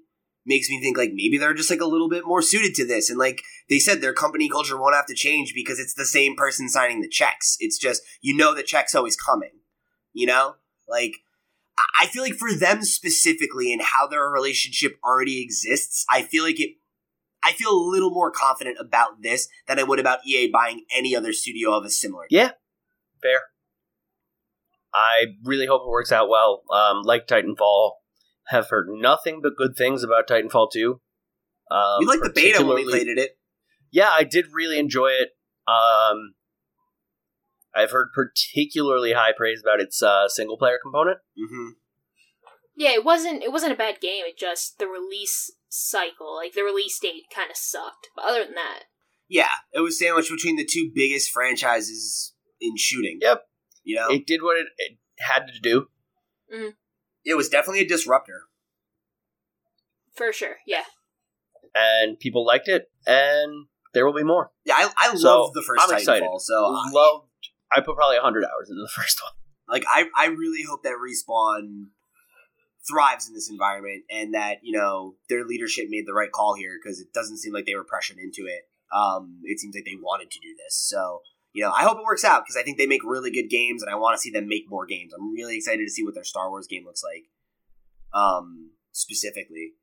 makes 0.46 0.70
me 0.70 0.82
think 0.82 0.98
like 0.98 1.12
maybe 1.14 1.38
they're 1.38 1.54
just 1.54 1.70
like 1.70 1.82
a 1.82 1.86
little 1.86 2.10
bit 2.10 2.26
more 2.26 2.42
suited 2.42 2.74
to 2.76 2.88
this. 2.88 3.10
And 3.10 3.20
like 3.20 3.44
they 3.70 3.78
said, 3.78 4.02
their 4.02 4.14
company 4.14 4.50
culture 4.50 4.80
won't 4.80 4.96
have 4.96 5.06
to 5.08 5.14
change 5.14 5.54
because 5.54 5.80
it's 5.80 5.94
the 5.94 6.06
same 6.06 6.36
person 6.36 6.70
signing 6.70 7.02
the 7.02 7.08
checks. 7.08 7.56
It's 7.60 7.78
just 7.78 8.02
you 8.22 8.36
know 8.36 8.54
the 8.56 8.64
check's 8.64 8.96
always 8.96 9.16
coming. 9.16 9.59
You 10.14 10.28
know, 10.28 10.56
like 10.88 11.14
I 12.00 12.08
feel 12.08 12.24
like 12.24 12.36
for 12.36 12.54
them 12.54 12.84
specifically 12.84 13.72
and 13.72 13.82
how 13.82 14.08
their 14.08 14.30
relationship 14.30 14.98
already 15.04 15.42
exists, 15.42 16.06
I 16.10 16.22
feel 16.24 16.44
like 16.44 16.60
it. 16.60 16.76
I 17.42 17.54
feel 17.54 17.72
a 17.72 17.90
little 17.90 18.12
more 18.12 18.32
confident 18.32 18.78
about 18.82 19.22
this 19.22 19.48
than 19.66 19.80
I 19.80 19.84
would 19.84 20.00
about 20.00 20.20
EA 20.28 20.50
buying 20.52 20.84
any 20.94 21.16
other 21.16 21.32
studio 21.32 21.72
of 21.72 21.86
a 21.86 21.90
similar. 21.90 22.26
Yeah, 22.30 22.52
fair. 23.22 23.44
I 24.94 25.36
really 25.46 25.66
hope 25.66 25.84
it 25.84 25.90
works 25.90 26.12
out 26.12 26.28
well. 26.28 26.64
Um, 26.70 27.04
like 27.04 27.28
Titanfall, 27.28 27.92
have 28.50 28.70
heard 28.70 28.88
nothing 28.90 29.42
but 29.42 29.56
good 29.56 29.76
things 29.76 30.04
about 30.04 30.28
Titanfall 30.28 30.72
2. 30.72 31.00
Um, 31.72 31.98
we 32.00 32.06
like 32.08 32.22
the 32.22 32.32
beta 32.34 32.66
when 32.66 32.76
we 32.76 32.90
played 32.90 33.08
it. 33.08 33.38
Yeah, 33.92 34.10
I 34.10 34.24
did 34.24 34.48
really 34.54 34.80
enjoy 34.80 35.10
it. 35.10 35.30
Um, 35.68 36.34
I've 37.76 37.92
heard 37.92 38.10
particularly 38.14 39.14
high 39.14 39.32
praise 39.36 39.62
about 39.62 39.80
its 39.80 40.02
uh, 40.02 40.28
single 40.28 40.58
player 40.58 40.78
component. 40.82 41.20
hmm 41.38 41.70
Yeah, 42.76 42.92
it 42.92 43.04
wasn't 43.06 43.44
it 43.44 43.52
wasn't 43.52 43.74
a 43.74 43.78
bad 43.78 44.00
game. 44.02 44.24
It 44.26 44.38
just 44.38 44.80
the 44.80 44.88
release 44.88 45.52
cycle, 45.70 46.36
like 46.36 46.54
the 46.54 46.64
release 46.64 47.00
date, 47.00 47.24
kind 47.34 47.52
of 47.52 47.58
sucked. 47.58 48.08
But 48.16 48.26
other 48.26 48.44
than 48.44 48.56
that, 48.56 48.84
Yeah, 49.28 49.50
it 49.74 49.82
was 49.82 50.00
sandwiched 50.00 50.32
between 50.32 50.56
the 50.58 50.66
two 50.66 50.92
biggest 50.94 51.32
franchises 51.32 52.34
in 52.60 52.76
shooting. 52.78 53.20
Yep. 53.22 53.44
You 53.84 53.96
know, 53.98 54.08
It 54.10 54.26
did 54.28 54.42
what 54.42 54.58
it, 54.58 54.68
it 54.78 54.98
had 55.20 55.46
to 55.48 55.60
do. 55.62 55.88
it 57.24 57.36
was 57.38 57.50
definitely 57.50 57.82
a 57.82 57.88
disruptor. 57.88 58.44
for 60.16 60.34
sure, 60.34 60.58
yeah. 60.68 60.84
and 61.76 62.20
people 62.20 62.46
liked 62.46 62.68
it, 62.68 62.92
and 63.08 63.68
there 63.94 64.06
will 64.06 64.14
be 64.14 64.24
more. 64.24 64.52
Yeah, 64.66 64.76
I, 64.76 64.90
I 65.12 65.16
So, 65.16 65.44
love 65.44 65.54
the 65.54 65.62
1st 65.62 65.84
I'm 65.90 65.96
excited. 65.98 66.24
Titanfall. 66.28 66.40
So, 66.42 66.56
I- 66.66 66.90
Loved. 66.92 67.26
I 67.76 67.82
put 67.82 67.96
probably 67.96 68.18
hundred 68.18 68.44
hours 68.46 68.70
into 68.70 68.82
the 68.82 68.92
first 68.96 69.20
one. 69.22 69.34
like, 69.68 69.86
I, 69.88 70.06
I 70.18 70.28
really 70.28 70.64
hope 70.68 70.84
that 70.84 70.94
Respawn 70.98 71.86
thrives 72.88 73.28
in 73.28 73.34
this 73.36 73.50
environment 73.50 74.04
and 74.10 74.34
that 74.34 74.58
you 74.64 74.76
know 74.78 75.16
their 75.30 75.46
leadership 75.46 75.86
made 75.90 76.06
the 76.08 76.14
right 76.14 76.32
call 76.32 76.56
here 76.56 76.72
because 76.82 77.00
it 77.00 77.14
doesn't 77.14 77.38
seem 77.38 77.54
like 77.54 77.66
they 77.66 77.76
were 77.76 77.84
pressured 77.84 78.18
into 78.18 78.48
it. 78.50 78.62
Um, 78.96 79.40
it 79.44 79.60
seems 79.60 79.76
like 79.76 79.86
they 79.86 79.98
wanted 80.02 80.32
to 80.32 80.40
do 80.40 80.56
this. 80.58 80.76
So, 80.90 81.20
you 81.54 81.64
know, 81.64 81.72
I 81.72 81.84
hope 81.84 81.98
it 81.98 82.04
works 82.04 82.26
out 82.26 82.44
because 82.44 82.58
I 82.60 82.64
think 82.64 82.78
they 82.80 82.88
make 82.88 83.04
really 83.04 83.30
good 83.32 83.50
games 83.50 83.84
and 83.84 83.92
I 83.92 83.96
want 83.96 84.16
to 84.16 84.20
see 84.22 84.32
them 84.32 84.48
make 84.48 84.64
more 84.68 84.88
games. 84.88 85.14
I'm 85.14 85.32
really 85.32 85.58
excited 85.58 85.84
to 85.86 85.92
see 85.92 86.04
what 86.04 86.16
their 86.16 86.24
Star 86.24 86.50
Wars 86.50 86.66
game 86.68 86.86
looks 86.86 87.04
like, 87.04 87.26
um, 88.20 88.72
specifically. 88.92 89.74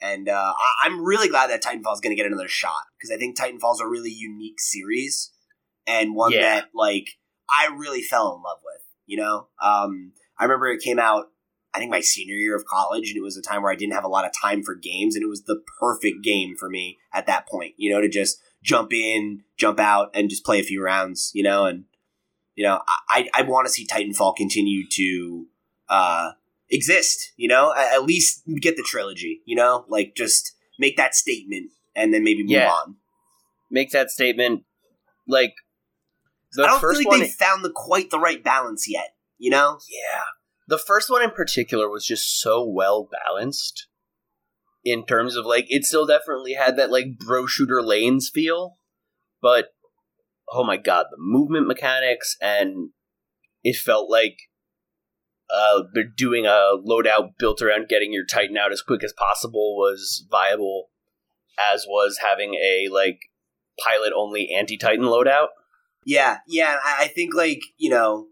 And 0.00 0.28
uh, 0.28 0.54
I- 0.56 0.86
I'm 0.86 1.04
really 1.04 1.28
glad 1.28 1.50
that 1.50 1.62
Titanfall 1.62 1.94
is 1.94 2.00
going 2.00 2.16
to 2.16 2.20
get 2.20 2.26
another 2.26 2.48
shot 2.48 2.82
because 2.98 3.14
I 3.14 3.18
think 3.18 3.38
Titanfall's 3.38 3.80
a 3.80 3.86
really 3.86 4.10
unique 4.10 4.58
series 4.58 5.30
and 5.86 6.16
one 6.16 6.32
Yeah. 6.32 6.40
that 6.40 6.68
like 6.74 7.06
I 7.50 7.74
really 7.74 8.02
fell 8.02 8.34
in 8.36 8.42
love 8.42 8.58
with. 8.64 8.82
You 9.06 9.16
know, 9.18 9.48
um, 9.60 10.12
I 10.38 10.44
remember 10.44 10.68
it 10.68 10.82
came 10.82 10.98
out. 10.98 11.26
I 11.74 11.78
think 11.78 11.90
my 11.90 12.00
senior 12.00 12.34
year 12.34 12.56
of 12.56 12.64
college, 12.64 13.08
and 13.08 13.16
it 13.16 13.22
was 13.22 13.36
a 13.36 13.42
time 13.42 13.62
where 13.62 13.72
I 13.72 13.76
didn't 13.76 13.94
have 13.94 14.04
a 14.04 14.08
lot 14.08 14.24
of 14.24 14.32
time 14.40 14.62
for 14.62 14.74
games, 14.74 15.14
and 15.14 15.22
it 15.22 15.28
was 15.28 15.42
the 15.44 15.62
perfect 15.78 16.22
game 16.22 16.56
for 16.56 16.68
me 16.68 16.98
at 17.12 17.26
that 17.26 17.48
point. 17.48 17.74
You 17.76 17.92
know, 17.92 18.00
to 18.00 18.08
just 18.08 18.40
jump 18.62 18.92
in, 18.92 19.42
jump 19.56 19.78
out, 19.80 20.10
and 20.14 20.28
just 20.30 20.44
play 20.44 20.58
a 20.60 20.64
few 20.64 20.82
rounds. 20.82 21.30
You 21.34 21.42
know, 21.42 21.66
and 21.66 21.84
you 22.54 22.64
know, 22.64 22.80
I 23.08 23.28
I 23.34 23.42
want 23.42 23.66
to 23.66 23.72
see 23.72 23.86
Titanfall 23.86 24.36
continue 24.36 24.84
to 24.90 25.46
uh, 25.88 26.30
exist. 26.68 27.32
You 27.36 27.48
know, 27.48 27.72
at, 27.76 27.94
at 27.94 28.04
least 28.04 28.42
get 28.60 28.76
the 28.76 28.82
trilogy. 28.82 29.42
You 29.44 29.56
know, 29.56 29.84
like 29.88 30.14
just 30.16 30.52
make 30.78 30.96
that 30.96 31.14
statement, 31.14 31.70
and 31.94 32.12
then 32.14 32.22
maybe 32.24 32.42
move 32.42 32.52
Yeah. 32.52 32.70
on. 32.70 32.96
Make 33.70 33.90
that 33.92 34.10
statement. 34.10 34.64
Like 35.28 35.54
the 36.52 36.64
I 36.64 36.66
don't 36.66 36.80
feel 36.80 37.10
like 37.10 37.20
they've 37.20 37.32
found 37.32 37.64
the 37.64 37.72
quite 37.74 38.10
the 38.10 38.18
right 38.18 38.42
balance 38.42 38.86
yet. 38.88 39.14
You 39.38 39.50
know, 39.50 39.78
Yeah. 39.88 40.22
The 40.68 40.78
first 40.78 41.10
one 41.10 41.22
in 41.22 41.30
particular 41.30 41.88
was 41.88 42.06
just 42.06 42.40
so 42.40 42.64
well 42.64 43.08
balanced 43.10 43.88
in 44.84 45.04
terms 45.04 45.36
of 45.36 45.44
like 45.44 45.66
it 45.68 45.84
still 45.84 46.06
definitely 46.06 46.54
had 46.54 46.76
that 46.76 46.90
like 46.90 47.18
bro 47.18 47.46
shooter 47.46 47.82
lanes 47.82 48.30
feel, 48.32 48.78
but 49.42 49.68
oh 50.52 50.64
my 50.64 50.76
god, 50.76 51.06
the 51.10 51.16
movement 51.18 51.66
mechanics 51.66 52.36
and 52.40 52.90
it 53.62 53.76
felt 53.76 54.10
like 54.10 54.36
uh 55.52 55.82
they're 55.92 56.04
doing 56.04 56.46
a 56.46 56.76
loadout 56.86 57.30
built 57.38 57.60
around 57.60 57.88
getting 57.88 58.12
your 58.12 58.24
Titan 58.24 58.56
out 58.56 58.72
as 58.72 58.82
quick 58.82 59.02
as 59.02 59.12
possible 59.12 59.76
was 59.76 60.24
viable, 60.30 60.90
as 61.72 61.84
was 61.88 62.20
having 62.26 62.54
a 62.54 62.88
like 62.90 63.18
pilot 63.84 64.12
only 64.16 64.50
anti 64.56 64.76
Titan 64.76 65.04
loadout. 65.06 65.48
Yeah, 66.04 66.38
yeah. 66.46 66.76
I, 66.82 67.04
I 67.04 67.08
think 67.08 67.34
like 67.34 67.60
you 67.78 67.90
know, 67.90 68.26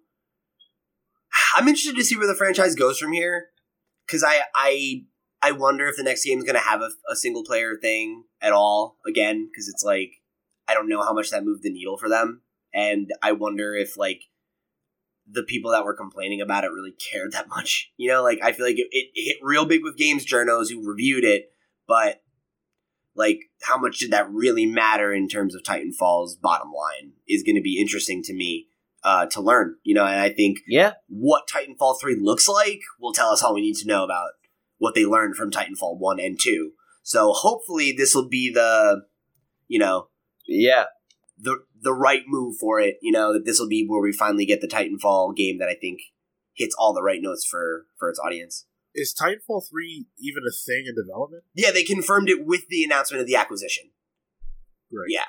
I'm 1.57 1.69
interested 1.69 1.97
to 1.97 2.05
see 2.05 2.17
where 2.17 2.27
the 2.27 2.35
franchise 2.35 2.75
goes 2.75 2.99
from 2.99 3.13
here 3.13 3.47
because 4.07 4.25
I 4.25 4.43
I 4.55 5.05
I 5.43 5.53
wonder 5.53 5.87
if 5.87 5.97
the 5.97 6.03
next 6.03 6.25
game 6.25 6.39
is 6.39 6.45
going 6.45 6.57
to 6.57 6.61
have 6.61 6.81
a, 6.81 6.91
a 7.11 7.17
single 7.17 7.45
player 7.45 7.77
thing 7.81 8.25
at 8.41 8.53
all 8.53 8.97
again 9.07 9.49
because 9.51 9.69
it's 9.69 9.85
like 9.85 10.11
I 10.67 10.75
don't 10.75 10.89
know 10.89 11.03
how 11.03 11.13
much 11.13 11.31
that 11.31 11.45
moved 11.45 11.63
the 11.63 11.71
needle 11.71 11.97
for 11.99 12.09
them, 12.09 12.43
and 12.75 13.09
I 13.23 13.33
wonder 13.33 13.75
if 13.75 13.97
like 13.97 14.23
the 15.31 15.43
people 15.43 15.73
that 15.73 15.85
were 15.85 15.95
complaining 15.95 16.41
about 16.41 16.65
it 16.65 16.73
really 16.73 16.93
cared 17.13 17.33
that 17.33 17.49
much. 17.49 17.93
You 17.97 18.11
know, 18.11 18.23
like 18.23 18.39
I 18.43 18.53
feel 18.53 18.67
like 18.67 18.79
it, 18.79 18.89
it 18.91 19.11
hit 19.15 19.37
real 19.43 19.67
big 19.67 19.83
with 19.83 19.97
games 19.97 20.25
journos 20.25 20.71
who 20.71 20.89
reviewed 20.89 21.25
it, 21.25 21.51
but 21.87 22.23
like 23.19 23.41
how 23.63 23.77
much 23.77 23.99
did 23.99 24.13
that 24.13 24.31
really 24.31 24.65
matter 24.65 25.13
in 25.13 25.29
terms 25.29 25.55
of 25.55 25.63
Titanfall's 25.63 26.37
bottom 26.37 26.69
line 26.73 27.13
is 27.27 27.43
going 27.43 27.57
to 27.57 27.61
be 27.63 27.81
interesting 27.81 28.23
to 28.23 28.33
me 28.33 28.69
uh, 29.03 29.27
to 29.27 29.41
learn. 29.41 29.77
You 29.83 29.95
know, 29.95 30.05
and 30.07 30.21
I 30.21 30.31
think 30.31 30.59
Yeah. 30.67 30.93
what 31.09 31.49
Titanfall 31.49 32.01
3 32.01 32.17
looks 32.21 32.49
like 32.49 32.81
will 33.01 33.13
tell 33.13 33.31
us 33.31 33.43
all 33.43 33.55
we 33.55 33.61
need 33.61 33.77
to 33.77 33.89
know 33.89 34.05
about 34.05 34.31
what 34.79 34.95
they 34.95 35.05
learned 35.05 35.35
from 35.35 35.51
Titanfall 35.51 35.99
1 35.99 36.21
and 36.21 36.39
2. 36.41 36.73
So 37.03 37.33
hopefully 37.33 37.93
this 37.97 38.15
will 38.15 38.29
be 38.29 38.53
the, 38.53 39.03
you 39.67 39.79
know, 39.79 40.09
Yeah. 40.47 40.85
the 41.37 41.65
the 41.81 41.93
right 41.93 42.23
move 42.27 42.57
for 42.59 42.81
it, 42.81 42.97
you 43.03 43.13
know, 43.13 43.33
that 43.33 43.45
this 43.45 43.59
will 43.61 43.69
be 43.69 43.87
where 43.87 44.01
we 44.03 44.13
finally 44.13 44.45
get 44.45 44.61
the 44.61 44.67
Titanfall 44.69 45.37
game 45.37 45.59
that 45.59 45.69
I 45.69 45.75
think 45.75 46.01
hits 46.55 46.75
all 46.79 46.93
the 46.93 47.03
right 47.03 47.21
notes 47.23 47.45
for 47.49 47.87
for 47.99 48.09
its 48.11 48.19
audience. 48.19 48.67
Is 48.99 49.15
Titanfall 49.15 49.69
3 49.69 50.07
even 50.19 50.43
a 50.49 50.53
thing 50.53 50.85
in 50.87 50.95
development? 50.95 51.45
Yeah, 51.55 51.71
they 51.71 51.85
confirmed 51.85 52.29
it 52.29 52.45
with 52.45 52.69
the 52.69 52.83
announcement 52.83 53.21
of 53.21 53.27
the 53.27 53.37
acquisition. 53.37 53.91
Right. 54.93 55.09
Yeah. 55.09 55.25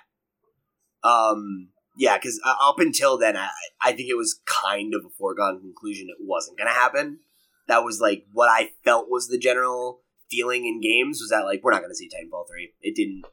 Um 1.04 1.70
yeah, 1.98 2.18
because 2.18 2.40
uh, 2.46 2.54
up 2.62 2.80
until 2.80 3.18
then, 3.18 3.36
I, 3.36 3.50
I 3.82 3.92
think 3.92 4.10
it 4.10 4.16
was 4.16 4.40
kind 4.46 4.94
of 4.94 5.02
a 5.06 5.10
foregone 5.10 5.60
conclusion 5.60 6.08
it 6.10 6.16
wasn't 6.22 6.58
going 6.58 6.70
to 6.70 6.74
happen. 6.74 7.20
That 7.68 7.84
was 7.84 8.00
like 8.00 8.24
what 8.32 8.50
I 8.50 8.72
felt 8.86 9.08
was 9.10 9.28
the 9.28 9.38
general 9.38 10.02
feeling 10.32 10.66
in 10.66 10.80
games 10.80 11.20
was 11.20 11.30
that 11.30 11.44
like 11.44 11.62
we're 11.62 11.72
not 11.72 11.82
going 11.82 11.92
to 11.92 11.96
see 11.96 12.10
Titanfall 12.10 12.48
three. 12.50 12.74
It 12.82 12.96
didn't 12.96 13.24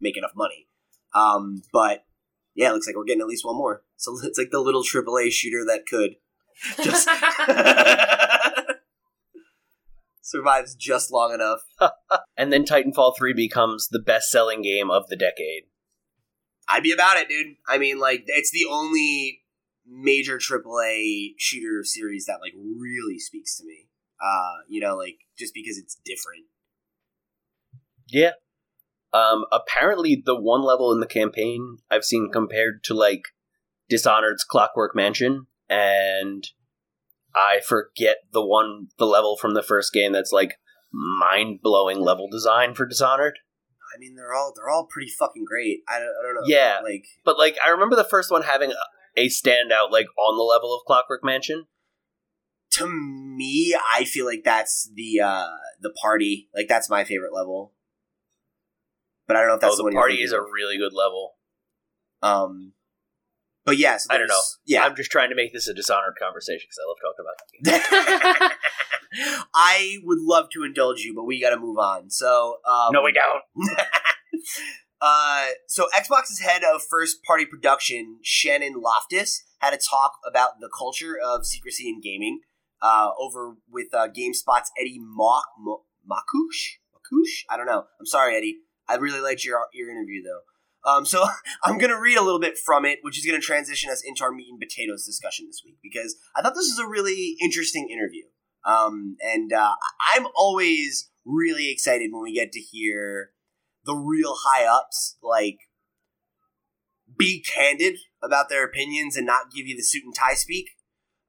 make 0.00 0.16
enough 0.16 0.30
money. 0.36 0.68
Um, 1.12 1.62
but 1.72 2.04
yeah, 2.54 2.70
it 2.70 2.72
looks 2.72 2.86
like 2.86 2.94
we're 2.94 3.04
getting 3.04 3.20
at 3.20 3.26
least 3.26 3.44
one 3.44 3.56
more. 3.56 3.82
So 3.96 4.16
it's 4.22 4.38
like 4.38 4.50
the 4.50 4.60
little 4.60 4.84
AAA 4.84 5.32
shooter 5.32 5.64
that 5.66 5.86
could 5.86 6.16
just 6.82 7.08
survives 10.28 10.74
just 10.74 11.10
long 11.12 11.32
enough. 11.32 11.60
And 12.36 12.52
then 12.52 12.64
Titanfall 12.64 13.16
3 13.18 13.32
becomes 13.32 13.88
the 13.88 13.98
best 13.98 14.30
selling 14.30 14.62
game 14.62 14.92
of 14.92 15.08
the 15.08 15.16
decade. 15.16 15.64
I'd 16.68 16.84
be 16.84 16.92
about 16.92 17.16
it, 17.16 17.28
dude. 17.28 17.56
I 17.68 17.78
mean, 17.78 17.98
like, 17.98 18.22
it's 18.28 18.52
the 18.52 18.66
only 18.70 19.42
major 19.84 20.38
AAA 20.38 21.30
shooter 21.36 21.82
series 21.82 22.26
that 22.26 22.38
like 22.40 22.52
really 22.54 23.18
speaks 23.18 23.56
to 23.56 23.64
me. 23.64 23.88
Uh, 24.22 24.62
you 24.68 24.80
know, 24.80 24.96
like 24.96 25.18
just 25.36 25.52
because 25.52 25.78
it's 25.78 25.98
different. 26.04 26.44
Yeah. 28.08 28.32
Um, 29.12 29.46
apparently, 29.50 30.22
the 30.24 30.38
one 30.38 30.62
level 30.62 30.92
in 30.92 31.00
the 31.00 31.06
campaign 31.06 31.78
I've 31.90 32.04
seen 32.04 32.30
compared 32.32 32.84
to 32.84 32.94
like 32.94 33.22
Dishonored's 33.90 34.44
Clockwork 34.44 34.94
Mansion, 34.94 35.46
and 35.68 36.46
I 37.34 37.60
forget 37.60 38.18
the 38.32 38.44
one 38.44 38.88
the 38.98 39.06
level 39.06 39.36
from 39.36 39.54
the 39.54 39.62
first 39.62 39.92
game 39.92 40.12
that's 40.12 40.32
like 40.32 40.58
mind 40.92 41.60
blowing 41.62 42.00
level 42.00 42.28
design 42.30 42.74
for 42.74 42.86
Dishonored. 42.86 43.38
I 43.94 43.98
mean, 43.98 44.16
they're 44.16 44.34
all 44.34 44.52
they're 44.54 44.68
all 44.68 44.86
pretty 44.86 45.10
fucking 45.10 45.44
great. 45.44 45.80
I 45.88 45.98
don't, 45.98 46.08
I 46.08 46.22
don't 46.22 46.34
know. 46.34 46.40
Yeah. 46.46 46.80
like 46.82 47.04
But 47.24 47.38
like, 47.38 47.56
I 47.64 47.70
remember 47.70 47.96
the 47.96 48.04
first 48.04 48.30
one 48.30 48.42
having 48.42 48.70
a, 48.70 49.20
a 49.20 49.28
standout 49.28 49.90
like 49.90 50.06
on 50.18 50.36
the 50.36 50.42
level 50.42 50.74
of 50.74 50.84
Clockwork 50.86 51.24
Mansion. 51.24 51.66
to 52.72 52.86
me, 52.88 53.74
I 53.94 54.04
feel 54.04 54.26
like 54.26 54.42
that's 54.44 54.90
the 54.94 55.20
uh 55.20 55.48
the 55.80 55.90
party. 56.02 56.48
Like 56.54 56.68
that's 56.68 56.90
my 56.90 57.04
favorite 57.04 57.34
level. 57.34 57.74
But 59.26 59.36
I 59.36 59.40
don't 59.40 59.48
know 59.48 59.54
if 59.54 59.60
that's 59.60 59.74
oh, 59.74 59.76
the 59.76 59.82
the 59.82 59.84
one 59.84 59.92
you're 59.92 60.02
party 60.02 60.22
is 60.22 60.32
a 60.32 60.40
really 60.40 60.78
good 60.78 60.92
level. 60.94 61.34
um. 62.22 62.72
But 63.68 63.78
yes, 63.78 64.06
I 64.10 64.18
don't 64.18 64.28
know. 64.28 64.40
Yeah, 64.66 64.82
I'm 64.84 64.96
just 64.96 65.10
trying 65.10 65.30
to 65.30 65.36
make 65.36 65.52
this 65.52 65.68
a 65.68 65.74
Dishonored 65.74 66.14
conversation 66.20 66.66
because 66.66 66.78
I 66.82 66.86
love 66.88 66.98
talking 67.04 67.24
about 67.24 67.90
that. 68.50 68.56
I 69.54 69.98
would 70.04 70.18
love 70.20 70.46
to 70.54 70.64
indulge 70.64 71.00
you, 71.00 71.14
but 71.14 71.24
we 71.24 71.40
got 71.40 71.50
to 71.50 71.56
move 71.58 71.78
on. 71.78 72.10
So, 72.10 72.58
um, 72.68 72.92
No, 72.92 73.02
we 73.02 73.12
don't. 73.12 73.42
uh, 75.00 75.46
so 75.66 75.86
Xbox's 75.96 76.40
head 76.40 76.62
of 76.64 76.82
first 76.88 77.22
party 77.24 77.46
production, 77.46 78.18
Shannon 78.22 78.74
Loftis, 78.82 79.40
had 79.58 79.72
a 79.72 79.78
talk 79.78 80.12
about 80.28 80.60
the 80.60 80.68
culture 80.76 81.14
of 81.22 81.46
secrecy 81.46 81.88
in 81.88 82.00
gaming. 82.00 82.40
uh, 82.80 83.10
over 83.18 83.56
with 83.68 83.92
uh, 83.92 84.06
GameSpot's 84.08 84.70
Eddie 84.80 85.00
Mock 85.00 85.46
Mo- 85.58 85.82
Makush. 86.08 86.78
Makush? 86.94 87.42
I 87.50 87.56
don't 87.56 87.66
know. 87.66 87.84
I'm 87.98 88.06
sorry, 88.06 88.36
Eddie. 88.36 88.58
I 88.88 88.94
really 88.96 89.20
liked 89.20 89.44
your 89.44 89.66
your 89.72 89.90
interview 89.90 90.22
though. 90.22 90.40
Um, 90.84 91.04
so 91.04 91.24
I'm 91.64 91.78
going 91.78 91.90
to 91.90 92.00
read 92.00 92.18
a 92.18 92.22
little 92.22 92.40
bit 92.40 92.58
from 92.58 92.84
it, 92.84 92.98
which 93.02 93.18
is 93.18 93.24
going 93.24 93.40
to 93.40 93.44
transition 93.44 93.90
us 93.90 94.02
into 94.04 94.24
our 94.24 94.32
meat 94.32 94.48
and 94.50 94.60
potatoes 94.60 95.04
discussion 95.04 95.46
this 95.46 95.62
week 95.64 95.78
because 95.82 96.16
I 96.36 96.42
thought 96.42 96.54
this 96.54 96.74
was 96.76 96.78
a 96.78 96.88
really 96.88 97.36
interesting 97.40 97.88
interview. 97.90 98.24
Um, 98.64 99.16
and 99.22 99.52
uh, 99.52 99.74
I'm 100.14 100.26
always 100.36 101.10
really 101.24 101.70
excited 101.70 102.10
when 102.12 102.22
we 102.22 102.34
get 102.34 102.52
to 102.52 102.60
hear 102.60 103.30
the 103.84 103.94
real 103.94 104.34
high 104.44 104.66
ups 104.66 105.16
like 105.22 105.58
be 107.16 107.42
candid 107.42 107.96
about 108.22 108.48
their 108.48 108.64
opinions 108.64 109.16
and 109.16 109.26
not 109.26 109.52
give 109.54 109.66
you 109.66 109.76
the 109.76 109.82
suit 109.82 110.04
and 110.04 110.14
tie 110.14 110.34
speak. 110.34 110.70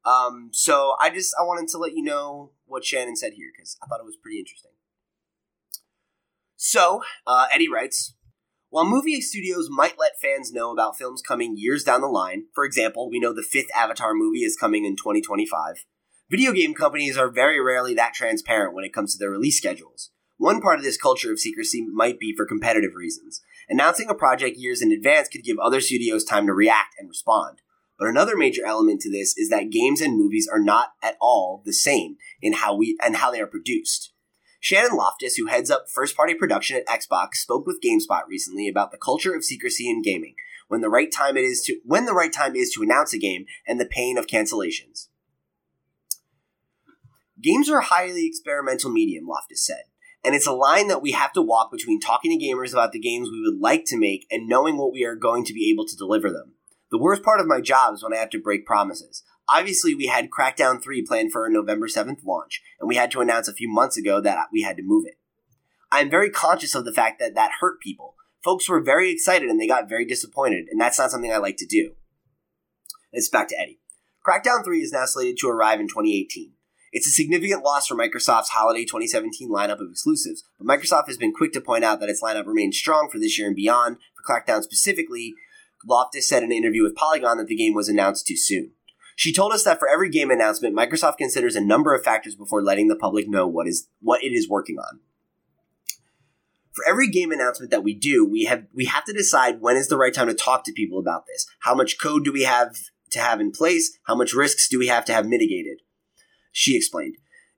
Um, 0.05 0.49
so 0.51 0.95
I 0.99 1.09
just 1.09 1.33
I 1.39 1.43
wanted 1.43 1.67
to 1.69 1.77
let 1.77 1.93
you 1.93 2.03
know 2.03 2.51
what 2.65 2.85
Shannon 2.85 3.15
said 3.15 3.33
here 3.33 3.47
because 3.55 3.77
I 3.83 3.87
thought 3.87 3.99
it 3.99 4.05
was 4.05 4.17
pretty 4.21 4.39
interesting. 4.39 4.71
So 6.55 7.01
uh, 7.25 7.47
Eddie 7.53 7.69
writes. 7.69 8.15
While 8.71 8.85
movie 8.85 9.19
studios 9.19 9.67
might 9.67 9.97
let 9.97 10.21
fans 10.21 10.53
know 10.53 10.71
about 10.71 10.95
films 10.95 11.23
coming 11.27 11.55
years 11.57 11.83
down 11.83 12.01
the 12.01 12.07
line, 12.07 12.45
for 12.53 12.63
example, 12.63 13.09
we 13.09 13.19
know 13.19 13.33
the 13.33 13.41
fifth 13.41 13.69
Avatar 13.75 14.13
movie 14.13 14.43
is 14.43 14.55
coming 14.55 14.85
in 14.85 14.95
2025, 14.95 15.85
video 16.29 16.51
game 16.51 16.75
companies 16.75 17.17
are 17.17 17.31
very 17.31 17.59
rarely 17.59 17.95
that 17.95 18.13
transparent 18.13 18.75
when 18.75 18.85
it 18.85 18.93
comes 18.93 19.13
to 19.13 19.17
their 19.17 19.31
release 19.31 19.57
schedules. 19.57 20.11
One 20.37 20.61
part 20.61 20.77
of 20.77 20.85
this 20.85 20.97
culture 20.97 21.31
of 21.31 21.39
secrecy 21.39 21.83
might 21.91 22.19
be 22.19 22.35
for 22.37 22.45
competitive 22.45 22.91
reasons. 22.95 23.41
Announcing 23.69 24.07
a 24.07 24.13
project 24.13 24.55
years 24.55 24.83
in 24.83 24.91
advance 24.91 25.29
could 25.29 25.43
give 25.43 25.57
other 25.57 25.81
studios 25.81 26.23
time 26.23 26.45
to 26.45 26.53
react 26.53 26.93
and 26.99 27.09
respond. 27.09 27.63
But 27.97 28.07
another 28.07 28.37
major 28.37 28.63
element 28.63 29.01
to 29.01 29.11
this 29.11 29.33
is 29.35 29.49
that 29.49 29.71
games 29.71 29.99
and 29.99 30.15
movies 30.15 30.47
are 30.47 30.61
not 30.61 30.89
at 31.01 31.17
all 31.19 31.63
the 31.65 31.73
same 31.73 32.17
in 32.39 32.53
how 32.53 32.75
we 32.75 32.99
and 33.01 33.15
how 33.15 33.31
they 33.31 33.41
are 33.41 33.47
produced. 33.47 34.13
Shannon 34.59 34.97
Loftis, 34.97 35.33
who 35.37 35.47
heads 35.47 35.71
up 35.71 35.89
first 35.89 36.17
party 36.17 36.33
production 36.33 36.77
at 36.77 36.87
Xbox, 36.87 37.35
spoke 37.35 37.65
with 37.65 37.81
GameSpot 37.81 38.27
recently 38.27 38.67
about 38.67 38.91
the 38.91 38.97
culture 38.97 39.33
of 39.33 39.43
secrecy 39.43 39.89
in 39.89 40.01
gaming, 40.01 40.35
when 40.67 40.81
the 40.81 40.89
right 40.89 41.11
time 41.11 41.37
it 41.37 41.43
is 41.43 41.61
to 41.63 41.79
when 41.85 42.05
the 42.05 42.13
right 42.13 42.33
time 42.33 42.55
is 42.55 42.71
to 42.73 42.83
announce 42.83 43.13
a 43.13 43.19
game 43.19 43.45
and 43.65 43.79
the 43.79 43.85
pain 43.85 44.17
of 44.17 44.27
cancellations. 44.27 45.07
Games 47.41 47.69
are 47.69 47.79
a 47.79 47.85
highly 47.85 48.27
experimental 48.27 48.91
medium, 48.91 49.25
Loftus 49.25 49.65
said, 49.65 49.83
and 50.25 50.35
it's 50.35 50.47
a 50.47 50.51
line 50.51 50.89
that 50.89 51.01
we 51.01 51.13
have 51.13 51.31
to 51.33 51.41
walk 51.41 51.71
between 51.71 52.01
talking 52.01 52.37
to 52.37 52.45
gamers 52.45 52.73
about 52.73 52.91
the 52.91 52.99
games 52.99 53.29
we 53.31 53.41
would 53.41 53.61
like 53.61 53.85
to 53.85 53.97
make 53.97 54.27
and 54.29 54.49
knowing 54.49 54.77
what 54.77 54.91
we 54.91 55.05
are 55.05 55.15
going 55.15 55.45
to 55.45 55.53
be 55.53 55.71
able 55.71 55.85
to 55.85 55.95
deliver 55.95 56.29
them. 56.29 56.55
The 56.91 56.97
worst 56.97 57.23
part 57.23 57.39
of 57.39 57.47
my 57.47 57.61
job 57.61 57.93
is 57.93 58.03
when 58.03 58.13
I 58.13 58.17
have 58.17 58.31
to 58.31 58.41
break 58.41 58.65
promises. 58.65 59.23
Obviously, 59.51 59.95
we 59.95 60.07
had 60.07 60.29
Crackdown 60.29 60.81
3 60.81 61.05
planned 61.05 61.31
for 61.31 61.45
a 61.45 61.51
November 61.51 61.87
7th 61.87 62.23
launch, 62.25 62.61
and 62.79 62.87
we 62.87 62.95
had 62.95 63.09
to 63.11 63.21
announce 63.21 63.47
a 63.47 63.53
few 63.53 63.67
months 63.67 63.97
ago 63.97 64.21
that 64.21 64.47
we 64.53 64.61
had 64.61 64.77
to 64.77 64.83
move 64.83 65.05
it. 65.07 65.15
I 65.91 66.01
am 66.01 66.09
very 66.09 66.29
conscious 66.29 66.75
of 66.75 66.85
the 66.85 66.93
fact 66.93 67.19
that 67.19 67.33
that 67.33 67.53
hurt 67.59 67.81
people. 67.81 68.15
Folks 68.43 68.69
were 68.69 68.79
very 68.79 69.09
excited 69.11 69.49
and 69.49 69.59
they 69.59 69.67
got 69.67 69.89
very 69.89 70.05
disappointed, 70.05 70.67
and 70.69 70.79
that's 70.79 70.99
not 70.99 71.09
something 71.09 71.33
I 71.33 71.37
like 71.37 71.57
to 71.57 71.65
do. 71.65 71.93
It's 73.11 73.29
back 73.29 73.47
to 73.49 73.59
Eddie. 73.59 73.79
Crackdown 74.25 74.63
3 74.63 74.81
is 74.81 74.91
now 74.91 75.05
slated 75.05 75.37
to 75.39 75.49
arrive 75.49 75.79
in 75.79 75.87
2018. 75.87 76.53
It's 76.91 77.07
a 77.07 77.11
significant 77.11 77.63
loss 77.63 77.87
for 77.87 77.95
Microsoft's 77.95 78.49
holiday 78.49 78.83
2017 78.83 79.49
lineup 79.49 79.79
of 79.79 79.89
exclusives, 79.91 80.43
but 80.59 80.67
Microsoft 80.67 81.07
has 81.07 81.17
been 81.17 81.33
quick 81.33 81.53
to 81.53 81.61
point 81.61 81.83
out 81.83 81.99
that 81.99 82.09
its 82.09 82.21
lineup 82.21 82.45
remains 82.45 82.77
strong 82.77 83.09
for 83.11 83.19
this 83.19 83.37
year 83.37 83.47
and 83.47 83.55
beyond. 83.55 83.97
For 84.15 84.41
Crackdown 84.41 84.63
specifically, 84.63 85.33
Loftis 85.87 86.23
said 86.23 86.43
in 86.43 86.51
an 86.51 86.57
interview 86.57 86.83
with 86.83 86.95
Polygon 86.95 87.37
that 87.37 87.47
the 87.47 87.55
game 87.55 87.73
was 87.73 87.89
announced 87.89 88.27
too 88.27 88.37
soon. 88.37 88.71
She 89.19 89.33
told 89.33 89.51
us 89.51 89.65
that 89.65 89.79
for 89.79 89.89
every 89.89 90.09
game 90.09 90.31
announcement, 90.31 90.73
Microsoft 90.73 91.17
considers 91.17 91.57
a 91.57 91.61
number 91.61 91.93
of 91.93 92.05
factors 92.05 92.35
before 92.35 92.63
letting 92.63 92.87
the 92.87 92.95
public 92.95 93.27
know 93.27 93.45
what 93.45 93.67
is 93.67 93.89
what 93.99 94.23
it 94.23 94.29
is 94.29 94.47
working 94.47 94.77
on. 94.77 95.01
For 96.71 96.87
every 96.87 97.09
game 97.09 97.33
announcement 97.33 97.69
that 97.71 97.83
we 97.83 97.93
do, 97.93 98.25
we 98.25 98.45
have 98.45 98.67
we 98.73 98.85
have 98.85 99.03
to 99.03 99.11
decide 99.11 99.59
when 99.59 99.75
is 99.75 99.89
the 99.89 99.97
right 99.97 100.13
time 100.13 100.27
to 100.27 100.33
talk 100.33 100.63
to 100.63 100.71
people 100.71 100.97
about 100.97 101.25
this. 101.27 101.45
How 101.63 101.75
much 101.75 101.99
code 101.99 102.23
do 102.23 102.31
we 102.31 102.43
have 102.43 102.77
to 103.11 103.19
have 103.19 103.41
in 103.41 103.51
place? 103.51 103.97
How 104.03 104.15
much 104.15 104.33
risks 104.33 104.69
do 104.69 104.79
we 104.79 104.87
have 104.87 105.03
to 105.03 105.13
have 105.13 105.25
mitigated? 105.25 105.81
She 106.53 106.77
explained. 106.77 107.17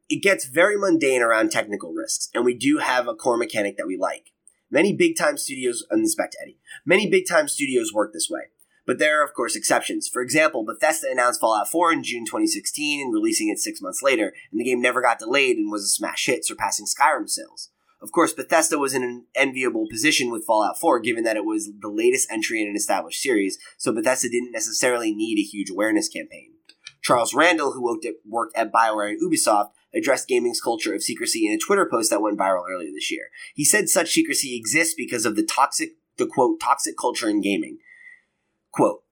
It 0.09 0.23
gets 0.23 0.47
very 0.47 0.79
mundane 0.79 1.21
around 1.21 1.51
technical 1.51 1.93
risks, 1.93 2.29
and 2.33 2.43
we 2.43 2.55
do 2.55 2.79
have 2.79 3.07
a 3.07 3.13
core 3.13 3.37
mechanic 3.37 3.77
that 3.77 3.85
we 3.85 3.97
like. 3.97 4.31
Many 4.71 4.93
big 4.93 5.15
time 5.15 5.37
studios, 5.37 5.85
and 5.91 6.03
this 6.03 6.15
back 6.15 6.31
to 6.31 6.39
Eddie, 6.41 6.57
many 6.87 7.07
big 7.07 7.27
time 7.29 7.47
studios 7.47 7.93
work 7.93 8.13
this 8.13 8.31
way. 8.31 8.45
But 8.85 8.99
there 8.99 9.21
are, 9.21 9.25
of 9.25 9.33
course, 9.33 9.55
exceptions. 9.55 10.07
For 10.07 10.21
example, 10.21 10.65
Bethesda 10.65 11.07
announced 11.11 11.39
Fallout 11.39 11.69
4 11.69 11.93
in 11.93 12.03
June 12.03 12.25
2016 12.25 13.01
and 13.01 13.13
releasing 13.13 13.49
it 13.49 13.59
six 13.59 13.81
months 13.81 14.01
later, 14.01 14.33
and 14.51 14.59
the 14.59 14.63
game 14.63 14.81
never 14.81 15.01
got 15.01 15.19
delayed 15.19 15.57
and 15.57 15.71
was 15.71 15.83
a 15.83 15.87
smash 15.87 16.25
hit, 16.25 16.45
surpassing 16.45 16.87
Skyrim 16.87 17.29
sales. 17.29 17.69
Of 18.01 18.11
course, 18.11 18.33
Bethesda 18.33 18.79
was 18.79 18.95
in 18.95 19.03
an 19.03 19.25
enviable 19.35 19.87
position 19.87 20.31
with 20.31 20.45
Fallout 20.45 20.79
4 20.79 20.99
given 21.01 21.23
that 21.23 21.37
it 21.37 21.45
was 21.45 21.69
the 21.79 21.87
latest 21.87 22.31
entry 22.31 22.61
in 22.61 22.67
an 22.67 22.75
established 22.75 23.21
series, 23.21 23.59
so 23.77 23.93
Bethesda 23.93 24.27
didn't 24.27 24.51
necessarily 24.51 25.13
need 25.13 25.37
a 25.37 25.43
huge 25.43 25.69
awareness 25.69 26.09
campaign. 26.09 26.53
Charles 27.03 27.33
Randall, 27.33 27.73
who 27.73 27.83
worked 27.83 28.05
at, 28.05 28.15
worked 28.27 28.57
at 28.57 28.71
BioWare 28.71 29.11
and 29.11 29.21
Ubisoft, 29.21 29.71
addressed 29.93 30.27
gaming's 30.27 30.61
culture 30.61 30.95
of 30.95 31.03
secrecy 31.03 31.47
in 31.47 31.53
a 31.53 31.57
Twitter 31.57 31.87
post 31.89 32.09
that 32.09 32.21
went 32.21 32.39
viral 32.39 32.63
earlier 32.69 32.91
this 32.91 33.11
year. 33.11 33.29
He 33.53 33.65
said 33.65 33.89
such 33.89 34.11
secrecy 34.11 34.55
exists 34.55 34.95
because 34.95 35.25
of 35.25 35.35
the 35.35 35.43
toxic, 35.43 35.91
the 36.17 36.25
quote, 36.25 36.59
toxic 36.59 36.95
culture 36.97 37.29
in 37.29 37.41
gaming. 37.41 37.77
Quote, 38.71 39.03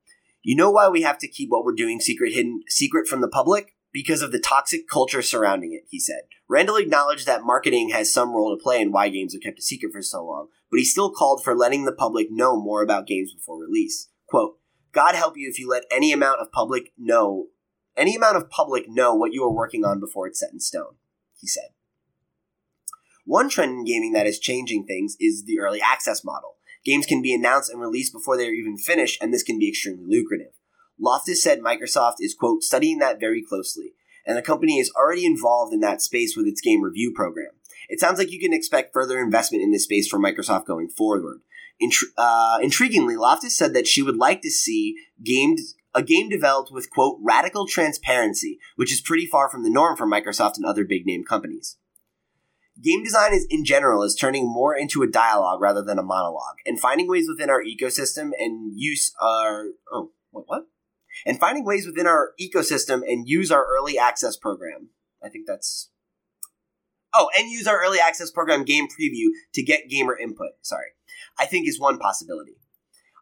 you 0.41 0.55
know 0.55 0.71
why 0.71 0.87
we 0.87 1.01
have 1.01 1.17
to 1.19 1.27
keep 1.27 1.49
what 1.49 1.65
we're 1.65 1.73
doing 1.73 1.99
secret 1.99 2.33
hidden 2.33 2.61
secret 2.67 3.07
from 3.07 3.21
the 3.21 3.27
public? 3.27 3.75
Because 3.91 4.21
of 4.21 4.31
the 4.31 4.39
toxic 4.39 4.87
culture 4.87 5.21
surrounding 5.21 5.73
it, 5.73 5.85
he 5.89 5.99
said. 5.99 6.21
Randall 6.47 6.77
acknowledged 6.77 7.25
that 7.25 7.43
marketing 7.43 7.89
has 7.89 8.13
some 8.13 8.33
role 8.33 8.55
to 8.55 8.61
play 8.61 8.81
in 8.81 8.91
why 8.91 9.09
games 9.09 9.35
are 9.35 9.39
kept 9.39 9.59
a 9.59 9.63
secret 9.63 9.91
for 9.91 10.01
so 10.01 10.23
long, 10.23 10.47
but 10.69 10.77
he 10.77 10.85
still 10.85 11.11
called 11.11 11.43
for 11.43 11.55
letting 11.55 11.85
the 11.85 11.91
public 11.91 12.27
know 12.29 12.59
more 12.59 12.83
about 12.83 13.07
games 13.07 13.33
before 13.33 13.59
release. 13.59 14.09
Quote, 14.27 14.59
God 14.91 15.15
help 15.15 15.35
you 15.37 15.49
if 15.49 15.59
you 15.59 15.67
let 15.67 15.83
any 15.91 16.11
amount 16.11 16.39
of 16.39 16.51
public 16.51 16.91
know 16.97 17.47
any 17.97 18.15
amount 18.15 18.37
of 18.37 18.49
public 18.49 18.85
know 18.87 19.13
what 19.13 19.33
you 19.33 19.43
are 19.43 19.53
working 19.53 19.83
on 19.83 19.99
before 19.99 20.25
it's 20.27 20.39
set 20.39 20.53
in 20.53 20.59
stone, 20.59 20.95
he 21.37 21.47
said. 21.47 21.69
One 23.25 23.49
trend 23.49 23.71
in 23.71 23.85
gaming 23.85 24.13
that 24.13 24.25
is 24.25 24.39
changing 24.39 24.85
things 24.85 25.17
is 25.19 25.43
the 25.45 25.59
early 25.59 25.81
access 25.81 26.23
model. 26.23 26.55
Games 26.85 27.05
can 27.05 27.21
be 27.21 27.33
announced 27.33 27.69
and 27.69 27.81
released 27.81 28.13
before 28.13 28.37
they 28.37 28.47
are 28.47 28.53
even 28.53 28.77
finished, 28.77 29.21
and 29.21 29.33
this 29.33 29.43
can 29.43 29.59
be 29.59 29.69
extremely 29.69 30.05
lucrative. 30.07 30.53
Loftis 31.01 31.37
said 31.37 31.59
Microsoft 31.59 32.15
is, 32.19 32.33
quote, 32.33 32.63
studying 32.63 32.99
that 32.99 33.19
very 33.19 33.41
closely, 33.41 33.93
and 34.25 34.37
the 34.37 34.41
company 34.41 34.79
is 34.79 34.91
already 34.95 35.25
involved 35.25 35.73
in 35.73 35.79
that 35.81 36.01
space 36.01 36.35
with 36.35 36.47
its 36.47 36.61
game 36.61 36.81
review 36.81 37.13
program. 37.15 37.51
It 37.89 37.99
sounds 37.99 38.19
like 38.19 38.31
you 38.31 38.39
can 38.39 38.53
expect 38.53 38.93
further 38.93 39.19
investment 39.19 39.63
in 39.63 39.71
this 39.71 39.83
space 39.83 40.07
from 40.07 40.23
Microsoft 40.23 40.65
going 40.65 40.89
forward. 40.89 41.41
Uh, 42.17 42.59
intriguingly, 42.59 43.15
Loftis 43.15 43.51
said 43.51 43.73
that 43.73 43.87
she 43.87 44.01
would 44.01 44.17
like 44.17 44.41
to 44.41 44.49
see 44.49 44.95
a 45.95 46.03
game 46.03 46.29
developed 46.29 46.71
with 46.71 46.89
quote 46.89 47.17
radical 47.21 47.65
transparency, 47.65 48.59
which 48.75 48.91
is 48.91 49.01
pretty 49.01 49.25
far 49.25 49.49
from 49.49 49.63
the 49.63 49.69
norm 49.69 49.95
for 49.95 50.05
Microsoft 50.05 50.57
and 50.57 50.65
other 50.65 50.83
big 50.83 51.05
name 51.05 51.23
companies. 51.23 51.77
Game 52.81 53.03
design 53.03 53.33
is 53.33 53.45
in 53.49 53.65
general 53.65 54.03
is 54.03 54.15
turning 54.15 54.47
more 54.47 54.75
into 54.75 55.01
a 55.03 55.07
dialogue 55.07 55.61
rather 55.61 55.83
than 55.83 55.99
a 55.99 56.03
monologue, 56.03 56.57
and 56.65 56.79
finding 56.79 57.07
ways 57.07 57.27
within 57.27 57.49
our 57.49 57.61
ecosystem 57.63 58.31
and 58.37 58.71
use 58.75 59.13
our 59.21 59.65
oh 59.91 60.11
what 60.31 60.45
what 60.47 60.63
and 61.25 61.39
finding 61.39 61.65
ways 61.65 61.85
within 61.85 62.07
our 62.07 62.31
ecosystem 62.39 63.01
and 63.05 63.27
use 63.27 63.51
our 63.51 63.65
early 63.65 63.97
access 63.97 64.37
program. 64.37 64.89
I 65.23 65.29
think 65.29 65.45
that's 65.47 65.89
oh, 67.13 67.29
and 67.37 67.51
use 67.51 67.67
our 67.67 67.81
early 67.83 67.99
access 67.99 68.31
program 68.31 68.63
game 68.63 68.87
preview 68.87 69.29
to 69.53 69.63
get 69.63 69.89
gamer 69.89 70.17
input. 70.17 70.51
Sorry, 70.61 70.89
I 71.37 71.45
think 71.45 71.67
is 71.67 71.79
one 71.79 71.97
possibility. 71.97 72.55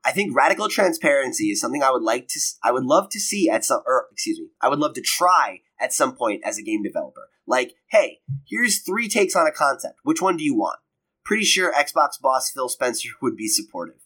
I 0.08 0.12
think 0.12 0.34
radical 0.34 0.70
transparency 0.70 1.48
is 1.48 1.60
something 1.60 1.84
I 1.84 1.92
would 1.92 2.02
like 2.02 2.30
to, 2.30 2.40
I 2.64 2.72
would 2.72 2.86
love 2.86 3.10
to 3.10 3.20
see 3.20 3.50
at 3.50 3.66
some, 3.66 3.82
or 3.86 4.08
excuse 4.10 4.40
me, 4.40 4.48
I 4.62 4.70
would 4.70 4.80
love 4.80 4.94
to 4.94 5.02
try 5.02 5.60
at 5.82 5.92
some 5.92 6.16
point 6.16 6.44
as 6.46 6.58
a 6.58 6.64
game 6.64 6.82
developer. 6.82 7.28
Like, 7.46 7.74
hey, 7.92 8.20
here's 8.48 8.80
three 8.80 9.10
takes 9.10 9.36
on 9.36 9.48
a 9.48 9.52
concept. 9.52 10.00
Which 10.04 10.22
one 10.22 10.38
do 10.38 10.46
you 10.46 10.56
want? 10.56 10.80
Pretty 11.26 11.44
sure 11.44 11.74
Xbox 11.74 12.12
boss 12.22 12.50
Phil 12.50 12.70
Spencer 12.70 13.10
would 13.22 13.36
be 13.36 13.50
supportive. 13.50 14.00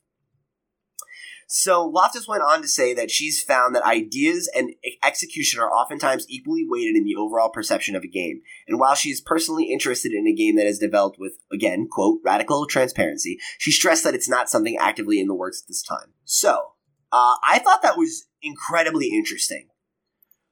So 1.53 1.91
Loftis 1.91 2.29
went 2.29 2.43
on 2.43 2.61
to 2.61 2.67
say 2.67 2.93
that 2.93 3.11
she's 3.11 3.43
found 3.43 3.75
that 3.75 3.83
ideas 3.83 4.49
and 4.55 4.73
execution 5.03 5.59
are 5.59 5.69
oftentimes 5.69 6.25
equally 6.29 6.65
weighted 6.65 6.95
in 6.95 7.03
the 7.03 7.17
overall 7.17 7.49
perception 7.49 7.93
of 7.93 8.03
a 8.03 8.07
game. 8.07 8.41
And 8.69 8.79
while 8.79 8.95
she 8.95 9.09
is 9.09 9.19
personally 9.19 9.65
interested 9.65 10.13
in 10.13 10.25
a 10.27 10.33
game 10.33 10.55
that 10.55 10.65
is 10.65 10.79
developed 10.79 11.19
with, 11.19 11.33
again, 11.51 11.89
quote, 11.91 12.21
radical 12.23 12.65
transparency, 12.67 13.37
she 13.57 13.69
stressed 13.69 14.05
that 14.05 14.15
it's 14.15 14.29
not 14.29 14.49
something 14.49 14.77
actively 14.79 15.19
in 15.19 15.27
the 15.27 15.35
works 15.35 15.61
at 15.61 15.67
this 15.67 15.83
time. 15.83 16.13
So, 16.23 16.71
uh, 17.11 17.35
I 17.45 17.59
thought 17.59 17.81
that 17.81 17.97
was 17.97 18.27
incredibly 18.41 19.09
interesting. 19.09 19.67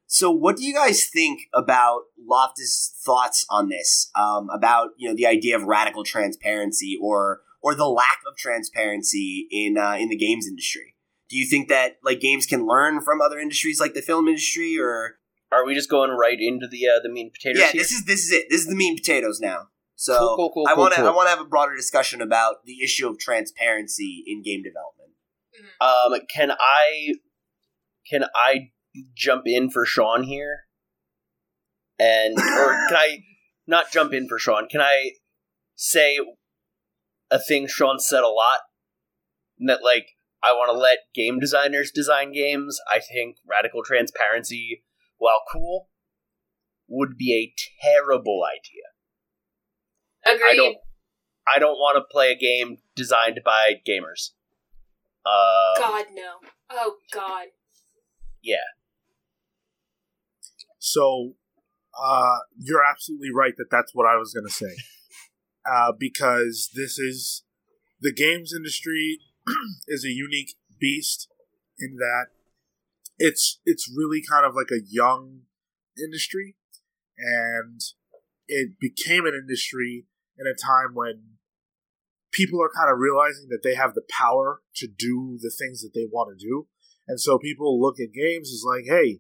So, 0.06 0.30
what 0.32 0.58
do 0.58 0.66
you 0.66 0.74
guys 0.74 1.08
think 1.08 1.44
about 1.54 2.02
Loftis' 2.30 2.92
thoughts 3.06 3.46
on 3.50 3.70
this? 3.70 4.12
Um, 4.16 4.50
about 4.50 4.90
you 4.98 5.08
know 5.08 5.16
the 5.16 5.28
idea 5.28 5.56
of 5.56 5.64
radical 5.64 6.04
transparency 6.04 6.98
or 7.02 7.42
or 7.62 7.76
the 7.76 7.88
lack 7.88 8.20
of 8.28 8.38
transparency 8.38 9.48
in 9.52 9.78
uh, 9.78 9.96
in 10.00 10.10
the 10.10 10.18
games 10.18 10.48
industry? 10.48 10.96
Do 11.30 11.38
you 11.38 11.46
think 11.46 11.70
that 11.70 11.98
like 12.04 12.20
games 12.20 12.46
can 12.46 12.66
learn 12.66 13.02
from 13.02 13.22
other 13.22 13.40
industries 13.40 13.80
like 13.80 13.94
the 13.94 14.02
film 14.02 14.28
industry, 14.28 14.78
or 14.80 15.18
Are 15.52 15.66
we 15.66 15.76
just 15.76 15.90
going 15.90 16.12
right 16.12 16.38
into 16.40 16.68
the 16.68 16.88
uh, 16.88 17.00
the 17.02 17.10
meat 17.10 17.24
and 17.24 17.34
potatoes? 17.34 17.60
yeah, 17.60 17.72
here? 17.72 17.82
this 17.82 17.92
is 17.92 18.06
this 18.06 18.26
is 18.26 18.32
it. 18.32 18.46
This 18.50 18.62
is 18.62 18.68
the 18.68 18.76
meat 18.76 18.90
and 18.90 18.98
potatoes 18.98 19.40
now. 19.40 19.68
So 19.96 20.18
Cool, 20.18 20.36
cool, 20.38 20.52
cool, 20.54 20.66
I 20.68 20.74
want 20.76 20.94
to 20.94 21.02
cool. 21.02 21.10
I 21.10 21.16
want 21.16 21.28
to 21.28 21.32
have 21.32 21.46
a 21.46 21.50
broader 21.50 21.76
discussion 21.76 22.22
about 22.22 22.66
the 22.66 22.82
issue 22.84 23.08
of 23.08 23.20
transparency 23.20 24.24
in 24.26 24.42
game 24.42 24.64
development. 24.64 25.12
Um, 25.82 26.20
can 26.34 26.52
I 26.52 27.16
can 28.10 28.24
I 28.34 28.72
jump 29.14 29.44
in 29.46 29.70
for 29.70 29.86
Sean 29.86 30.24
here? 30.24 30.62
And 32.00 32.38
or 32.38 32.74
can 32.88 32.96
I 32.96 33.20
not 33.68 33.92
jump 33.92 34.14
in 34.14 34.28
for 34.28 34.40
Sean? 34.40 34.68
Can 34.70 34.80
I 34.82 35.12
say 35.76 36.18
a 37.32 37.40
thing 37.40 37.68
Sean 37.68 38.00
said 38.00 38.22
a 38.22 38.28
lot? 38.28 38.62
That 39.60 39.84
like 39.84 40.18
I 40.44 40.54
want 40.54 40.72
to 40.72 40.78
let 40.78 41.00
game 41.14 41.40
designers 41.40 41.92
design 41.92 42.32
games. 42.32 42.80
I 42.92 43.00
think 43.00 43.38
radical 43.50 43.84
transparency, 43.84 44.84
while 45.18 45.42
cool, 45.52 45.90
would 46.88 47.18
be 47.18 47.34
a 47.36 47.54
terrible 47.86 48.42
idea. 48.44 48.84
Agreed. 50.36 50.54
I 50.54 50.56
don't 50.56 50.78
I 51.56 51.60
don't 51.60 51.78
want 51.78 51.98
to 51.98 52.04
play 52.12 52.32
a 52.32 52.38
game 52.38 52.78
designed 52.96 53.42
by 53.44 53.76
gamers. 53.88 54.32
Um, 55.26 55.82
God 55.82 56.06
no. 56.14 56.34
Oh 56.72 56.96
God. 57.14 57.48
Yeah. 58.42 58.58
So, 60.80 61.34
uh, 62.02 62.38
you're 62.58 62.84
absolutely 62.90 63.32
right 63.36 63.54
that 63.58 63.68
that's 63.70 63.94
what 63.94 64.08
I 64.08 64.16
was 64.16 64.34
going 64.34 64.48
to 64.48 64.54
say. 64.54 64.76
Uh, 65.70 65.92
because 65.98 66.72
this 66.74 66.98
is 66.98 67.44
the 68.00 68.14
games 68.14 68.54
industry 68.56 69.20
is 69.88 70.04
a 70.04 70.10
unique 70.10 70.56
beast 70.80 71.28
in 71.78 71.98
that 71.98 72.28
it's 73.20 73.60
it's 73.66 73.92
really 73.96 74.22
kind 74.28 74.46
of 74.46 74.56
like 74.56 74.72
a 74.72 74.82
young 74.90 75.42
industry, 76.02 76.56
and 77.18 77.82
it 78.48 78.80
became 78.80 79.26
an 79.26 79.34
industry 79.34 80.06
in 80.38 80.48
a 80.48 80.56
time 80.56 80.96
when 80.96 81.38
people 82.32 82.62
are 82.62 82.72
kind 82.74 82.92
of 82.92 82.98
realizing 82.98 83.50
that 83.50 83.62
they 83.64 83.76
have 83.76 83.94
the 83.94 84.06
power 84.10 84.62
to 84.76 84.88
do 84.88 85.38
the 85.42 85.52
things 85.52 85.82
that 85.82 85.92
they 85.94 86.08
want 86.10 86.38
to 86.38 86.46
do, 86.46 86.68
and 87.08 87.20
so 87.20 87.38
people 87.38 87.80
look 87.80 88.00
at 88.00 88.14
games 88.14 88.52
as 88.54 88.64
like, 88.66 88.86
hey, 88.88 89.20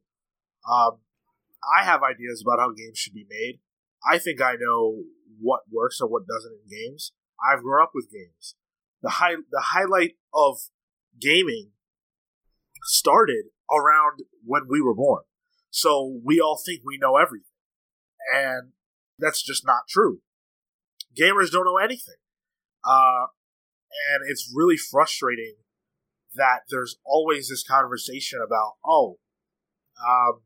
um, 0.69 0.99
I 1.77 1.83
have 1.83 2.01
ideas 2.01 2.41
about 2.41 2.59
how 2.59 2.69
games 2.69 2.97
should 2.97 3.13
be 3.13 3.27
made. 3.29 3.59
I 4.09 4.17
think 4.17 4.41
I 4.41 4.53
know 4.53 5.03
what 5.39 5.61
works 5.71 5.99
or 6.01 6.07
what 6.07 6.27
doesn't 6.27 6.53
in 6.63 6.77
games. 6.77 7.13
I've 7.39 7.63
grown 7.63 7.83
up 7.83 7.91
with 7.93 8.11
games. 8.11 8.55
The 9.01 9.09
high 9.09 9.35
the 9.49 9.63
highlight 9.67 10.15
of 10.33 10.57
gaming 11.19 11.71
started 12.83 13.45
around 13.71 14.21
when 14.45 14.63
we 14.69 14.81
were 14.81 14.95
born. 14.95 15.23
So 15.69 16.19
we 16.23 16.39
all 16.39 16.61
think 16.63 16.81
we 16.85 16.97
know 16.97 17.17
everything. 17.17 17.45
And 18.33 18.71
that's 19.17 19.43
just 19.43 19.65
not 19.65 19.87
true. 19.87 20.19
Gamers 21.17 21.51
don't 21.51 21.65
know 21.65 21.77
anything. 21.77 22.15
Uh, 22.83 23.27
and 24.13 24.23
it's 24.27 24.51
really 24.53 24.77
frustrating 24.77 25.55
that 26.35 26.61
there's 26.69 26.97
always 27.05 27.49
this 27.49 27.63
conversation 27.63 28.39
about, 28.45 28.73
oh, 28.85 29.17
um, 30.07 30.41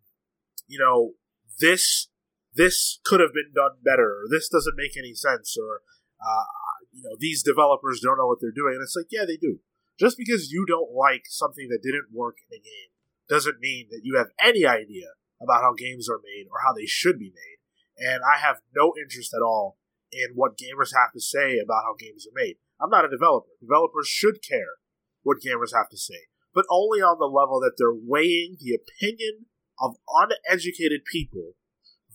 you 0.68 0.80
know, 0.80 1.12
this 1.60 2.08
this 2.56 3.00
could 3.06 3.20
have 3.20 3.34
been 3.34 3.52
done 3.54 3.82
better, 3.84 4.24
or 4.24 4.26
this 4.30 4.50
doesn't 4.50 4.78
make 4.78 4.98
any 4.98 5.14
sense, 5.14 5.58
or 5.58 5.82
uh, 6.22 6.46
you 6.92 7.04
know, 7.04 7.18
these 7.20 7.44
developers 7.44 8.00
don't 8.02 8.18
know 8.18 8.28
what 8.28 8.38
they're 8.40 8.56
doing. 8.56 8.76
And 8.76 8.84
it's 8.84 8.96
like, 8.96 9.12
yeah, 9.12 9.26
they 9.26 9.38
do. 9.38 9.60
Just 10.00 10.18
because 10.18 10.52
you 10.52 10.66
don't 10.66 10.94
like 10.94 11.24
something 11.28 11.68
that 11.70 11.84
didn't 11.84 12.14
work 12.14 12.38
in 12.50 12.58
a 12.58 12.62
game 12.62 12.92
doesn't 13.30 13.60
mean 13.60 13.88
that 13.92 14.02
you 14.04 14.18
have 14.18 14.34
any 14.44 14.66
idea 14.66 15.18
about 15.42 15.62
how 15.62 15.74
games 15.74 16.10
are 16.10 16.22
made 16.24 16.48
or 16.50 16.62
how 16.66 16.74
they 16.74 16.86
should 16.86 17.20
be 17.20 17.34
made. 17.34 17.60
And 17.98 18.22
I 18.24 18.40
have 18.40 18.58
no 18.76 18.94
interest 18.98 19.34
at 19.34 19.44
all 19.44 19.78
in 20.12 20.34
what 20.36 20.58
gamers 20.58 20.94
have 20.94 21.12
to 21.14 21.22
say 21.22 21.60
about 21.60 21.84
how 21.86 21.96
games 21.98 22.26
are 22.26 22.36
made. 22.36 22.58
I'm 22.82 22.90
not 22.90 23.06
a 23.06 23.10
developer. 23.10 23.50
Developers 23.62 24.08
should 24.08 24.42
care 24.42 24.82
what 25.22 25.42
gamers 25.42 25.74
have 25.74 25.90
to 25.90 25.98
say, 25.98 26.30
but 26.54 26.66
only 26.70 27.02
on 27.02 27.18
the 27.20 27.26
level 27.26 27.60
that 27.62 27.74
they're 27.78 27.94
weighing 27.94 28.58
the 28.60 28.76
opinion 28.76 29.46
of 29.80 29.96
uneducated 30.10 31.02
people 31.06 31.54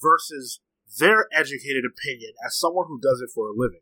versus 0.00 0.60
their 0.98 1.26
educated 1.32 1.84
opinion 1.84 2.32
as 2.46 2.58
someone 2.58 2.86
who 2.88 3.00
does 3.00 3.20
it 3.20 3.30
for 3.34 3.48
a 3.48 3.54
living. 3.56 3.80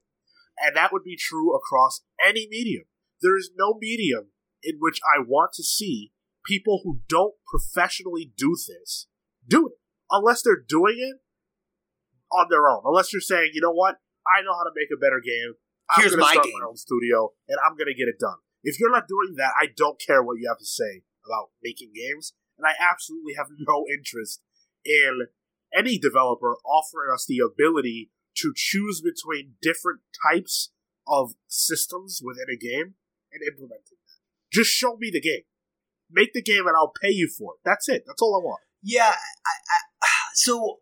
And 0.59 0.75
that 0.75 0.93
would 0.93 1.05
be 1.05 1.17
true 1.17 1.55
across 1.55 2.03
any 2.25 2.49
medium. 2.51 2.85
There 3.23 3.37
is 3.37 3.51
no 3.57 3.77
medium 3.81 4.33
in 4.63 4.77
which 4.81 5.01
I 5.05 5.21
want 5.21 5.53
to 5.55 5.63
see 5.63 6.13
people 6.45 6.81
who 6.85 7.01
don't 7.09 7.35
professionally 7.47 8.33
do 8.37 8.51
this 8.51 9.07
do 9.47 9.69
it. 9.69 9.75
Unless 10.11 10.43
they're 10.43 10.63
doing 10.67 10.97
it 10.99 11.21
on 12.33 12.47
their 12.51 12.69
own. 12.69 12.83
Unless 12.85 13.13
you're 13.13 13.21
saying, 13.21 13.51
you 13.55 13.61
know 13.61 13.73
what, 13.73 13.97
I 14.27 14.43
know 14.43 14.55
how 14.57 14.65
to 14.65 14.75
make 14.75 14.89
a 14.93 14.99
better 14.99 15.21
game. 15.25 15.55
I'm 15.91 16.03
Here's 16.03 16.17
my 16.17 16.33
start 16.33 16.47
game. 16.47 16.55
my 16.59 16.67
own 16.67 16.77
studio 16.77 17.33
and 17.49 17.59
I'm 17.65 17.77
gonna 17.77 17.95
get 17.95 18.09
it 18.09 18.19
done. 18.19 18.39
If 18.65 18.81
you're 18.81 18.91
not 18.91 19.07
doing 19.07 19.37
that, 19.37 19.53
I 19.61 19.69
don't 19.77 20.01
care 20.01 20.23
what 20.23 20.39
you 20.39 20.49
have 20.49 20.59
to 20.59 20.67
say 20.67 21.03
about 21.25 21.51
making 21.63 21.93
games, 21.95 22.35
and 22.59 22.67
I 22.67 22.75
absolutely 22.79 23.35
have 23.35 23.47
no 23.59 23.85
interest 23.87 24.43
in 24.85 25.27
any 25.77 25.99
developer 25.99 26.57
offering 26.65 27.13
us 27.13 27.25
the 27.27 27.39
ability 27.39 28.11
to 28.39 28.53
choose 28.55 29.01
between 29.01 29.55
different 29.63 30.01
types 30.31 30.73
of 31.07 31.33
systems 31.47 32.21
within 32.23 32.47
a 32.53 32.57
game 32.57 32.95
and 33.33 33.43
implementing 33.47 33.99
that. 34.07 34.53
Just 34.53 34.71
show 34.71 34.97
me 34.97 35.11
the 35.13 35.21
game. 35.21 35.43
Make 36.11 36.33
the 36.33 36.43
game 36.43 36.67
and 36.67 36.77
I'll 36.77 36.93
pay 37.03 37.11
you 37.11 37.29
for 37.29 37.55
it. 37.55 37.61
That's 37.65 37.89
it. 37.89 38.05
That's 38.07 38.23
all 38.23 38.41
I 38.41 38.45
want. 38.45 38.61
Yeah, 38.83 39.13
I, 39.13 39.55
I, 40.03 40.09
so 40.35 40.79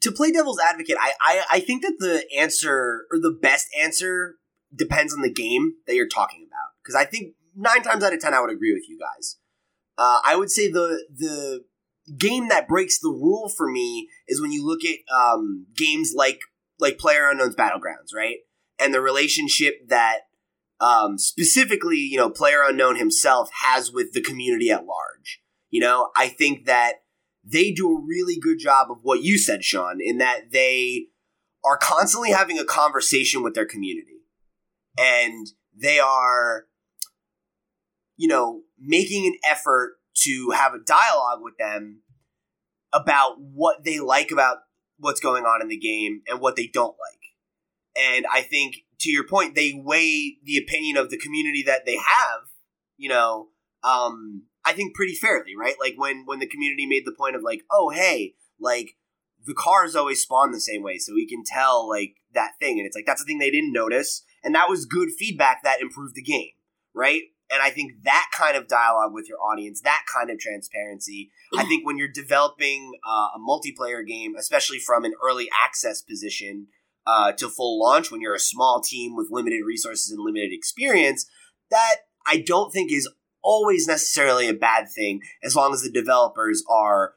to 0.00 0.12
play 0.12 0.32
devil's 0.32 0.60
advocate, 0.60 0.96
I, 1.00 1.12
I 1.20 1.42
I 1.52 1.60
think 1.60 1.82
that 1.82 1.96
the 1.98 2.24
answer 2.36 3.06
or 3.12 3.18
the 3.18 3.30
best 3.30 3.68
answer 3.80 4.36
depends 4.74 5.14
on 5.14 5.20
the 5.20 5.30
game 5.30 5.74
that 5.86 5.94
you're 5.94 6.08
talking 6.08 6.46
about. 6.46 6.70
Because 6.82 6.94
I 6.94 7.04
think 7.04 7.34
nine 7.54 7.82
times 7.82 8.02
out 8.02 8.12
of 8.12 8.20
ten, 8.20 8.34
I 8.34 8.40
would 8.40 8.50
agree 8.50 8.72
with 8.72 8.88
you 8.88 8.98
guys. 8.98 9.36
Uh, 9.98 10.20
I 10.24 10.36
would 10.36 10.50
say 10.50 10.70
the 10.70 11.06
the 11.14 11.64
game 12.18 12.48
that 12.48 12.68
breaks 12.68 12.98
the 12.98 13.08
rule 13.08 13.48
for 13.48 13.70
me 13.70 14.08
is 14.28 14.40
when 14.40 14.52
you 14.52 14.66
look 14.66 14.80
at 14.84 14.98
um, 15.14 15.66
games 15.76 16.12
like 16.14 16.40
like 16.78 16.98
Player 16.98 17.30
Unknown's 17.30 17.56
Battlegrounds, 17.56 18.14
right? 18.14 18.38
And 18.78 18.92
the 18.92 19.00
relationship 19.00 19.88
that 19.88 20.22
um, 20.80 21.16
specifically, 21.16 21.98
you 21.98 22.16
know, 22.16 22.28
Player 22.28 22.62
Unknown 22.66 22.96
himself 22.96 23.48
has 23.62 23.92
with 23.92 24.12
the 24.12 24.20
community 24.20 24.70
at 24.70 24.84
large. 24.84 25.40
You 25.70 25.80
know, 25.80 26.10
I 26.16 26.28
think 26.28 26.66
that 26.66 27.04
they 27.44 27.70
do 27.70 27.88
a 27.88 28.00
really 28.00 28.36
good 28.38 28.58
job 28.58 28.90
of 28.90 28.98
what 29.02 29.22
you 29.22 29.38
said, 29.38 29.64
Sean, 29.64 29.98
in 30.00 30.18
that 30.18 30.50
they 30.52 31.06
are 31.64 31.78
constantly 31.78 32.30
having 32.30 32.58
a 32.58 32.64
conversation 32.64 33.42
with 33.42 33.54
their 33.54 33.64
community. 33.64 34.22
And 34.98 35.46
they 35.74 36.00
are, 36.00 36.64
you 38.16 38.28
know, 38.28 38.62
making 38.78 39.26
an 39.26 39.38
effort 39.48 39.94
to 40.14 40.50
have 40.54 40.74
a 40.74 40.78
dialogue 40.78 41.40
with 41.42 41.56
them 41.58 42.02
about 42.92 43.40
what 43.40 43.84
they 43.84 43.98
like 43.98 44.30
about 44.30 44.58
what's 44.98 45.20
going 45.20 45.44
on 45.44 45.62
in 45.62 45.68
the 45.68 45.78
game 45.78 46.22
and 46.28 46.40
what 46.40 46.56
they 46.56 46.66
don't 46.66 46.88
like. 46.88 48.06
And 48.14 48.26
I 48.32 48.42
think, 48.42 48.76
to 49.00 49.10
your 49.10 49.26
point, 49.26 49.54
they 49.54 49.74
weigh 49.74 50.38
the 50.44 50.58
opinion 50.58 50.96
of 50.96 51.10
the 51.10 51.18
community 51.18 51.62
that 51.66 51.84
they 51.86 51.96
have, 51.96 52.42
you 52.96 53.08
know, 53.08 53.48
um, 53.82 54.44
I 54.64 54.72
think 54.72 54.94
pretty 54.94 55.14
fairly, 55.14 55.56
right? 55.58 55.74
Like 55.80 55.94
when 55.96 56.24
when 56.24 56.38
the 56.38 56.46
community 56.46 56.86
made 56.86 57.04
the 57.04 57.14
point 57.16 57.36
of 57.36 57.42
like, 57.42 57.62
oh 57.70 57.90
hey, 57.90 58.34
like 58.60 58.96
the 59.44 59.54
cars 59.54 59.96
always 59.96 60.22
spawn 60.22 60.52
the 60.52 60.60
same 60.60 60.82
way, 60.82 60.98
so 60.98 61.14
we 61.14 61.26
can 61.26 61.42
tell 61.44 61.88
like 61.88 62.14
that 62.32 62.52
thing, 62.60 62.78
and 62.78 62.86
it's 62.86 62.96
like 62.96 63.06
that's 63.06 63.20
the 63.20 63.26
thing 63.26 63.38
they 63.38 63.50
didn't 63.50 63.72
notice, 63.72 64.22
and 64.44 64.54
that 64.54 64.68
was 64.68 64.86
good 64.86 65.10
feedback 65.18 65.62
that 65.64 65.80
improved 65.80 66.14
the 66.14 66.22
game, 66.22 66.50
right? 66.94 67.22
And 67.52 67.62
I 67.62 67.70
think 67.70 67.92
that 68.04 68.30
kind 68.32 68.56
of 68.56 68.66
dialogue 68.66 69.12
with 69.12 69.28
your 69.28 69.38
audience, 69.38 69.82
that 69.82 70.04
kind 70.12 70.30
of 70.30 70.38
transparency, 70.38 71.30
I 71.56 71.64
think 71.64 71.84
when 71.86 71.98
you're 71.98 72.08
developing 72.08 72.92
uh, 73.06 73.28
a 73.36 73.38
multiplayer 73.38 74.06
game, 74.06 74.34
especially 74.38 74.78
from 74.78 75.04
an 75.04 75.12
early 75.22 75.48
access 75.64 76.00
position 76.00 76.68
uh, 77.06 77.32
to 77.32 77.48
full 77.48 77.78
launch, 77.78 78.10
when 78.10 78.20
you're 78.20 78.34
a 78.34 78.40
small 78.40 78.80
team 78.80 79.14
with 79.14 79.28
limited 79.30 79.60
resources 79.66 80.10
and 80.10 80.24
limited 80.24 80.50
experience, 80.52 81.26
that 81.70 81.96
I 82.26 82.42
don't 82.44 82.72
think 82.72 82.90
is 82.90 83.08
always 83.42 83.86
necessarily 83.86 84.48
a 84.48 84.54
bad 84.54 84.86
thing 84.88 85.20
as 85.42 85.54
long 85.54 85.74
as 85.74 85.82
the 85.82 85.90
developers 85.90 86.62
are 86.70 87.14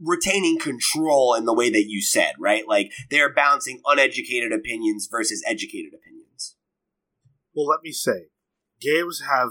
retaining 0.00 0.58
control 0.58 1.34
in 1.34 1.44
the 1.44 1.54
way 1.54 1.70
that 1.70 1.86
you 1.88 2.02
said, 2.02 2.32
right? 2.38 2.68
Like 2.68 2.92
they're 3.10 3.32
balancing 3.32 3.80
uneducated 3.86 4.52
opinions 4.52 5.08
versus 5.10 5.42
educated 5.46 5.94
opinions. 5.94 6.56
Well, 7.54 7.66
let 7.66 7.80
me 7.82 7.92
say, 7.92 8.26
games 8.80 9.22
have, 9.28 9.50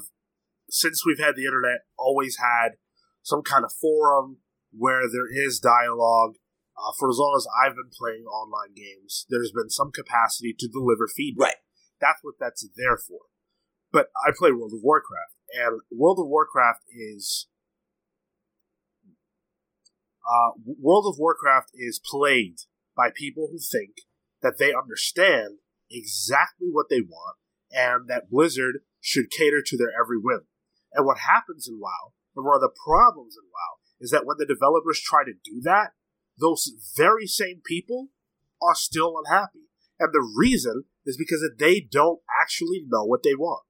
since 0.74 1.06
we've 1.06 1.24
had 1.24 1.36
the 1.36 1.46
internet, 1.46 1.86
always 1.98 2.38
had 2.38 2.82
some 3.22 3.44
kind 3.44 3.64
of 3.64 3.72
forum 3.72 4.38
where 4.72 5.06
there 5.12 5.30
is 5.30 5.60
dialogue. 5.60 6.36
Uh, 6.76 6.92
for 6.98 7.08
as 7.10 7.18
long 7.20 7.36
as 7.38 7.46
I've 7.62 7.76
been 7.76 7.94
playing 7.94 8.26
online 8.26 8.74
games, 8.76 9.28
there's 9.30 9.52
been 9.54 9.70
some 9.70 9.92
capacity 9.92 10.56
to 10.58 10.68
deliver 10.68 11.08
feedback. 11.08 11.46
Right. 11.46 11.62
That's 12.02 12.20
what 12.24 12.36
that's 12.40 12.68
there 12.76 12.98
for. 12.98 13.20
But 13.92 14.08
I 14.26 14.32
play 14.36 14.52
World 14.52 14.74
of 14.74 14.82
Warcraft, 14.82 15.38
and 15.54 15.82
World 15.92 16.18
of 16.20 16.28
Warcraft 16.28 16.82
is 16.90 17.48
Uh, 20.26 20.52
World 20.66 21.06
of 21.06 21.20
Warcraft 21.20 21.72
is 21.76 22.00
plagued 22.04 22.66
by 22.96 23.10
people 23.14 23.50
who 23.52 23.60
think 23.60 24.08
that 24.42 24.58
they 24.58 24.74
understand 24.74 25.60
exactly 25.92 26.70
what 26.72 26.88
they 26.90 27.02
want 27.02 27.38
and 27.72 28.08
that 28.08 28.30
Blizzard 28.30 28.80
should 29.02 29.30
cater 29.30 29.62
to 29.62 29.78
their 29.78 29.92
every 30.00 30.18
whim. 30.18 30.48
And 30.94 31.06
what 31.06 31.18
happens 31.20 31.68
in 31.68 31.80
WoW, 31.80 32.14
and 32.36 32.46
one 32.46 32.56
of 32.56 32.62
the 32.62 32.76
problems 32.86 33.36
in 33.36 33.50
WoW, 33.50 33.78
is 34.00 34.12
that 34.12 34.26
when 34.26 34.38
the 34.38 34.46
developers 34.46 35.00
try 35.00 35.24
to 35.24 35.34
do 35.34 35.62
that, 35.64 35.92
those 36.40 36.72
very 36.96 37.28
same 37.28 37.62
people 37.66 38.10
are 38.62 38.76
still 38.76 39.16
unhappy. 39.24 39.70
And 40.00 40.12
the 40.12 40.34
reason 40.36 40.86
is 41.06 41.18
because 41.18 41.42
that 41.42 41.60
they 41.60 41.80
don't 41.80 42.20
actually 42.42 42.84
know 42.88 43.04
what 43.06 43.24
they 43.24 43.36
want. 43.36 43.64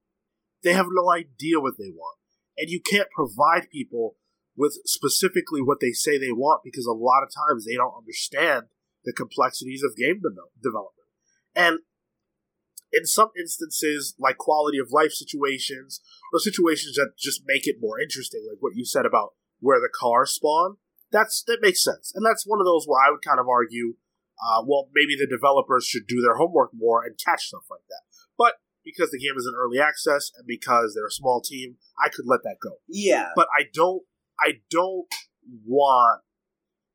They 0.62 0.72
have 0.72 0.86
no 0.90 1.12
idea 1.12 1.60
what 1.60 1.74
they 1.78 1.90
want. 1.90 2.18
And 2.56 2.70
you 2.70 2.80
can't 2.80 3.08
provide 3.14 3.70
people 3.70 4.16
with 4.56 4.78
specifically 4.84 5.60
what 5.60 5.80
they 5.80 5.90
say 5.90 6.16
they 6.16 6.32
want 6.32 6.62
because 6.64 6.86
a 6.86 6.92
lot 6.92 7.22
of 7.22 7.30
times 7.34 7.66
they 7.66 7.74
don't 7.74 7.98
understand 7.98 8.66
the 9.04 9.12
complexities 9.12 9.82
of 9.82 9.96
game 9.96 10.20
de- 10.22 10.62
development. 10.62 11.08
And 11.54 11.78
in 12.96 13.06
some 13.06 13.30
instances, 13.38 14.14
like 14.18 14.38
quality 14.38 14.78
of 14.78 14.92
life 14.92 15.12
situations 15.12 16.00
or 16.32 16.38
situations 16.38 16.94
that 16.96 17.12
just 17.18 17.42
make 17.46 17.66
it 17.66 17.76
more 17.80 18.00
interesting, 18.00 18.46
like 18.48 18.58
what 18.60 18.76
you 18.76 18.84
said 18.84 19.06
about 19.06 19.34
where 19.60 19.80
the 19.80 19.90
cars 19.92 20.32
spawn, 20.32 20.76
that's 21.10 21.42
that 21.46 21.58
makes 21.60 21.82
sense. 21.82 22.12
And 22.14 22.24
that's 22.24 22.46
one 22.46 22.60
of 22.60 22.66
those 22.66 22.86
where 22.86 23.00
I 23.04 23.10
would 23.10 23.24
kind 23.26 23.40
of 23.40 23.48
argue, 23.48 23.94
uh, 24.38 24.62
well, 24.66 24.88
maybe 24.94 25.16
the 25.16 25.26
developers 25.26 25.86
should 25.86 26.06
do 26.06 26.20
their 26.20 26.36
homework 26.36 26.70
more 26.74 27.04
and 27.04 27.18
catch 27.18 27.48
stuff 27.48 27.64
like 27.70 27.86
that. 27.88 28.02
But 28.36 28.54
because 28.84 29.10
the 29.10 29.18
game 29.18 29.34
is 29.36 29.46
in 29.46 29.54
early 29.56 29.80
access 29.80 30.30
and 30.36 30.46
because 30.46 30.94
they're 30.94 31.06
a 31.06 31.10
small 31.10 31.40
team, 31.40 31.76
I 31.98 32.08
could 32.08 32.26
let 32.26 32.42
that 32.42 32.56
go. 32.62 32.78
Yeah. 32.88 33.30
But 33.34 33.48
I 33.58 33.64
don't 33.72 34.02
I 34.38 34.60
don't 34.70 35.06
want 35.66 36.22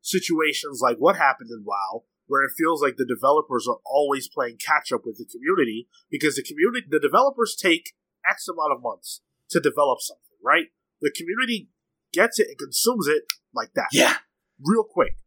situations 0.01 0.79
like 0.81 0.97
what 0.97 1.15
happened 1.15 1.49
in 1.51 1.63
WoW, 1.65 2.03
where 2.29 2.43
it 2.43 2.51
feels 2.55 2.81
like 2.81 2.95
the 2.95 3.05
developers 3.05 3.67
are 3.67 3.79
always 3.85 4.29
playing 4.29 4.57
catch 4.63 4.91
up 4.93 5.01
with 5.03 5.17
the 5.17 5.25
community 5.25 5.89
because 6.09 6.35
the 6.35 6.43
community, 6.43 6.85
the 6.89 6.99
developers 6.99 7.57
take 7.59 7.93
X 8.29 8.47
amount 8.47 8.71
of 8.71 8.81
months 8.81 9.21
to 9.49 9.59
develop 9.59 9.99
something, 9.99 10.37
right? 10.43 10.67
The 11.01 11.11
community 11.11 11.69
gets 12.13 12.39
it 12.39 12.47
and 12.49 12.57
consumes 12.57 13.07
it 13.07 13.23
like 13.53 13.73
that, 13.73 13.87
Yeah. 13.91 14.17
real 14.63 14.83
quick. 14.83 15.17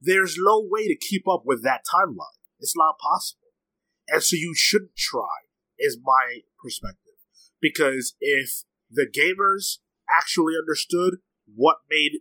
There's 0.00 0.36
no 0.38 0.60
way 0.64 0.86
to 0.86 0.96
keep 0.96 1.26
up 1.26 1.42
with 1.44 1.64
that 1.64 1.82
timeline. 1.92 2.38
It's 2.60 2.76
not 2.76 2.98
possible. 2.98 3.48
And 4.08 4.22
so 4.22 4.36
you 4.36 4.54
shouldn't 4.54 4.94
try, 4.96 5.50
is 5.78 5.98
my 6.00 6.42
perspective. 6.62 7.14
Because 7.60 8.14
if 8.20 8.62
the 8.88 9.06
gamers 9.06 9.78
actually 10.08 10.54
understood 10.56 11.16
what 11.52 11.78
made 11.90 12.20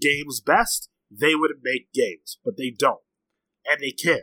games 0.00 0.40
best, 0.40 0.88
they 1.10 1.34
would 1.34 1.52
make 1.62 1.92
games, 1.92 2.38
but 2.44 2.56
they 2.56 2.70
don't. 2.70 3.00
And 3.70 3.80
they 3.80 3.90
can't. 3.90 4.22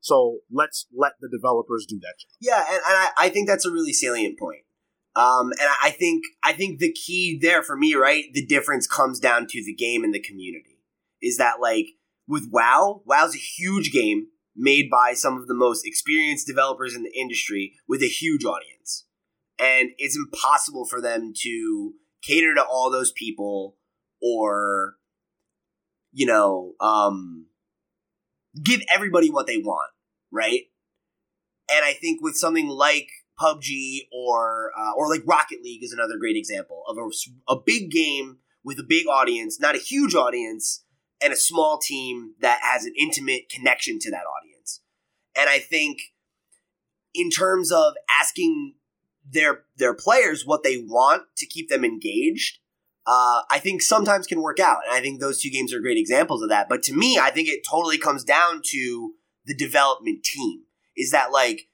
So 0.00 0.38
let's 0.50 0.86
let 0.92 1.12
the 1.20 1.28
developers 1.28 1.86
do 1.88 1.98
that 2.00 2.14
job. 2.18 2.30
Yeah, 2.40 2.64
and, 2.68 2.76
and 2.76 2.82
I, 2.86 3.08
I 3.18 3.28
think 3.28 3.48
that's 3.48 3.64
a 3.64 3.70
really 3.70 3.92
salient 3.92 4.38
point. 4.38 4.62
Um, 5.14 5.52
and 5.52 5.68
I- 5.82 5.90
think 5.90 6.24
I 6.42 6.52
think 6.52 6.78
the 6.78 6.92
key 6.92 7.38
there 7.40 7.62
for 7.62 7.76
me, 7.76 7.94
right, 7.94 8.24
the 8.32 8.44
difference 8.44 8.86
comes 8.86 9.20
down 9.20 9.46
to 9.48 9.64
the 9.64 9.74
game 9.74 10.04
and 10.04 10.14
the 10.14 10.22
community. 10.22 10.80
Is 11.20 11.36
that 11.36 11.60
like 11.60 11.86
with 12.26 12.48
WoW, 12.50 13.02
WoW's 13.06 13.34
a 13.34 13.38
huge 13.38 13.92
game 13.92 14.28
made 14.56 14.90
by 14.90 15.12
some 15.14 15.36
of 15.36 15.46
the 15.46 15.54
most 15.54 15.86
experienced 15.86 16.46
developers 16.46 16.94
in 16.94 17.02
the 17.02 17.12
industry 17.14 17.74
with 17.88 18.02
a 18.02 18.08
huge 18.08 18.44
audience. 18.44 19.06
And 19.58 19.90
it's 19.98 20.16
impossible 20.16 20.86
for 20.86 21.00
them 21.00 21.32
to 21.42 21.92
cater 22.22 22.54
to 22.54 22.62
all 22.64 22.90
those 22.90 23.12
people 23.12 23.76
or 24.20 24.96
you 26.12 26.26
know, 26.26 26.72
um 26.80 27.46
give 28.60 28.82
everybody 28.92 29.30
what 29.30 29.46
they 29.46 29.58
want, 29.58 29.90
right? 30.30 30.62
And 31.70 31.84
I 31.84 31.92
think 31.92 32.20
with 32.22 32.36
something 32.36 32.68
like 32.68 33.08
PUBG 33.40 34.08
or 34.12 34.72
uh, 34.78 34.92
or 34.96 35.08
like 35.08 35.22
Rocket 35.26 35.62
League 35.62 35.82
is 35.82 35.92
another 35.92 36.18
great 36.18 36.36
example 36.36 36.82
of 36.88 36.96
a, 36.98 37.52
a 37.52 37.56
big 37.64 37.90
game 37.90 38.38
with 38.64 38.78
a 38.78 38.84
big 38.84 39.06
audience, 39.06 39.58
not 39.60 39.74
a 39.74 39.78
huge 39.78 40.14
audience, 40.14 40.84
and 41.22 41.32
a 41.32 41.36
small 41.36 41.78
team 41.78 42.34
that 42.40 42.60
has 42.62 42.84
an 42.84 42.92
intimate 42.98 43.48
connection 43.48 43.98
to 44.00 44.10
that 44.10 44.24
audience. 44.24 44.80
And 45.36 45.48
I 45.48 45.58
think 45.58 45.98
in 47.14 47.30
terms 47.30 47.72
of 47.72 47.94
asking 48.20 48.74
their 49.28 49.64
their 49.76 49.94
players 49.94 50.44
what 50.44 50.62
they 50.62 50.78
want 50.78 51.22
to 51.36 51.46
keep 51.46 51.68
them 51.68 51.84
engaged, 51.84 52.58
uh, 53.06 53.42
I 53.50 53.58
think 53.58 53.82
sometimes 53.82 54.26
can 54.26 54.42
work 54.42 54.60
out. 54.60 54.78
And 54.86 54.96
I 54.96 55.00
think 55.00 55.20
those 55.20 55.40
two 55.40 55.50
games 55.50 55.74
are 55.74 55.80
great 55.80 55.98
examples 55.98 56.42
of 56.42 56.48
that. 56.50 56.68
But 56.68 56.82
to 56.84 56.94
me, 56.94 57.18
I 57.18 57.30
think 57.30 57.48
it 57.48 57.66
totally 57.68 57.98
comes 57.98 58.24
down 58.24 58.62
to 58.70 59.14
the 59.44 59.54
development 59.54 60.22
team. 60.22 60.62
Is 60.96 61.10
that 61.10 61.32
like 61.32 61.68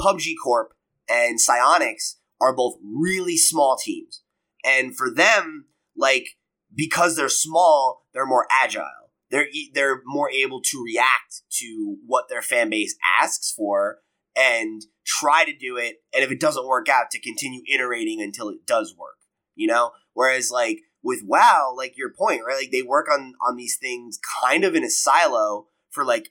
PUBG 0.00 0.34
Corp 0.42 0.74
and 1.08 1.38
Psyonix 1.38 2.16
are 2.40 2.54
both 2.54 2.76
really 2.82 3.36
small 3.36 3.76
teams. 3.76 4.22
And 4.64 4.96
for 4.96 5.10
them, 5.10 5.66
like, 5.96 6.30
because 6.74 7.16
they're 7.16 7.28
small, 7.28 8.06
they're 8.12 8.26
more 8.26 8.46
agile. 8.50 8.84
They're, 9.30 9.46
they're 9.72 10.02
more 10.04 10.30
able 10.30 10.60
to 10.62 10.84
react 10.84 11.42
to 11.58 11.96
what 12.06 12.28
their 12.28 12.42
fan 12.42 12.70
base 12.70 12.96
asks 13.20 13.50
for 13.50 13.98
and 14.36 14.82
try 15.04 15.44
to 15.44 15.56
do 15.56 15.76
it. 15.76 15.96
And 16.14 16.22
if 16.22 16.30
it 16.30 16.40
doesn't 16.40 16.66
work 16.66 16.88
out, 16.88 17.10
to 17.12 17.20
continue 17.20 17.62
iterating 17.72 18.20
until 18.20 18.50
it 18.50 18.66
does 18.66 18.94
work, 18.96 19.16
you 19.54 19.66
know? 19.66 19.92
Whereas, 20.16 20.50
like, 20.50 20.78
with 21.02 21.20
WoW, 21.22 21.74
like 21.76 21.98
your 21.98 22.10
point, 22.10 22.40
right? 22.46 22.56
Like, 22.56 22.70
they 22.72 22.80
work 22.80 23.06
on, 23.12 23.34
on 23.46 23.56
these 23.56 23.76
things 23.76 24.18
kind 24.42 24.64
of 24.64 24.74
in 24.74 24.82
a 24.82 24.88
silo 24.88 25.66
for 25.90 26.04
like 26.04 26.30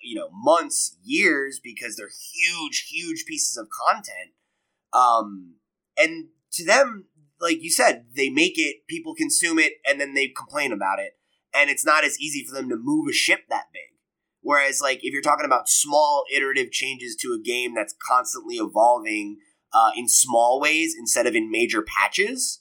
you 0.00 0.18
know 0.18 0.28
months 0.32 0.96
years 1.02 1.60
because 1.62 1.96
they're 1.96 2.08
huge 2.08 2.86
huge 2.88 3.24
pieces 3.26 3.56
of 3.56 3.68
content. 3.86 4.32
Um 4.92 5.56
and 5.98 6.28
to 6.52 6.64
them 6.64 7.06
like 7.40 7.62
you 7.62 7.70
said 7.70 8.06
they 8.16 8.30
make 8.30 8.54
it 8.56 8.86
people 8.88 9.14
consume 9.14 9.58
it 9.58 9.74
and 9.88 10.00
then 10.00 10.14
they 10.14 10.28
complain 10.28 10.72
about 10.72 10.98
it. 10.98 11.12
And 11.52 11.68
it's 11.68 11.84
not 11.84 12.04
as 12.04 12.18
easy 12.20 12.44
for 12.44 12.54
them 12.54 12.68
to 12.68 12.76
move 12.76 13.08
a 13.08 13.12
ship 13.12 13.40
that 13.48 13.66
big. 13.72 13.98
Whereas 14.42 14.80
like 14.80 15.00
if 15.02 15.12
you're 15.12 15.22
talking 15.22 15.46
about 15.46 15.68
small 15.68 16.24
iterative 16.34 16.70
changes 16.70 17.16
to 17.16 17.32
a 17.32 17.42
game 17.42 17.74
that's 17.74 17.94
constantly 18.08 18.56
evolving 18.56 19.38
uh, 19.72 19.90
in 19.96 20.08
small 20.08 20.60
ways 20.60 20.94
instead 20.98 21.26
of 21.26 21.36
in 21.36 21.50
major 21.50 21.82
patches 21.82 22.60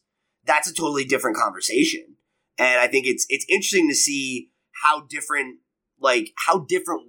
that's 0.50 0.70
a 0.70 0.74
totally 0.74 1.06
different 1.06 1.38
conversation 1.38 2.16
and 2.58 2.82
i 2.82 2.88
think 2.88 3.06
it's 3.06 3.26
it's 3.30 3.46
interesting 3.48 3.88
to 3.88 3.96
see 3.96 4.50
how 4.84 5.02
different 5.02 5.60
like 6.02 6.34
how 6.46 6.60
different 6.60 7.04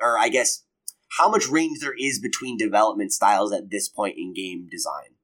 or 0.00 0.18
I 0.18 0.28
guess 0.28 0.64
how 1.18 1.28
much 1.28 1.48
range 1.48 1.78
there 1.80 1.94
is 1.98 2.20
between 2.20 2.56
development 2.56 3.12
styles 3.12 3.52
at 3.52 3.70
this 3.70 3.88
point 3.88 4.16
in 4.16 4.32
game 4.32 4.68
design. 4.70 5.16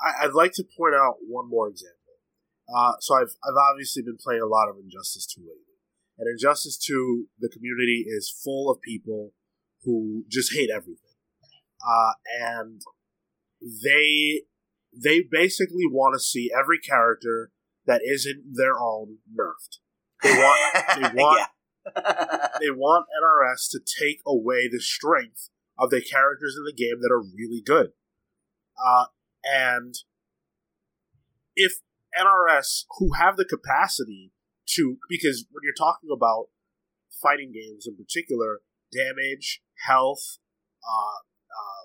I, 0.00 0.24
I'd 0.24 0.34
like 0.34 0.52
to 0.54 0.64
point 0.76 0.94
out 0.94 1.16
one 1.26 1.48
more 1.48 1.68
example. 1.68 1.98
Uh, 2.74 2.92
so 3.00 3.14
I've 3.14 3.34
I've 3.44 3.56
obviously 3.70 4.02
been 4.02 4.18
playing 4.22 4.42
a 4.42 4.46
lot 4.46 4.68
of 4.68 4.76
Injustice 4.82 5.26
2 5.26 5.40
lately, 5.40 5.76
and 6.18 6.30
Injustice 6.30 6.78
2, 6.78 7.26
the 7.38 7.50
community 7.50 8.04
is 8.06 8.34
full 8.42 8.70
of 8.70 8.80
people 8.80 9.32
who 9.82 10.24
just 10.30 10.54
hate 10.54 10.70
everything, 10.70 11.16
uh, 11.86 12.12
and 12.40 12.80
they 13.60 14.42
they 15.02 15.22
basically 15.28 15.86
want 15.90 16.14
to 16.14 16.20
see 16.20 16.50
every 16.56 16.78
character 16.78 17.50
that 17.86 18.00
isn't 18.04 18.44
their 18.54 18.78
own 18.80 19.18
nerfed. 19.32 19.78
They 20.22 20.32
want 20.32 20.60
they 20.96 21.08
want 21.22 21.48
they 22.60 22.70
want 22.70 23.06
NRS 23.22 23.70
to 23.72 23.80
take 23.80 24.20
away 24.26 24.68
the 24.68 24.80
strength 24.80 25.50
of 25.78 25.90
the 25.90 26.00
characters 26.00 26.56
in 26.56 26.64
the 26.64 26.72
game 26.72 27.00
that 27.00 27.12
are 27.12 27.20
really 27.20 27.62
good. 27.64 27.92
Uh, 28.82 29.06
and 29.44 29.94
if 31.56 31.80
NRS, 32.18 32.84
who 32.98 33.12
have 33.14 33.36
the 33.36 33.44
capacity 33.44 34.32
to, 34.70 34.96
because 35.08 35.44
when 35.50 35.60
you're 35.62 35.74
talking 35.76 36.08
about 36.14 36.46
fighting 37.22 37.52
games 37.52 37.86
in 37.86 37.96
particular, 37.96 38.60
damage, 38.92 39.60
health, 39.86 40.38
uh, 40.82 41.18
uh, 41.50 41.84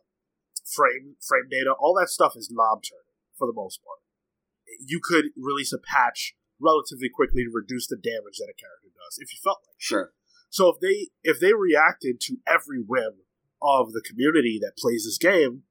frame 0.65 1.15
frame 1.27 1.49
data, 1.49 1.73
all 1.77 1.97
that 1.99 2.09
stuff 2.09 2.33
is 2.35 2.49
knob 2.51 2.81
turning 2.83 2.98
for 3.39 3.47
the 3.47 3.55
most 3.55 3.79
part. 3.83 4.03
You 4.85 4.99
could 5.01 5.31
release 5.35 5.73
a 5.73 5.79
patch 5.79 6.35
relatively 6.59 7.09
quickly 7.09 7.43
to 7.43 7.51
reduce 7.51 7.87
the 7.87 7.95
damage 7.95 8.37
that 8.37 8.51
a 8.51 8.59
character 8.59 8.91
does 8.91 9.17
if 9.17 9.33
you 9.33 9.39
felt 9.41 9.63
like. 9.65 9.79
sure. 9.79 10.11
So 10.49 10.69
if 10.69 10.79
they 10.81 11.09
if 11.23 11.39
they 11.39 11.53
reacted 11.53 12.19
to 12.21 12.37
every 12.45 12.79
whim 12.79 13.23
of 13.61 13.93
the 13.93 14.01
community 14.01 14.59
that 14.61 14.77
plays 14.77 15.05
this 15.05 15.17
game, 15.17 15.63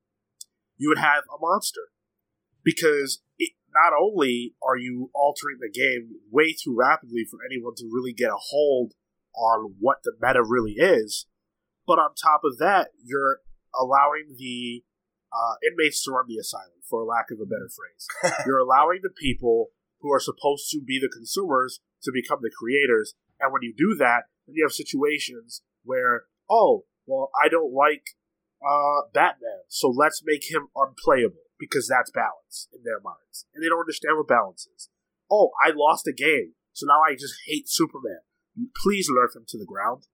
you 0.76 0.88
would 0.88 0.98
have 0.98 1.24
a 1.28 1.38
monster. 1.40 1.92
Because 2.64 3.22
it, 3.38 3.52
not 3.72 3.92
only 3.98 4.54
are 4.62 4.76
you 4.76 5.10
altering 5.14 5.58
the 5.60 5.70
game 5.70 6.16
way 6.30 6.52
too 6.52 6.74
rapidly 6.76 7.24
for 7.28 7.38
anyone 7.44 7.74
to 7.76 7.90
really 7.90 8.12
get 8.12 8.30
a 8.30 8.36
hold 8.36 8.92
on 9.34 9.74
what 9.78 9.98
the 10.04 10.12
meta 10.20 10.42
really 10.42 10.72
is, 10.72 11.26
but 11.86 11.98
on 11.98 12.10
top 12.14 12.42
of 12.44 12.58
that, 12.58 12.88
you're 13.02 13.40
allowing 13.74 14.36
the 14.36 14.82
uh, 15.32 15.54
inmates 15.66 16.02
to 16.04 16.12
run 16.12 16.26
the 16.28 16.38
asylum, 16.38 16.80
for 16.88 17.04
lack 17.04 17.30
of 17.30 17.38
a 17.40 17.46
better 17.46 17.68
phrase. 17.68 18.34
you're 18.46 18.58
allowing 18.58 19.00
the 19.02 19.10
people 19.10 19.68
who 20.00 20.12
are 20.12 20.20
supposed 20.20 20.70
to 20.70 20.80
be 20.80 20.98
the 20.98 21.10
consumers 21.12 21.80
to 22.02 22.12
become 22.12 22.38
the 22.40 22.50
creators. 22.50 23.14
And 23.40 23.52
when 23.52 23.62
you 23.62 23.74
do 23.76 23.96
that, 23.98 24.24
then 24.46 24.54
you 24.56 24.64
have 24.64 24.72
situations 24.72 25.62
where, 25.84 26.24
oh, 26.50 26.84
well, 27.06 27.30
I 27.42 27.48
don't 27.48 27.72
like 27.72 28.16
uh, 28.62 29.08
Batman, 29.12 29.64
so 29.68 29.88
let's 29.88 30.22
make 30.24 30.50
him 30.50 30.68
unplayable 30.74 31.48
because 31.58 31.88
that's 31.88 32.10
balance 32.10 32.68
in 32.72 32.82
their 32.84 33.00
minds. 33.00 33.46
And 33.54 33.62
they 33.62 33.68
don't 33.68 33.80
understand 33.80 34.16
what 34.16 34.28
balance 34.28 34.66
is. 34.76 34.88
Oh, 35.30 35.50
I 35.62 35.70
lost 35.74 36.06
a 36.06 36.12
game, 36.12 36.54
so 36.72 36.86
now 36.86 37.00
I 37.06 37.14
just 37.14 37.34
hate 37.46 37.68
Superman. 37.68 38.20
Please 38.82 39.08
nerf 39.10 39.36
him 39.36 39.44
to 39.48 39.58
the 39.58 39.66
ground, 39.66 40.04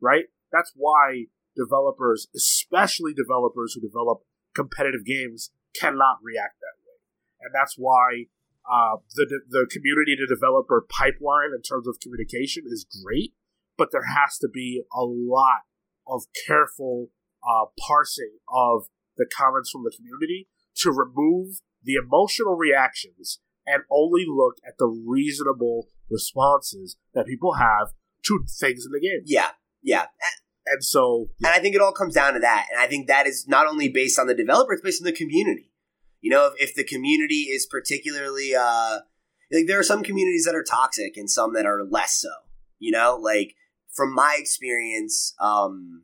right? 0.00 0.24
That's 0.52 0.72
why 0.74 1.26
developers, 1.56 2.28
especially 2.36 3.14
developers 3.14 3.74
who 3.74 3.80
develop 3.80 4.20
competitive 4.56 5.04
games, 5.04 5.50
cannot 5.78 6.18
react 6.22 6.56
that 6.60 6.80
way. 6.82 6.96
And 7.42 7.52
that's 7.54 7.76
why 7.76 8.26
uh, 8.64 8.96
the 9.14 9.40
the 9.48 9.66
community 9.70 10.16
to 10.16 10.26
developer 10.26 10.84
pipeline 10.88 11.52
in 11.54 11.62
terms 11.62 11.86
of 11.86 12.00
communication 12.00 12.64
is 12.66 12.86
great, 13.04 13.34
but 13.76 13.92
there 13.92 14.08
has 14.08 14.38
to 14.38 14.48
be 14.48 14.82
a 14.92 15.04
lot 15.04 15.68
of 16.08 16.22
careful 16.46 17.10
uh, 17.46 17.66
parsing 17.86 18.38
of 18.48 18.88
the 19.16 19.26
comments 19.26 19.70
from 19.70 19.84
the 19.84 19.92
community 19.94 20.48
to 20.74 20.90
remove 20.90 21.60
the 21.82 21.94
emotional 21.94 22.56
reactions 22.56 23.40
and 23.66 23.82
only 23.90 24.24
look 24.26 24.56
at 24.66 24.78
the 24.78 24.86
reasonable 24.86 25.88
responses 26.10 26.96
that 27.14 27.26
people 27.26 27.54
have 27.54 27.92
to 28.24 28.44
things 28.58 28.84
in 28.86 28.92
the 28.92 29.00
game. 29.00 29.22
Yeah, 29.24 29.50
yeah. 29.82 30.06
And 30.66 30.84
so, 30.84 31.28
And 31.42 31.52
I 31.52 31.58
think 31.58 31.74
it 31.74 31.80
all 31.80 31.92
comes 31.92 32.14
down 32.14 32.34
to 32.34 32.40
that. 32.40 32.66
And 32.72 32.80
I 32.80 32.86
think 32.86 33.06
that 33.06 33.26
is 33.26 33.46
not 33.46 33.66
only 33.66 33.88
based 33.88 34.18
on 34.18 34.26
the 34.26 34.34
developer, 34.34 34.72
it's 34.72 34.82
based 34.82 35.02
on 35.02 35.06
the 35.06 35.12
community. 35.12 35.70
You 36.20 36.30
know, 36.30 36.46
if, 36.46 36.70
if 36.70 36.74
the 36.74 36.84
community 36.84 37.48
is 37.50 37.66
particularly, 37.66 38.54
uh, 38.54 39.00
like 39.52 39.66
there 39.66 39.78
are 39.78 39.84
some 39.84 40.02
communities 40.02 40.44
that 40.44 40.56
are 40.56 40.64
toxic 40.64 41.16
and 41.16 41.30
some 41.30 41.52
that 41.54 41.66
are 41.66 41.84
less 41.84 42.16
so. 42.16 42.30
You 42.78 42.90
know, 42.90 43.18
like 43.20 43.54
from 43.94 44.14
my 44.14 44.36
experience, 44.38 45.34
um, 45.40 46.02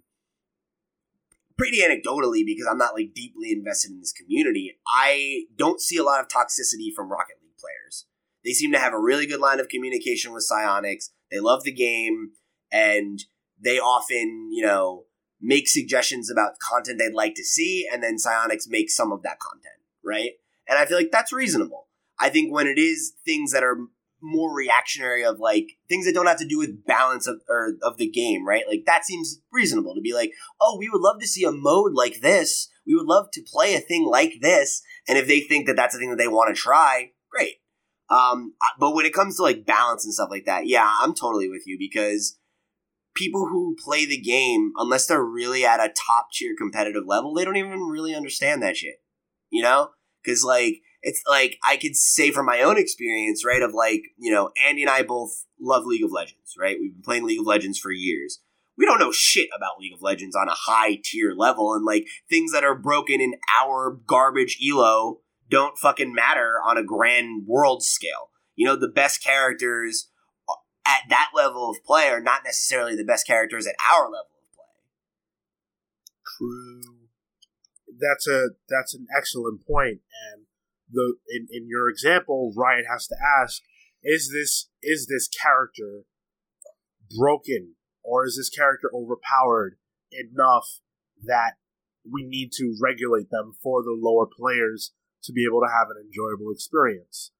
pretty 1.59 1.81
anecdotally, 1.81 2.45
because 2.45 2.67
I'm 2.71 2.79
not 2.79 2.95
like 2.95 3.15
deeply 3.15 3.53
invested 3.53 3.91
in 3.93 4.01
this 4.01 4.13
community, 4.13 4.79
I 4.87 5.45
don't 5.57 5.81
see 5.81 5.97
a 5.97 6.03
lot 6.03 6.21
of 6.21 6.29
toxicity 6.29 6.93
from 6.95 7.11
Rocket 7.11 7.37
League 7.43 7.57
players. 7.59 8.07
They 8.45 8.53
seem 8.53 8.73
to 8.73 8.79
have 8.79 8.93
a 8.93 8.99
really 8.99 9.27
good 9.27 9.41
line 9.41 9.61
of 9.61 9.69
communication 9.69 10.33
with 10.33 10.49
Psyonix. 10.51 11.11
They 11.31 11.41
love 11.41 11.63
the 11.65 11.73
game, 11.73 12.33
and 12.73 13.23
they 13.63 13.79
often, 13.79 14.51
you 14.53 14.65
know, 14.65 15.05
make 15.41 15.69
suggestions 15.69 16.31
about 16.31 16.59
content 16.59 16.99
they'd 16.99 17.15
like 17.15 17.35
to 17.35 17.45
see, 17.45 17.89
and 17.93 18.03
then 18.03 18.17
Psyonix 18.17 18.65
makes 18.69 18.97
some 18.97 19.13
of 19.13 19.23
that 19.23 19.39
content, 19.41 19.81
right? 20.05 20.33
And 20.69 20.79
I 20.79 20.87
feel 20.87 20.97
like 20.97 21.11
that's 21.11 21.33
reasonable. 21.33 21.89
I 22.19 22.29
think 22.29 22.53
when 22.53 22.67
it 22.67 22.79
is 22.79 23.15
things 23.25 23.53
that 23.53 23.65
are 23.65 23.79
more 24.23 24.55
reactionary 24.55 25.25
of 25.25 25.41
like 25.41 25.67
things 25.89 26.07
that 26.07 26.15
don't 26.15 26.27
have 26.27 26.39
to 26.39 26.47
do 26.47 26.59
with 26.59 26.87
balance 26.87 27.27
of 27.27 27.41
or 27.49 27.75
of 27.83 27.97
the 27.97 28.09
game, 28.09 28.47
right? 28.47 28.65
Like 28.69 28.85
that 28.87 29.05
seems 29.05 29.41
reasonable 29.51 29.95
to 29.95 30.01
be 30.01 30.15
like, 30.15 30.31
oh, 30.61 30.77
we 30.79 30.89
would 30.89 31.03
love 31.03 31.21
to 31.21 31.27
see 31.27 31.45
a 31.45 31.51
mode 31.51 31.93
like 31.93 32.21
this. 32.21 32.69
We 32.87 32.95
would 32.95 33.07
love 33.07 33.31
to 33.33 33.43
play 33.43 33.75
a 33.75 33.81
thing 33.81 34.07
like 34.07 34.35
this. 34.41 34.83
And 35.09 35.19
if 35.19 35.27
they 35.27 35.41
think 35.41 35.67
that 35.67 35.75
that's 35.75 35.95
a 35.95 35.99
thing 35.99 36.11
that 36.11 36.17
they 36.17 36.29
want 36.29 36.55
to 36.55 36.61
try, 36.61 37.11
great. 37.31 37.57
Um, 38.09 38.55
but 38.79 38.95
when 38.95 39.07
it 39.07 39.15
comes 39.15 39.37
to 39.37 39.43
like 39.43 39.67
balance 39.67 40.05
and 40.05 40.15
stuff 40.15 40.31
like 40.31 40.45
that, 40.47 40.67
yeah, 40.67 40.89
I'm 41.01 41.15
totally 41.15 41.49
with 41.49 41.63
you 41.67 41.77
because 41.79 42.39
people 43.15 43.47
who 43.47 43.77
play 43.83 44.07
the 44.07 44.21
game, 44.21 44.73
unless 44.77 45.07
they're 45.07 45.25
really 45.25 45.65
at 45.65 45.81
a 45.81 45.93
top 45.93 46.29
tier 46.33 46.55
competitive 46.57 47.05
level, 47.07 47.35
they 47.35 47.45
don't 47.45 47.57
even 47.57 47.81
really 47.81 48.15
understand 48.15 48.63
that 48.63 48.77
shit. 48.77 49.03
You 49.51 49.63
know? 49.63 49.91
Because 50.23 50.45
like 50.45 50.83
it's 51.03 51.23
like 51.29 51.59
I 51.65 51.77
could 51.77 51.97
say 51.97 52.31
from 52.31 52.47
my 52.47 52.63
own 52.63 52.79
experience, 52.79 53.45
right? 53.45 53.63
Of 53.63 53.75
like, 53.75 54.03
you 54.19 54.31
know, 54.31 54.51
Andy 54.65 54.83
and 54.83 54.91
I 54.91 55.03
both 55.03 55.47
love 55.61 55.85
League 55.85 56.05
of 56.05 56.13
Legends, 56.13 56.55
right? 56.59 56.77
We've 56.81 56.93
been 56.93 57.03
playing 57.03 57.25
League 57.25 57.41
of 57.41 57.47
Legends 57.47 57.79
for 57.79 57.91
years. 57.91 58.41
We 58.79 58.87
don't 58.87 59.01
know 59.01 59.13
shit 59.13 59.49
about 59.55 59.79
League 59.79 59.93
of 59.93 60.03
Legends 60.03 60.35
on 60.35 60.49
a 60.49 60.55
high 60.55 60.99
tier 61.03 61.35
level, 61.37 61.75
and 61.75 61.85
like 61.85 62.07
things 62.31 62.53
that 62.53 62.65
are 62.65 62.75
broken 62.75 63.21
in 63.21 63.35
our 63.61 63.99
garbage 64.07 64.59
elo 64.67 65.21
don't 65.51 65.77
fucking 65.77 66.15
matter 66.15 66.55
on 66.65 66.79
a 66.79 66.85
grand 66.85 67.47
world 67.47 67.83
scale. 67.83 68.31
You 68.55 68.67
know, 68.67 68.77
the 68.77 68.89
best 68.89 69.23
characters 69.23 70.09
at 70.87 71.03
that 71.09 71.31
level 71.35 71.71
of 71.71 71.77
play 71.85 72.09
are 72.09 72.21
not 72.21 72.43
necessarily 72.45 72.97
the 72.97 73.05
best 73.05 73.27
characters 73.27 73.67
at 73.67 73.75
our 73.93 74.05
level 74.05 74.27
of 74.39 74.55
play. 74.55 74.65
True. 76.39 77.09
that's 78.01 78.27
a 78.27 78.51
that's 78.69 78.95
an 78.95 79.07
excellent 79.17 79.67
point. 79.67 80.01
and 80.33 80.47
the 80.93 81.15
in, 81.29 81.49
in 81.51 81.69
your 81.69 81.89
example 81.89 82.53
riot 82.57 82.85
has 82.91 83.07
to 83.07 83.17
ask 83.41 83.63
is 84.03 84.31
this 84.33 84.69
is 84.83 85.07
this 85.07 85.29
character 85.29 86.03
broken 87.17 87.75
or 88.03 88.27
is 88.27 88.37
this 88.37 88.51
character 88.51 88.91
overpowered 88.95 89.77
enough 90.11 90.81
that 91.25 91.53
we 92.11 92.25
need 92.25 92.51
to 92.53 92.77
regulate 92.83 93.31
them 93.31 93.53
for 93.63 93.83
the 93.83 93.97
lower 93.97 94.27
players 94.27 94.93
to 95.23 95.33
be 95.33 95.45
able 95.49 95.61
to 95.61 95.71
have 95.73 95.89
an 95.89 96.03
enjoyable 96.05 96.51
experience 96.51 97.31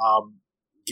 um, 0.00 0.36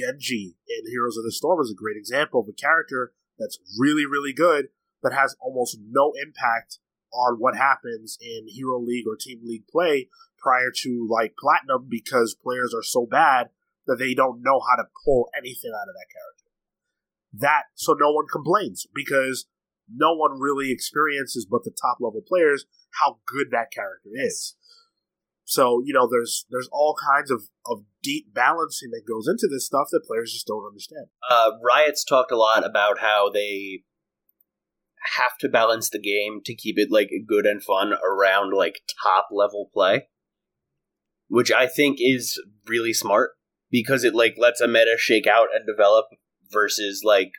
genji 0.01 0.57
in 0.69 0.91
heroes 0.91 1.17
of 1.17 1.25
the 1.25 1.33
storm 1.33 1.61
is 1.61 1.71
a 1.71 1.75
great 1.81 1.97
example 1.97 2.41
of 2.41 2.49
a 2.49 2.53
character 2.53 3.13
that's 3.39 3.59
really 3.79 4.07
really 4.07 4.33
good 4.33 4.69
but 5.03 5.13
has 5.13 5.37
almost 5.41 5.79
no 5.91 6.13
impact 6.23 6.79
on 7.13 7.37
what 7.39 7.57
happens 7.57 8.19
in 8.21 8.47
Hero 8.49 8.81
League 8.81 9.07
or 9.07 9.17
Team 9.17 9.41
League 9.45 9.67
play 9.67 10.09
prior 10.39 10.71
to 10.83 11.09
like 11.11 11.35
Platinum 11.39 11.87
because 11.89 12.37
players 12.41 12.73
are 12.75 12.83
so 12.83 13.07
bad 13.11 13.49
that 13.87 13.97
they 13.99 14.15
don't 14.15 14.43
know 14.43 14.61
how 14.61 14.77
to 14.77 14.89
pull 15.05 15.29
anything 15.37 15.73
out 15.75 15.89
of 15.89 15.95
that 15.95 16.13
character. 16.13 16.51
That 17.33 17.63
so 17.75 17.95
no 17.99 18.13
one 18.13 18.27
complains 18.31 18.87
because 18.95 19.47
no 19.93 20.15
one 20.15 20.39
really 20.39 20.71
experiences 20.71 21.47
but 21.51 21.65
the 21.65 21.71
top 21.71 21.99
level 22.01 22.23
players 22.27 22.65
how 23.01 23.19
good 23.27 23.49
that 23.51 23.73
character 23.73 24.11
is. 24.15 24.57
So, 25.51 25.83
you 25.85 25.93
know, 25.93 26.09
there's 26.09 26.47
there's 26.49 26.69
all 26.71 26.95
kinds 26.95 27.29
of, 27.29 27.43
of 27.67 27.83
deep 28.05 28.33
balancing 28.33 28.91
that 28.91 29.03
goes 29.05 29.27
into 29.27 29.49
this 29.51 29.67
stuff 29.67 29.89
that 29.91 30.05
players 30.07 30.33
just 30.33 30.47
don't 30.47 30.65
understand. 30.65 31.07
Uh, 31.29 31.51
Riot's 31.61 32.05
talked 32.05 32.31
a 32.31 32.37
lot 32.37 32.65
about 32.65 33.01
how 33.01 33.31
they 33.35 33.83
have 35.17 35.33
to 35.41 35.49
balance 35.49 35.91
the 35.91 35.99
game 35.99 36.41
to 36.45 36.55
keep 36.55 36.79
it 36.79 36.93
like 36.93 37.11
good 37.27 37.47
and 37.47 37.65
fun 37.65 37.95
around 37.95 38.53
like 38.57 38.83
top 39.03 39.27
level 39.33 39.69
play, 39.75 40.07
which 41.27 41.51
I 41.51 41.67
think 41.67 41.97
is 41.99 42.41
really 42.69 42.93
smart 42.93 43.33
because 43.73 44.05
it 44.05 44.15
like 44.15 44.35
lets 44.39 44.61
a 44.61 44.69
meta 44.69 44.95
shake 44.99 45.27
out 45.27 45.49
and 45.53 45.67
develop 45.67 46.07
versus 46.53 47.03
like 47.05 47.33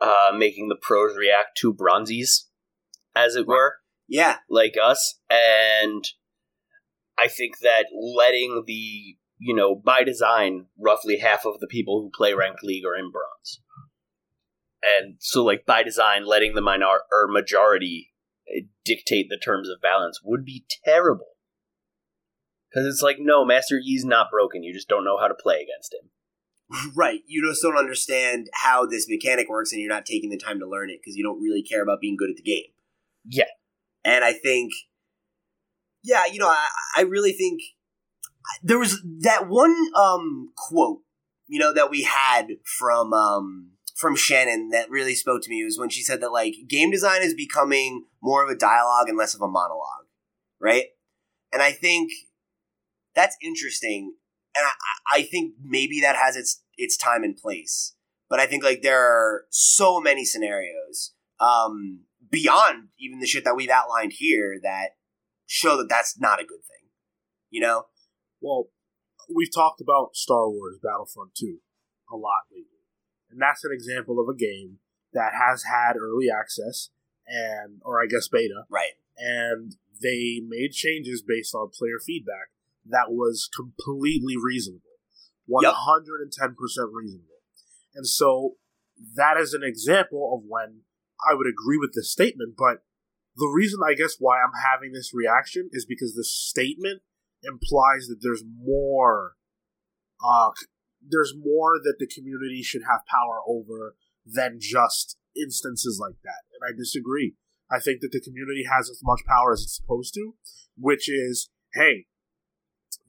uh 0.00 0.32
making 0.36 0.66
the 0.66 0.78
pros 0.82 1.16
react 1.16 1.56
to 1.58 1.72
bronzies, 1.72 2.46
as 3.14 3.36
it 3.36 3.46
were. 3.46 3.74
Yeah, 4.08 4.38
like 4.50 4.74
us. 4.82 5.20
And 5.30 6.04
i 7.18 7.28
think 7.28 7.58
that 7.60 7.86
letting 7.92 8.64
the 8.66 9.16
you 9.38 9.54
know 9.54 9.74
by 9.74 10.02
design 10.02 10.66
roughly 10.78 11.18
half 11.18 11.44
of 11.44 11.60
the 11.60 11.66
people 11.66 12.00
who 12.00 12.10
play 12.16 12.34
ranked 12.34 12.62
league 12.62 12.84
are 12.84 12.96
in 12.96 13.10
bronze 13.10 13.60
and 14.82 15.16
so 15.18 15.44
like 15.44 15.66
by 15.66 15.82
design 15.82 16.26
letting 16.26 16.54
the 16.54 16.60
minor 16.60 16.86
or 17.12 17.26
majority 17.28 18.12
eh, 18.54 18.62
dictate 18.84 19.28
the 19.28 19.38
terms 19.38 19.68
of 19.68 19.80
balance 19.80 20.20
would 20.24 20.44
be 20.44 20.64
terrible 20.84 21.32
because 22.70 22.86
it's 22.86 23.02
like 23.02 23.16
no 23.18 23.44
master 23.44 23.78
yi's 23.82 24.04
not 24.04 24.30
broken 24.30 24.62
you 24.62 24.72
just 24.72 24.88
don't 24.88 25.04
know 25.04 25.18
how 25.18 25.28
to 25.28 25.34
play 25.34 25.56
against 25.56 25.92
him 25.92 26.10
right. 26.96 27.20
You 27.26 27.48
just 27.48 27.62
don't 27.62 27.78
understand 27.78 28.48
how 28.52 28.86
this 28.86 29.08
mechanic 29.08 29.48
works, 29.48 29.72
and 29.72 29.80
you're 29.80 29.92
not 29.92 30.06
taking 30.06 30.30
the 30.30 30.38
time 30.38 30.58
to 30.60 30.68
learn 30.68 30.90
it 30.90 31.00
because 31.00 31.16
you 31.16 31.24
don't 31.24 31.40
really 31.40 31.62
care 31.62 31.82
about 31.82 32.00
being 32.00 32.16
good 32.16 32.30
at 32.30 32.36
the 32.36 32.42
game. 32.42 32.72
Yeah. 33.24 33.44
And 34.04 34.24
I 34.24 34.32
think, 34.32 34.72
yeah, 36.06 36.22
you 36.32 36.38
know, 36.38 36.48
I, 36.48 36.68
I 36.98 37.02
really 37.02 37.32
think 37.32 37.60
there 38.62 38.78
was 38.78 39.02
that 39.22 39.48
one 39.48 39.74
um, 39.96 40.52
quote, 40.56 41.00
you 41.48 41.58
know, 41.58 41.72
that 41.74 41.90
we 41.90 42.02
had 42.02 42.46
from 42.64 43.12
um, 43.12 43.72
from 43.96 44.14
Shannon 44.14 44.70
that 44.70 44.88
really 44.88 45.14
spoke 45.14 45.42
to 45.42 45.50
me 45.50 45.64
was 45.64 45.78
when 45.78 45.88
she 45.88 46.02
said 46.02 46.20
that 46.20 46.32
like 46.32 46.54
game 46.68 46.90
design 46.90 47.22
is 47.22 47.34
becoming 47.34 48.04
more 48.22 48.44
of 48.44 48.50
a 48.50 48.54
dialogue 48.54 49.08
and 49.08 49.18
less 49.18 49.34
of 49.34 49.42
a 49.42 49.48
monologue, 49.48 50.06
right? 50.60 50.86
And 51.52 51.60
I 51.60 51.72
think 51.72 52.12
that's 53.14 53.36
interesting, 53.42 54.14
and 54.54 54.64
I, 54.64 55.18
I 55.18 55.22
think 55.22 55.54
maybe 55.62 56.00
that 56.02 56.16
has 56.16 56.36
its 56.36 56.62
its 56.76 56.96
time 56.96 57.24
and 57.24 57.36
place. 57.36 57.94
But 58.28 58.38
I 58.38 58.46
think 58.46 58.62
like 58.62 58.82
there 58.82 59.02
are 59.02 59.44
so 59.50 60.00
many 60.00 60.24
scenarios 60.24 61.14
um, 61.40 62.00
beyond 62.30 62.88
even 62.98 63.18
the 63.18 63.26
shit 63.26 63.44
that 63.44 63.56
we've 63.56 63.70
outlined 63.70 64.12
here 64.16 64.58
that 64.62 64.90
show 65.46 65.76
that 65.76 65.88
that's 65.88 66.18
not 66.18 66.40
a 66.40 66.44
good 66.44 66.64
thing. 66.66 66.90
You 67.50 67.60
know? 67.60 67.86
Well, 68.40 68.66
we've 69.34 69.52
talked 69.54 69.80
about 69.80 70.14
Star 70.14 70.48
Wars 70.48 70.78
Battlefront 70.82 71.34
2 71.34 71.58
a 72.12 72.16
lot 72.16 72.46
lately. 72.50 72.84
And 73.30 73.40
that's 73.40 73.64
an 73.64 73.70
example 73.72 74.20
of 74.20 74.28
a 74.28 74.36
game 74.36 74.78
that 75.12 75.32
has 75.34 75.64
had 75.64 75.96
early 75.96 76.26
access 76.30 76.90
and 77.26 77.80
or 77.84 78.00
I 78.02 78.06
guess 78.06 78.28
beta 78.28 78.64
Right. 78.70 78.92
and 79.16 79.74
they 80.00 80.40
made 80.46 80.72
changes 80.72 81.22
based 81.26 81.54
on 81.54 81.70
player 81.76 81.98
feedback 82.04 82.50
that 82.88 83.10
was 83.10 83.48
completely 83.54 84.34
reasonable. 84.40 84.82
110% 85.72 86.54
reasonable. 86.92 87.40
And 87.94 88.06
so 88.06 88.56
that 89.16 89.36
is 89.38 89.54
an 89.54 89.62
example 89.64 90.34
of 90.36 90.44
when 90.46 90.82
I 91.28 91.34
would 91.34 91.46
agree 91.46 91.78
with 91.78 91.94
this 91.94 92.12
statement, 92.12 92.54
but 92.56 92.84
the 93.36 93.52
reason 93.54 93.80
I 93.86 93.94
guess 93.94 94.16
why 94.18 94.38
I'm 94.38 94.52
having 94.64 94.92
this 94.92 95.12
reaction 95.14 95.68
is 95.72 95.84
because 95.84 96.14
the 96.14 96.24
statement 96.24 97.02
implies 97.42 98.06
that 98.08 98.18
there's 98.22 98.42
more 98.44 99.34
uh 100.24 100.50
there's 101.06 101.34
more 101.36 101.78
that 101.82 101.96
the 101.98 102.06
community 102.06 102.62
should 102.62 102.82
have 102.88 103.00
power 103.10 103.40
over 103.46 103.94
than 104.24 104.58
just 104.60 105.18
instances 105.36 105.98
like 106.00 106.16
that. 106.24 106.42
And 106.52 106.62
I 106.66 106.76
disagree. 106.76 107.34
I 107.70 107.78
think 107.78 108.00
that 108.00 108.12
the 108.12 108.20
community 108.20 108.64
has 108.70 108.90
as 108.90 109.00
much 109.02 109.20
power 109.26 109.52
as 109.52 109.62
it's 109.62 109.76
supposed 109.76 110.14
to, 110.14 110.34
which 110.76 111.08
is, 111.08 111.50
hey, 111.74 112.06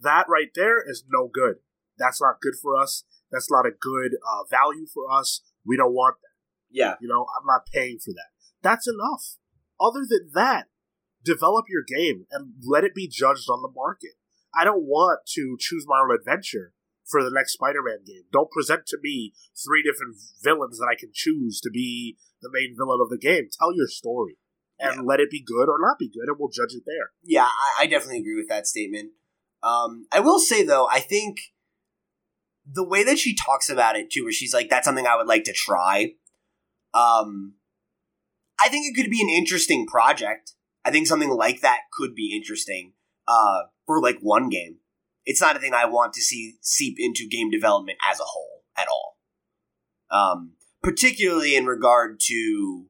that 0.01 0.25
right 0.29 0.49
there 0.55 0.77
is 0.87 1.03
no 1.09 1.29
good. 1.31 1.55
That's 1.97 2.21
not 2.21 2.41
good 2.41 2.55
for 2.61 2.75
us. 2.79 3.03
That's 3.31 3.51
not 3.51 3.65
a 3.65 3.71
good 3.71 4.13
uh, 4.15 4.43
value 4.49 4.85
for 4.85 5.11
us. 5.11 5.41
We 5.65 5.77
don't 5.77 5.93
want 5.93 6.17
that. 6.21 6.37
Yeah. 6.69 6.95
You 7.01 7.07
know, 7.07 7.25
I'm 7.39 7.45
not 7.45 7.65
paying 7.71 7.99
for 7.99 8.11
that. 8.11 8.29
That's 8.61 8.87
enough. 8.87 9.37
Other 9.79 10.05
than 10.07 10.31
that, 10.33 10.67
develop 11.23 11.65
your 11.69 11.83
game 11.87 12.25
and 12.31 12.53
let 12.63 12.83
it 12.83 12.95
be 12.95 13.07
judged 13.07 13.49
on 13.49 13.61
the 13.61 13.71
market. 13.73 14.11
I 14.55 14.63
don't 14.63 14.83
want 14.83 15.19
to 15.35 15.57
choose 15.59 15.85
my 15.87 15.99
own 15.99 16.15
adventure 16.17 16.73
for 17.05 17.23
the 17.23 17.31
next 17.31 17.53
Spider-Man 17.53 17.99
game. 18.05 18.23
Don't 18.31 18.51
present 18.51 18.85
to 18.87 18.97
me 19.01 19.33
three 19.55 19.83
different 19.83 20.15
villains 20.43 20.77
that 20.79 20.89
I 20.91 20.99
can 20.99 21.11
choose 21.13 21.61
to 21.61 21.69
be 21.69 22.17
the 22.41 22.49
main 22.51 22.75
villain 22.77 22.99
of 23.01 23.09
the 23.09 23.17
game. 23.17 23.49
Tell 23.57 23.73
your 23.75 23.87
story 23.87 24.37
and 24.79 24.95
Yeah. 24.95 25.01
let 25.01 25.19
it 25.19 25.29
be 25.29 25.41
good 25.41 25.69
or 25.69 25.77
not 25.79 25.97
be 25.99 26.09
good, 26.09 26.27
and 26.27 26.37
we'll 26.39 26.49
judge 26.49 26.73
it 26.73 26.83
there. 26.85 27.11
Yeah, 27.23 27.45
I, 27.45 27.83
I 27.83 27.87
definitely 27.87 28.19
agree 28.19 28.35
with 28.35 28.49
that 28.49 28.67
statement. 28.67 29.11
Um, 29.63 30.05
I 30.11 30.19
will 30.19 30.39
say 30.39 30.63
though, 30.63 30.87
I 30.91 30.99
think 30.99 31.37
the 32.65 32.83
way 32.87 33.03
that 33.03 33.17
she 33.17 33.33
talks 33.35 33.69
about 33.69 33.95
it 33.95 34.11
too, 34.11 34.23
where 34.23 34.31
she's 34.31 34.53
like, 34.53 34.69
"That's 34.69 34.85
something 34.85 35.07
I 35.07 35.15
would 35.15 35.27
like 35.27 35.45
to 35.45 35.53
try." 35.53 36.13
Um, 36.93 37.55
I 38.63 38.69
think 38.69 38.85
it 38.87 38.99
could 38.99 39.11
be 39.11 39.21
an 39.21 39.29
interesting 39.29 39.85
project. 39.85 40.53
I 40.83 40.91
think 40.91 41.07
something 41.07 41.29
like 41.29 41.61
that 41.61 41.81
could 41.91 42.15
be 42.15 42.35
interesting 42.35 42.93
uh, 43.27 43.63
for 43.85 44.01
like 44.01 44.19
one 44.21 44.49
game. 44.49 44.77
It's 45.25 45.41
not 45.41 45.55
a 45.55 45.59
thing 45.59 45.73
I 45.73 45.85
want 45.85 46.13
to 46.13 46.21
see 46.21 46.55
seep 46.61 46.95
into 46.97 47.27
game 47.27 47.51
development 47.51 47.97
as 48.09 48.19
a 48.19 48.23
whole 48.23 48.63
at 48.77 48.87
all. 48.87 49.17
Um, 50.09 50.53
particularly 50.81 51.55
in 51.55 51.65
regard 51.65 52.19
to 52.27 52.85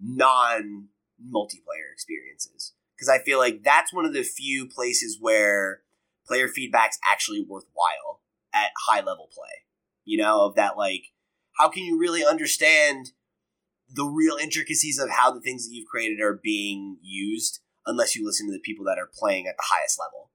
non 0.00 0.88
multiplayer 1.24 1.92
experiences 1.92 2.72
because 2.96 3.08
I 3.08 3.22
feel 3.22 3.38
like 3.38 3.62
that's 3.62 3.92
one 3.92 4.04
of 4.04 4.12
the 4.12 4.24
few 4.24 4.68
places 4.68 5.18
where 5.20 5.82
player 6.26 6.48
feedback's 6.48 6.98
actually 7.08 7.44
worthwhile 7.48 8.20
at 8.52 8.70
high 8.86 9.00
level 9.00 9.28
play. 9.32 9.62
You 10.04 10.18
know, 10.18 10.44
of 10.46 10.56
that 10.56 10.76
like 10.76 11.12
how 11.58 11.68
can 11.68 11.84
you 11.84 11.98
really 11.98 12.24
understand 12.24 13.12
the 13.92 14.04
real 14.04 14.36
intricacies 14.36 14.98
of 14.98 15.10
how 15.10 15.30
the 15.30 15.40
things 15.40 15.66
that 15.66 15.74
you've 15.74 15.88
created 15.88 16.20
are 16.20 16.40
being 16.42 16.98
used 17.02 17.60
unless 17.86 18.16
you 18.16 18.24
listen 18.24 18.46
to 18.46 18.52
the 18.52 18.60
people 18.60 18.84
that 18.86 18.98
are 18.98 19.10
playing 19.12 19.46
at 19.46 19.56
the 19.56 19.64
highest 19.66 19.98
level. 19.98 20.30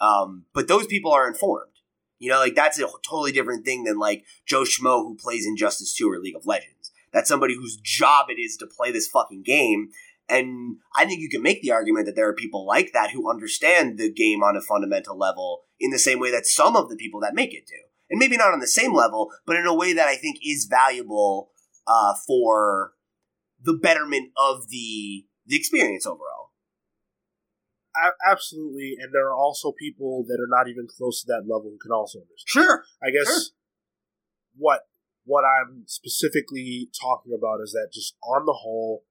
Um, 0.00 0.44
but 0.52 0.68
those 0.68 0.86
people 0.86 1.12
are 1.12 1.26
informed. 1.26 1.70
You 2.18 2.30
know, 2.30 2.38
like 2.38 2.54
that's 2.54 2.78
a 2.78 2.86
totally 3.06 3.32
different 3.32 3.64
thing 3.64 3.84
than 3.84 3.98
like 3.98 4.24
Joe 4.46 4.62
Schmo 4.62 5.02
who 5.02 5.16
plays 5.16 5.46
Injustice 5.46 5.94
2 5.94 6.10
or 6.10 6.18
League 6.18 6.36
of 6.36 6.46
Legends. 6.46 6.92
That's 7.12 7.28
somebody 7.28 7.54
whose 7.54 7.76
job 7.76 8.26
it 8.28 8.40
is 8.40 8.56
to 8.58 8.66
play 8.66 8.92
this 8.92 9.08
fucking 9.08 9.42
game 9.42 9.90
and 10.28 10.76
I 10.96 11.04
think 11.04 11.20
you 11.20 11.28
can 11.28 11.42
make 11.42 11.60
the 11.62 11.72
argument 11.72 12.06
that 12.06 12.16
there 12.16 12.28
are 12.28 12.34
people 12.34 12.66
like 12.66 12.92
that 12.92 13.10
who 13.10 13.30
understand 13.30 13.98
the 13.98 14.10
game 14.10 14.42
on 14.42 14.56
a 14.56 14.62
fundamental 14.62 15.18
level 15.18 15.62
in 15.78 15.90
the 15.90 15.98
same 15.98 16.18
way 16.18 16.30
that 16.30 16.46
some 16.46 16.76
of 16.76 16.88
the 16.88 16.96
people 16.96 17.20
that 17.20 17.34
make 17.34 17.52
it 17.52 17.66
do. 17.66 17.76
And 18.10 18.18
maybe 18.18 18.36
not 18.36 18.52
on 18.52 18.60
the 18.60 18.66
same 18.66 18.94
level, 18.94 19.30
but 19.46 19.56
in 19.56 19.66
a 19.66 19.74
way 19.74 19.92
that 19.92 20.08
I 20.08 20.16
think 20.16 20.38
is 20.44 20.66
valuable 20.68 21.50
uh, 21.86 22.14
for 22.26 22.92
the 23.62 23.74
betterment 23.74 24.30
of 24.36 24.68
the 24.68 25.26
the 25.46 25.56
experience 25.56 26.06
overall. 26.06 26.50
Absolutely, 28.26 28.96
and 28.98 29.14
there 29.14 29.28
are 29.28 29.36
also 29.36 29.72
people 29.78 30.24
that 30.26 30.40
are 30.40 30.50
not 30.50 30.68
even 30.68 30.86
close 30.88 31.22
to 31.22 31.26
that 31.28 31.42
level 31.46 31.70
who 31.70 31.78
can 31.78 31.92
also 31.92 32.18
understand. 32.18 32.46
Sure. 32.46 32.84
I 33.02 33.10
guess 33.10 33.26
Sure. 33.26 33.42
what 34.56 34.80
what 35.24 35.44
I'm 35.44 35.84
specifically 35.86 36.90
talking 37.00 37.32
about 37.32 37.60
is 37.62 37.72
that 37.72 37.90
just 37.92 38.16
on 38.22 38.46
the 38.46 38.52
whole, 38.52 39.04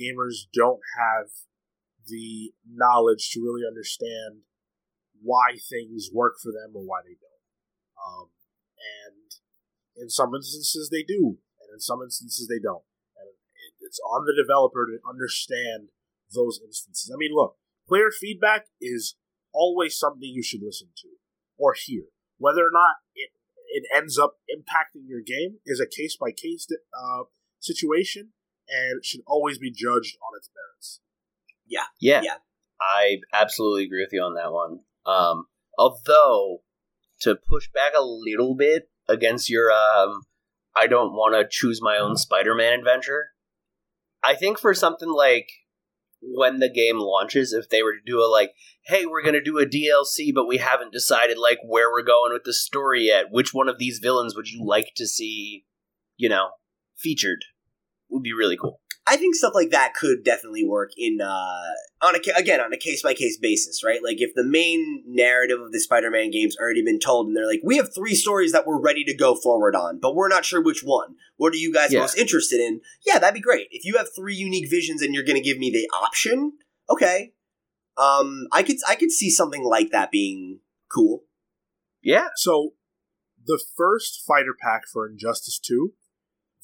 gamers 0.00 0.48
don't 0.52 0.80
have 0.98 1.26
the 2.06 2.52
knowledge 2.66 3.30
to 3.32 3.40
really 3.40 3.62
understand 3.66 4.42
why 5.22 5.52
things 5.68 6.10
work 6.12 6.34
for 6.42 6.50
them 6.50 6.74
or 6.74 6.82
why 6.82 7.00
they 7.04 7.14
don't. 7.14 7.44
Um, 8.00 8.28
and 9.04 9.30
in 9.96 10.08
some 10.08 10.34
instances 10.34 10.88
they 10.90 11.02
do, 11.02 11.38
and 11.70 11.76
in 11.76 11.80
some 11.80 12.02
instances 12.02 12.48
they 12.48 12.58
don't. 12.58 12.82
And 13.14 13.30
it's 13.80 14.00
on 14.00 14.26
the 14.26 14.34
developer 14.34 14.86
to 14.86 14.98
understand 15.08 15.94
those 16.34 16.60
instances. 16.64 17.10
I 17.14 17.16
mean, 17.16 17.30
look, 17.32 17.56
player 17.86 18.10
feedback 18.10 18.66
is 18.80 19.14
always 19.52 19.96
something 19.96 20.28
you 20.28 20.42
should 20.42 20.62
listen 20.62 20.88
to 20.98 21.08
or 21.58 21.74
hear. 21.74 22.04
Whether 22.38 22.62
or 22.62 22.72
not 22.72 22.96
it 23.14 23.30
it 23.70 23.84
ends 23.94 24.18
up 24.18 24.34
impacting 24.50 25.06
your 25.06 25.20
game 25.20 25.58
is 25.64 25.78
a 25.78 25.86
case 25.86 26.16
by 26.16 26.32
case 26.32 26.66
situation, 27.60 28.32
and 28.68 29.04
should 29.04 29.20
always 29.26 29.58
be 29.58 29.70
judged 29.70 30.16
on 30.22 30.36
its 30.36 30.50
merits. 30.54 31.00
Yeah. 31.66 31.84
Yeah. 32.00 32.34
I 32.80 33.18
absolutely 33.32 33.84
agree 33.84 34.02
with 34.02 34.12
you 34.12 34.22
on 34.22 34.34
that 34.34 34.52
one. 34.52 34.80
Um, 35.06 35.46
although, 35.78 36.62
to 37.20 37.36
push 37.36 37.68
back 37.72 37.92
a 37.96 38.02
little 38.02 38.56
bit 38.56 38.88
against 39.08 39.50
your, 39.50 39.70
um, 39.70 40.22
I 40.76 40.86
don't 40.86 41.12
want 41.12 41.34
to 41.34 41.48
choose 41.48 41.80
my 41.82 41.96
own 41.96 42.10
mm-hmm. 42.10 42.16
Spider 42.16 42.54
Man 42.54 42.78
adventure, 42.78 43.28
I 44.22 44.34
think 44.34 44.58
for 44.58 44.74
something 44.74 45.08
like 45.08 45.48
when 46.22 46.58
the 46.58 46.70
game 46.70 46.98
launches, 46.98 47.52
if 47.52 47.68
they 47.68 47.82
were 47.82 47.92
to 47.92 48.02
do 48.04 48.18
a 48.18 48.28
like, 48.28 48.52
hey, 48.86 49.06
we're 49.06 49.22
going 49.22 49.34
to 49.34 49.42
do 49.42 49.58
a 49.58 49.66
DLC, 49.66 50.32
but 50.34 50.46
we 50.46 50.58
haven't 50.58 50.92
decided 50.92 51.38
like 51.38 51.58
where 51.64 51.90
we're 51.90 52.04
going 52.04 52.32
with 52.32 52.44
the 52.44 52.52
story 52.52 53.06
yet, 53.06 53.26
which 53.30 53.54
one 53.54 53.68
of 53.68 53.78
these 53.78 53.98
villains 53.98 54.36
would 54.36 54.48
you 54.48 54.64
like 54.64 54.92
to 54.96 55.06
see, 55.06 55.64
you 56.16 56.28
know, 56.28 56.50
featured? 56.98 57.44
Would 58.10 58.22
be 58.22 58.32
really 58.32 58.56
cool. 58.56 58.80
I 59.06 59.16
think 59.16 59.34
stuff 59.34 59.54
like 59.54 59.70
that 59.70 59.94
could 59.94 60.22
definitely 60.24 60.64
work 60.64 60.92
in 60.96 61.20
uh, 61.20 61.72
on 62.02 62.14
a 62.14 62.20
ca- 62.20 62.36
again 62.36 62.60
on 62.60 62.72
a 62.72 62.76
case 62.76 63.02
by 63.02 63.14
case 63.14 63.38
basis, 63.38 63.82
right? 63.82 64.00
Like 64.04 64.20
if 64.20 64.34
the 64.34 64.44
main 64.44 65.02
narrative 65.06 65.60
of 65.60 65.72
the 65.72 65.80
Spider-Man 65.80 66.30
game's 66.30 66.56
already 66.58 66.84
been 66.84 67.00
told, 67.00 67.26
and 67.26 67.36
they're 67.36 67.46
like, 67.46 67.62
we 67.64 67.76
have 67.78 67.92
three 67.94 68.14
stories 68.14 68.52
that 68.52 68.66
we're 68.66 68.80
ready 68.80 69.02
to 69.04 69.14
go 69.16 69.34
forward 69.34 69.74
on, 69.74 69.98
but 70.00 70.14
we're 70.14 70.28
not 70.28 70.44
sure 70.44 70.62
which 70.62 70.82
one. 70.84 71.16
What 71.36 71.52
are 71.54 71.56
you 71.56 71.72
guys 71.72 71.92
Yeah. 71.92 72.00
most 72.00 72.18
interested 72.18 72.60
in? 72.60 72.82
Yeah, 73.06 73.18
that'd 73.18 73.34
be 73.34 73.40
great. 73.40 73.68
If 73.70 73.84
you 73.84 73.96
have 73.96 74.08
three 74.14 74.34
unique 74.36 74.70
visions 74.70 75.02
and 75.02 75.14
you're 75.14 75.24
going 75.24 75.42
to 75.42 75.48
give 75.48 75.58
me 75.58 75.70
the 75.70 75.88
option, 75.96 76.52
okay. 76.88 77.32
Um, 77.96 78.46
I 78.52 78.62
could 78.62 78.76
I 78.86 78.94
could 78.94 79.10
see 79.10 79.30
something 79.30 79.64
like 79.64 79.90
that 79.90 80.10
being 80.10 80.60
cool. 80.94 81.24
Yeah. 82.02 82.28
So, 82.36 82.74
the 83.44 83.60
first 83.76 84.22
fighter 84.26 84.54
pack 84.58 84.82
for 84.90 85.08
Injustice 85.08 85.58
2, 85.58 85.92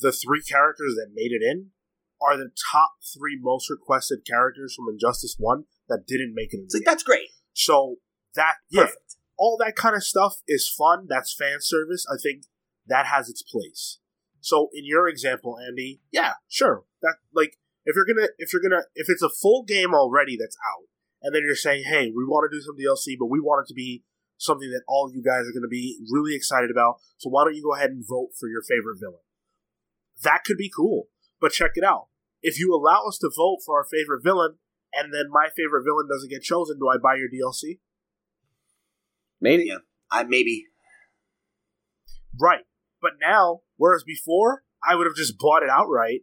the 0.01 0.13
three 0.13 0.43
characters 0.43 0.95
that 0.97 1.09
made 1.15 1.33
it 1.33 1.43
in 1.43 1.71
are 2.21 2.37
the 2.37 2.51
top 2.73 2.93
three 3.15 3.39
most 3.41 3.71
requested 3.71 4.21
characters 4.27 4.75
from 4.75 4.87
Injustice 4.93 5.37
1 5.39 5.65
that 5.89 6.05
didn't 6.07 6.35
make 6.35 6.53
it 6.53 6.59
in. 6.59 6.65
It's 6.65 6.75
the 6.75 6.79
like 6.79 6.85
game. 6.85 6.93
that's 6.93 7.03
great. 7.03 7.29
So, 7.53 7.97
that, 8.35 8.55
yeah, 8.71 8.83
Perfect. 8.83 9.17
all 9.37 9.57
that 9.65 9.77
kind 9.77 9.95
of 9.97 10.05
stuff 10.05 10.37
is 10.47 10.69
fun. 10.69 11.07
That's 11.09 11.35
fan 11.35 11.59
service. 11.61 12.07
I 12.11 12.17
think 12.23 12.45
that 12.87 13.07
has 13.07 13.29
its 13.29 13.43
place. 13.43 13.99
So 14.41 14.69
in 14.73 14.85
your 14.85 15.09
example, 15.09 15.59
Andy, 15.59 16.01
yeah, 16.13 16.35
sure. 16.49 16.85
That 17.03 17.17
like 17.35 17.59
if 17.85 17.97
you're 17.97 18.07
gonna 18.07 18.29
if 18.39 18.53
you're 18.53 18.63
gonna 18.63 18.83
if 18.95 19.09
it's 19.09 19.23
a 19.23 19.29
full 19.29 19.65
game 19.65 19.93
already 19.93 20.37
that's 20.39 20.57
out, 20.71 20.87
and 21.23 21.35
then 21.35 21.43
you're 21.45 21.57
saying, 21.57 21.85
hey, 21.85 22.13
we 22.15 22.25
want 22.25 22.49
to 22.49 22.57
do 22.57 22.63
some 22.63 22.77
DLC, 22.77 23.17
but 23.19 23.27
we 23.27 23.41
want 23.41 23.65
it 23.65 23.69
to 23.69 23.75
be 23.75 24.05
something 24.39 24.71
that 24.71 24.83
all 24.87 25.11
you 25.13 25.23
guys 25.23 25.49
are 25.49 25.53
going 25.53 25.65
to 25.65 25.69
be 25.69 25.99
really 26.13 26.37
excited 26.37 26.71
about. 26.71 26.97
So 27.17 27.31
why 27.31 27.43
don't 27.45 27.57
you 27.57 27.63
go 27.63 27.75
ahead 27.75 27.91
and 27.91 28.05
vote 28.07 28.31
for 28.39 28.49
your 28.49 28.63
favorite 28.63 29.01
villain? 29.01 29.25
That 30.23 30.45
could 30.45 30.59
be 30.59 30.71
cool. 30.75 31.09
But 31.41 31.53
check 31.53 31.73
it 31.75 31.85
out. 31.85 32.09
If 32.43 32.59
you 32.59 32.75
allow 32.75 33.05
us 33.09 33.19
to 33.19 33.31
vote 33.35 33.59
for 33.65 33.77
our 33.77 33.85
favorite 33.85 34.23
villain, 34.23 34.57
and 34.93 35.13
then 35.13 35.27
my 35.31 35.49
favorite 35.57 35.85
villain 35.85 36.09
doesn't 36.09 36.31
get 36.31 36.43
chosen, 36.43 36.79
do 36.79 36.89
I 36.89 36.97
buy 37.03 37.17
your 37.17 37.29
DLC? 37.29 37.81
Maybe. 39.41 39.65
Yeah. 39.67 39.79
I 40.11 40.23
maybe. 40.25 40.67
Right. 42.41 42.65
But 43.01 43.13
now, 43.21 43.61
whereas 43.77 44.05
before, 44.05 44.63
I 44.89 44.95
would 44.95 45.07
have 45.07 45.17
just 45.17 45.39
bought 45.39 45.63
it 45.63 45.71
outright. 45.71 46.21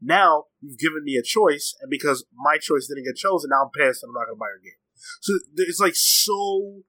Now, 0.00 0.44
you've 0.60 0.78
given 0.78 1.04
me 1.04 1.16
a 1.16 1.22
choice, 1.22 1.74
and 1.80 1.90
because 1.90 2.24
my 2.34 2.58
choice 2.58 2.86
didn't 2.86 3.04
get 3.04 3.16
chosen, 3.16 3.50
now 3.50 3.64
I'm 3.64 3.70
pissed 3.70 4.02
and 4.02 4.10
I'm 4.10 4.14
not 4.14 4.26
going 4.26 4.36
to 4.36 4.40
buy 4.40 4.52
your 4.52 4.62
game. 4.62 4.80
So 5.20 5.38
it's 5.56 5.80
like 5.80 5.94
so. 5.96 6.82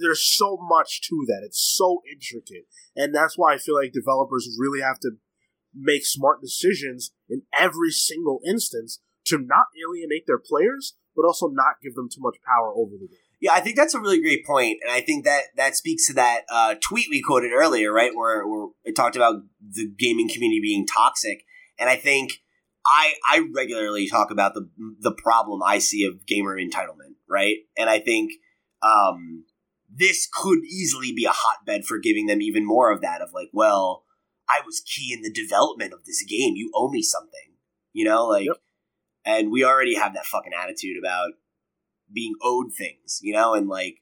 There's 0.00 0.24
so 0.24 0.58
much 0.60 1.00
to 1.08 1.24
that. 1.28 1.42
It's 1.44 1.60
so 1.60 2.02
intricate. 2.10 2.66
And 2.94 3.14
that's 3.14 3.38
why 3.38 3.54
I 3.54 3.58
feel 3.58 3.76
like 3.76 3.92
developers 3.92 4.48
really 4.58 4.80
have 4.80 4.98
to 5.00 5.12
make 5.74 6.04
smart 6.04 6.40
decisions 6.40 7.12
in 7.28 7.42
every 7.58 7.90
single 7.90 8.40
instance 8.46 9.00
to 9.26 9.38
not 9.38 9.66
alienate 9.80 10.24
their 10.26 10.38
players, 10.38 10.94
but 11.14 11.24
also 11.24 11.48
not 11.48 11.74
give 11.82 11.94
them 11.94 12.08
too 12.08 12.20
much 12.20 12.36
power 12.46 12.72
over 12.74 12.92
the 12.92 13.08
game. 13.08 13.18
Yeah, 13.40 13.52
I 13.54 13.60
think 13.60 13.76
that's 13.76 13.94
a 13.94 14.00
really 14.00 14.20
great 14.20 14.44
point, 14.44 14.80
and 14.82 14.92
I 14.92 15.00
think 15.00 15.24
that 15.24 15.44
that 15.56 15.74
speaks 15.74 16.06
to 16.08 16.14
that 16.14 16.42
uh, 16.50 16.74
tweet 16.82 17.06
we 17.08 17.22
quoted 17.22 17.52
earlier, 17.52 17.90
right? 17.90 18.14
Where, 18.14 18.46
where 18.46 18.68
it 18.84 18.94
talked 18.94 19.16
about 19.16 19.36
the 19.66 19.90
gaming 19.98 20.28
community 20.28 20.60
being 20.60 20.86
toxic, 20.86 21.44
and 21.78 21.88
I 21.88 21.96
think 21.96 22.42
I 22.84 23.14
I 23.26 23.46
regularly 23.54 24.08
talk 24.08 24.30
about 24.30 24.52
the 24.52 24.68
the 25.00 25.12
problem 25.12 25.62
I 25.62 25.78
see 25.78 26.04
of 26.04 26.26
gamer 26.26 26.56
entitlement, 26.56 27.14
right? 27.30 27.56
And 27.78 27.88
I 27.88 28.00
think 28.00 28.32
um, 28.82 29.44
this 29.88 30.28
could 30.30 30.60
easily 30.64 31.12
be 31.12 31.24
a 31.24 31.32
hotbed 31.32 31.86
for 31.86 31.98
giving 31.98 32.26
them 32.26 32.42
even 32.42 32.66
more 32.66 32.92
of 32.92 33.00
that 33.00 33.22
of 33.22 33.32
like, 33.32 33.48
well, 33.52 34.04
I 34.50 34.60
was 34.66 34.80
key 34.80 35.12
in 35.12 35.22
the 35.22 35.32
development 35.32 35.92
of 35.92 36.04
this 36.04 36.22
game. 36.28 36.54
You 36.56 36.70
owe 36.74 36.88
me 36.90 37.02
something, 37.02 37.54
you 37.92 38.04
know, 38.04 38.26
like, 38.26 38.46
Yep. 38.46 38.56
and 39.24 39.52
we 39.52 39.64
already 39.64 39.94
have 39.94 40.14
that 40.14 40.26
fucking 40.26 40.52
attitude 40.52 40.96
about 40.98 41.32
being 42.12 42.34
owed 42.42 42.72
things, 42.76 43.20
you 43.22 43.32
know, 43.32 43.54
and 43.54 43.68
like, 43.68 43.96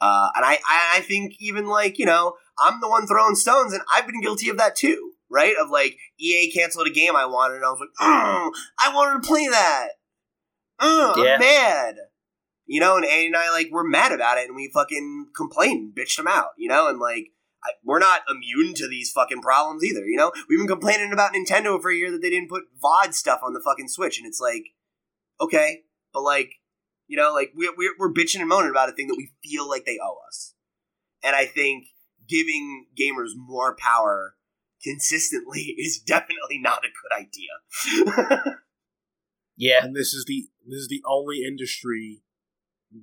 uh, 0.00 0.28
and 0.36 0.44
I, 0.44 0.54
I, 0.68 0.94
I 0.96 1.00
think 1.00 1.34
even 1.40 1.66
like, 1.66 1.98
you 1.98 2.06
know, 2.06 2.34
I'm 2.58 2.80
the 2.80 2.88
one 2.88 3.06
throwing 3.06 3.34
stones, 3.34 3.72
and 3.72 3.82
I've 3.94 4.06
been 4.06 4.20
guilty 4.20 4.48
of 4.48 4.58
that 4.58 4.76
too, 4.76 5.12
right? 5.30 5.54
Of 5.60 5.70
like, 5.70 5.96
EA 6.20 6.50
canceled 6.52 6.86
a 6.86 6.90
game 6.90 7.16
I 7.16 7.26
wanted, 7.26 7.56
and 7.56 7.64
I 7.64 7.70
was 7.70 7.80
like, 7.80 7.88
oh, 8.00 8.52
I 8.80 8.94
wanted 8.94 9.22
to 9.22 9.28
play 9.28 9.48
that. 9.48 9.88
Yeah. 10.80 11.34
I'm 11.34 11.40
mad. 11.40 11.96
You 12.66 12.80
know, 12.80 12.96
and 12.96 13.04
Andy 13.04 13.26
and 13.28 13.36
I 13.36 13.50
like 13.50 13.68
were 13.72 13.82
mad 13.82 14.12
about 14.12 14.38
it, 14.38 14.46
and 14.46 14.54
we 14.54 14.70
fucking 14.72 15.28
complained, 15.36 15.94
bitched 15.96 16.16
them 16.16 16.28
out. 16.28 16.50
You 16.58 16.68
know, 16.68 16.88
and 16.88 16.98
like 17.00 17.30
I, 17.68 17.72
we're 17.84 17.98
not 17.98 18.22
immune 18.28 18.74
to 18.74 18.88
these 18.88 19.10
fucking 19.12 19.42
problems 19.42 19.84
either. 19.84 20.04
You 20.06 20.16
know, 20.16 20.32
we've 20.48 20.58
been 20.58 20.68
complaining 20.68 21.12
about 21.12 21.34
Nintendo 21.34 21.80
for 21.80 21.90
a 21.90 21.96
year 21.96 22.10
that 22.10 22.22
they 22.22 22.30
didn't 22.30 22.48
put 22.48 22.64
VOD 22.82 23.14
stuff 23.14 23.40
on 23.42 23.52
the 23.52 23.62
fucking 23.64 23.88
Switch, 23.88 24.18
and 24.18 24.26
it's 24.26 24.40
like, 24.40 24.64
okay, 25.40 25.82
but 26.12 26.22
like, 26.22 26.54
you 27.06 27.16
know, 27.16 27.32
like 27.32 27.52
we're 27.54 27.72
we're, 27.76 27.94
we're 27.98 28.12
bitching 28.12 28.40
and 28.40 28.48
moaning 28.48 28.70
about 28.70 28.88
a 28.88 28.92
thing 28.92 29.08
that 29.08 29.16
we 29.16 29.32
feel 29.42 29.68
like 29.68 29.84
they 29.84 29.98
owe 30.02 30.18
us, 30.26 30.54
and 31.22 31.36
I 31.36 31.46
think 31.46 31.88
giving 32.28 32.86
gamers 32.98 33.30
more 33.36 33.76
power 33.76 34.34
consistently 34.82 35.60
is 35.78 35.98
definitely 35.98 36.58
not 36.58 36.84
a 36.84 36.88
good 36.88 37.26
idea. 37.26 38.56
Yeah. 39.58 39.84
and 39.84 39.94
this 39.94 40.14
is 40.14 40.24
the 40.24 40.48
this 40.64 40.78
is 40.78 40.88
the 40.88 41.02
only 41.04 41.42
industry 41.44 42.22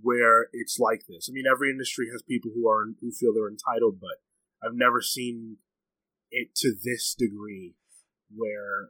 where 0.02 0.48
it's 0.54 0.80
like 0.80 1.04
this. 1.08 1.28
I 1.30 1.34
mean, 1.34 1.46
every 1.46 1.70
industry 1.70 2.08
has 2.12 2.24
people 2.24 2.52
who 2.56 2.68
are 2.68 2.86
who 3.02 3.12
feel 3.12 3.34
they're 3.34 3.50
entitled, 3.50 4.00
but 4.00 4.24
I've 4.66 4.76
never 4.76 5.02
seen 5.02 5.58
it 6.32 6.56
to 6.58 6.74
this 6.84 7.16
degree 7.18 7.76
where 8.36 8.90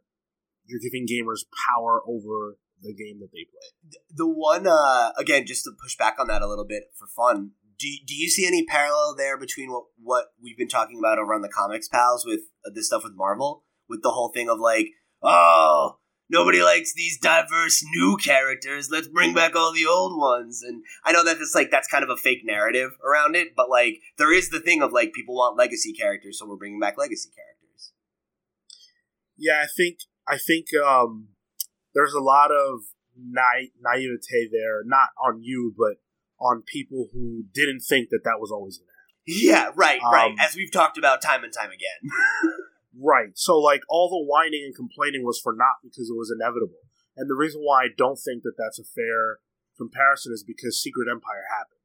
you're 0.65 0.79
giving 0.79 1.05
gamers 1.05 1.45
power 1.69 2.01
over 2.07 2.57
the 2.81 2.93
game 2.93 3.19
that 3.19 3.29
they 3.31 3.45
play. 3.45 3.99
the 4.09 4.27
one 4.27 4.67
uh 4.67 5.11
again 5.17 5.45
just 5.45 5.63
to 5.63 5.71
push 5.81 5.95
back 5.97 6.17
on 6.19 6.27
that 6.27 6.41
a 6.41 6.47
little 6.47 6.65
bit 6.65 6.83
for 6.97 7.07
fun 7.07 7.51
do, 7.79 7.87
do 8.05 8.13
you 8.13 8.29
see 8.29 8.45
any 8.45 8.65
parallel 8.65 9.15
there 9.15 9.37
between 9.37 9.71
what 9.71 9.85
what 10.01 10.25
we've 10.41 10.57
been 10.57 10.67
talking 10.67 10.99
about 10.99 11.17
over 11.17 11.33
on 11.33 11.41
the 11.41 11.49
comics 11.49 11.87
pals 11.87 12.25
with 12.25 12.41
uh, 12.65 12.71
this 12.73 12.87
stuff 12.87 13.03
with 13.03 13.13
marvel 13.15 13.63
with 13.87 14.01
the 14.03 14.11
whole 14.11 14.29
thing 14.29 14.49
of 14.49 14.59
like 14.59 14.87
oh 15.23 15.99
nobody 16.29 16.61
likes 16.61 16.93
these 16.93 17.19
diverse 17.19 17.83
new 17.93 18.17
characters. 18.23 18.89
Let's 18.91 19.07
bring 19.07 19.33
back 19.33 19.55
all 19.55 19.73
the 19.73 19.85
old 19.85 20.17
ones. 20.17 20.61
And 20.65 20.83
i 21.03 21.11
know 21.11 21.23
that 21.23 21.37
it's 21.37 21.55
like 21.55 21.71
that's 21.71 21.87
kind 21.87 22.03
of 22.03 22.09
a 22.09 22.17
fake 22.17 22.41
narrative 22.43 22.91
around 23.05 23.35
it 23.35 23.49
but 23.55 23.69
like 23.69 23.99
there 24.17 24.33
is 24.33 24.49
the 24.49 24.59
thing 24.59 24.81
of 24.81 24.91
like 24.91 25.13
people 25.13 25.35
want 25.35 25.57
legacy 25.57 25.93
characters 25.93 26.39
so 26.39 26.47
we're 26.47 26.55
bringing 26.55 26.79
back 26.79 26.97
legacy 26.97 27.29
characters. 27.35 27.91
Yeah, 29.37 29.61
I 29.63 29.67
think 29.75 29.99
I 30.27 30.37
think 30.37 30.67
um, 30.83 31.29
there's 31.93 32.13
a 32.13 32.19
lot 32.19 32.51
of 32.51 32.81
na- 33.17 33.69
naivete 33.81 34.49
there, 34.51 34.81
not 34.85 35.09
on 35.23 35.41
you, 35.41 35.73
but 35.77 35.97
on 36.39 36.63
people 36.65 37.09
who 37.13 37.43
didn't 37.53 37.81
think 37.81 38.09
that 38.09 38.21
that 38.23 38.39
was 38.39 38.51
always 38.51 38.77
going 38.77 38.87
to 38.87 39.33
happen. 39.33 39.45
yeah 39.47 39.71
right 39.75 39.99
right. 40.11 40.31
Um, 40.31 40.37
as 40.39 40.55
we've 40.55 40.71
talked 40.71 40.97
about 40.97 41.21
time 41.21 41.43
and 41.43 41.53
time 41.53 41.69
again 41.69 42.11
Right. 42.95 43.35
So, 43.35 43.59
like, 43.59 43.81
all 43.89 44.09
the 44.09 44.23
whining 44.23 44.63
and 44.65 44.75
complaining 44.75 45.23
was 45.23 45.39
for 45.41 45.53
not 45.53 45.83
because 45.83 46.09
it 46.09 46.17
was 46.17 46.31
inevitable. 46.31 46.87
And 47.17 47.29
the 47.29 47.35
reason 47.35 47.61
why 47.61 47.83
I 47.83 47.87
don't 47.95 48.19
think 48.19 48.43
that 48.43 48.55
that's 48.57 48.79
a 48.79 48.83
fair 48.83 49.39
comparison 49.77 50.31
is 50.33 50.43
because 50.43 50.81
Secret 50.81 51.07
Empire 51.11 51.43
happened. 51.51 51.83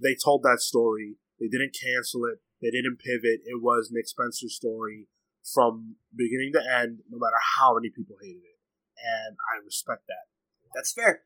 They 0.00 0.16
told 0.16 0.42
that 0.42 0.60
story. 0.60 1.16
They 1.38 1.48
didn't 1.48 1.76
cancel 1.76 2.24
it. 2.24 2.40
They 2.60 2.70
didn't 2.70 3.00
pivot. 3.00 3.44
It 3.44 3.60
was 3.60 3.90
Nick 3.90 4.08
Spencer's 4.08 4.54
story 4.54 5.08
from 5.42 5.96
beginning 6.14 6.52
to 6.54 6.62
end, 6.62 7.00
no 7.10 7.18
matter 7.18 7.40
how 7.58 7.74
many 7.74 7.90
people 7.90 8.16
hated 8.22 8.42
it. 8.42 8.58
And 9.02 9.36
I 9.52 9.64
respect 9.64 10.06
that. 10.08 10.30
That's 10.74 10.92
fair. 10.92 11.22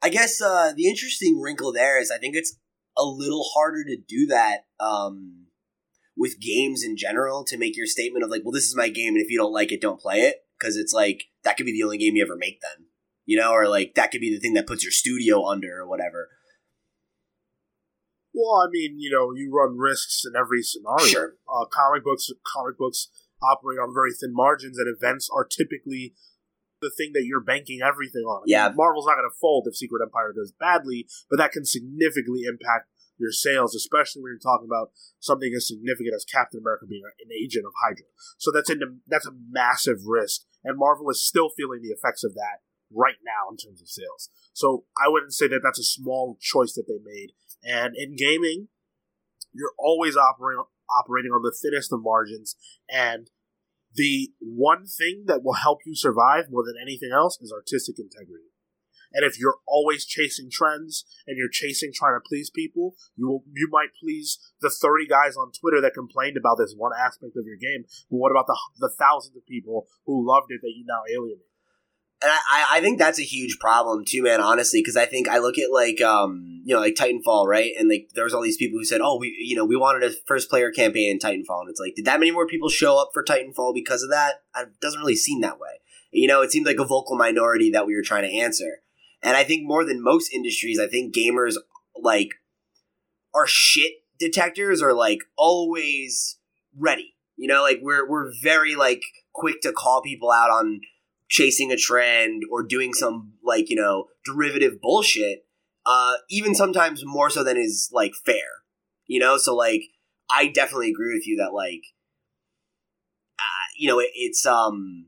I 0.00 0.08
guess 0.08 0.40
uh, 0.40 0.72
the 0.76 0.88
interesting 0.88 1.40
wrinkle 1.40 1.72
there 1.72 2.00
is 2.00 2.10
I 2.10 2.18
think 2.18 2.36
it's 2.36 2.56
a 2.96 3.04
little 3.04 3.44
harder 3.54 3.84
to 3.84 3.96
do 3.96 4.26
that 4.26 4.66
um, 4.78 5.47
with 6.18 6.40
games 6.40 6.82
in 6.84 6.96
general 6.96 7.44
to 7.44 7.56
make 7.56 7.76
your 7.76 7.86
statement 7.86 8.24
of 8.24 8.30
like, 8.30 8.42
well, 8.44 8.52
this 8.52 8.66
is 8.66 8.76
my 8.76 8.88
game, 8.88 9.14
and 9.14 9.22
if 9.24 9.30
you 9.30 9.38
don't 9.38 9.52
like 9.52 9.70
it, 9.70 9.80
don't 9.80 10.00
play 10.00 10.22
it, 10.22 10.36
because 10.58 10.76
it's 10.76 10.92
like 10.92 11.22
that 11.44 11.56
could 11.56 11.66
be 11.66 11.72
the 11.72 11.84
only 11.84 11.96
game 11.96 12.16
you 12.16 12.24
ever 12.24 12.36
make 12.36 12.60
then, 12.60 12.86
you 13.24 13.38
know, 13.38 13.52
or 13.52 13.68
like 13.68 13.94
that 13.94 14.10
could 14.10 14.20
be 14.20 14.34
the 14.34 14.40
thing 14.40 14.54
that 14.54 14.66
puts 14.66 14.82
your 14.82 14.90
studio 14.90 15.46
under 15.46 15.78
or 15.78 15.88
whatever. 15.88 16.28
Well, 18.34 18.62
I 18.62 18.66
mean, 18.70 18.96
you 18.98 19.10
know, 19.10 19.32
you 19.34 19.50
run 19.52 19.78
risks 19.78 20.22
in 20.24 20.38
every 20.38 20.62
scenario. 20.62 21.06
Sure. 21.06 21.34
Uh, 21.48 21.64
comic 21.66 22.04
books, 22.04 22.28
comic 22.46 22.76
books 22.78 23.08
operate 23.42 23.78
on 23.78 23.94
very 23.94 24.12
thin 24.12 24.32
margins, 24.34 24.78
and 24.78 24.86
events 24.86 25.28
are 25.32 25.44
typically 25.44 26.14
the 26.80 26.90
thing 26.96 27.10
that 27.14 27.24
you're 27.24 27.42
banking 27.42 27.80
everything 27.82 28.22
on. 28.22 28.42
I 28.42 28.44
mean, 28.46 28.52
Yeah. 28.52 28.72
Marvel's 28.74 29.06
not 29.06 29.16
going 29.16 29.28
to 29.28 29.38
fold 29.40 29.66
if 29.66 29.76
Secret 29.76 30.02
Empire 30.02 30.32
does 30.34 30.52
badly, 30.52 31.06
but 31.30 31.38
that 31.38 31.50
can 31.52 31.64
significantly 31.64 32.42
impact 32.42 32.90
your 33.18 33.32
sales, 33.32 33.74
especially 33.74 34.22
when 34.22 34.32
you're 34.32 34.52
talking 34.52 34.68
about 34.68 34.90
something 35.20 35.52
as 35.56 35.66
significant 35.66 36.14
as 36.14 36.24
Captain 36.24 36.60
America 36.60 36.86
being 36.86 37.02
an 37.04 37.30
agent 37.32 37.66
of 37.66 37.72
Hydra. 37.82 38.06
So 38.38 38.50
that's 38.50 38.70
into, 38.70 38.96
that's 39.06 39.26
a 39.26 39.34
massive 39.50 40.06
risk, 40.06 40.42
and 40.64 40.78
Marvel 40.78 41.10
is 41.10 41.22
still 41.22 41.50
feeling 41.50 41.80
the 41.82 41.94
effects 41.94 42.24
of 42.24 42.34
that 42.34 42.62
right 42.90 43.20
now 43.24 43.50
in 43.50 43.56
terms 43.56 43.82
of 43.82 43.88
sales. 43.88 44.30
So 44.52 44.84
I 44.96 45.08
wouldn't 45.08 45.34
say 45.34 45.48
that 45.48 45.60
that's 45.62 45.78
a 45.78 45.84
small 45.84 46.38
choice 46.40 46.72
that 46.74 46.86
they 46.88 46.98
made. 47.04 47.32
And 47.62 47.94
in 47.96 48.16
gaming, 48.16 48.68
you're 49.52 49.74
always 49.78 50.16
operating 50.16 50.64
operating 50.88 51.32
on 51.32 51.42
the 51.42 51.52
thinnest 51.52 51.92
of 51.92 52.00
margins, 52.02 52.56
and 52.88 53.28
the 53.94 54.30
one 54.40 54.86
thing 54.86 55.24
that 55.26 55.42
will 55.42 55.54
help 55.54 55.80
you 55.84 55.94
survive 55.94 56.44
more 56.50 56.62
than 56.64 56.76
anything 56.80 57.10
else 57.12 57.38
is 57.40 57.52
artistic 57.52 57.98
integrity. 57.98 58.48
And 59.12 59.24
if 59.24 59.38
you're 59.38 59.56
always 59.66 60.04
chasing 60.04 60.50
trends 60.52 61.04
and 61.26 61.36
you're 61.36 61.50
chasing 61.50 61.92
trying 61.94 62.16
to 62.16 62.26
please 62.26 62.50
people, 62.50 62.94
you 63.16 63.28
will 63.28 63.44
you 63.54 63.68
might 63.70 63.90
please 64.00 64.38
the 64.60 64.70
30 64.70 65.06
guys 65.06 65.36
on 65.36 65.52
Twitter 65.52 65.80
that 65.80 65.94
complained 65.94 66.36
about 66.36 66.58
this 66.58 66.74
one 66.76 66.92
aspect 66.98 67.32
of 67.36 67.46
your 67.46 67.56
game. 67.56 67.84
But 68.10 68.16
what 68.18 68.30
about 68.30 68.46
the 68.46 68.58
the 68.78 68.92
thousands 68.98 69.36
of 69.36 69.46
people 69.46 69.86
who 70.06 70.26
loved 70.26 70.50
it 70.50 70.60
that 70.62 70.74
you 70.76 70.84
now 70.86 71.02
alienate? 71.10 71.44
And 72.20 72.32
I, 72.32 72.78
I- 72.78 72.80
think 72.80 72.98
that's 72.98 73.20
a 73.20 73.24
huge 73.24 73.58
problem 73.60 74.04
too, 74.04 74.22
man. 74.22 74.40
Honestly, 74.40 74.80
because 74.80 74.96
I 74.96 75.06
think 75.06 75.28
I 75.28 75.38
look 75.38 75.56
at 75.58 75.70
like 75.72 76.00
um 76.00 76.62
you 76.64 76.74
know 76.74 76.80
like 76.80 76.94
Titanfall, 76.94 77.46
right? 77.46 77.72
And 77.78 77.88
like 77.88 78.10
there 78.14 78.24
was 78.24 78.34
all 78.34 78.42
these 78.42 78.56
people 78.56 78.78
who 78.78 78.84
said, 78.84 79.00
oh, 79.00 79.18
we 79.18 79.34
you 79.40 79.56
know 79.56 79.64
we 79.64 79.76
wanted 79.76 80.02
a 80.02 80.14
first 80.26 80.50
player 80.50 80.70
campaign 80.70 81.10
in 81.10 81.18
Titanfall, 81.18 81.60
and 81.60 81.70
it's 81.70 81.80
like, 81.80 81.94
did 81.94 82.04
that 82.06 82.20
many 82.20 82.32
more 82.32 82.46
people 82.46 82.68
show 82.68 83.00
up 83.00 83.10
for 83.14 83.22
Titanfall 83.22 83.72
because 83.74 84.02
of 84.02 84.10
that? 84.10 84.42
It 84.56 84.80
doesn't 84.80 85.00
really 85.00 85.16
seem 85.16 85.40
that 85.42 85.60
way. 85.60 85.80
You 86.10 86.26
know, 86.26 86.42
it 86.42 86.50
seemed 86.50 86.66
like 86.66 86.80
a 86.80 86.84
vocal 86.84 87.16
minority 87.16 87.70
that 87.70 87.86
we 87.86 87.94
were 87.94 88.02
trying 88.02 88.28
to 88.28 88.36
answer. 88.36 88.82
And 89.22 89.36
I 89.36 89.44
think 89.44 89.66
more 89.66 89.84
than 89.84 90.02
most 90.02 90.32
industries, 90.32 90.78
I 90.78 90.86
think 90.86 91.14
gamers 91.14 91.54
like 92.00 92.30
are 93.34 93.46
shit 93.46 93.92
detectors 94.18 94.82
are 94.82 94.94
like 94.94 95.20
always 95.36 96.38
ready. 96.76 97.14
You 97.36 97.48
know, 97.48 97.62
like 97.62 97.78
we're 97.82 98.08
we're 98.08 98.32
very 98.42 98.74
like 98.74 99.02
quick 99.32 99.60
to 99.62 99.72
call 99.72 100.02
people 100.02 100.30
out 100.30 100.50
on 100.50 100.80
chasing 101.28 101.70
a 101.70 101.76
trend 101.76 102.42
or 102.50 102.62
doing 102.62 102.94
some 102.94 103.34
like 103.44 103.68
you 103.68 103.76
know 103.76 104.06
derivative 104.24 104.80
bullshit 104.80 105.44
uh 105.86 106.14
even 106.30 106.54
sometimes 106.54 107.02
more 107.04 107.30
so 107.30 107.44
than 107.44 107.56
is 107.56 107.90
like 107.92 108.12
fair 108.24 108.62
you 109.06 109.20
know 109.20 109.36
so 109.36 109.54
like 109.54 109.82
i 110.30 110.48
definitely 110.48 110.90
agree 110.90 111.14
with 111.14 111.26
you 111.26 111.36
that 111.36 111.52
like 111.52 111.82
uh, 113.38 113.68
you 113.76 113.88
know 113.88 113.98
it, 113.98 114.10
it's 114.14 114.46
um 114.46 115.07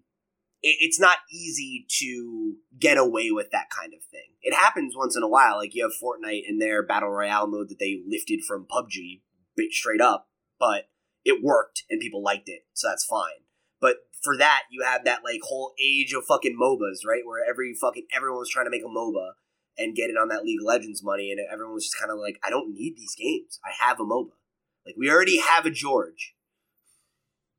it's 0.62 1.00
not 1.00 1.18
easy 1.32 1.86
to 1.88 2.56
get 2.78 2.98
away 2.98 3.30
with 3.30 3.50
that 3.50 3.70
kind 3.70 3.92
of 3.94 4.02
thing 4.04 4.34
it 4.42 4.54
happens 4.54 4.94
once 4.96 5.16
in 5.16 5.22
a 5.22 5.28
while 5.28 5.56
like 5.56 5.74
you 5.74 5.82
have 5.82 5.92
fortnite 5.92 6.42
in 6.46 6.58
their 6.58 6.82
battle 6.82 7.10
royale 7.10 7.46
mode 7.46 7.68
that 7.68 7.78
they 7.78 8.02
lifted 8.06 8.40
from 8.46 8.66
pubg 8.66 9.20
bit 9.56 9.72
straight 9.72 10.00
up 10.00 10.28
but 10.58 10.88
it 11.24 11.42
worked 11.42 11.84
and 11.88 12.00
people 12.00 12.22
liked 12.22 12.48
it 12.48 12.60
so 12.72 12.88
that's 12.88 13.04
fine 13.04 13.44
but 13.80 13.96
for 14.22 14.36
that, 14.36 14.64
you 14.70 14.84
have 14.84 15.04
that 15.04 15.24
like 15.24 15.40
whole 15.42 15.72
age 15.82 16.12
of 16.12 16.24
fucking 16.26 16.56
MOBAs, 16.60 17.06
right? 17.06 17.22
Where 17.24 17.42
every 17.48 17.74
fucking 17.74 18.06
everyone 18.14 18.38
was 18.38 18.50
trying 18.50 18.66
to 18.66 18.70
make 18.70 18.82
a 18.84 18.88
MOBA 18.88 19.32
and 19.78 19.96
get 19.96 20.10
it 20.10 20.16
on 20.20 20.28
that 20.28 20.44
League 20.44 20.60
of 20.60 20.66
Legends 20.66 21.02
money, 21.02 21.30
and 21.30 21.40
everyone 21.50 21.74
was 21.74 21.84
just 21.84 21.98
kind 21.98 22.12
of 22.12 22.18
like, 22.18 22.38
I 22.44 22.50
don't 22.50 22.74
need 22.74 22.96
these 22.96 23.14
games. 23.16 23.58
I 23.64 23.72
have 23.86 23.98
a 23.98 24.04
MOBA. 24.04 24.36
Like 24.84 24.96
we 24.98 25.10
already 25.10 25.40
have 25.40 25.64
a 25.64 25.70
George. 25.70 26.34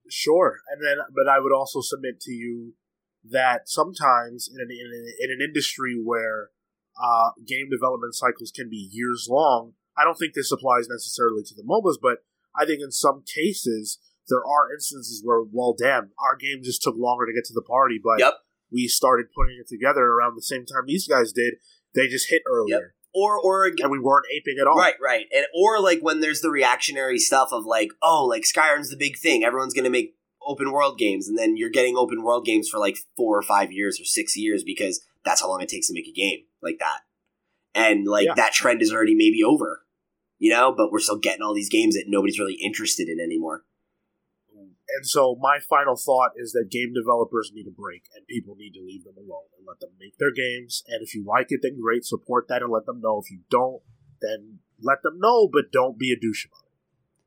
Sure, 0.10 0.58
and 0.72 0.84
then 0.86 0.98
but 1.16 1.32
I 1.32 1.40
would 1.40 1.54
also 1.54 1.82
submit 1.82 2.20
to 2.22 2.32
you 2.32 2.74
that 3.30 3.70
sometimes 3.70 4.50
in 4.54 4.60
an 4.62 4.70
in, 4.72 4.92
an- 4.92 5.14
in 5.20 5.32
an 5.32 5.40
industry 5.48 6.00
where 6.04 6.50
uh, 7.02 7.32
game 7.48 7.70
development 7.70 8.16
cycles 8.16 8.52
can 8.56 8.70
be 8.70 8.90
years 8.92 9.28
long, 9.30 9.74
I 9.98 10.04
don't 10.04 10.16
think 10.18 10.34
this 10.34 10.52
applies 10.52 10.88
necessarily 10.90 11.44
to 11.44 11.54
the 11.56 11.64
MOBAs, 11.64 11.96
but 12.02 12.20
I 12.56 12.66
think 12.66 12.82
in 12.82 12.92
some 12.92 13.24
cases 13.24 14.00
there 14.30 14.40
are 14.46 14.72
instances 14.74 15.22
where, 15.24 15.42
well, 15.42 15.76
damn, 15.78 16.12
our 16.20 16.36
game 16.36 16.62
just 16.64 16.82
took 16.82 16.96
longer 16.98 17.26
to 17.26 17.34
get 17.34 17.46
to 17.46 17.54
the 17.54 17.62
party, 17.64 18.00
but 18.02 18.20
Yep. 18.20 18.34
we 18.72 18.88
started 18.88 19.28
putting 19.36 19.58
it 19.60 19.68
together 19.68 20.02
around 20.02 20.36
the 20.36 20.42
same 20.42 20.66
time 20.66 20.84
these 20.86 21.08
guys 21.08 21.32
did. 21.32 21.56
They 21.96 22.08
just 22.08 22.30
hit 22.30 22.42
earlier, 22.50 22.94
Or 23.14 23.38
or 23.40 23.66
and 23.66 23.92
we 23.92 24.00
weren't 24.00 24.26
aping 24.34 24.56
at 24.62 24.68
all. 24.68 24.78
Right, 24.78 24.96
right. 25.02 25.26
And 25.36 25.46
or 25.54 25.80
like 25.82 26.00
when 26.02 26.22
there's 26.22 26.40
the 26.42 26.50
reactionary 26.52 27.20
stuff 27.20 27.50
of 27.52 27.66
like, 27.66 27.90
oh, 28.02 28.26
like 28.26 28.44
Skyrim's 28.44 28.90
the 28.90 28.96
big 28.98 29.18
thing. 29.18 29.44
Everyone's 29.44 29.74
gonna 29.74 29.90
make 29.90 30.16
open 30.46 30.72
world 30.72 30.98
games, 30.98 31.28
and 31.28 31.38
then 31.38 31.58
you're 31.58 31.70
getting 31.70 31.98
open 31.98 32.24
world 32.24 32.46
games 32.46 32.68
for 32.70 32.80
like 32.80 32.98
four 33.16 33.38
or 33.38 33.42
five 33.44 33.72
years 33.72 34.00
or 34.00 34.06
six 34.06 34.36
years 34.36 34.64
because 34.64 35.02
that's 35.24 35.42
how 35.42 35.50
long 35.50 35.62
it 35.62 35.70
takes 35.70 35.88
to 35.88 35.94
make 35.94 36.08
a 36.08 36.12
game 36.14 36.40
like 36.62 36.78
that. 36.80 37.02
And 37.76 38.06
like 38.08 38.26
Yeah. 38.28 38.34
that 38.36 38.54
trend 38.54 38.82
is 38.82 38.92
already 38.92 39.16
maybe 39.16 39.44
over. 39.44 39.86
You 40.40 40.50
know, 40.50 40.74
but 40.76 40.92
we're 40.92 41.00
still 41.00 41.20
getting 41.20 41.44
all 41.44 41.54
these 41.54 41.70
games 41.70 41.94
that 41.94 42.06
nobody's 42.08 42.40
really 42.40 42.56
interested 42.56 43.08
in 43.08 43.20
anymore. 43.20 43.64
And 44.94 45.08
so 45.08 45.38
my 45.40 45.60
final 45.60 45.96
thought 45.96 46.32
is 46.36 46.52
that 46.52 46.70
game 46.70 46.94
developers 46.94 47.52
need 47.54 47.68
a 47.68 47.72
break, 47.72 48.04
and 48.16 48.26
people 48.28 48.56
need 48.56 48.74
to 48.74 48.82
leave 48.84 49.04
them 49.06 49.16
alone 49.18 49.46
and 49.58 49.66
let 49.66 49.80
them 49.80 49.92
make 50.00 50.18
their 50.18 50.32
games. 50.34 50.84
And 50.88 51.02
if 51.02 51.16
you 51.16 51.24
like 51.24 51.48
it, 51.50 51.62
then 51.64 51.80
great, 51.80 52.04
support 52.06 52.48
that 52.50 52.62
and 52.62 52.72
let 52.72 52.86
them 52.86 53.00
know. 53.02 53.22
If 53.24 53.32
you 53.32 53.42
don't, 53.50 53.82
then 54.22 54.60
let 54.82 55.02
them 55.04 55.20
know, 55.20 55.48
but 55.48 55.72
don't 55.72 55.98
be 55.98 56.12
a 56.12 56.20
douche 56.20 56.46
about 56.46 56.66
it. 56.66 56.72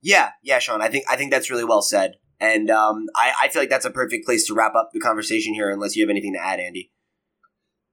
Yeah, 0.02 0.30
yeah, 0.42 0.58
Sean. 0.58 0.82
I 0.82 0.88
think 0.88 1.06
I 1.08 1.16
think 1.16 1.30
that's 1.30 1.50
really 1.50 1.64
well 1.64 1.80
said. 1.82 2.16
And 2.40 2.70
um, 2.70 3.06
I, 3.16 3.32
I 3.42 3.48
feel 3.48 3.62
like 3.62 3.70
that's 3.70 3.84
a 3.84 3.90
perfect 3.90 4.26
place 4.26 4.46
to 4.46 4.54
wrap 4.54 4.74
up 4.74 4.90
the 4.92 5.00
conversation 5.00 5.54
here, 5.54 5.70
unless 5.70 5.96
you 5.96 6.02
have 6.02 6.10
anything 6.10 6.34
to 6.34 6.44
add, 6.44 6.60
Andy. 6.60 6.90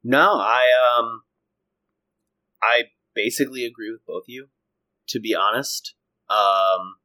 No, 0.03 0.39
I 0.39 0.65
um 0.97 1.21
I 2.61 2.85
basically 3.13 3.65
agree 3.65 3.91
with 3.91 4.05
both 4.05 4.23
of 4.23 4.29
you, 4.29 4.47
to 5.09 5.19
be 5.19 5.35
honest. 5.35 5.93
Um 6.29 6.95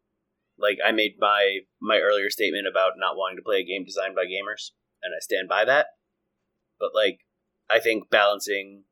like 0.59 0.79
I 0.85 0.93
made 0.93 1.17
my 1.19 1.59
my 1.81 1.99
earlier 1.99 2.31
statement 2.31 2.67
about 2.71 2.93
not 2.97 3.17
wanting 3.17 3.37
to 3.37 3.43
play 3.43 3.61
a 3.61 3.67
game 3.67 3.85
designed 3.85 4.15
by 4.15 4.25
gamers, 4.25 4.71
and 5.03 5.13
I 5.15 5.21
stand 5.21 5.49
by 5.49 5.65
that. 5.67 5.87
But 6.81 6.91
like 6.95 7.21
I 7.71 7.81
think 7.81 8.09
balancing 8.11 8.85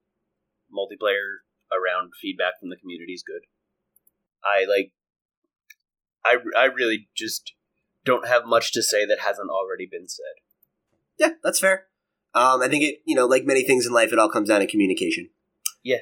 multiplayer 0.71 1.45
around 1.73 2.12
feedback 2.21 2.61
from 2.61 2.69
the 2.69 2.77
community 2.77 3.12
is 3.12 3.25
good. 3.27 3.43
I 4.45 4.66
like 4.66 4.93
I 6.27 6.37
I 6.59 6.65
really 6.66 7.09
just 7.16 7.55
don't 8.05 8.26
have 8.28 8.44
much 8.47 8.72
to 8.72 8.82
say 8.82 9.05
that 9.06 9.20
hasn't 9.20 9.51
already 9.51 9.86
been 9.86 10.09
said. 10.09 10.43
Yeah, 11.18 11.31
that's 11.43 11.60
fair. 11.60 11.86
Um, 12.35 12.62
I 12.62 12.68
think 12.68 12.82
it, 12.82 13.02
you 13.05 13.14
know, 13.14 13.26
like 13.26 13.44
many 13.44 13.62
things 13.62 13.86
in 13.86 13.93
life, 13.93 14.12
it 14.12 14.18
all 14.18 14.28
comes 14.28 14.48
down 14.48 14.60
to 14.60 14.66
communication. 14.66 15.31
Yeah. 15.82 15.98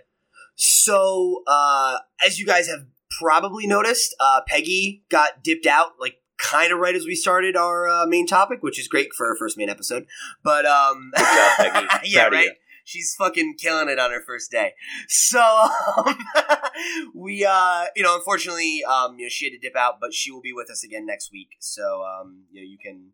So, 0.54 1.42
uh, 1.46 1.98
as 2.24 2.38
you 2.38 2.46
guys 2.46 2.68
have 2.68 2.86
probably 3.20 3.66
noticed, 3.66 4.14
uh, 4.18 4.40
Peggy 4.46 5.04
got 5.10 5.42
dipped 5.42 5.66
out, 5.66 5.92
like, 6.00 6.16
kind 6.38 6.72
of 6.72 6.78
right 6.78 6.94
as 6.94 7.04
we 7.04 7.14
started 7.14 7.56
our 7.56 7.88
uh, 7.88 8.06
main 8.06 8.26
topic, 8.26 8.62
which 8.62 8.78
is 8.78 8.88
great 8.88 9.12
for 9.14 9.28
our 9.28 9.36
first 9.36 9.56
main 9.56 9.68
episode. 9.68 10.06
But, 10.42 10.66
um, 10.66 11.12
Good 11.14 11.24
job, 11.24 11.52
Peggy. 11.56 11.86
yeah, 12.10 12.28
Proud 12.28 12.32
right. 12.32 12.48
She's 12.84 13.14
fucking 13.14 13.56
killing 13.59 13.88
it 13.88 13.98
on 13.98 14.10
her 14.10 14.20
first 14.20 14.50
day. 14.50 14.72
So 15.09 15.40
um, 15.40 16.18
we, 17.14 17.44
uh, 17.48 17.84
you 17.94 18.02
know, 18.02 18.16
unfortunately, 18.16 18.82
um, 18.84 19.18
you 19.18 19.26
know, 19.26 19.30
she 19.30 19.46
had 19.46 19.52
to 19.52 19.59
dip 19.59 19.76
out, 19.76 19.98
but 20.00 20.12
she 20.12 20.30
will 20.30 20.40
be 20.40 20.52
with 20.52 20.70
us 20.70 20.84
again 20.84 21.06
next 21.06 21.32
week. 21.32 21.50
So 21.60 22.02
um, 22.02 22.44
you 22.50 22.60
know, 22.60 22.66
you 22.66 22.78
can, 22.78 23.10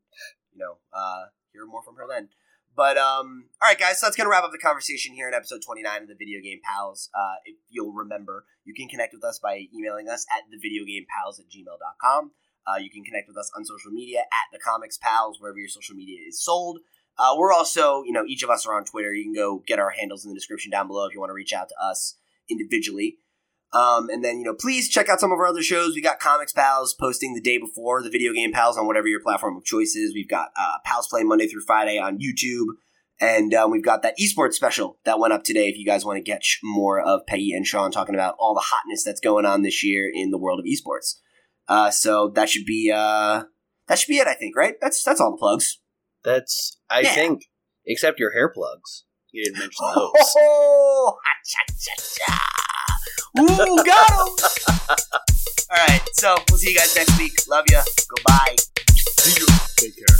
you 0.52 0.58
know, 0.58 0.78
uh, 0.92 1.26
hear 1.52 1.66
more 1.66 1.82
from 1.82 1.96
her 1.96 2.06
then. 2.08 2.28
But 2.78 2.96
um, 2.96 3.50
all 3.60 3.68
right, 3.68 3.78
guys, 3.78 3.98
so 3.98 4.06
that's 4.06 4.14
gonna 4.14 4.30
wrap 4.30 4.44
up 4.44 4.52
the 4.52 4.58
conversation 4.58 5.12
here 5.12 5.26
in 5.26 5.34
episode 5.34 5.62
twenty 5.64 5.82
nine 5.82 6.02
of 6.02 6.08
the 6.08 6.14
Video 6.14 6.40
Game 6.40 6.60
Pals. 6.62 7.10
Uh, 7.12 7.42
if 7.44 7.56
you'll 7.68 7.92
remember, 7.92 8.44
you 8.64 8.72
can 8.72 8.86
connect 8.86 9.12
with 9.12 9.24
us 9.24 9.40
by 9.40 9.66
emailing 9.74 10.08
us 10.08 10.24
at 10.30 10.46
thevideogamepals 10.46 11.40
at 11.40 11.50
gmail.com. 11.50 12.30
Uh, 12.68 12.76
you 12.76 12.90
can 12.90 13.02
connect 13.02 13.26
with 13.26 13.36
us 13.36 13.50
on 13.56 13.64
social 13.64 13.90
media 13.90 14.20
at 14.20 14.46
the 14.52 14.58
Comics 14.58 14.98
Pals, 14.98 15.40
wherever 15.40 15.58
your 15.58 15.68
social 15.68 15.96
media 15.96 16.20
is 16.28 16.40
sold. 16.40 16.78
Uh, 17.18 17.34
we're 17.36 17.52
also, 17.52 18.02
you 18.04 18.12
know, 18.12 18.24
each 18.26 18.42
of 18.42 18.50
us 18.50 18.66
are 18.66 18.76
on 18.76 18.84
Twitter. 18.84 19.12
You 19.12 19.24
can 19.24 19.34
go 19.34 19.62
get 19.66 19.78
our 19.78 19.90
handles 19.90 20.24
in 20.24 20.30
the 20.30 20.36
description 20.36 20.70
down 20.70 20.86
below 20.86 21.06
if 21.06 21.14
you 21.14 21.20
want 21.20 21.30
to 21.30 21.34
reach 21.34 21.52
out 21.52 21.68
to 21.68 21.74
us 21.82 22.16
individually. 22.48 23.18
Um, 23.72 24.08
and 24.08 24.24
then, 24.24 24.38
you 24.38 24.44
know, 24.44 24.54
please 24.54 24.88
check 24.88 25.08
out 25.08 25.20
some 25.20 25.32
of 25.32 25.38
our 25.38 25.46
other 25.46 25.62
shows. 25.62 25.94
We 25.94 26.00
got 26.00 26.20
Comics 26.20 26.52
Pals 26.52 26.94
posting 26.94 27.34
the 27.34 27.40
day 27.40 27.58
before 27.58 28.02
the 28.02 28.08
Video 28.08 28.32
Game 28.32 28.52
Pals 28.52 28.78
on 28.78 28.86
whatever 28.86 29.08
your 29.08 29.20
platform 29.20 29.56
of 29.56 29.64
choice 29.64 29.94
is. 29.94 30.14
We've 30.14 30.28
got 30.28 30.48
uh, 30.56 30.78
Pals 30.84 31.08
Play 31.08 31.22
Monday 31.22 31.48
through 31.48 31.64
Friday 31.66 31.98
on 31.98 32.18
YouTube. 32.18 32.66
And 33.20 33.52
um, 33.52 33.72
we've 33.72 33.84
got 33.84 34.02
that 34.02 34.16
esports 34.18 34.54
special 34.54 34.98
that 35.04 35.18
went 35.18 35.32
up 35.32 35.42
today 35.42 35.68
if 35.68 35.76
you 35.76 35.84
guys 35.84 36.04
want 36.04 36.18
to 36.18 36.22
get 36.22 36.42
more 36.62 37.00
of 37.00 37.26
Peggy 37.26 37.52
and 37.52 37.66
Sean 37.66 37.90
talking 37.90 38.14
about 38.14 38.36
all 38.38 38.54
the 38.54 38.64
hotness 38.64 39.02
that's 39.02 39.20
going 39.20 39.44
on 39.44 39.62
this 39.62 39.84
year 39.84 40.10
in 40.12 40.30
the 40.30 40.38
world 40.38 40.60
of 40.60 40.66
esports. 40.66 41.14
Uh, 41.66 41.90
so 41.90 42.28
that 42.36 42.48
should 42.48 42.64
be 42.64 42.92
uh, 42.94 43.42
that 43.88 43.98
should 43.98 44.08
be 44.08 44.18
it, 44.18 44.28
I 44.28 44.34
think, 44.34 44.56
right? 44.56 44.74
That's 44.80 45.02
that's 45.02 45.20
all 45.20 45.32
the 45.32 45.36
plugs. 45.36 45.80
That's 46.28 46.76
I 46.90 47.00
yeah. 47.00 47.14
think, 47.14 47.46
except 47.86 48.20
your 48.20 48.32
hair 48.32 48.50
plugs. 48.50 49.04
You 49.32 49.44
didn't 49.44 49.60
mention 49.60 49.86
those. 49.94 50.12
Oh, 50.36 51.18
Ooh, 53.40 53.82
got 53.82 54.10
him! 54.10 54.96
All 55.70 55.86
right, 55.88 56.02
so 56.12 56.36
we'll 56.50 56.58
see 56.58 56.72
you 56.72 56.76
guys 56.76 56.94
next 56.96 57.18
week. 57.18 57.32
Love 57.48 57.64
ya. 57.70 57.82
Goodbye. 58.08 58.56
See 58.90 59.40
you. 59.40 59.46
Take 59.78 59.96
care. 59.96 60.16